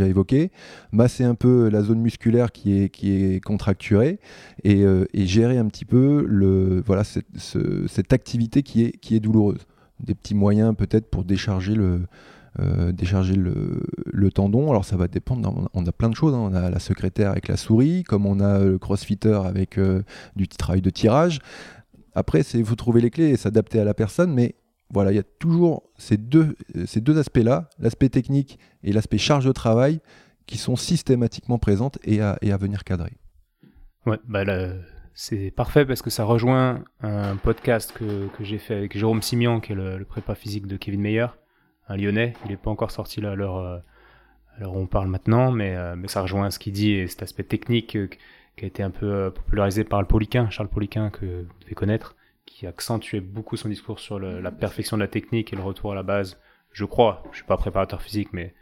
évoqué, 0.08 0.50
masser 0.90 1.22
un 1.22 1.36
peu 1.36 1.68
la 1.68 1.82
zone 1.82 2.00
musculaire 2.00 2.50
qui 2.50 2.72
est, 2.72 3.40
contracturée 3.44 4.18
et, 4.64 4.82
euh, 4.82 5.04
et 5.14 5.24
gérer 5.26 5.56
un 5.56 5.66
petit 5.66 5.84
peu 5.84 6.82
voilà, 6.84 7.04
cette, 7.04 7.26
ce- 7.36 7.86
cette 7.86 8.12
activité 8.12 8.64
qui 8.64 8.82
est 8.84 9.20
douloureuse. 9.20 9.66
Des 10.00 10.16
petits 10.16 10.34
moyens 10.34 10.74
peut-être 10.76 11.08
pour 11.08 11.22
décharger 11.22 11.76
le, 11.76 12.00
euh, 12.60 12.92
décharger 12.92 13.34
le, 13.34 13.82
le 14.06 14.30
tendon. 14.30 14.70
Alors 14.70 14.84
ça 14.84 14.96
va 14.96 15.08
dépendre, 15.08 15.68
on 15.72 15.86
a- 15.86 15.92
plein 15.92 16.10
de 16.10 16.14
choses. 16.14 16.34
hein. 16.34 16.38
On 16.40 16.54
a 16.54 16.70
la 16.70 16.78
secrétaire 16.78 17.30
avec 17.30 17.48
la 17.48 17.56
souris, 17.56 18.02
comme 18.02 18.26
on 18.26 18.40
a 18.40 18.58
le 18.60 18.78
crossfitter 18.78 19.32
avec 19.44 19.78
euh, 19.78 20.02
du 20.36 20.48
travail 20.48 20.82
de 20.82 20.90
tirage. 20.90 21.38
Après, 22.14 22.42
c'est 22.42 22.60
vous 22.62 22.76
trouver 22.76 23.00
les 23.00 23.10
clés 23.10 23.30
et 23.30 23.36
s'adapter 23.36 23.80
à 23.80 23.84
la 23.84 23.94
personne, 23.94 24.34
mais 24.34 24.54
voilà, 24.90 25.12
il 25.12 25.16
y 25.16 25.18
a 25.18 25.22
toujours 25.22 25.84
ces 25.96 26.18
deux, 26.18 26.56
ces 26.84 27.00
deux 27.00 27.18
aspects-là, 27.18 27.70
l'aspect 27.78 28.10
technique 28.10 28.58
et 28.82 28.92
l'aspect 28.92 29.16
charge 29.16 29.46
de 29.46 29.52
travail, 29.52 30.00
qui 30.46 30.58
sont 30.58 30.76
systématiquement 30.76 31.58
présentes 31.58 31.98
et 32.04 32.20
à, 32.20 32.36
et 32.42 32.52
à 32.52 32.58
venir 32.58 32.84
cadrer. 32.84 33.12
Bah 34.28 34.44
c'est 35.14 35.50
parfait 35.50 35.84
parce 35.86 36.02
que 36.02 36.10
ça 36.10 36.24
rejoint 36.24 36.82
un 37.02 37.36
podcast 37.36 37.92
que, 37.92 38.26
que 38.36 38.44
j'ai 38.44 38.58
fait 38.58 38.74
avec 38.74 38.96
Jérôme 38.98 39.22
Simian, 39.22 39.60
qui 39.60 39.72
est 39.72 39.74
le, 39.74 40.04
prépa 40.04 40.34
physique 40.34 40.66
de 40.66 40.76
Kevin 40.76 41.00
Meyer, 41.02 41.26
lyonnais. 41.96 42.34
Il 42.44 42.50
n'est 42.50 42.56
pas 42.56 42.70
encore 42.70 42.90
sorti 42.90 43.20
là 43.20 43.32
à 43.32 43.34
l'heure, 43.34 43.56
euh, 43.56 43.78
où 44.60 44.76
on 44.76 44.86
parle 44.86 45.08
maintenant, 45.08 45.50
mais, 45.50 45.76
euh, 45.76 45.94
mais 45.96 46.08
ça 46.08 46.22
rejoint 46.22 46.50
ce 46.50 46.58
qu'il 46.58 46.72
dit 46.72 46.92
et 46.92 47.06
cet 47.06 47.22
aspect 47.22 47.44
technique 47.44 47.96
euh, 47.96 48.08
qui 48.56 48.64
a 48.64 48.68
été 48.68 48.82
un 48.82 48.90
peu 48.90 49.30
popularisé 49.34 49.84
par 49.84 50.00
le 50.00 50.06
Poliquin, 50.06 50.50
Charles 50.50 50.68
Poliquin, 50.68 51.10
que 51.10 51.24
vous 51.24 51.58
devez 51.60 51.74
connaître, 51.74 52.16
qui 52.44 52.66
accentuait 52.66 53.20
beaucoup 53.20 53.56
son 53.56 53.70
discours 53.70 53.98
sur 53.98 54.18
la 54.20 54.50
perfection 54.50 54.98
de 54.98 55.02
la 55.02 55.08
technique 55.08 55.54
et 55.54 55.56
le 55.56 55.62
retour 55.62 55.92
à 55.92 55.94
la 55.94 56.02
base. 56.02 56.38
Je 56.70 56.84
crois, 56.84 57.22
je 57.30 57.38
suis 57.38 57.46
pas 57.46 57.56
préparateur 57.56 58.02
physique, 58.02 58.28
mais 58.34 58.54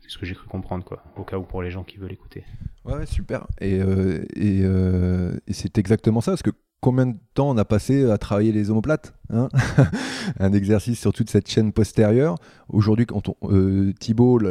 c'est 0.00 0.10
ce 0.10 0.18
que 0.18 0.26
j'ai 0.26 0.36
cru 0.36 0.46
comprendre, 0.46 0.84
quoi, 0.84 1.02
au 1.16 1.24
cas 1.24 1.38
où 1.38 1.42
pour 1.42 1.60
les 1.60 1.72
gens 1.72 1.82
qui 1.82 1.96
veulent 1.96 2.12
écouter. 2.12 2.44
Ouais, 2.84 3.04
super. 3.06 3.46
Et, 3.60 3.80
euh, 3.80 4.24
euh, 4.38 5.38
et, 5.46 5.52
c'est 5.52 5.78
exactement 5.78 6.20
ça, 6.20 6.32
parce 6.32 6.42
que 6.42 6.52
combien 6.80 7.06
de 7.06 7.16
temps 7.34 7.50
on 7.50 7.56
a 7.56 7.64
passé 7.64 8.08
à 8.10 8.18
travailler 8.18 8.52
les 8.52 8.70
omoplates 8.70 9.14
hein 9.30 9.48
Un 10.40 10.52
exercice 10.52 11.00
sur 11.00 11.12
toute 11.12 11.30
cette 11.30 11.48
chaîne 11.48 11.72
postérieure. 11.72 12.36
Aujourd'hui, 12.68 13.06
quand 13.06 13.28
on, 13.28 13.36
euh, 13.50 13.92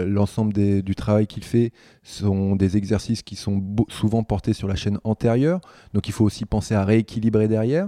l'ensemble 0.06 0.54
du 0.54 0.96
travail 0.96 1.28
qu'il 1.28 1.44
fait 1.44 1.72
sont 2.04 2.56
des 2.56 2.78
exercices 2.78 3.22
qui 3.24 3.36
sont 3.36 3.64
souvent 3.90 4.24
portés 4.24 4.54
sur 4.54 4.68
la 4.68 4.76
chaîne 4.76 5.00
antérieure. 5.04 5.62
Donc 5.94 6.08
il 6.08 6.12
faut 6.12 6.26
aussi 6.26 6.46
penser 6.46 6.76
à 6.76 6.84
rééquilibrer 6.84 7.48
derrière. 7.48 7.86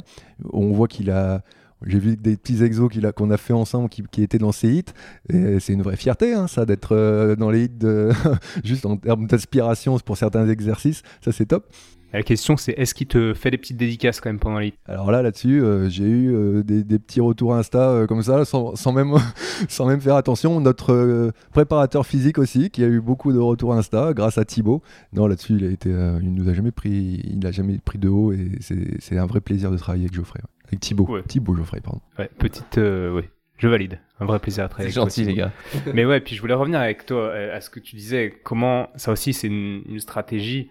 On 0.53 0.71
voit 0.71 0.87
qu'il 0.87 1.11
a 1.11 1.43
j'ai 1.85 1.99
vu 1.99 2.17
des 2.17 2.37
petits 2.37 2.63
exos 2.63 2.89
qu'on 3.15 3.29
a, 3.29 3.37
fait 3.37 3.53
ensemble 3.53 3.89
qui, 3.89 4.23
étaient 4.23 4.39
dans 4.39 4.51
ces 4.51 4.73
hits. 4.73 4.83
Et 5.29 5.59
c'est 5.59 5.73
une 5.73 5.83
vraie 5.83 5.95
fierté, 5.95 6.33
hein, 6.33 6.47
ça, 6.47 6.65
d'être 6.65 6.95
euh, 6.95 7.35
dans 7.35 7.51
les 7.51 7.65
hits 7.65 7.85
juste 8.63 8.85
en 8.85 8.97
termes 8.97 9.27
d'aspiration 9.27 9.97
pour 9.99 10.17
certains 10.17 10.47
exercices. 10.49 11.03
Ça, 11.21 11.31
c'est 11.31 11.45
top. 11.45 11.67
La 12.13 12.23
question, 12.23 12.55
c'est 12.55 12.71
est-ce 12.71 12.95
qu'il 12.95 13.07
te 13.07 13.33
fait 13.33 13.51
des 13.51 13.57
petites 13.57 13.75
dédicaces 13.75 14.21
quand 14.21 14.29
même 14.29 14.39
pendant 14.39 14.59
les 14.59 14.73
Alors 14.85 15.11
là, 15.11 15.21
là-dessus, 15.21 15.61
euh, 15.61 15.89
j'ai 15.89 16.05
eu 16.05 16.33
euh, 16.33 16.63
des, 16.63 16.83
petits 16.99 17.19
retours 17.19 17.53
Insta 17.53 18.05
comme 18.07 18.23
ça, 18.23 18.45
sans, 18.45 18.91
même, 18.93 19.13
sans 19.67 19.85
même 19.85 19.99
faire 19.99 20.15
attention. 20.15 20.61
Notre 20.61 21.31
préparateur 21.51 22.05
physique 22.05 22.37
aussi, 22.37 22.69
qui 22.69 22.83
a 22.83 22.87
eu 22.87 23.01
beaucoup 23.01 23.33
de 23.33 23.39
retours 23.39 23.73
Insta 23.73 24.13
grâce 24.13 24.37
à 24.37 24.45
Thibaut. 24.45 24.81
Non, 25.11 25.27
là-dessus, 25.27 25.57
il 25.59 25.65
a 25.65 25.69
été, 25.69 25.89
il 25.89 26.33
nous 26.33 26.49
a 26.49 26.53
jamais 26.53 26.71
pris, 26.71 27.21
il 27.25 27.39
n'a 27.39 27.51
jamais 27.51 27.77
pris 27.77 27.99
de 27.99 28.07
haut 28.07 28.31
et 28.31 28.51
c'est 28.61 29.17
un 29.17 29.25
vrai 29.25 29.41
plaisir 29.41 29.69
de 29.69 29.77
travailler 29.77 30.05
avec 30.05 30.15
Geoffrey. 30.15 30.39
Avec 30.67 30.81
Thibaut. 30.81 31.21
Thibaut 31.21 31.55
Geoffrey, 31.55 31.81
pardon. 31.81 32.01
Ouais, 32.19 32.29
petite. 32.37 32.77
Euh, 32.77 33.11
oui, 33.11 33.23
je 33.57 33.67
valide. 33.67 33.99
Un 34.19 34.25
vrai 34.25 34.39
plaisir 34.39 34.65
à 34.65 34.69
travailler 34.69 34.91
C'est 34.91 34.99
gentil, 34.99 35.23
les 35.23 35.33
gars. 35.33 35.51
Mais 35.93 36.05
ouais, 36.05 36.19
puis 36.19 36.35
je 36.35 36.41
voulais 36.41 36.53
revenir 36.53 36.79
avec 36.79 37.05
toi 37.05 37.29
euh, 37.29 37.55
à 37.55 37.61
ce 37.61 37.69
que 37.69 37.79
tu 37.79 37.95
disais. 37.95 38.37
Comment. 38.43 38.89
Ça 38.95 39.11
aussi, 39.11 39.33
c'est 39.33 39.47
une, 39.47 39.99
stratégie. 39.99 40.69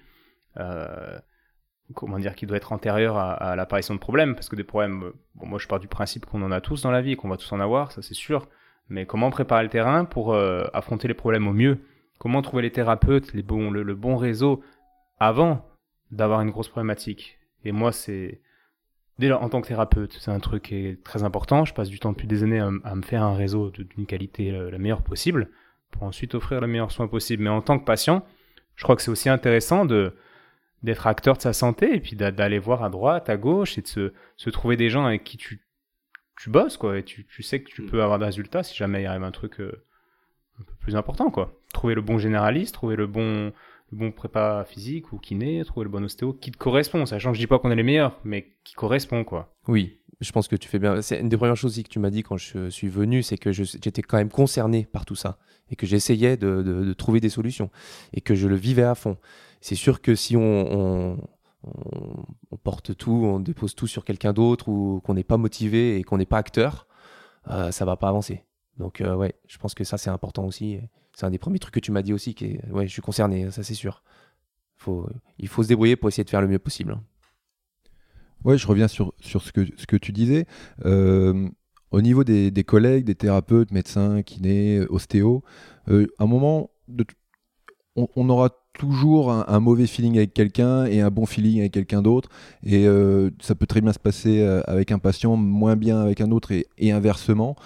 Euh, 0.59 1.18
comment 1.94 2.18
dire, 2.18 2.34
qui 2.34 2.47
doit 2.47 2.57
être 2.57 2.72
antérieure 2.72 3.16
à, 3.16 3.57
l'apparition 3.57 3.94
de 3.94 4.01
problèmes, 4.01 4.34
parce 4.34 4.49
que 4.49 4.57
des 4.57 4.64
problèmes, 4.64 5.12
bon, 5.36 5.47
moi 5.47 5.59
je 5.59 5.68
pars 5.68 5.78
du 5.78 5.86
principe 5.86 6.26
qu'on 6.26 6.42
en 6.42 6.51
a 6.51 6.61
tous 6.61 6.82
dans 6.82 6.90
la 6.90 7.01
vie 7.01 7.12
et 7.12 7.16
qu'on 7.16 7.28
va 7.28 7.36
tous 7.36 7.53
en 7.53 7.61
avoir, 7.61 7.92
ça 7.92 8.03
c'est 8.03 8.14
sûr, 8.14 8.49
mais 8.88 9.07
comment 9.07 9.30
préparer 9.30 9.62
le 9.62 9.68
terrain 9.68 10.05
pour 10.05 10.34
affronter 10.34 11.07
les 11.07 11.14
problèmes 11.14 11.47
au 11.47 11.53
mieux? 11.53 11.78
Comment 12.18 12.42
trouver 12.42 12.62
les 12.62 12.72
thérapeutes, 12.72 13.34
les 13.34 13.44
bons, 13.44 13.70
le 13.70 13.94
bon 13.94 14.16
réseau 14.16 14.64
avant 15.20 15.64
d'avoir 16.11 16.40
une 16.40 16.51
grosse 16.51 16.68
problématique? 16.68 17.38
Et 17.64 17.70
moi, 17.70 17.92
c'est 17.92 18.40
Déjà, 19.19 19.41
en 19.41 19.49
tant 19.49 19.62
que 19.62 19.69
thérapeute, 19.69 20.17
c'est 20.21 20.31
un 20.31 20.41
truc 20.41 20.64
qui 20.64 20.75
est 20.75 21.03
très 21.03 21.23
important. 21.23 21.64
Je 21.64 21.73
passe 21.73 21.89
du 21.89 21.99
temps 21.99 22.12
depuis 22.12 22.27
des 22.27 22.43
années 22.43 22.61
à, 22.61 22.95
me 22.95 23.03
faire 23.03 23.23
un 23.23 23.35
réseau 23.35 23.71
d'une 23.71 24.07
qualité 24.07 24.51
euh, 24.51 24.71
la 24.71 24.79
meilleure 24.79 25.03
possible 25.03 25.49
pour 25.91 26.03
ensuite 26.03 26.35
offrir 26.35 26.61
le 26.61 26.67
meilleur 26.67 26.91
soin 26.93 27.09
possible. 27.09 27.43
Mais 27.43 27.51
en 27.51 27.62
tant 27.62 27.79
que 27.79 27.85
patient, 27.85 28.27
je 28.75 28.83
crois 28.83 28.95
que 28.95 29.03
c'est 29.03 29.11
aussi 29.11 29.29
intéressant 29.29 29.85
de 29.85 30.14
d'être 30.83 31.07
acteur 31.07 31.37
de 31.37 31.43
sa 31.43 31.55
santé 31.55 31.97
et 31.97 32.01
puis 32.01 32.17
d'aller 32.17 32.59
voir 32.59 32.85
à 32.85 32.91
droite, 32.91 33.31
à 33.31 33.37
gauche 33.39 33.79
et 33.79 33.83
de 33.83 33.87
se, 33.89 34.12
se, 34.37 34.51
trouver 34.51 34.77
des 34.77 34.91
gens 34.91 35.07
avec 35.07 35.25
qui 35.25 35.39
tu, 35.39 35.67
tu 36.39 36.51
bosses, 36.51 36.77
quoi. 36.77 36.99
Et 36.99 37.03
tu, 37.03 37.27
tu 37.27 37.43
sais 37.43 37.62
que 37.62 37.71
tu 37.71 37.83
mm. 37.83 37.87
peux 37.87 38.03
avoir 38.03 38.19
des 38.19 38.27
résultats 38.27 38.62
si 38.62 38.77
jamais 38.77 39.03
il 39.03 39.07
arrive 39.07 39.25
un 39.25 39.33
truc 39.33 39.59
euh, 39.61 39.85
un 40.61 40.64
peu 40.64 40.75
plus 40.81 40.95
important, 40.95 41.31
quoi. 41.31 41.59
Trouver 41.73 41.95
le 41.95 42.03
bon 42.03 42.19
généraliste, 42.19 42.75
trouver 42.75 42.95
le 42.95 43.07
bon, 43.07 43.53
le 43.93 43.99
bon 43.99 44.12
prépa 44.12 44.64
physique 44.66 45.12
ou 45.12 45.18
kiné, 45.18 45.64
trouver 45.64 45.84
le 45.84 45.91
bon 45.91 46.05
ostéo 46.05 46.32
qui 46.32 46.51
te 46.51 46.57
correspond, 46.57 47.07
sachant 47.07 47.30
que 47.30 47.37
je 47.37 47.43
dis 47.43 47.47
pas 47.47 47.59
qu'on 47.59 47.70
est 47.70 47.76
les 47.76 47.82
meilleurs, 47.82 48.18
mais 48.24 48.55
qui 48.64 48.74
correspond 48.74 49.24
quoi. 49.24 49.55
Oui, 49.68 50.01
je 50.20 50.32
pense 50.32 50.49
que 50.49 50.57
tu 50.57 50.68
fais 50.68 50.78
bien. 50.78 51.03
C'est 51.03 51.20
une 51.20 51.28
des 51.28 51.37
premières 51.37 51.57
choses 51.57 51.76
que 51.76 51.89
tu 51.89 51.99
m'as 51.99 52.11
dit 52.11 52.22
quand 52.22 52.37
je 52.37 52.70
suis 52.70 52.89
venu, 52.89 53.22
c'est 53.22 53.37
que 53.37 53.53
j'étais 53.53 54.03
quand 54.03 54.16
même 54.16 54.30
concerné 54.30 54.87
par 54.87 55.05
tout 55.05 55.14
ça 55.14 55.39
et 55.70 55.76
que 55.76 55.87
j'essayais 55.87 56.37
de, 56.37 56.95
trouver 56.97 57.20
des 57.20 57.28
solutions 57.28 57.70
et 58.12 58.20
que 58.20 58.34
je 58.34 58.49
le 58.49 58.57
vivais 58.57 58.84
à 58.84 58.95
fond. 58.95 59.16
C'est 59.61 59.74
sûr 59.74 60.01
que 60.01 60.14
si 60.14 60.37
on, 60.37 61.18
porte 62.62 62.97
tout, 62.97 63.22
on 63.24 63.41
dépose 63.41 63.74
tout 63.74 63.87
sur 63.87 64.05
quelqu'un 64.05 64.32
d'autre 64.32 64.68
ou 64.68 65.01
qu'on 65.05 65.14
n'est 65.14 65.24
pas 65.24 65.37
motivé 65.37 65.97
et 65.97 66.05
qu'on 66.05 66.18
n'est 66.18 66.26
pas 66.26 66.39
acteur, 66.39 66.87
euh, 67.51 67.70
ça 67.70 67.84
va 67.84 67.97
pas 67.97 68.09
avancer. 68.09 68.45
Donc 68.78 69.01
euh, 69.01 69.14
ouais, 69.14 69.34
je 69.47 69.59
pense 69.59 69.74
que 69.74 69.84
ça 69.84 69.99
c'est 69.99 70.11
important 70.11 70.45
aussi. 70.45 70.78
C'est 71.17 71.25
un 71.25 71.31
des 71.31 71.39
premiers 71.39 71.59
trucs 71.59 71.73
que 71.73 71.81
tu 71.81 71.93
m'as 71.93 72.03
dit 72.03 72.12
aussi. 72.12 72.35
Qui 72.35 72.59
ouais, 72.71 72.87
je 72.87 72.93
suis 72.93 73.01
concerné, 73.01 73.51
ça 73.51 73.62
c'est 73.62 73.75
sûr. 73.75 74.03
Faut, 74.77 75.09
il 75.39 75.49
faut 75.49 75.62
se 75.62 75.69
débrouiller 75.69 75.97
pour 75.97 76.11
essayer 76.11 76.25
de 76.25 76.29
faire 76.29 76.43
le 76.43 76.47
mieux 76.47 76.59
possible. 76.59 76.93
Hein. 76.93 77.03
Ouais, 78.45 78.59
je 78.59 78.67
reviens 78.67 78.87
sur, 78.87 79.14
sur 79.19 79.43
ce, 79.43 79.51
que, 79.51 79.67
ce 79.79 79.87
que 79.87 79.97
tu 79.97 80.12
disais. 80.12 80.45
Euh, 80.85 81.49
au 81.91 82.03
niveau 82.03 82.23
des, 82.23 82.51
des, 82.51 82.64
collègues, 82.64 83.07
des 83.07 83.14
thérapeutes, 83.14 83.73
médecins, 83.73 84.23
kinés, 84.23 84.83
ostéos, 84.91 85.43
euh, 85.89 86.07
à 86.19 86.25
un 86.25 86.27
moment, 86.27 86.71
on, 87.97 88.29
aura 88.29 88.51
toujours 88.79 89.33
un, 89.33 89.61
mauvais 89.61 89.87
feeling 89.87 90.16
avec 90.16 90.35
quelqu'un 90.35 90.85
et 90.85 91.01
un 91.01 91.11
bon 91.11 91.27
feeling 91.27 91.61
avec 91.61 91.72
quelqu'un 91.72 92.03
d'autre. 92.03 92.29
Et 92.64 92.87
euh, 92.87 93.31
ça 93.41 93.55
peut 93.55 93.66
très 93.66 93.81
bien 93.81 93.93
se 93.93 93.99
passer 93.99 94.43
avec 94.66 94.93
un 94.93 94.99
patient, 94.99 95.37
moins 95.37 95.77
bien 95.77 96.01
avec 96.01 96.20
un 96.20 96.31
autre 96.31 96.53
et, 96.53 96.66
et 96.79 96.93
inversement. 96.93 97.57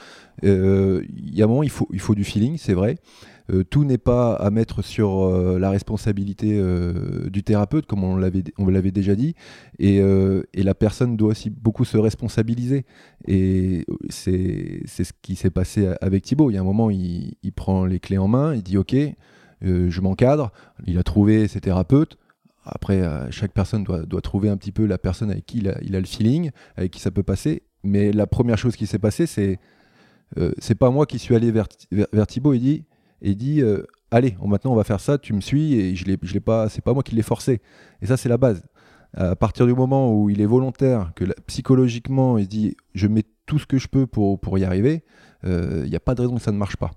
Il 0.43 1.05
y 1.33 1.43
a 1.43 1.45
un 1.45 1.49
moment, 1.49 1.63
il 1.63 1.71
faut, 1.71 1.89
il 1.93 2.01
faut 2.01 2.15
du 2.15 2.25
feeling, 2.25 2.57
c'est 2.57 2.75
vrai. 2.75 2.97
Euh, 3.53 3.65
tout 3.65 3.85
n'est 3.85 3.99
pas 3.99 4.35
à 4.35 4.51
mettre 4.51 4.83
sur 4.83 5.23
euh, 5.23 5.59
la 5.59 5.71
responsabilité 5.71 6.59
euh, 6.59 7.29
du 7.31 7.43
thérapeute, 7.43 7.87
comme 7.87 8.05
on 8.05 8.17
l'avait, 8.17 8.45
l'avait 8.59 8.91
déjà 8.91 9.15
dit, 9.15 9.35
et, 9.79 10.01
la 10.55 10.75
personne 10.75 11.17
doit 11.17 11.31
aussi 11.31 11.51
beaucoup 11.51 11.85
se 11.85 11.97
responsabiliser. 11.97 12.85
Et 13.27 13.85
c'est, 14.09 14.83
ce 14.87 15.13
qui 15.23 15.37
s'est 15.37 15.51
passé 15.51 15.89
avec 16.01 16.23
Thibaut. 16.23 16.51
Il 16.51 16.55
y 16.55 16.57
a 16.57 16.61
un 16.61 16.65
moment, 16.65 16.91
il, 16.91 17.35
il 17.43 17.53
prend 17.53 17.87
les 17.87 17.99
clés 17.99 18.19
en 18.19 18.29
main, 18.29 18.55
il 18.55 18.63
dit 18.63 18.79
Ok, 18.79 18.95
je 19.63 20.01
m'encadre. 20.01 20.53
Il 20.87 20.99
a 20.99 21.03
trouvé 21.03 21.49
ses 21.49 21.61
thérapeutes. 21.61 22.17
Après, 22.65 23.03
chaque 23.31 23.53
personne 23.53 23.85
doit, 23.85 24.21
trouver 24.21 24.49
un 24.49 24.57
petit 24.57 24.73
peu 24.73 24.87
la 24.87 24.99
personne 24.99 25.31
avec 25.31 25.47
qui 25.47 25.59
il 25.59 25.69
a, 25.69 26.01
le 26.01 26.07
feeling, 26.07 26.51
avec 26.77 26.93
qui 26.93 27.01
ça 27.01 27.11
peut 27.11 27.23
passer. 27.23 27.63
Mais 27.83 28.13
la 28.13 28.27
première 28.27 28.59
chose 28.59 28.77
qui 28.77 28.87
s'est 28.87 28.99
passée, 28.99 29.27
c'est 29.27 29.59
c'est 30.59 30.77
pas 30.77 30.91
moi 30.91 31.07
qui 31.07 31.19
suis 31.19 31.35
allé 31.35 31.51
vers, 31.51 31.67
vers, 31.91 32.27
Thibaut. 32.27 32.55
Il 32.55 32.61
dit 32.61 32.85
et 33.23 33.35
dit 33.35 33.63
euh, 33.63 33.83
allez, 34.11 34.37
maintenant 34.45 34.73
on 34.73 34.77
va 34.77 34.85
faire 34.85 35.01
ça, 35.01 35.19
tu 35.19 35.33
me 35.33 35.41
suis 35.41 35.75
et 35.75 35.95
je 35.95 36.05
l'ai, 36.05 36.17
pas, 36.41 36.69
c'est 36.69 36.83
pas 36.83 36.95
moi 36.95 37.03
qui 37.03 37.15
l'ai 37.15 37.23
forcé. 37.23 37.61
Et 38.03 38.07
ça 38.07 38.17
c'est 38.17 38.29
la 38.29 38.39
base. 38.39 38.63
À 39.15 39.35
partir 39.35 39.67
du 39.67 39.75
moment 39.75 40.15
où 40.15 40.31
il 40.31 40.41
est 40.41 40.47
volontaire, 40.47 41.13
que 41.17 41.25
psychologiquement 41.47 42.39
il 42.39 42.47
dit 42.47 42.77
je 42.95 43.09
mets 43.09 43.25
tout 43.47 43.59
ce 43.59 43.67
que 43.67 43.79
je 43.79 43.89
peux 43.89 44.07
pour, 44.07 44.39
pour 44.39 44.59
y 44.59 44.65
arriver, 44.65 45.03
euh, 45.45 45.83
il 45.85 45.91
n'y 45.91 45.97
a 45.97 46.01
pas 46.01 46.15
de 46.15 46.21
raison 46.23 46.37
que 46.37 46.43
ça 46.43 46.53
ne 46.53 46.59
marche 46.59 46.77
pas. 46.77 46.93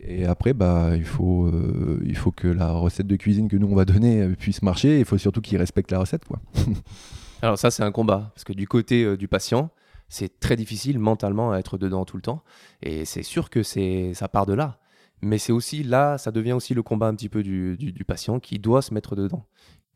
Et 0.00 0.26
après, 0.26 0.52
bah, 0.52 0.90
il, 0.94 1.04
faut, 1.04 1.46
euh, 1.46 2.00
il 2.04 2.16
faut 2.16 2.30
que 2.30 2.48
la 2.48 2.72
recette 2.72 3.06
de 3.06 3.16
cuisine 3.16 3.48
que 3.48 3.56
nous 3.56 3.66
on 3.66 3.74
va 3.74 3.84
donner 3.84 4.28
puisse 4.38 4.62
marcher. 4.62 4.98
Il 4.98 5.04
faut 5.04 5.18
surtout 5.18 5.40
qu'il 5.40 5.58
respecte 5.58 5.90
la 5.90 5.98
recette. 5.98 6.24
Quoi. 6.24 6.40
Alors 7.42 7.58
ça, 7.58 7.70
c'est 7.70 7.82
un 7.82 7.92
combat. 7.92 8.30
Parce 8.34 8.44
que 8.44 8.52
du 8.52 8.68
côté 8.68 9.16
du 9.16 9.28
patient, 9.28 9.70
c'est 10.08 10.40
très 10.40 10.56
difficile 10.56 10.98
mentalement 10.98 11.52
à 11.52 11.58
être 11.58 11.78
dedans 11.78 12.04
tout 12.04 12.16
le 12.16 12.22
temps. 12.22 12.42
Et 12.82 13.04
c'est 13.04 13.22
sûr 13.22 13.50
que 13.50 13.62
ça 13.62 14.28
part 14.28 14.46
de 14.46 14.54
là. 14.54 14.78
Mais 15.20 15.38
c'est 15.38 15.52
aussi 15.52 15.82
là, 15.82 16.16
ça 16.16 16.30
devient 16.30 16.52
aussi 16.52 16.74
le 16.74 16.82
combat 16.82 17.08
un 17.08 17.14
petit 17.14 17.28
peu 17.28 17.42
du, 17.42 17.76
du, 17.76 18.04
patient 18.04 18.38
qui 18.38 18.58
doit 18.58 18.82
se 18.82 18.94
mettre 18.94 19.16
dedans, 19.16 19.46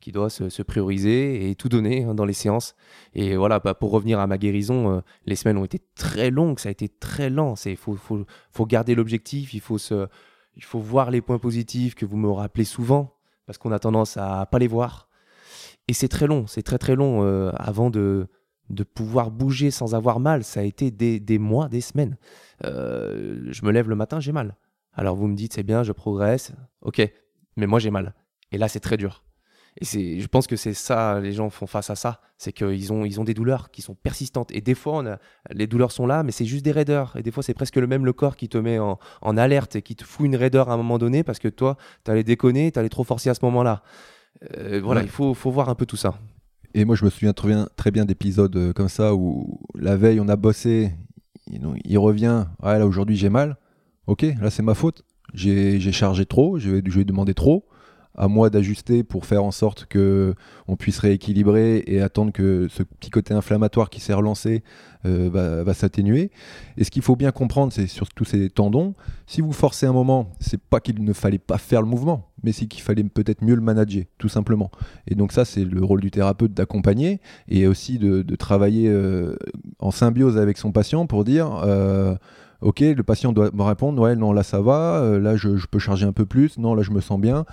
qui 0.03 0.11
doit 0.11 0.31
se, 0.31 0.49
se 0.49 0.63
prioriser 0.63 1.49
et 1.49 1.55
tout 1.55 1.69
donner 1.69 2.05
hein, 2.05 2.15
dans 2.15 2.25
les 2.25 2.33
séances. 2.33 2.75
Et 3.15 3.37
voilà, 3.37 3.61
bah, 3.61 3.73
pour 3.73 3.93
revenir 3.93 4.19
à 4.19 4.27
ma 4.27 4.37
guérison, 4.37 4.97
euh, 4.97 5.01
les 5.27 5.37
semaines 5.37 5.57
ont 5.57 5.65
été 5.65 5.81
très 5.95 6.31
longues, 6.31 6.59
ça 6.59 6.69
a 6.69 6.73
été 6.73 6.89
très 6.89 7.31
lent. 7.31 7.55
Il 7.65 7.77
faut, 7.77 7.95
faut, 7.95 8.27
faut, 8.51 8.67
garder 8.67 8.97
l'objectif, 8.97 9.55
il, 9.55 9.61
faut 9.61 9.79
il 10.57 10.65
faut 10.65 10.81
voir 10.81 11.11
les 11.11 11.21
points 11.21 11.39
positifs 11.39 11.95
que 11.95 12.05
vous 12.05 12.17
me 12.17 12.29
rappelez 12.29 12.65
souvent, 12.65 13.15
parce 13.47 13.59
qu'on 13.59 13.71
a 13.71 13.79
tendance 13.79 14.17
à 14.17 14.45
pas 14.47 14.59
les 14.59 14.67
voir. 14.67 15.09
Et 15.87 15.93
c'est 15.93 16.09
très 16.09 16.27
long, 16.27 16.47
c'est 16.49 16.63
très 16.63 16.79
très 16.79 16.97
long 16.97 17.25
euh, 17.25 17.53
avant 17.55 17.89
de, 17.89 18.27
de 18.71 18.83
pouvoir 18.83 19.31
bouger 19.31 19.71
sans 19.71 19.95
avoir 19.95 20.19
mal. 20.19 20.43
Ça 20.43 20.61
a 20.61 20.65
été 20.65 20.91
des, 20.91 21.21
des 21.21 21.39
mois, 21.39 21.69
des 21.69 21.81
semaines. 21.81 22.17
Euh, 22.65 23.47
je 23.51 23.65
me 23.65 23.71
lève 23.71 23.89
le 23.89 23.97
matin, 23.97 24.19
j'ai 24.19 24.33
mal. 24.33 24.57
Alors 24.95 25.15
vous 25.15 25.29
me 25.29 25.37
dites, 25.37 25.55
c'est 25.55 25.63
bien, 25.63 25.85
je 25.85 25.93
progresse, 25.93 26.53
ok, 26.83 27.09
mais 27.57 27.67
moi 27.67 27.79
j'ai 27.79 27.91
mal. 27.91 28.15
Et 28.51 28.59
là, 28.59 28.69
c'est 28.69 28.81
très 28.81 28.97
dur. 28.97 29.23
Et 29.81 29.85
c'est, 29.87 30.21
je 30.21 30.27
pense 30.29 30.47
que 30.47 30.55
c'est 30.57 30.75
ça, 30.75 31.19
les 31.21 31.33
gens 31.33 31.49
font 31.49 31.67
face 31.67 31.89
à 31.89 31.95
ça. 31.97 32.21
C'est 32.37 32.53
qu'ils 32.53 32.93
ont, 32.93 33.05
ils 33.07 33.21
ont 33.21 33.25
des 33.25 33.33
douleurs 33.35 33.71
qui 33.71 33.81
sont 33.81 33.95
persistantes. 33.95 34.51
Et 34.53 34.61
des 34.61 34.75
fois, 34.75 34.99
on 34.99 35.07
a- 35.07 35.19
les 35.51 35.67
douleurs 35.67 35.93
sont 35.93 36.07
là, 36.07 36.23
mais 36.23 36.31
c'est 36.33 36.45
juste 36.45 36.65
des 36.65 36.73
raideurs. 36.73 37.15
Et 37.17 37.23
des 37.23 37.31
fois, 37.31 37.43
c'est 37.43 37.55
presque 37.55 37.77
le 37.77 37.87
même 37.87 38.05
le 38.05 38.13
corps 38.13 38.37
qui 38.37 38.49
te 38.51 38.59
met 38.59 38.79
en, 38.79 38.99
en 39.23 39.37
alerte 39.39 39.77
et 39.77 39.83
qui 39.83 39.97
te 39.97 40.05
fout 40.05 40.27
une 40.27 40.37
raideur 40.37 40.69
à 40.69 40.75
un 40.75 40.77
moment 40.77 40.99
donné 40.99 41.23
parce 41.25 41.39
que 41.39 41.49
toi, 41.49 41.79
t'allais 42.05 42.23
déconner, 42.25 42.71
t'allais 42.71 42.91
trop 42.91 43.05
forcer 43.05 43.31
à 43.31 43.35
ce 43.35 43.45
moment-là. 43.47 43.83
Euh, 44.59 44.81
voilà, 44.85 45.01
Ouais. 45.01 45.07
il 45.07 45.11
faut, 45.11 45.33
faut 45.35 45.51
voir 45.51 45.69
un 45.71 45.75
peu 45.75 45.87
tout 45.87 45.97
ça. 45.97 46.15
Et 46.75 46.85
moi, 46.85 46.95
je 46.97 47.05
me 47.05 47.11
souviens 47.11 47.33
très 47.33 47.49
bien, 47.49 47.69
très 47.77 47.91
bien 47.91 48.05
d'épisodes 48.05 48.55
euh, 48.57 48.73
comme 48.75 48.89
ça 48.89 49.15
où 49.15 49.61
la 49.75 49.97
veille, 49.97 50.21
on 50.21 50.29
a 50.29 50.37
bossé, 50.37 50.91
il, 51.51 51.99
revient, 51.99 52.47
ouais, 52.63 52.79
là 52.79 52.87
aujourd'hui 52.87 53.17
j'ai 53.17 53.29
mal. 53.31 53.57
Ok, 54.07 54.25
là 54.41 54.51
c'est 54.51 54.63
ma 54.63 54.75
faute. 54.75 55.03
J'ai 55.35 55.81
j'ai 55.81 55.93
chargé 55.93 56.27
trop, 56.27 56.59
je 56.59 56.71
vais, 56.71 56.83
je 56.85 56.99
vais 56.99 57.05
demander 57.05 57.35
trop. 57.35 57.67
À 58.15 58.29
moi 58.29 58.51
d'ajuster 58.51 59.05
pour 59.05 59.25
faire 59.25 59.43
en 59.43 59.51
sorte 59.51 59.87
que 59.87 60.35
on 60.69 60.77
puisse 60.77 60.99
rééquilibrer 60.99 61.83
et 61.87 62.03
attendre 62.03 62.33
que 62.33 62.69
ce 62.69 62.83
petit 62.83 63.11
côté 63.11 63.33
inflammatoire 63.33 63.89
qui 63.89 64.01
s'est 64.01 64.13
relancé 64.13 64.63
euh, 65.05 65.63
va, 65.65 65.75
s'atténuer. 65.75 66.31
Et 66.77 66.85
ce 66.85 66.91
qu'il 66.91 67.03
faut 67.03 67.17
bien 67.17 67.33
comprendre, 67.33 67.73
c'est 67.73 67.89
sur 67.89 68.09
tous 68.11 68.25
ces 68.25 68.51
tendons, 68.51 68.95
si 69.27 69.41
vous 69.41 69.53
forcez 69.53 69.87
un 69.87 69.93
moment, 69.93 70.31
c'est 70.39 70.61
pas 70.61 70.79
qu'il 70.79 71.03
ne 71.03 71.13
fallait 71.13 71.39
pas 71.39 71.59
faire 71.59 71.83
le 71.83 71.89
mouvement, 71.89 72.31
mais 72.45 72.53
c'est 72.53 72.67
qu'il 72.67 72.83
fallait 72.83 73.03
peut-être 73.03 73.43
mieux 73.43 73.57
le 73.57 73.63
manager, 73.63 74.05
tout 74.19 74.29
simplement. 74.29 74.71
Et 75.09 75.17
donc 75.17 75.33
ça, 75.33 75.45
c'est 75.45 75.65
le 75.65 75.83
rôle 75.83 76.03
du 76.03 76.13
thérapeute 76.13 76.55
d'accompagner 76.55 77.21
et 77.49 77.67
aussi 77.67 77.99
de, 77.99 78.23
de 78.23 78.37
travailler 78.37 78.89
euh, 78.89 79.35
en 79.81 79.91
symbiose 79.91 80.39
avec 80.39 80.57
son 80.57 80.71
patient 80.71 81.07
pour 81.07 81.25
dire, 81.25 81.63
euh, 81.65 82.15
ok, 82.63 82.81
le 82.81 83.03
patient 83.03 83.33
doit 83.33 83.51
me 83.53 83.63
répondre, 83.63 84.01
ouais, 84.01 84.17
non, 84.17 84.33
là 84.33 84.43
ça 84.43 84.61
va, 84.61 85.01
euh, 85.03 85.19
là 85.19 85.37
je, 85.37 85.67
peux 85.67 85.79
charger 85.79 86.07
un 86.07 86.13
peu 86.13 86.27
plus, 86.27 86.59
non, 86.59 86.75
là 86.75 86.83
je 86.83 86.91
me 86.91 87.01
sens 87.01 87.21
bien, 87.21 87.45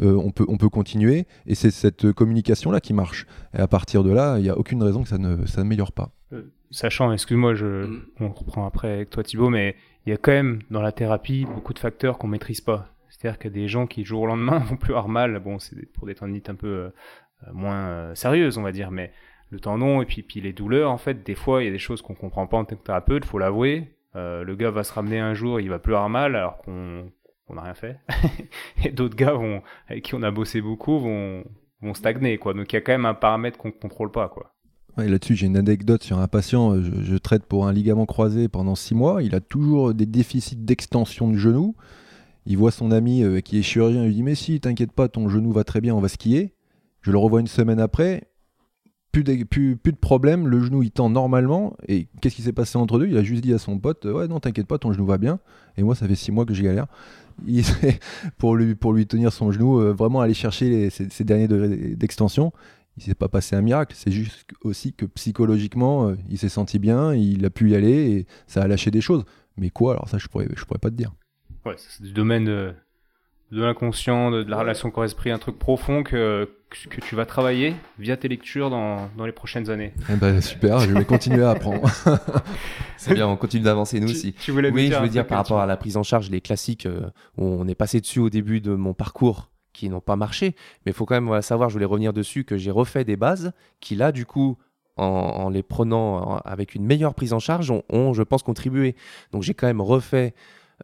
euh, 0.00 0.14
on, 0.14 0.30
peut, 0.30 0.44
on 0.48 0.56
peut 0.56 0.68
continuer. 0.68 1.26
Et 1.46 1.54
c'est 1.54 1.70
cette 1.70 2.12
communication-là 2.12 2.80
qui 2.80 2.92
marche. 2.92 3.26
Et 3.54 3.60
à 3.60 3.66
partir 3.66 4.04
de 4.04 4.10
là, 4.10 4.38
il 4.38 4.42
n'y 4.42 4.50
a 4.50 4.56
aucune 4.56 4.82
raison 4.82 5.02
que 5.02 5.08
ça 5.08 5.18
ne 5.18 5.44
ça 5.46 5.62
n'améliore 5.62 5.92
pas. 5.92 6.10
Euh, 6.32 6.52
sachant, 6.70 7.12
excuse-moi, 7.12 7.54
je, 7.54 8.00
on 8.20 8.30
reprend 8.30 8.66
après 8.66 8.92
avec 8.92 9.10
toi 9.10 9.22
Thibaut, 9.22 9.50
mais 9.50 9.76
il 10.06 10.10
y 10.10 10.12
a 10.12 10.16
quand 10.16 10.32
même 10.32 10.62
dans 10.70 10.82
la 10.82 10.92
thérapie 10.92 11.44
beaucoup 11.44 11.74
de 11.74 11.78
facteurs 11.78 12.18
qu'on 12.18 12.28
maîtrise 12.28 12.60
pas. 12.60 12.88
C'est-à-dire 13.08 13.38
qu'il 13.38 13.50
y 13.50 13.54
a 13.54 13.62
des 13.62 13.68
gens 13.68 13.86
qui, 13.86 14.02
du 14.02 14.08
jour 14.08 14.22
au 14.22 14.26
lendemain, 14.26 14.58
vont 14.70 14.76
plus 14.76 14.92
avoir 14.92 15.08
mal. 15.08 15.38
Bon, 15.40 15.58
c'est 15.58 15.86
pour 15.92 16.06
des 16.06 16.14
tendinites 16.14 16.48
un 16.48 16.54
peu 16.54 16.90
moins 17.52 18.14
sérieuses, 18.14 18.56
on 18.56 18.62
va 18.62 18.70
dire, 18.70 18.92
mais 18.92 19.12
le 19.52 19.60
tendon 19.60 20.00
et 20.00 20.06
puis, 20.06 20.22
puis 20.22 20.40
les 20.40 20.52
douleurs, 20.52 20.90
en 20.90 20.96
fait, 20.96 21.22
des 21.24 21.34
fois, 21.34 21.62
il 21.62 21.66
y 21.66 21.68
a 21.68 21.72
des 21.72 21.78
choses 21.78 22.00
qu'on 22.00 22.14
comprend 22.14 22.46
pas 22.46 22.56
en 22.56 22.64
tant 22.64 22.74
que 22.74 22.82
thérapeute, 22.82 23.24
faut 23.24 23.38
l'avouer. 23.38 23.94
Euh, 24.14 24.44
le 24.44 24.54
gars 24.56 24.70
va 24.70 24.84
se 24.84 24.92
ramener 24.92 25.18
un 25.18 25.34
jour, 25.34 25.60
il 25.60 25.70
va 25.70 25.78
plus 25.78 25.94
avoir 25.94 26.08
mal 26.08 26.36
alors 26.36 26.58
qu'on 26.58 27.10
n'a 27.54 27.62
rien 27.62 27.74
fait. 27.74 27.98
et 28.84 28.90
d'autres 28.90 29.16
gars 29.16 29.38
avec 29.88 30.04
qui 30.04 30.14
on 30.14 30.22
a 30.22 30.30
bossé 30.30 30.60
beaucoup 30.60 30.98
vont, 30.98 31.44
stagner, 31.94 32.38
quoi. 32.38 32.54
Donc 32.54 32.72
il 32.72 32.76
y 32.76 32.78
a 32.78 32.80
quand 32.80 32.92
même 32.92 33.06
un 33.06 33.14
paramètre 33.14 33.58
qu'on 33.58 33.72
contrôle 33.72 34.10
pas, 34.10 34.28
quoi. 34.28 34.52
Là-dessus, 34.98 35.36
j'ai 35.36 35.46
une 35.46 35.56
anecdote 35.56 36.02
sur 36.02 36.18
un 36.18 36.28
patient. 36.28 36.74
euh, 36.74 36.82
Je, 36.82 37.02
je 37.02 37.16
traite 37.16 37.46
pour 37.46 37.66
un 37.66 37.72
ligament 37.72 38.04
croisé 38.04 38.48
pendant 38.48 38.74
six 38.74 38.94
mois. 38.94 39.22
Il 39.22 39.34
a 39.34 39.40
toujours 39.40 39.94
des 39.94 40.04
déficits 40.04 40.56
d'extension 40.56 41.30
de 41.30 41.36
genou. 41.36 41.74
Il 42.44 42.58
voit 42.58 42.72
son 42.72 42.90
ami 42.90 43.22
euh, 43.22 43.40
qui 43.40 43.58
est 43.58 43.62
chirurgien. 43.62 44.02
Il 44.02 44.08
lui 44.08 44.14
dit 44.16 44.22
Mais 44.22 44.34
si, 44.34 44.60
t'inquiète 44.60 44.92
pas, 44.92 45.08
ton 45.08 45.30
genou 45.30 45.50
va 45.52 45.64
très 45.64 45.80
bien, 45.80 45.94
on 45.94 46.00
va 46.00 46.08
skier. 46.08 46.52
Je 47.00 47.10
le 47.10 47.16
revois 47.18 47.40
une 47.40 47.46
semaine 47.46 47.80
après. 47.80 48.28
Plus 49.12 49.24
de, 49.24 49.44
plus, 49.44 49.76
problème, 49.92 50.48
le 50.48 50.62
genou 50.62 50.82
il 50.82 50.90
tend 50.90 51.10
normalement. 51.10 51.76
Et 51.86 52.08
qu'est-ce 52.20 52.34
qui 52.34 52.42
s'est 52.42 52.52
passé 52.52 52.78
entre 52.78 52.98
deux? 52.98 53.06
Il 53.06 53.16
a 53.16 53.22
juste 53.22 53.42
dit 53.42 53.52
à 53.52 53.58
son 53.58 53.78
pote 53.78 54.06
Ouais, 54.06 54.26
non, 54.26 54.40
t'inquiète 54.40 54.66
pas, 54.66 54.78
ton 54.78 54.92
genou 54.92 55.04
va 55.04 55.18
bien. 55.18 55.38
Et 55.76 55.82
moi, 55.82 55.94
ça 55.94 56.08
fait 56.08 56.14
six 56.14 56.32
mois 56.32 56.46
que 56.46 56.54
je 56.54 56.62
galère. 56.62 56.86
Pour, 58.38 58.56
lui, 58.56 59.06
tenir 59.06 59.32
son 59.32 59.52
genou, 59.52 59.80
euh, 59.80 59.92
vraiment 59.92 60.20
aller 60.22 60.34
chercher 60.34 60.68
les- 60.70 60.90
ces, 60.90 61.24
derniers 61.24 61.48
degrés 61.48 61.94
d'extension 61.94 62.52
il 62.96 63.02
s'est 63.02 63.14
pas 63.14 63.28
passé 63.28 63.56
un 63.56 63.62
miracle. 63.62 63.94
C'est 63.96 64.12
juste 64.12 64.44
aussi 64.62 64.92
que 64.92 65.06
psychologiquement, 65.06 66.08
euh, 66.08 66.16
il 66.28 66.38
s'est 66.38 66.48
senti 66.48 66.78
bien, 66.78 67.14
il 67.14 67.44
a 67.44 67.50
pu 67.50 67.70
y 67.70 67.74
aller 67.74 68.10
et 68.10 68.26
ça 68.46 68.62
a 68.62 68.66
lâché 68.66 68.90
des 68.90 69.00
choses. 69.00 69.24
Mais 69.56 69.70
quoi? 69.70 69.92
Alors 69.92 70.08
ça, 70.08 70.18
je 70.18 70.28
pourrais, 70.28 70.48
je 70.54 70.64
pourrais 70.64 70.78
pas 70.78 70.90
te 70.90 70.96
dire. 70.96 71.12
Ouais, 71.64 71.74
c'est 71.76 72.02
du 72.02 72.12
domaine 72.12 72.74
de, 73.52 73.62
l'inconscient, 73.62 74.30
de, 74.30 74.42
de 74.42 74.50
la 74.50 74.58
relation 74.58 74.90
corps-esprit, 74.90 75.30
un 75.30 75.38
truc 75.38 75.58
profond 75.58 76.02
que, 76.02 76.48
que, 76.88 77.00
tu 77.00 77.14
vas 77.14 77.26
travailler 77.26 77.74
via 77.98 78.16
tes 78.16 78.26
lectures 78.28 78.70
dans, 78.70 79.08
dans 79.16 79.26
les 79.26 79.32
prochaines 79.32 79.70
années. 79.70 79.92
Eh 80.10 80.16
ben, 80.16 80.40
super, 80.40 80.80
je 80.80 80.90
vais 80.90 81.04
continuer 81.04 81.44
à 81.44 81.50
apprendre. 81.50 81.82
C'est 82.96 83.14
bien, 83.14 83.28
on 83.28 83.36
continue 83.36 83.64
d'avancer 83.64 84.00
nous 84.00 84.06
Tu- 84.08 84.12
aussi. 84.14 84.32
Tu 84.34 84.50
voulais 84.52 84.70
Oui, 84.70 84.90
je 84.90 84.98
veux 84.98 85.08
dire 85.08 85.26
par 85.26 85.38
rapport 85.38 85.60
à 85.60 85.66
la 85.66 85.76
prise 85.76 85.96
en 85.96 86.02
charge, 86.02 86.30
les 86.30 86.40
classiques 86.40 86.86
euh, 86.86 87.02
où 87.36 87.44
on 87.44 87.68
est 87.68 87.74
passé 87.74 88.00
dessus 88.00 88.20
au 88.20 88.30
début 88.30 88.60
de 88.60 88.74
mon 88.74 88.94
parcours 88.94 89.50
qui 89.72 89.88
n'ont 89.88 90.00
pas 90.00 90.16
marché. 90.16 90.54
Mais 90.84 90.92
il 90.92 90.94
faut 90.94 91.04
quand 91.06 91.14
même 91.14 91.26
voilà, 91.26 91.42
savoir, 91.42 91.68
je 91.68 91.74
voulais 91.74 91.84
revenir 91.86 92.12
dessus, 92.12 92.44
que 92.44 92.56
j'ai 92.56 92.70
refait 92.70 93.04
des 93.04 93.16
bases 93.16 93.52
qui 93.80 93.94
là, 93.96 94.12
du 94.12 94.24
coup, 94.26 94.56
en, 94.96 95.04
en 95.04 95.48
les 95.48 95.62
prenant 95.62 96.16
en- 96.16 96.36
avec 96.38 96.74
une 96.74 96.84
meilleure 96.84 97.14
prise 97.14 97.32
en 97.32 97.38
charge, 97.38 97.70
ont, 97.70 97.82
ont, 97.90 98.12
je 98.14 98.22
pense, 98.22 98.42
contribué. 98.42 98.96
Donc 99.32 99.42
j'ai 99.42 99.54
quand 99.54 99.66
même 99.66 99.80
refait 99.80 100.34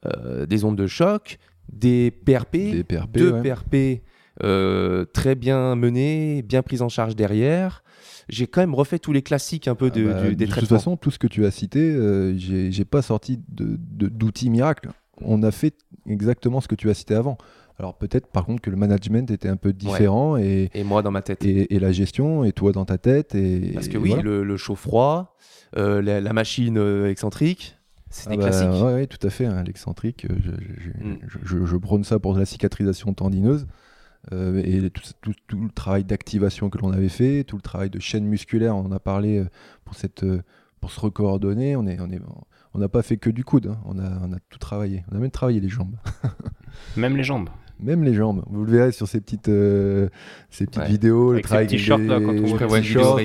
euh, 0.06 0.46
des 0.46 0.64
ondes 0.64 0.76
de 0.76 0.86
choc, 0.86 1.38
des 1.72 2.10
PRP, 2.10 2.52
Des 2.52 2.84
PRP, 2.84 3.10
deux 3.16 3.32
ouais. 3.32 3.42
PRP 3.42 4.02
euh, 4.44 5.04
très 5.12 5.34
bien 5.34 5.74
menés, 5.74 6.42
bien 6.42 6.62
pris 6.62 6.80
en 6.80 6.88
charge 6.88 7.16
derrière. 7.16 7.82
J'ai 8.28 8.46
quand 8.46 8.60
même 8.60 8.74
refait 8.74 8.98
tous 8.98 9.12
les 9.12 9.22
classiques 9.22 9.68
un 9.68 9.74
peu 9.74 9.90
de, 9.90 10.08
Ah 10.10 10.14
bah, 10.14 10.28
du- 10.28 10.36
des 10.36 10.44
de 10.44 10.44
toute 10.44 10.50
traitements. 10.58 10.78
façon, 10.78 10.96
tout 10.96 11.10
ce 11.10 11.18
que 11.18 11.26
tu 11.26 11.44
as 11.46 11.50
cité, 11.50 11.80
euh, 11.80 12.34
j'ai 12.36 12.84
pas 12.84 13.02
sorti 13.02 13.40
de- 13.48 13.78
de- 13.80 14.08
d'outils 14.08 14.50
miracles. 14.50 14.90
On 15.22 15.42
a 15.42 15.50
fait 15.50 15.74
exactement 16.06 16.60
ce 16.60 16.68
que 16.68 16.74
tu 16.76 16.88
as 16.90 16.94
cité 16.94 17.14
avant. 17.14 17.38
Alors 17.80 17.96
peut-être 17.96 18.26
par 18.26 18.44
contre 18.44 18.60
que 18.60 18.70
le 18.70 18.76
management 18.76 19.30
était 19.30 19.48
un 19.48 19.56
peu 19.56 19.72
différent 19.72 20.36
et, 20.36 20.68
Et 20.74 20.82
moi 20.84 21.00
dans 21.02 21.12
ma 21.12 21.22
tête. 21.22 21.44
et, 21.44 21.72
et 21.74 21.78
la 21.78 21.92
gestion 21.92 22.42
et 22.44 22.50
toi 22.52 22.72
dans 22.72 22.84
ta 22.84 22.98
tête. 22.98 23.34
Et, 23.36 23.70
Parce 23.72 23.86
que 23.88 23.94
et 23.94 24.00
oui, 24.00 24.08
voilà. 24.10 24.22
le, 24.24 24.42
le 24.44 24.56
chaud-froid, 24.56 25.36
euh, 25.76 26.02
la, 26.02 26.20
la 26.20 26.32
machine 26.32 26.76
euh, 26.76 27.08
excentrique, 27.08 27.77
c'est 28.10 28.28
Ah 28.28 28.30
des 28.32 28.36
bah, 28.38 28.44
classiques. 28.50 28.82
ouais, 28.84 29.06
tout 29.06 29.26
à 29.26 29.30
fait. 29.30 29.46
hein, 29.46 29.62
L'excentrique, 29.64 30.26
euh, 30.30 30.34
je, 30.42 30.50
je- 30.50 30.82
je- 30.82 31.04
Mm. 31.04 31.18
je- 31.44 31.64
je- 31.66 31.76
prône 31.76 32.04
ça 32.04 32.18
pour 32.18 32.36
la 32.36 32.44
cicatrisation 32.44 33.12
tendineuse. 33.14 33.66
Euh, 34.32 34.60
et 34.64 34.90
tout, 34.90 35.02
tout- 35.22 35.32
tout 35.46 35.60
le 35.62 35.70
travail 35.70 36.04
d'activation 36.04 36.70
que 36.70 36.78
l'on 36.78 36.90
avait 36.92 37.08
fait, 37.08 37.44
tout 37.44 37.56
le 37.56 37.62
travail 37.62 37.88
de 37.88 37.98
chaîne 38.00 38.24
musculaire, 38.26 38.76
on 38.76 38.84
en 38.84 38.92
a 38.92 38.98
parlé 38.98 39.38
euh, 39.38 39.46
pour, 39.84 39.94
cette, 39.94 40.24
pour 40.80 40.90
se 40.90 41.00
recoordonner. 41.00 41.76
On 41.76 41.86
est, 41.86 41.98
on 42.00 42.10
est, 42.10 42.20
on 42.74 42.78
n'a 42.78 42.88
pas 42.88 43.02
fait 43.02 43.16
que 43.16 43.30
du 43.30 43.44
coude, 43.44 43.68
hein, 43.68 43.78
on, 43.86 43.98
a, 43.98 44.10
on 44.22 44.32
a 44.32 44.38
tout 44.50 44.58
travaillé. 44.58 45.04
On 45.12 45.16
a 45.16 45.18
même 45.20 45.30
travaillé 45.30 45.60
les 45.60 45.68
jambes. 45.68 45.96
Même 46.96 47.16
les 47.16 47.24
jambes. 47.24 47.48
Même 47.80 48.02
les 48.04 48.14
jambes. 48.14 48.42
Vous 48.50 48.64
le 48.64 48.72
verrez 48.72 48.92
sur 48.92 49.06
ces 49.06 49.20
petites, 49.20 49.48
euh, 49.48 50.08
ces 50.50 50.66
petites 50.66 50.82
Ouais. 50.82 50.88
vidéos. 50.88 51.30
Avec 51.32 51.44
le 51.44 51.48
travail 51.48 51.66
des- 51.68 51.78
shorts, 51.78 51.98
là, 51.98 52.20
quand 52.20 52.30
on 52.30 52.56
petits 52.56 52.84
shorts, 52.84 53.20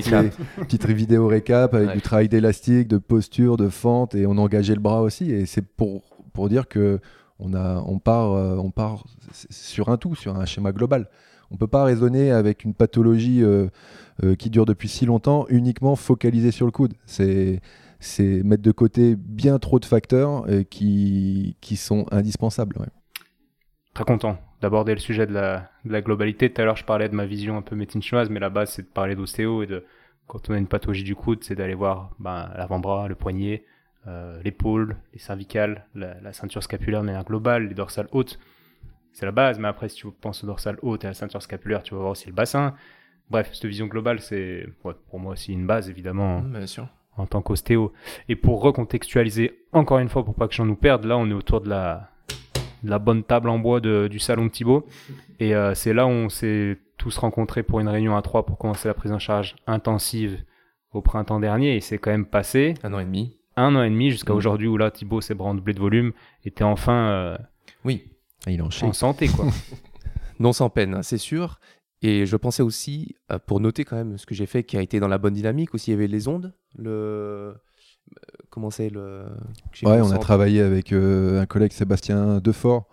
petites 0.60 0.86
vidéos 0.88 1.26
récap 1.26 1.74
avec 1.74 1.88
Ouais. 1.88 1.94
du 1.96 2.00
travail 2.02 2.28
d'élastique, 2.28 2.88
de 2.88 2.98
posture, 2.98 3.56
de 3.56 3.68
fente, 3.68 4.14
et 4.14 4.26
on 4.26 4.38
engageait 4.38 4.74
le 4.74 4.80
bras 4.80 5.02
aussi. 5.02 5.30
Et 5.32 5.46
c'est 5.46 5.64
pour, 5.66 6.02
pour 6.32 6.48
dire 6.48 6.68
que 6.68 7.00
on, 7.40 7.52
a, 7.54 7.82
on, 7.86 7.98
part, 7.98 8.32
euh, 8.32 8.56
on 8.56 8.70
part 8.70 9.04
sur 9.50 9.88
un 9.88 9.96
tout, 9.96 10.14
sur 10.14 10.36
un 10.36 10.44
schéma 10.46 10.70
global. 10.72 11.08
On 11.50 11.56
peut 11.56 11.66
pas 11.66 11.84
raisonner 11.84 12.30
avec 12.30 12.64
une 12.64 12.74
pathologie 12.74 13.42
euh, 13.42 13.66
euh, 14.22 14.34
qui 14.36 14.50
dure 14.50 14.66
depuis 14.66 14.88
si 14.88 15.04
longtemps 15.04 15.46
uniquement 15.48 15.96
focalisée 15.96 16.52
sur 16.52 16.64
le 16.66 16.72
coude. 16.72 16.94
C'est 17.06 17.60
c'est 18.00 18.42
mettre 18.44 18.62
de 18.62 18.70
côté 18.70 19.16
bien 19.16 19.58
trop 19.58 19.78
de 19.78 19.84
facteurs 19.86 20.44
euh, 20.48 20.62
qui, 20.62 21.56
qui 21.62 21.76
sont 21.76 22.04
indispensables. 22.10 22.76
ouais. 22.78 22.86
Très 23.94 24.04
content 24.04 24.38
d'aborder 24.60 24.92
le 24.94 24.98
sujet 25.00 25.26
de 25.26 25.32
la, 25.32 25.70
de 25.84 25.92
la 25.92 26.00
globalité. 26.00 26.52
Tout 26.52 26.60
à 26.60 26.64
l'heure, 26.64 26.76
je 26.76 26.84
parlais 26.84 27.08
de 27.08 27.14
ma 27.14 27.26
vision 27.26 27.56
un 27.58 27.62
peu 27.62 27.76
médecine 27.76 28.02
chinoise, 28.02 28.28
mais 28.30 28.40
la 28.40 28.50
base, 28.50 28.70
c'est 28.72 28.82
de 28.82 28.88
parler 28.88 29.14
d'ostéo 29.14 29.62
et 29.62 29.66
de, 29.66 29.84
quand 30.26 30.48
on 30.50 30.54
a 30.54 30.58
une 30.58 30.66
pathologie 30.66 31.04
du 31.04 31.14
coude, 31.14 31.44
c'est 31.44 31.54
d'aller 31.54 31.74
voir 31.74 32.10
ben, 32.18 32.50
l'avant-bras, 32.56 33.06
le 33.08 33.14
poignet, 33.14 33.64
euh, 34.06 34.40
l'épaule, 34.42 34.96
les 35.12 35.18
cervicales, 35.18 35.86
la, 35.94 36.20
la 36.20 36.32
ceinture 36.32 36.62
scapulaire 36.62 37.02
de 37.02 37.06
manière 37.06 37.24
globale, 37.24 37.68
les 37.68 37.74
dorsales 37.74 38.08
hautes. 38.12 38.38
C'est 39.12 39.26
la 39.26 39.32
base, 39.32 39.58
mais 39.60 39.68
après, 39.68 39.88
si 39.88 39.96
tu 39.96 40.08
penses 40.10 40.42
aux 40.42 40.46
dorsales 40.46 40.78
hautes 40.82 41.04
et 41.04 41.06
à 41.06 41.10
la 41.10 41.14
ceinture 41.14 41.40
scapulaire, 41.42 41.82
tu 41.84 41.94
vas 41.94 42.00
voir 42.00 42.10
aussi 42.12 42.26
le 42.26 42.32
bassin. 42.32 42.74
Bref, 43.30 43.50
cette 43.52 43.66
vision 43.66 43.86
globale, 43.86 44.20
c'est 44.20 44.66
ouais, 44.82 44.94
pour 45.08 45.20
moi 45.20 45.32
aussi 45.32 45.52
une 45.52 45.66
base, 45.66 45.88
évidemment, 45.88 46.40
Mmh, 46.40 46.52
Bien 46.52 46.66
sûr. 46.66 46.88
en 47.16 47.26
tant 47.26 47.42
qu'ostéo. 47.42 47.92
Et 48.28 48.34
pour 48.36 48.60
recontextualiser 48.62 49.60
encore 49.72 49.98
une 50.00 50.08
fois, 50.08 50.24
pour 50.24 50.34
pas 50.34 50.48
que 50.48 50.54
j'en 50.54 50.64
nous 50.66 50.74
perde, 50.76 51.04
là 51.04 51.16
on 51.16 51.28
est 51.30 51.34
autour 51.34 51.60
de 51.60 51.68
la, 51.68 52.10
la 52.84 52.98
bonne 52.98 53.24
table 53.24 53.48
en 53.48 53.58
bois 53.58 53.80
de- 53.80 54.08
du 54.08 54.18
salon 54.18 54.46
de 54.46 54.50
Thibaut. 54.50 54.86
Et 55.40 55.54
euh, 55.54 55.74
c'est 55.74 55.92
là 55.94 56.06
où 56.06 56.10
on 56.10 56.28
s'est 56.28 56.78
tous 56.98 57.16
rencontrés 57.18 57.62
pour 57.62 57.80
une 57.80 57.88
réunion 57.88 58.16
à 58.16 58.22
trois 58.22 58.46
pour 58.46 58.56
commencer 58.58 58.86
la 58.88 58.94
prise 58.94 59.12
en 59.12 59.18
charge 59.18 59.56
intensive 59.66 60.42
au 60.92 61.00
printemps 61.02 61.40
dernier. 61.40 61.76
Et 61.76 61.80
c'est 61.80 61.98
quand 61.98 62.10
même 62.12 62.26
passé 62.26 62.74
Un 62.84 62.92
an 62.94 62.98
et 63.00 63.04
demi. 63.04 63.36
un 63.56 63.74
an 63.74 63.82
et 63.82 63.90
demi 63.90 64.10
jusqu'à 64.10 64.32
Mm. 64.32 64.36
aujourd'hui 64.36 64.68
où 64.68 64.76
là 64.76 64.90
Thibaut 64.90 65.20
s'est 65.20 65.34
brandé 65.34 65.72
de 65.72 65.78
volume 65.80 66.12
t'es 66.54 66.62
enfin 66.64 67.08
euh, 67.10 67.38
Oui, 67.84 68.04
Il 68.46 68.62
en 68.62 68.66
en 68.66 68.92
santé 68.92 69.28
quoi. 69.28 69.46
non 70.38 70.52
sans 70.52 70.70
peine, 70.70 70.94
hein, 70.94 71.02
c'est 71.02 71.18
sûr. 71.18 71.58
Et 72.02 72.26
je 72.26 72.36
pensais 72.36 72.62
aussi, 72.62 73.14
euh, 73.32 73.38
pour 73.38 73.60
noter 73.60 73.84
quand 73.84 73.96
même 73.96 74.18
ce 74.18 74.26
que 74.26 74.34
j'ai 74.34 74.44
fait, 74.46 74.62
qui 74.62 74.76
a 74.76 74.82
été 74.82 75.00
dans 75.00 75.08
la 75.08 75.16
bonne 75.18 75.32
dynamique, 75.34 75.72
aussi 75.74 75.90
il 75.90 75.94
y 75.94 75.96
avait 75.96 76.06
les 76.06 76.28
ondes, 76.28 76.52
le... 76.76 77.54
euh, 78.56 79.28
le... 79.82 79.88
Ouais, 79.88 80.00
on 80.00 80.10
a 80.10 80.18
travaillé 80.18 80.60
avec 80.60 80.92
euh, 80.92 81.40
un 81.40 81.46
collègue 81.46 81.72
Sébastien 81.72 82.40
Defort 82.40 82.86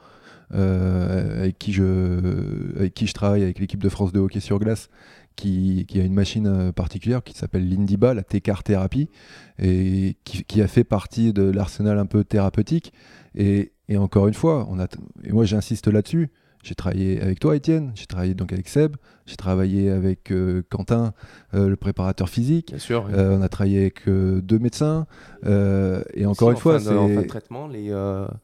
avec, 0.53 1.57
qui 1.59 1.71
je, 1.71 2.75
avec 2.75 2.93
qui 2.93 3.07
je 3.07 3.13
travaille, 3.13 3.41
avec 3.41 3.57
l'équipe 3.57 3.81
de 3.81 3.87
France 3.87 4.11
de 4.11 4.19
hockey 4.19 4.41
sur 4.41 4.59
glace, 4.59 4.89
qui, 5.37 5.87
a 5.95 5.99
une 5.99 6.13
machine 6.13 6.73
particulière 6.73 7.23
qui 7.23 7.33
s'appelle 7.33 7.69
l'Indiba, 7.69 8.13
la 8.13 8.21
T-Car 8.21 8.61
Thérapie, 8.61 9.09
et 9.59 10.17
qui, 10.25 10.61
a 10.61 10.67
fait 10.67 10.83
partie 10.83 11.31
de 11.31 11.43
l'arsenal 11.43 11.97
un 11.99 12.05
peu 12.05 12.25
thérapeutique. 12.25 12.91
Et, 13.33 13.71
encore 13.95 14.27
une 14.27 14.33
fois, 14.33 14.67
on 14.69 14.77
a, 14.77 14.87
et 15.23 15.31
moi 15.31 15.45
j'insiste 15.45 15.87
là-dessus, 15.87 16.31
j'ai 16.63 16.75
travaillé 16.75 17.19
avec 17.21 17.39
toi, 17.39 17.55
Étienne. 17.55 17.91
J'ai 17.95 18.05
travaillé 18.05 18.33
donc 18.33 18.53
avec 18.53 18.67
Seb. 18.67 18.95
J'ai 19.25 19.35
travaillé 19.35 19.89
avec 19.89 20.31
euh, 20.31 20.61
Quentin, 20.69 21.13
euh, 21.53 21.69
le 21.69 21.75
préparateur 21.75 22.29
physique. 22.29 22.67
Bien 22.69 22.79
sûr. 22.79 23.07
Euh, 23.11 23.37
on 23.37 23.41
a 23.41 23.49
travaillé 23.49 23.79
avec 23.79 24.07
deux 24.07 24.59
médecins. 24.59 25.07
et 25.43 26.25
encore 26.25 26.51
une 26.51 26.57
fois, 26.57 26.79
c'est 26.79 26.89
en 26.89 27.07
fin 27.07 27.21
de 27.21 27.27
traitement, 27.27 27.67
les 27.67 27.93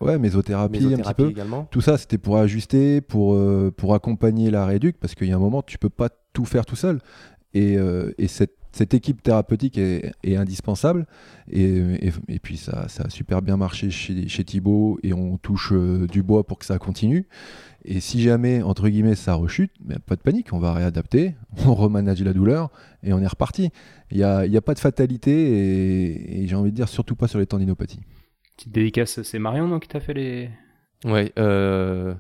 ouais, 0.02 0.18
mésothérapie, 0.18 0.94
un 0.94 0.98
petit 0.98 1.14
peu. 1.14 1.30
Également. 1.30 1.68
Tout 1.72 1.82
ça, 1.82 1.98
c'était 1.98 2.18
pour 2.18 2.38
ajuster, 2.38 3.02
pour 3.02 3.38
pour 3.76 3.94
accompagner 3.94 4.50
la 4.50 4.66
rééduque, 4.66 4.98
parce 5.00 5.16
qu'il 5.16 5.28
y 5.28 5.32
a 5.32 5.36
un 5.36 5.40
moment, 5.40 5.62
tu 5.62 5.78
peux 5.78 5.90
pas 5.90 6.10
tout 6.34 6.46
faire 6.46 6.66
tout 6.66 6.76
seul. 6.76 7.00
Et, 7.54 7.78
et 8.18 8.28
cette 8.28 8.56
cette 8.72 8.94
équipe 8.94 9.24
thérapeutique 9.24 9.78
est, 9.78 10.14
indispensable. 10.36 11.08
Et, 11.52 12.12
et, 12.28 12.40
puis 12.40 12.58
ça, 12.58 12.88
ça, 12.88 13.04
a 13.04 13.10
super 13.10 13.42
bien 13.42 13.58
marché 13.58 13.90
chez, 13.90 14.28
chez 14.28 14.44
Thibaut 14.44 15.00
et 15.04 15.14
on 15.14 15.38
touche 15.38 15.74
du 15.74 16.24
bois 16.24 16.46
pour 16.46 16.60
que 16.60 16.66
ça 16.66 16.78
continue. 16.78 17.28
Et 17.90 18.02
si 18.02 18.22
jamais, 18.22 18.62
entre 18.62 18.90
guillemets, 18.90 19.16
ça 19.16 19.34
rechute, 19.34 19.72
mais 19.84 19.96
pas 19.98 20.18
de 20.18 20.22
panique, 20.22 20.52
on 20.52 20.60
va 20.60 20.74
réadapter, 20.74 21.36
on 21.66 21.74
remanage 21.74 22.22
la 22.22 22.34
douleur 22.34 22.70
et 23.02 23.14
on 23.14 23.20
est 23.20 23.28
reparti. 23.28 23.72
Il 24.12 24.18
n'y 24.18 24.24
a, 24.24 24.40
a, 24.40 24.62
pas 24.62 24.74
de 24.74 24.80
fatalité 24.80 26.42
et, 26.42 26.48
j'ai 26.48 26.56
envie 26.56 26.72
de 26.72 26.76
dire 26.76 26.90
surtout 26.90 27.16
pas 27.16 27.28
sur 27.28 27.40
les 27.40 27.46
tendinopathies. 27.46 28.02
Petite 28.58 28.74
dédicace, 28.74 29.22
c'est 29.22 29.40
Marion 29.40 29.68
non, 29.68 29.80
qui 29.80 29.88
t'a 29.88 30.02
fait 30.02 30.14
les. 30.14 30.50
Ouais, 31.06 31.32
euh... 31.40 32.14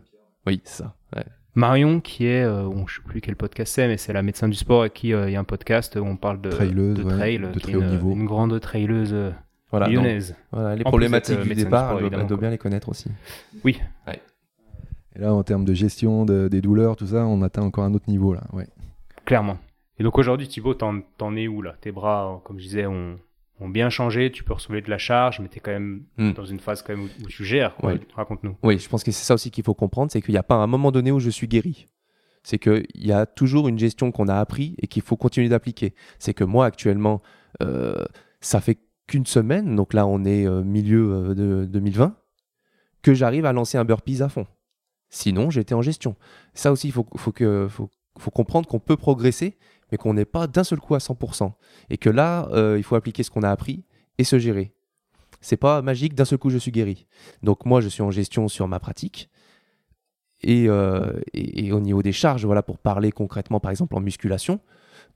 oui, 0.45 0.61
ça. 0.63 0.95
Marion, 1.57 2.01
qui 2.01 2.27
est, 2.27 2.43
euh, 2.43 2.69
je 2.69 2.69
ne 2.69 2.85
sais 2.87 3.01
plus 3.03 3.19
quel 3.19 3.35
podcast 3.35 3.73
c'est, 3.73 3.87
mais 3.87 3.97
c'est 3.97 4.13
la 4.13 4.21
médecin 4.21 4.47
du 4.47 4.55
sport 4.55 4.85
et 4.85 4.91
qui 4.91 5.11
euh, 5.11 5.27
il 5.27 5.33
y 5.33 5.35
a 5.35 5.39
un 5.39 5.43
podcast 5.43 5.95
où 5.95 6.05
on 6.05 6.15
parle 6.15 6.39
de, 6.39 6.51
Traileuse, 6.51 6.95
de 6.95 7.03
trail, 7.03 7.39
de 7.39 7.59
très 7.59 7.73
haut 7.73 7.81
une, 7.81 7.89
niveau. 7.89 8.11
une 8.11 8.25
grande 8.25 8.59
traileuse 8.59 9.11
euh, 9.11 9.31
lyonnaise. 9.73 10.35
voilà, 10.51 10.75
les 10.75 10.83
problématiques 10.83 11.39
du 11.39 11.55
départ, 11.55 11.97
on 11.99 12.25
doit 12.25 12.37
bien 12.37 12.51
les 12.51 12.59
connaître 12.59 12.89
aussi. 12.89 13.09
Oui. 13.63 13.81
Et 15.15 15.19
là, 15.19 15.33
en 15.33 15.41
termes 15.41 15.65
de 15.65 15.73
gestion 15.73 16.25
des 16.25 16.61
douleurs, 16.61 16.95
tout 16.95 17.07
ça, 17.07 17.25
on 17.25 17.41
atteint 17.41 17.63
encore 17.63 17.85
un 17.85 17.93
autre 17.95 18.07
niveau 18.07 18.35
là. 18.35 18.43
Ouais. 18.53 18.67
Clairement. 19.25 19.57
Et 19.97 20.03
donc 20.03 20.19
aujourd'hui, 20.19 20.47
Thibaut, 20.47 20.75
t'en, 20.75 21.01
es 21.35 21.47
où 21.47 21.63
là? 21.63 21.73
Tes 21.81 21.91
bras, 21.91 22.39
comme 22.43 22.59
je 22.59 22.65
disais, 22.65 22.85
ont, 22.85 23.17
bien 23.61 23.89
changé. 23.89 24.31
Tu 24.31 24.43
peux 24.43 24.53
recevoir 24.53 24.81
de 24.81 24.89
la 24.89 24.97
charge, 24.97 25.39
mais 25.39 25.47
tu 25.47 25.57
es 25.57 25.59
quand 25.59 25.71
même 25.71 26.03
hmm. 26.17 26.33
dans 26.33 26.45
une 26.45 26.59
phase 26.59 26.81
quand 26.81 26.95
même 26.95 27.09
où, 27.23 27.27
tu 27.27 27.43
gères. 27.45 27.75
Raconte-nous. 28.15 28.55
Oui, 28.63 28.79
je 28.79 28.87
pense 28.87 29.03
que 29.03 29.11
c'est 29.11 29.25
ça 29.25 29.33
aussi 29.33 29.51
qu'il 29.51 29.63
faut 29.63 29.73
comprendre, 29.73 30.11
c'est 30.11 30.21
qu'il 30.21 30.33
n'y 30.33 30.39
a 30.39 30.43
pas 30.43 30.55
un 30.55 30.67
moment 30.67 30.91
donné 30.91 31.11
où 31.11 31.19
je 31.19 31.29
suis 31.29 31.47
guéri. 31.47 31.87
C'est 32.43 32.59
qu'il 32.59 32.85
y 32.95 33.11
a 33.11 33.25
toujours 33.25 33.67
une 33.67 33.77
gestion 33.77 34.11
qu'on 34.11 34.27
a 34.27 34.35
appris 34.35 34.75
et 34.79 34.87
qu'il 34.87 35.01
faut 35.01 35.17
continuer 35.17 35.49
d'appliquer. 35.49 35.93
C'est 36.19 36.33
que 36.33 36.43
moi 36.43 36.65
actuellement, 36.65 37.21
euh, 37.61 38.05
ça 38.39 38.61
fait 38.61 38.77
qu'une 39.07 39.25
semaine, 39.25 39.75
donc 39.75 39.93
là 39.93 40.05
on 40.05 40.23
est 40.23 40.47
euh, 40.47 40.63
milieu 40.63 41.11
euh, 41.11 41.33
de 41.33 41.65
2020, 41.65 42.15
que 43.01 43.13
j'arrive 43.13 43.45
à 43.45 43.53
lancer 43.53 43.77
un 43.77 43.85
burpees 43.85 44.21
à 44.21 44.29
fond. 44.29 44.47
Sinon, 45.09 45.49
j'étais 45.49 45.73
en 45.73 45.81
gestion. 45.81 46.15
Ça 46.53 46.71
aussi, 46.71 46.89
il 46.89 46.91
faut, 46.91 47.07
faut, 47.15 47.31
que, 47.31 47.67
faut, 47.69 47.89
comprendre 48.31 48.67
qu'on 48.67 48.79
peut 48.79 48.97
progresser, 48.97 49.57
mais 49.91 49.97
qu'on 49.97 50.13
n'est 50.13 50.25
pas 50.25 50.47
d'un 50.47 50.63
seul 50.63 50.79
coup 50.79 50.95
à 50.95 50.99
100%. 50.99 51.51
Et 51.89 51.97
que 51.97 52.09
là, 52.09 52.47
euh, 52.51 52.75
il 52.77 52.83
faut 52.83 52.95
appliquer 52.95 53.23
ce 53.23 53.31
qu'on 53.31 53.43
a 53.43 53.49
appris 53.49 53.83
et 54.17 54.23
se 54.23 54.39
gérer. 54.39 54.73
C'est 55.41 55.57
pas 55.57 55.81
magique, 55.81 56.15
d'un 56.15 56.25
seul 56.25 56.39
coup, 56.39 56.49
je 56.49 56.57
suis 56.57 56.71
guéri. 56.71 57.07
Donc 57.43 57.65
moi, 57.65 57.81
je 57.81 57.89
suis 57.89 58.01
en 58.01 58.11
gestion 58.11 58.47
sur 58.47 58.67
ma 58.67 58.79
pratique. 58.79 59.29
Et, 60.41 60.67
euh, 60.67 61.19
au 61.71 61.79
niveau 61.79 62.01
des 62.01 62.11
charges, 62.11 62.45
voilà, 62.45 62.61
pour 62.61 62.77
parler 62.77 63.11
concrètement, 63.11 63.59
par 63.59 63.71
exemple 63.71 63.95
en 63.95 63.99
musculation, 63.99 64.59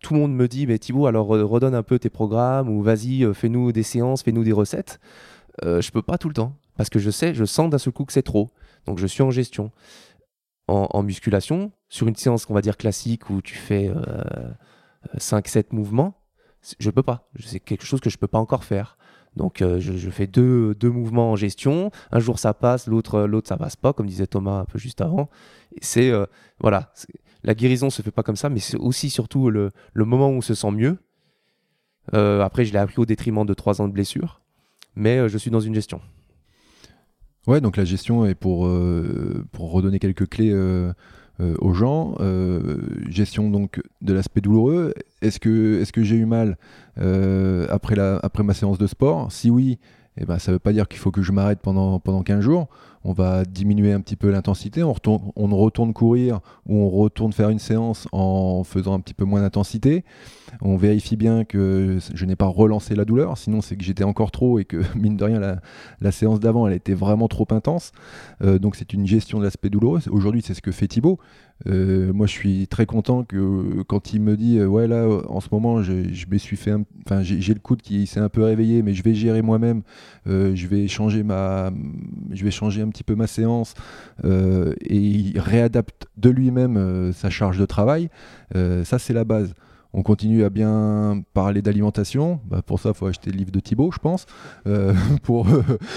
tout 0.02 0.14
le 0.14 0.20
monde 0.20 0.34
me 0.34 0.48
dit, 0.48 0.66
mais 0.66 0.80
Thibaut, 0.80 1.06
alors 1.06 1.28
redonne 1.28 1.76
un 1.76 1.84
peu 1.84 2.00
tes 2.00 2.10
programmes 2.10 2.70
ou 2.70 2.82
vas-y, 2.82 3.24
euh, 3.24 3.34
fais-nous 3.34 3.72
des 3.72 3.84
séances, 3.84 4.24
fais-nous 4.24 4.44
des 4.44 4.52
recettes. 4.52 5.00
Euh, 5.64 5.82
je 5.82 5.92
peux 5.92 6.02
pas 6.02 6.18
tout 6.18 6.28
le 6.28 6.34
temps 6.34 6.56
parce 6.76 6.90
que 6.90 7.00
je 7.00 7.12
sais, 7.12 7.34
je 7.34 7.46
sens 7.46 7.70
d'un 7.70 7.78
seul 7.78 7.94
coup 7.94 8.06
que 8.06 8.14
c'est 8.14 8.24
trop. 8.24 8.50
Donc 8.86 8.98
je 8.98 9.08
suis 9.08 9.22
en 9.22 9.32
gestion. 9.32 9.72
En, 10.68 11.04
musculation, 11.04 11.74
sur 11.92 12.08
une 12.08 12.16
séance 12.16 12.46
qu'on 12.46 12.54
va 12.54 12.62
dire 12.62 12.78
classique 12.78 13.30
où 13.30 13.42
tu 13.42 13.54
fais 13.54 13.92
5-7 15.18 15.58
euh, 15.58 15.64
mouvements, 15.74 16.16
je 16.80 16.90
peux 16.90 17.04
pas. 17.04 17.30
C'est 17.44 17.60
quelque 17.60 17.86
chose 17.86 18.00
que 18.00 18.10
je 18.10 18.18
peux 18.18 18.30
pas 18.30 18.40
encore 18.40 18.64
faire. 18.64 18.98
Donc 19.36 19.62
euh, 19.62 19.80
je, 19.80 20.10
fais 20.10 20.26
deux, 20.26 20.74
deux, 20.74 20.90
mouvements 20.90 21.32
en 21.32 21.36
gestion. 21.36 21.92
Un 22.12 22.20
jour 22.20 22.40
ça 22.40 22.54
passe, 22.54 22.88
l'autre 22.88 23.24
l'autre 23.24 23.50
ça 23.50 23.58
passe 23.58 23.76
pas, 23.76 23.92
comme 23.92 24.08
disait 24.08 24.26
Thomas 24.26 24.60
un 24.60 24.66
peu 24.66 24.80
juste 24.80 25.02
avant. 25.02 25.30
C'est 25.82 26.10
euh, 26.10 26.26
voilà, 26.60 26.94
la 27.44 27.56
guérison 27.56 27.90
se 27.90 28.02
fait 28.02 28.12
pas 28.12 28.24
comme 28.24 28.38
ça, 28.38 28.50
mais 28.50 28.60
c'est 28.60 28.78
aussi 28.78 29.10
surtout 29.10 29.50
le, 29.50 29.72
moment 29.96 30.30
où 30.30 30.34
on 30.36 30.42
se 30.42 30.54
sent 30.54 30.72
mieux. 30.72 30.98
après 32.14 32.64
je 32.64 32.72
l'ai 32.72 32.80
appris 32.80 33.00
au 33.00 33.06
détriment 33.06 33.46
de 33.46 33.54
trois 33.54 33.82
ans 33.82 33.90
de 33.90 33.94
blessure, 33.94 34.42
mais 34.96 35.28
je 35.28 35.38
suis 35.38 35.52
dans 35.52 35.60
une 35.60 35.76
gestion. 35.76 36.00
Ouais, 37.48 37.60
donc 37.60 37.78
la 37.78 37.86
gestion 37.86 38.26
est 38.26 38.36
pour, 38.36 38.68
euh, 38.68 39.46
pour 39.52 39.72
redonner 39.72 39.98
quelques 39.98 40.30
clés 40.30 40.52
euh, 40.52 40.90
euh, 40.90 40.94
aux 41.60 41.74
gens. 41.74 42.16
gestion 43.10 43.50
donc 43.50 43.82
de 44.02 44.14
l'aspect 44.14 44.42
douloureux. 44.42 44.94
Est-ce 45.22 45.40
que, 45.40 46.04
j'ai 46.04 46.16
eu 46.16 46.26
mal 46.26 46.58
après, 46.98 47.96
la, 47.96 48.20
après 48.24 48.44
ma 48.44 48.54
séance 48.54 48.78
de 48.78 48.88
sport? 48.88 49.32
Si 49.32 49.50
oui, 49.50 49.80
eh 50.18 50.26
ben, 50.26 50.40
ça 50.40 50.52
ne 50.52 50.56
veut 50.56 50.60
pas 50.60 50.74
dire 50.74 50.88
qu'il 50.88 51.00
faut 51.00 51.12
que 51.12 51.22
je 51.22 51.32
m'arrête 51.32 51.60
pendant, 51.60 52.00
pendant 52.00 52.24
15 52.24 52.42
jours. 52.42 52.68
On 53.04 53.14
va 53.14 53.46
diminuer 53.46 53.94
un 53.94 54.02
petit 54.02 54.16
peu 54.16 54.30
l'intensité. 54.30 54.84
On, 54.84 54.94
retourne, 54.94 55.94
courir 55.94 56.40
ou 56.68 56.78
on 56.78 56.90
retourne 56.90 57.34
faire 57.34 57.50
une 57.50 57.60
séance 57.60 58.08
en 58.12 58.64
faisant 58.64 58.94
un 58.94 59.00
petit 59.00 59.14
peu 59.14 59.26
moins 59.26 59.42
d'intensité. 59.42 60.06
On 60.62 60.78
vérifie 60.78 61.16
bien 61.16 61.44
que 61.44 61.98
je 62.14 62.26
n'ai 62.26 62.36
pas 62.36 62.46
relancé 62.46 62.96
la 62.96 63.06
douleur. 63.06 63.38
Sinon, 63.38 63.62
c'est 63.62 63.76
que 63.76 63.84
j'étais 63.84 64.04
encore 64.04 64.32
trop 64.32 64.60
et 64.60 64.66
que, 64.66 64.78
mine 64.96 65.18
de 65.18 65.24
rien, 65.24 65.40
la, 65.40 65.62
la 66.00 66.12
séance 66.12 66.40
d'avant, 66.40 66.68
elle 66.68 66.74
était 66.74 66.94
vraiment 66.94 67.28
trop 67.28 67.48
intense. 67.52 67.92
Euh, 68.44 68.60
donc, 68.60 68.76
c'est 68.76 68.94
une 68.94 69.08
gestion 69.08 69.40
de 69.40 69.46
l'aspect 69.46 69.70
douloureux. 69.70 70.02
Aujourd'hui, 70.10 70.42
c'est 70.44 70.54
ce 70.54 70.62
que 70.62 70.72
fait 70.72 70.88
Thibaut. 70.88 71.20
Euh, 71.68 72.12
moi, 72.14 72.28
je 72.28 72.32
suis 72.32 72.68
très 72.68 72.86
content 72.86 73.24
que 73.24 73.84
quand 73.88 74.14
il 74.14 74.22
me 74.22 74.36
dit 74.36 74.58
euh, 74.58 74.66
ouais 74.66 74.88
là 74.88 75.08
en 75.28 75.40
ce 75.40 75.50
moment 75.52 75.82
je, 75.84 75.94
enfin 77.06 77.22
j'ai 77.22 77.54
le 77.54 77.60
coude 77.60 77.82
qui 77.82 78.08
s'est 78.08 78.20
un 78.20 78.30
peu 78.30 78.44
réveillé 78.44 78.82
mais 78.82 78.94
je 78.94 79.04
vais 79.04 79.14
gérer 79.14 79.42
moi-même. 79.42 79.82
Euh, 80.28 80.56
je 80.56 80.68
vais 80.68 80.88
changer 80.88 81.24
ma 81.24 81.72
je 82.32 82.44
vais 82.44 82.52
changer 82.52 82.82
un 82.82 82.90
petit 82.90 83.04
peu 83.04 83.16
ma 83.16 83.28
séance 83.28 83.74
et 84.24 84.98
il 84.98 85.40
réadapte 85.40 86.08
de 86.18 86.30
lui-même 86.30 87.12
sa 87.14 87.30
charge 87.30 87.58
de 87.58 87.66
travail. 87.66 88.10
Ça 88.54 89.00
c'est 89.00 89.14
la 89.14 89.24
base 89.24 89.54
on 89.94 90.04
continue 90.04 90.44
à 90.44 90.50
bien 90.50 91.24
parler 91.34 91.62
d'alimentation. 91.62 92.40
Bah, 92.46 92.62
pour 92.62 92.80
ça, 92.80 92.90
il 92.90 92.96
faut 92.96 93.08
acheter 93.08 93.32
le 93.32 93.38
livre 93.38 93.52
de 93.52 93.60
Thibaut, 93.60 93.92
je 93.92 94.00
pense. 94.00 94.26
Euh, 94.68 94.94
pour, 95.24 95.48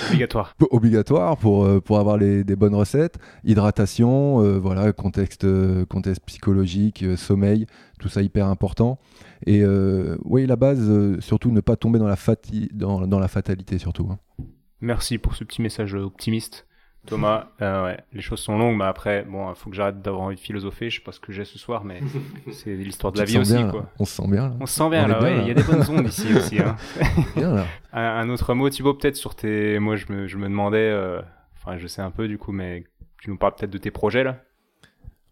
obligatoire. 0.08 0.54
obligatoire 0.70 1.36
pour, 1.36 1.64
euh, 1.64 1.80
pour 1.80 1.98
avoir 1.98 2.16
les, 2.16 2.44
des 2.44 2.56
bonnes 2.56 2.74
recettes. 2.74 3.18
Hydratation, 3.44 4.42
euh, 4.42 4.58
voilà, 4.58 4.92
contexte, 4.92 5.46
contexte 5.86 6.22
psychologique, 6.26 7.04
sommeil, 7.16 7.66
tout 8.00 8.08
ça 8.08 8.22
hyper 8.22 8.48
important. 8.48 8.98
Et 9.46 9.62
oui, 10.24 10.46
la 10.46 10.56
base, 10.56 11.20
surtout 11.20 11.50
ne 11.50 11.60
pas 11.60 11.76
tomber 11.76 11.98
dans 11.98 12.08
la, 12.08 12.16
dans, 12.72 13.06
dans 13.06 13.18
la 13.18 13.28
fatalité, 13.28 13.78
surtout. 13.78 14.08
Hein. 14.10 14.18
Merci 14.80 15.18
pour 15.18 15.34
ce 15.34 15.44
petit 15.44 15.62
message 15.62 15.94
optimiste. 15.94 16.66
Thomas, 17.06 17.48
euh, 17.60 17.84
ouais, 17.84 17.98
les 18.12 18.22
choses 18.22 18.40
sont 18.40 18.56
longues, 18.56 18.78
mais 18.78 18.84
après, 18.84 19.24
bon, 19.24 19.50
il 19.50 19.56
faut 19.56 19.68
que 19.68 19.76
j'arrête 19.76 20.00
d'avoir 20.00 20.22
envie 20.22 20.36
de 20.36 20.40
philosopher. 20.40 20.88
Je 20.88 20.96
sais 20.96 21.04
pas 21.04 21.12
ce 21.12 21.20
que 21.20 21.32
j'ai 21.32 21.44
ce 21.44 21.58
soir, 21.58 21.84
mais 21.84 22.00
c'est 22.52 22.74
l'histoire 22.74 23.12
de 23.12 23.18
la 23.18 23.24
vie 23.24 23.38
aussi, 23.38 23.62
quoi. 23.70 23.90
On 23.98 24.04
se 24.04 24.16
sent 24.16 24.28
bien. 24.28 24.48
Là. 24.48 24.56
On 24.60 24.66
se 24.66 24.74
sent 24.74 24.88
bien, 24.88 25.06
là, 25.06 25.22
ouais. 25.22 25.40
Il 25.42 25.48
y 25.48 25.50
a 25.50 25.54
des 25.54 25.62
bonnes 25.62 25.84
ondes 25.90 26.08
ici 26.08 26.26
aussi. 26.34 26.58
Hein. 26.60 26.76
bien, 27.36 27.54
là. 27.54 27.66
Un, 27.92 28.28
autre 28.30 28.54
mot, 28.54 28.68
Thibaut, 28.70 28.94
peut-être 28.94 29.16
sur 29.16 29.34
tes. 29.34 29.78
Moi, 29.78 29.96
je 29.96 30.06
me, 30.10 30.26
je 30.26 30.38
me 30.38 30.44
demandais, 30.44 30.90
euh, 30.90 31.20
enfin, 31.56 31.76
je 31.76 31.86
sais 31.86 32.02
un 32.02 32.10
peu 32.10 32.26
du 32.26 32.38
coup, 32.38 32.52
mais 32.52 32.84
tu 33.20 33.30
nous 33.30 33.36
parles 33.36 33.54
peut-être 33.54 33.70
de 33.70 33.78
tes 33.78 33.90
projets 33.90 34.24
là. 34.24 34.38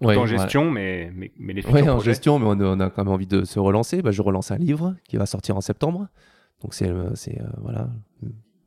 Ouais, 0.00 0.16
en 0.16 0.26
gestion, 0.26 0.68
mais, 0.68 1.12
mais, 1.14 1.32
mais, 1.38 1.52
les 1.52 1.62
futurs 1.62 1.76
ouais, 1.76 1.88
en 1.88 2.00
gestion, 2.00 2.40
mais 2.40 2.46
on, 2.46 2.80
a 2.80 2.90
quand 2.90 3.04
même 3.04 3.12
envie 3.12 3.28
de 3.28 3.44
se 3.44 3.60
relancer. 3.60 4.02
Bah, 4.02 4.10
je 4.10 4.20
relance 4.20 4.50
un 4.50 4.58
livre 4.58 4.96
qui 5.04 5.16
va 5.16 5.26
sortir 5.26 5.56
en 5.56 5.60
septembre. 5.60 6.08
Donc 6.60 6.74
c'est, 6.74 6.90
c'est 7.14 7.40
euh, 7.40 7.46
voilà, 7.58 7.88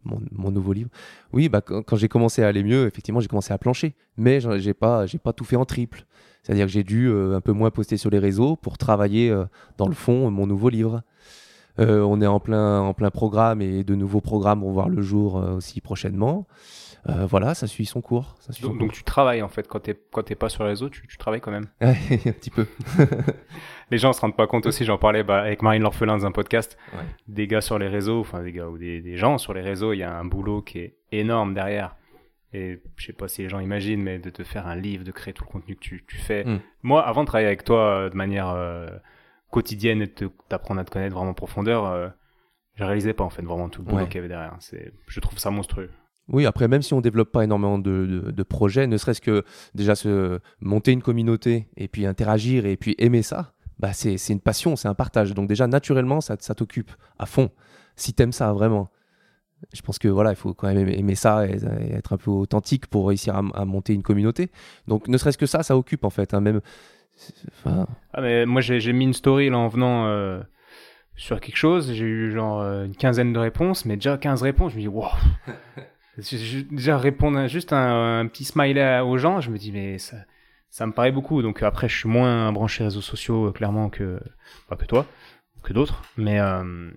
mon, 0.06 0.52
nouveau 0.52 0.73
livre. 0.73 0.90
Oui, 1.34 1.49
bah, 1.49 1.61
quand, 1.61 1.95
j'ai 1.95 2.07
commencé 2.07 2.44
à 2.44 2.48
aller 2.48 2.64
mieux, 2.64 2.88
effectivement, 2.88 3.19
j'ai 3.19 3.27
commencé 3.27 3.53
à 3.53 3.57
plancher. 3.57 3.95
Mais 4.18 4.40
j'ai 4.60 4.73
pas, 4.73 5.06
pas 5.23 5.34
tout 5.34 5.44
fait 5.44 5.56
en 5.56 5.65
triple. 5.65 6.06
C'est-à-dire 6.45 6.68
que 6.68 6.72
j'ai 6.72 6.84
dû 6.84 7.07
euh, 7.07 7.36
un 7.36 7.41
peu 7.41 7.53
moins 7.53 7.72
poster 7.72 7.98
sur 7.98 8.11
les 8.11 8.19
réseaux 8.19 8.56
pour 8.56 8.77
travailler 8.77 9.32
euh, 9.32 9.45
dans 9.77 9.88
le 9.88 9.95
fond 9.95 10.30
mon 10.30 10.45
nouveau 10.45 10.69
livre. 10.69 11.02
Euh, 11.80 12.02
on 12.02 12.22
est 12.22 12.27
en 12.27 12.40
plein, 12.40 12.82
en 12.82 12.94
plein 12.94 13.10
programme 13.10 13.61
et 13.61 13.84
de 13.84 13.95
nouveaux 13.95 14.22
programmes 14.22 14.61
vont 14.61 14.72
voir 14.72 14.88
le 14.88 15.02
jour 15.02 15.36
aussi 15.36 15.82
prochainement. 15.82 16.45
Voilà, 17.06 17.53
ça 17.53 17.68
suit 17.68 17.86
son 17.86 18.02
cours. 18.02 18.36
donc, 18.61 18.94
tu 18.94 19.03
travailles 19.03 19.41
en 19.41 19.49
fait 19.49 19.68
quand 19.68 19.80
tu 19.80 19.91
n'es 19.91 20.36
pas 20.36 20.49
sur 20.49 20.64
les 20.64 20.69
réseaux, 20.69 20.90
tu, 20.90 21.07
tu 21.07 21.18
travailles 21.18 21.41
quand 21.41 21.52
même. 21.52 21.68
un 21.82 21.94
petit 21.94 22.49
peu. 22.49 22.65
les 23.91 23.98
gens 23.98 24.14
se 24.14 24.22
rendent 24.22 24.36
pas 24.36 24.48
compte 24.48 24.65
aussi, 24.65 24.86
j'en 24.86 24.98
parlais 24.98 25.23
bah, 25.23 25.41
avec 25.41 25.61
Marine 25.61 25.84
L'Orphelin 25.84 26.18
dans 26.18 26.26
un 26.26 26.32
podcast, 26.32 26.77
des 27.27 27.48
gars 27.48 27.61
sur 27.61 27.77
les 27.77 27.88
réseaux, 27.88 28.19
enfin 28.19 28.41
des 28.41 28.52
gars 28.52 28.68
ou 28.68 28.77
des, 28.77 29.18
gens 29.18 29.38
sur 29.38 29.53
les 29.53 29.61
réseaux, 29.61 29.94
il 29.94 29.98
y 29.98 30.03
a 30.03 30.18
un 30.18 30.26
boulot 30.26 30.61
qui 30.61 30.80
est 30.80 30.98
énorme 31.11 31.53
derrière. 31.53 31.95
et 32.53 32.82
je 32.98 33.06
sais 33.06 33.14
pas 33.14 33.27
si 33.27 33.44
les 33.44 33.49
gens 33.49 33.60
imaginent, 33.60 34.02
mais 34.02 34.19
de 34.19 34.30
te 34.30 34.44
faire 34.44 34.68
un 34.68 34.76
livre, 34.76 35.03
de 35.03 35.11
créer 35.11 35.34
tout 35.34 35.44
le 35.44 35.52
contenu 35.52 35.76
que 35.76 35.82
tu, 35.82 36.03
tu 36.07 36.18
fais. 36.18 36.44
Mm. 36.44 36.60
Moi, 36.84 37.06
avant 37.06 37.22
de 37.22 37.27
travailler 37.27 37.48
avec 37.48 37.64
toi 37.64 37.80
euh, 37.80 38.10
de 38.10 38.15
manière 38.15 38.49
euh, 38.49 38.90
quotidienne 39.52 40.02
et 40.02 40.07
de 40.07 40.32
t'apprendre 40.49 40.82
à 40.82 40.86
te 40.86 40.91
connaître 40.91 41.15
vraiment 41.15 41.32
en 41.32 41.36
profondeur, 41.36 41.86
euh, 41.86 42.10
je 42.76 42.84
réalisais 42.84 43.14
pas 43.14 43.23
en 43.23 43.30
fait 43.30 43.44
vraiment 43.44 43.69
tout 43.69 43.82
le 43.82 43.86
boulot 43.86 44.03
Ouais. 44.03 44.07
qu'il 44.07 44.15
y 44.15 44.19
avait 44.19 44.27
derrière. 44.27 44.57
Je 45.07 45.19
trouve 45.19 45.38
ça 45.40 45.49
monstrueux. 45.52 45.91
Oui, 46.27 46.45
après, 46.45 46.68
même 46.68 46.81
si 46.81 46.93
on 46.93 47.02
développe 47.02 47.31
pas 47.31 47.43
énormément 47.43 47.77
de, 47.77 48.06
de- 48.26 48.31
de 48.31 48.43
projets, 48.43 48.88
ne 48.88 48.97
serait-ce 48.97 49.22
que 49.22 49.43
déjà 49.76 49.93
se 49.95 50.39
monter 50.60 50.91
une 50.91 51.02
communauté 51.03 51.68
et 51.77 51.88
puis 51.88 52.06
interagir 52.06 52.65
et 52.65 52.77
puis 52.77 52.95
aimer 52.97 53.22
ça, 53.22 53.53
bah 53.77 53.93
c'est 53.93 54.18
une 54.30 54.39
passion, 54.39 54.76
c'est 54.76 54.88
un 54.88 54.93
partage. 54.95 55.34
Donc 55.34 55.47
déjà, 55.47 55.68
naturellement, 55.68 56.22
ça, 56.22 56.35
ça 56.39 56.56
t'occupe 56.56 56.91
à 57.19 57.26
fond. 57.26 57.52
Si 57.95 58.14
t'aimes 58.14 58.31
ça 58.31 58.52
vraiment. 58.53 58.89
Je 59.73 59.81
pense 59.81 59.99
que 59.99 60.07
voilà, 60.07 60.31
il 60.31 60.35
faut 60.35 60.53
quand 60.53 60.68
même 60.73 60.89
aimer, 60.89 61.15
ça 61.15 61.47
et, 61.47 61.57
et 61.81 61.93
être 61.93 62.14
un 62.14 62.18
peu 62.18 62.30
authentique 62.31 62.88
pour 62.88 63.07
réussir 63.07 63.35
à, 63.35 63.43
à 63.53 63.65
monter 63.65 63.93
une 63.93 64.03
communauté. 64.03 64.52
Donc 64.88 65.07
ne 65.07 65.18
serait-ce 65.18 65.38
que 65.38 65.45
ça, 65.45 65.64
ça 65.64 65.77
occupe 65.77 66.03
en 66.06 66.10
fait. 66.10 66.34
hein, 66.34 66.41
même, 66.41 66.61
enfin, 67.49 67.88
Ah, 68.14 68.22
mais 68.22 68.45
moi, 68.45 68.61
j'ai, 68.61 68.93
mis 68.93 69.06
une 69.06 69.14
story 69.14 69.49
là 69.49 69.57
en 69.57 69.68
venant 69.68 70.07
euh, 70.07 70.41
sur 71.15 71.39
quelque 71.39 71.56
chose. 71.57 71.93
J'ai 71.93 72.06
eu 72.06 72.31
genre 72.31 72.61
euh, 72.61 72.85
une 72.85 72.95
quinzaine 72.95 73.31
de 73.34 73.39
réponses, 73.39 73.85
mais 73.85 73.95
déjà 73.95 74.18
15 74.18 74.41
réponses. 74.41 74.72
Je 74.73 74.77
me 74.77 74.81
dis, 74.81 74.88
wow. 74.88 75.06
Déjà 76.17 76.97
répondre 76.97 77.37
à 77.37 77.47
juste 77.47 77.73
un, 77.73 78.19
un 78.19 78.27
petit 78.27 78.45
smiley 78.45 78.99
aux 79.01 79.17
gens, 79.17 79.41
je 79.41 79.51
me 79.51 79.57
dis, 79.57 79.71
mais 79.71 79.97
ça, 79.97 80.17
ça 80.69 80.85
me 80.87 80.91
paraît 80.93 81.11
beaucoup. 81.11 81.41
Donc 81.41 81.61
après, 81.63 81.89
je 81.89 81.97
suis 81.97 82.09
moins 82.09 82.51
branché 82.51 82.83
réseaux 82.83 83.01
sociaux, 83.01 83.47
euh, 83.47 83.51
clairement, 83.51 83.89
que, 83.89 84.19
pas 84.69 84.75
que 84.77 84.85
toi, 84.85 85.05
que 85.63 85.73
d'autres. 85.73 86.03
Mais, 86.17 86.39
euh, 86.39 86.89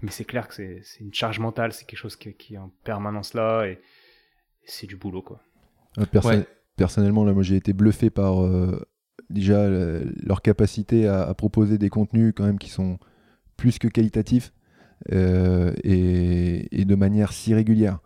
mais 0.00 0.10
c'est 0.10 0.24
clair 0.24 0.48
que 0.48 0.54
c'est, 0.54 0.80
c'est 0.84 1.00
une 1.00 1.12
charge 1.12 1.38
mentale, 1.38 1.72
c'est 1.72 1.84
quelque 1.84 1.98
chose 1.98 2.16
qui, 2.16 2.32
qui 2.34 2.54
est 2.54 2.58
en 2.58 2.70
permanence 2.84 3.34
là, 3.34 3.64
et, 3.66 3.72
et 3.72 3.78
c'est 4.66 4.86
du 4.86 4.96
boulot, 4.96 5.22
quoi. 5.22 5.40
Euh, 5.98 6.06
perso- 6.06 6.28
Ouais. 6.30 6.46
Personnellement, 6.76 7.24
là, 7.24 7.34
moi, 7.34 7.42
j'ai 7.42 7.56
été 7.56 7.74
bluffé 7.74 8.08
par 8.08 8.42
euh, 8.42 8.82
déjà 9.28 9.58
euh, 9.58 10.04
leur 10.22 10.40
capacité 10.40 11.06
à, 11.06 11.22
à 11.22 11.34
proposer 11.34 11.76
des 11.76 11.90
contenus 11.90 12.32
quand 12.34 12.44
même 12.46 12.58
qui 12.58 12.70
sont 12.70 12.98
plus 13.58 13.78
que 13.78 13.88
qualitatifs 13.88 14.52
euh, 15.12 15.74
et, 15.84 16.80
et 16.80 16.86
de 16.86 16.94
manière 16.94 17.32
si 17.34 17.52
régulière. 17.54 17.98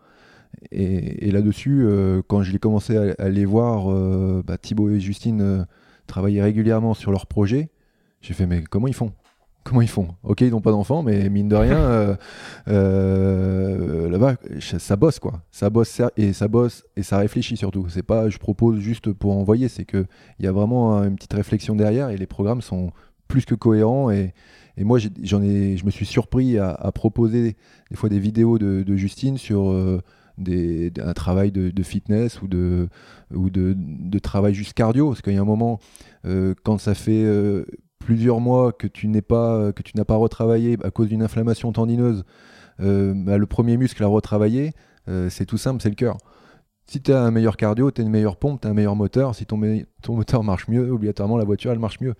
Et, 0.71 1.31
là-dessus, 1.31 1.83
euh, 1.83 2.21
quand 2.27 2.43
je 2.43 2.51
l'ai 2.51 2.59
commencé 2.59 2.97
à, 2.97 3.15
à 3.17 3.45
voir, 3.45 3.91
euh, 3.91 4.43
bah, 4.45 4.57
Thibaut 4.57 4.89
et 4.89 4.99
Justine 4.99 5.41
euh, 5.41 5.63
travailler 6.07 6.41
régulièrement 6.41 6.93
sur 6.93 7.11
leur 7.11 7.27
projet, 7.27 7.69
j'ai 8.21 8.33
fait 8.33 8.45
mais 8.45 8.63
comment 8.63 8.87
ils 8.87 8.93
font? 8.93 9.13
Comment 9.63 9.81
ils 9.81 9.89
font? 9.89 10.07
Ok, 10.23 10.41
ils 10.41 10.51
n'ont 10.51 10.61
pas 10.61 10.71
d'enfants, 10.71 11.03
mais 11.03 11.29
mine 11.29 11.49
de 11.49 11.55
rien, 11.57 11.77
euh, 11.77 12.15
euh, 12.69 14.09
là-bas, 14.09 14.35
ça 14.61 14.95
bosse 14.95 15.19
quoi. 15.19 15.41
Ça 15.51 15.69
bosse 15.69 16.01
et 16.15 16.31
ça 16.31 16.47
bosse 16.47 16.85
et 16.95 17.03
ça 17.03 17.17
réfléchit 17.17 17.57
surtout. 17.57 17.85
C'est 17.89 18.01
pas 18.03 18.29
je 18.29 18.37
propose 18.37 18.79
juste 18.79 19.11
pour 19.11 19.35
envoyer, 19.35 19.67
c'est 19.67 19.83
que 19.83 20.05
il 20.39 20.45
y 20.45 20.47
a 20.47 20.53
vraiment 20.53 21.03
une 21.03 21.15
petite 21.15 21.33
réflexion 21.33 21.75
derrière 21.75 22.09
et 22.09 22.17
les 22.17 22.27
programmes 22.27 22.61
sont 22.61 22.91
plus 23.27 23.43
que 23.43 23.55
cohérents 23.55 24.09
et, 24.09 24.33
moi 24.79 24.99
j'ai- 24.99 25.09
je 25.21 25.85
me 25.85 25.91
suis 25.91 26.05
surpris 26.05 26.57
à, 26.57 26.91
proposer 26.93 27.57
des 27.89 27.97
fois 27.97 28.07
des 28.07 28.19
vidéos 28.19 28.57
de, 28.57 28.95
Justine 28.95 29.37
sur 29.37 29.73
des, 30.37 30.91
un 31.01 31.13
travail 31.13 31.51
de, 31.51 31.83
fitness 31.83 32.41
ou 32.41 32.47
de 32.47 34.19
travail 34.19 34.53
juste 34.53 34.73
cardio. 34.73 35.09
Parce 35.09 35.21
qu'il 35.21 35.33
y 35.33 35.37
a 35.37 35.41
un 35.41 35.45
moment 35.45 35.79
euh, 36.27 36.53
quand 36.63 36.77
ça 36.77 36.93
fait 36.93 37.23
euh, 37.23 37.65
plusieurs 37.99 38.39
mois 38.39 38.73
que 38.73 38.87
tu 38.87 39.07
n'es 39.07 39.21
pas 39.21 39.71
que 39.73 39.81
tu 39.81 39.95
n'as 39.95 40.03
pas 40.03 40.15
retravaillé 40.15 40.77
à 40.83 40.91
cause 40.91 41.07
d'une 41.07 41.21
inflammation 41.21 41.71
tendineuse 41.71 42.23
euh, 42.79 43.13
bah, 43.15 43.37
le 43.37 43.45
premier 43.45 43.77
muscle 43.77 44.03
à 44.03 44.07
retravailler 44.07 44.73
c'est 45.29 45.45
tout 45.45 45.57
simple 45.57 45.81
c'est 45.81 45.87
le 45.87 45.95
cœur 45.95 46.17
si 46.87 47.01
tu 47.01 47.11
un 47.11 47.31
meilleur 47.31 47.57
cardio, 47.57 47.91
tu 47.91 48.01
une 48.01 48.09
meilleure 48.09 48.37
pompe, 48.37 48.61
tu 48.61 48.67
un 48.67 48.73
meilleur 48.73 48.95
moteur. 48.95 49.35
Si 49.35 49.45
ton, 49.45 49.57
moteur 50.07 50.43
marche 50.43 50.69
mieux, 50.69 50.89
obligatoirement 50.89 51.37
la 51.37 51.43
voiture 51.43 51.71
elle 51.71 51.79
marche 51.79 51.99
mieux. 51.99 52.15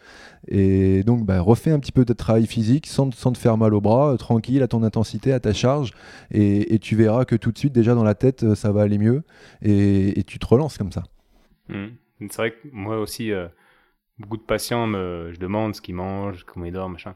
Et 0.50 1.04
donc 1.04 1.26
bah, 1.26 1.40
refais 1.40 1.72
un 1.72 1.80
petit 1.80 1.94
peu 1.94 2.04
de 2.04 2.12
travail 2.12 2.46
physique 2.48 2.86
sans, 2.86 3.10
te 3.10 3.38
faire 3.38 3.58
mal 3.58 3.74
au 3.74 3.80
bras, 3.80 4.14
euh, 4.14 4.18
tranquille 4.18 4.62
à 4.62 4.68
ton 4.68 4.84
intensité, 4.84 5.32
à 5.32 5.40
ta 5.40 5.54
charge. 5.54 5.94
Et, 6.32 6.80
tu 6.80 6.96
verras 6.96 7.26
que 7.26 7.36
tout 7.36 7.52
de 7.52 7.58
suite, 7.58 7.74
déjà 7.74 7.96
dans 7.96 8.04
la 8.04 8.14
tête, 8.14 8.44
euh, 8.44 8.56
ça 8.56 8.72
va 8.72 8.82
aller 8.82 8.98
mieux. 8.98 9.24
Et, 9.62 10.24
tu 10.28 10.38
te 10.38 10.46
relances 10.46 10.78
comme 10.78 10.92
ça. 10.92 11.04
Mhm. 11.70 11.96
C'est 12.20 12.38
vrai 12.38 12.52
que 12.52 12.68
moi 12.72 13.00
aussi, 13.00 13.32
euh, 13.32 13.48
beaucoup 14.20 14.38
de 14.38 14.42
patients 14.42 14.86
me, 14.86 15.32
je 15.34 15.40
demande 15.40 15.76
ce 15.76 15.82
qu'ils 15.82 15.96
mangent, 15.96 16.44
comment 16.44 16.66
ils 16.66 16.74
dorment, 16.74 16.94
machin. 16.94 17.16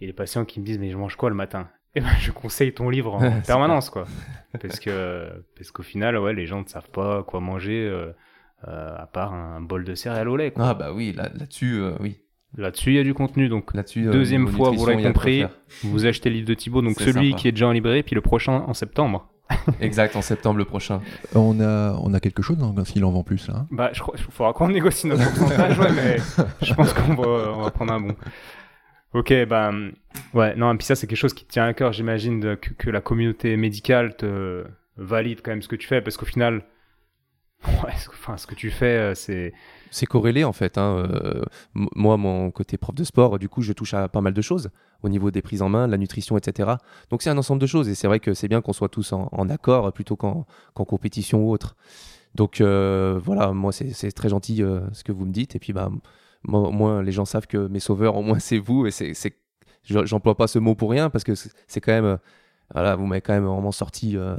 Et 0.00 0.06
les 0.06 0.12
patients 0.12 0.44
qui 0.44 0.60
me 0.60 0.66
disent, 0.66 0.78
mais 0.78 0.90
je 0.90 0.96
mange 0.96 1.16
quoi 1.16 1.30
le 1.30 1.36
matin? 1.36 1.68
Et 1.94 2.00
ben, 2.00 2.08
je 2.20 2.30
conseille 2.30 2.72
ton 2.72 2.88
livre 2.88 3.14
en 3.14 3.40
permanence, 3.46 3.90
quoi. 3.90 4.04
Parce 4.60 4.78
que, 4.80 5.28
parce 5.56 5.70
qu'au 5.70 5.82
final, 5.82 6.16
ouais, 6.18 6.32
les 6.34 6.46
gens 6.46 6.60
ne 6.62 6.66
savent 6.68 6.90
pas 6.90 7.22
quoi 7.24 7.40
manger, 7.40 7.84
euh, 7.88 8.12
euh, 8.68 8.96
à 8.96 9.06
part 9.06 9.32
un 9.34 9.60
bol 9.60 9.84
de 9.84 9.94
céréales 9.94 10.28
au 10.28 10.36
lait, 10.36 10.50
quoi. 10.52 10.68
ah 10.68 10.74
bah 10.74 10.92
oui, 10.92 11.12
là- 11.12 11.30
là-dessus, 11.34 11.80
euh, 11.80 11.92
oui. 12.00 12.18
Là-dessus, 12.56 12.90
il 12.90 12.96
y 12.96 12.98
a 12.98 13.04
du 13.04 13.14
contenu, 13.14 13.48
donc 13.48 13.72
Là-dessus, 13.74 14.08
euh, 14.08 14.12
Deuxième 14.12 14.48
fois, 14.48 14.70
vous 14.70 14.84
l'avez 14.86 15.02
compris. 15.04 15.44
vous 15.84 16.04
achetez 16.06 16.30
le 16.30 16.36
livre 16.36 16.48
de 16.48 16.54
Thibaut, 16.54 16.82
donc 16.82 16.98
celui 17.00 17.30
sympa. 17.30 17.36
qui 17.40 17.48
est 17.48 17.52
déjà 17.52 17.68
en 17.68 17.72
librairie, 17.72 18.02
puis 18.02 18.14
le 18.16 18.20
prochain 18.20 18.64
en 18.66 18.74
septembre. 18.74 19.28
Exact, 19.80 20.14
en 20.16 20.22
septembre 20.22 20.58
le 20.58 20.64
prochain. 20.64 21.00
On 21.34 21.60
a, 21.60 21.92
on 22.02 22.12
a 22.14 22.20
quelque 22.20 22.42
chose 22.42 22.56
dans- 22.58 22.84
s'il 22.84 23.04
en 23.04 23.10
vend 23.12 23.22
plus 23.24 23.46
là. 23.48 23.54
hein 23.58 23.66
Bah, 23.70 23.90
je 23.92 24.00
crois, 24.00 24.14
il 24.16 24.22
faudra 24.32 24.52
qu'on 24.52 24.68
négocie 24.68 25.06
notre 25.08 25.24
pourcentage, 25.32 25.78
ouais, 25.78 25.92
mais 25.92 26.16
je 26.62 26.74
pense 26.74 26.92
qu'on 26.92 27.14
va, 27.14 27.52
on 27.56 27.62
va 27.62 27.70
prendre 27.70 27.92
un 27.92 28.00
bon. 28.00 28.16
Ok, 29.12 29.32
bah, 29.46 29.72
ouais, 30.34 30.54
non, 30.54 30.72
et 30.72 30.76
puis 30.76 30.86
ça, 30.86 30.94
c'est 30.94 31.08
quelque 31.08 31.18
chose 31.18 31.34
qui 31.34 31.44
te 31.44 31.50
tient 31.50 31.64
à 31.64 31.74
cœur, 31.74 31.92
j'imagine, 31.92 32.56
que, 32.56 32.90
la 32.90 33.00
communauté 33.00 33.56
médicale 33.56 34.16
te 34.16 34.64
valide 34.96 35.40
quand 35.42 35.50
même 35.50 35.62
ce 35.62 35.68
que 35.68 35.76
tu 35.76 35.88
fais, 35.88 36.00
parce 36.00 36.16
qu'au 36.16 36.26
final, 36.26 36.62
ce, 37.62 38.08
enfin, 38.08 38.36
ce 38.36 38.46
que 38.46 38.54
tu 38.54 38.70
fais, 38.70 39.10
euh, 39.10 39.14
c'est, 39.14 39.52
C'est 39.90 40.06
corrélé 40.06 40.44
en 40.44 40.52
fait. 40.52 40.78
hein. 40.78 41.08
Euh, 41.12 41.42
moi, 41.74 42.16
mon 42.16 42.50
côté 42.52 42.78
prof 42.78 42.94
de 42.94 43.02
sport, 43.04 43.38
du 43.38 43.48
coup, 43.48 43.62
je 43.62 43.72
touche 43.72 43.94
à 43.94 44.08
pas 44.08 44.20
mal 44.20 44.32
de 44.32 44.42
choses 44.42 44.70
au 45.02 45.08
niveau 45.08 45.30
des 45.30 45.42
prises 45.42 45.62
en 45.62 45.68
main, 45.68 45.86
la 45.86 45.96
nutrition, 45.96 46.36
etc. 46.36 46.72
Donc 47.10 47.22
c'est 47.22 47.30
un 47.30 47.38
ensemble 47.38 47.60
de 47.60 47.66
choses 47.66 47.88
et 47.88 47.94
c'est 47.94 48.06
vrai 48.06 48.20
que 48.20 48.34
c'est 48.34 48.48
bien 48.48 48.60
qu'on 48.60 48.74
soit 48.74 48.90
tous 48.90 49.12
en, 49.12 49.48
accord 49.48 49.92
plutôt 49.92 50.14
qu'en 50.14 50.46
compétition 50.74 51.42
ou 51.42 51.50
autre. 51.50 51.74
Donc 52.34 52.60
euh, 52.60 53.18
voilà, 53.22 53.52
moi 53.52 53.72
c'est 53.72 54.12
très 54.12 54.28
gentil 54.28 54.62
ce 54.92 55.02
que 55.02 55.10
vous 55.10 55.24
me 55.24 55.32
dites 55.32 55.56
et 55.56 55.58
puis 55.58 55.72
bah 55.72 55.90
moi, 56.42 56.60
au 56.60 56.70
moins 56.72 57.02
les 57.02 57.12
gens 57.12 57.24
savent 57.24 57.46
que 57.46 57.66
mes 57.68 57.80
sauveurs 57.80 58.16
au 58.16 58.22
moins 58.22 58.38
c'est 58.40 58.58
vous 58.58 58.86
et 58.86 58.90
c'est 58.90 59.14
c'est- 59.14 59.36
je- 59.84 60.04
j'emploie 60.04 60.36
pas 60.36 60.46
ce 60.46 60.58
mot 60.58 60.74
pour 60.74 60.90
rien 60.90 61.10
parce 61.10 61.24
que 61.24 61.34
c'est 61.34 61.80
quand 61.80 61.92
même 61.92 62.04
euh, 62.04 62.16
voilà 62.74 62.96
vous 62.96 63.06
m'avez 63.06 63.20
quand 63.20 63.32
même 63.32 63.44
vraiment 63.46 63.72
sorti 63.72 64.16
euh, 64.16 64.36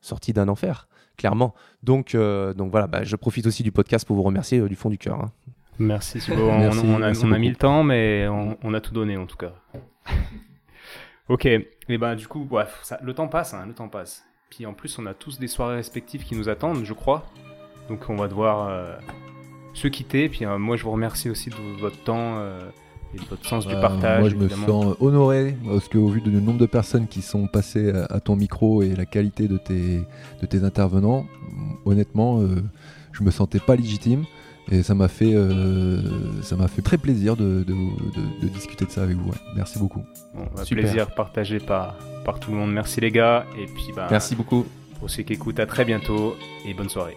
sorti 0.00 0.32
d'un 0.32 0.48
enfer 0.48 0.88
clairement. 1.16 1.54
Donc 1.82 2.14
euh, 2.14 2.52
donc 2.54 2.70
voilà, 2.70 2.86
bah, 2.86 3.04
je 3.04 3.16
profite 3.16 3.46
aussi 3.46 3.62
du 3.62 3.70
podcast 3.72 4.06
pour 4.06 4.16
vous 4.16 4.22
remercier 4.22 4.58
euh, 4.58 4.68
du 4.68 4.74
fond 4.76 4.88
du 4.90 4.98
cœur. 4.98 5.20
hein. 5.20 5.30
merci, 5.78 6.18
Thibaut. 6.18 6.48
On, 6.48 6.58
Merci, 6.58 6.80
on 6.84 6.94
a, 6.96 6.98
merci 6.98 7.22
on 7.24 7.32
a 7.32 7.38
mis 7.38 7.48
le 7.50 7.56
temps, 7.56 7.82
mais 7.84 8.26
on, 8.28 8.56
on 8.62 8.74
a 8.74 8.80
tout 8.80 8.92
donné, 8.94 9.16
en 9.16 9.26
tout 9.26 9.36
cas. 9.36 9.52
ok, 11.28 11.46
et 11.46 11.98
ben, 11.98 12.14
du 12.14 12.26
coup, 12.28 12.48
ça, 12.82 12.98
le 13.02 13.14
temps 13.14 13.28
passe, 13.28 13.54
hein, 13.54 13.64
le 13.66 13.74
temps 13.74 13.88
passe. 13.88 14.24
Puis 14.50 14.66
en 14.66 14.74
plus, 14.74 14.98
on 14.98 15.06
a 15.06 15.14
tous 15.14 15.38
des 15.38 15.48
soirées 15.48 15.76
respectives 15.76 16.24
qui 16.24 16.34
nous 16.36 16.48
attendent, 16.48 16.84
je 16.84 16.92
crois. 16.92 17.24
Donc 17.88 18.08
on 18.08 18.16
va 18.16 18.28
devoir 18.28 18.68
se 19.74 19.88
quitter. 19.88 20.28
Puis 20.28 20.44
euh, 20.44 20.58
moi, 20.58 20.76
je 20.76 20.84
vous 20.84 20.90
remercie 20.92 21.30
aussi 21.30 21.50
de 21.50 21.56
votre 21.80 21.98
temps 22.04 22.36
euh, 22.38 22.60
et 23.14 23.18
de 23.18 23.24
votre 23.24 23.46
sens 23.46 23.66
du 23.66 23.74
Euh, 23.74 23.80
partage. 23.80 24.20
Moi, 24.20 24.28
je 24.30 24.36
me 24.36 24.48
sens 24.48 24.96
honoré 25.00 25.56
parce 25.66 25.88
qu'au 25.88 26.08
vu 26.08 26.20
du 26.20 26.30
nombre 26.30 26.58
de 26.58 26.66
personnes 26.66 27.06
qui 27.08 27.22
sont 27.22 27.46
passées 27.46 27.90
à, 27.90 28.04
à 28.14 28.20
ton 28.20 28.36
micro 28.36 28.82
et 28.82 28.94
la 28.94 29.04
qualité 29.06 29.48
de 29.48 29.56
tes, 29.58 30.00
de 30.40 30.46
tes 30.46 30.64
intervenants, 30.64 31.26
honnêtement, 31.84 32.40
euh, 32.40 32.62
je 33.12 33.22
me 33.22 33.30
sentais 33.30 33.58
pas 33.60 33.76
légitime 33.76 34.24
et 34.70 34.82
ça 34.82 34.94
m'a 34.94 35.08
fait, 35.08 35.34
euh, 35.34 36.00
ça 36.42 36.56
m'a 36.56 36.68
fait 36.68 36.82
très 36.82 36.96
plaisir 36.96 37.36
de, 37.36 37.64
de- 37.64 37.74
de- 37.74 38.42
de 38.42 38.48
discuter 38.48 38.84
de 38.86 38.90
ça 38.90 39.02
avec 39.02 39.16
vous. 39.16 39.28
ouais. 39.30 39.36
Merci 39.56 39.78
beaucoup. 39.78 40.02
Bon, 40.34 40.44
un 40.56 40.64
Super. 40.64 40.84
plaisir 40.84 41.14
partagé 41.14 41.58
par, 41.58 41.96
par 42.24 42.38
tout 42.40 42.52
le 42.52 42.56
monde. 42.58 42.72
Merci 42.72 43.00
les 43.00 43.10
gars. 43.10 43.44
Et 43.60 43.66
puis, 43.66 43.88
bah, 43.94 44.06
Merci 44.10 44.34
beaucoup. 44.36 44.64
pour 45.00 45.10
ceux 45.10 45.24
qui 45.24 45.32
écoutent, 45.34 45.58
à 45.60 45.66
très 45.66 45.84
bientôt 45.84 46.36
et 46.64 46.72
bonne 46.74 46.88
soirée. 46.88 47.16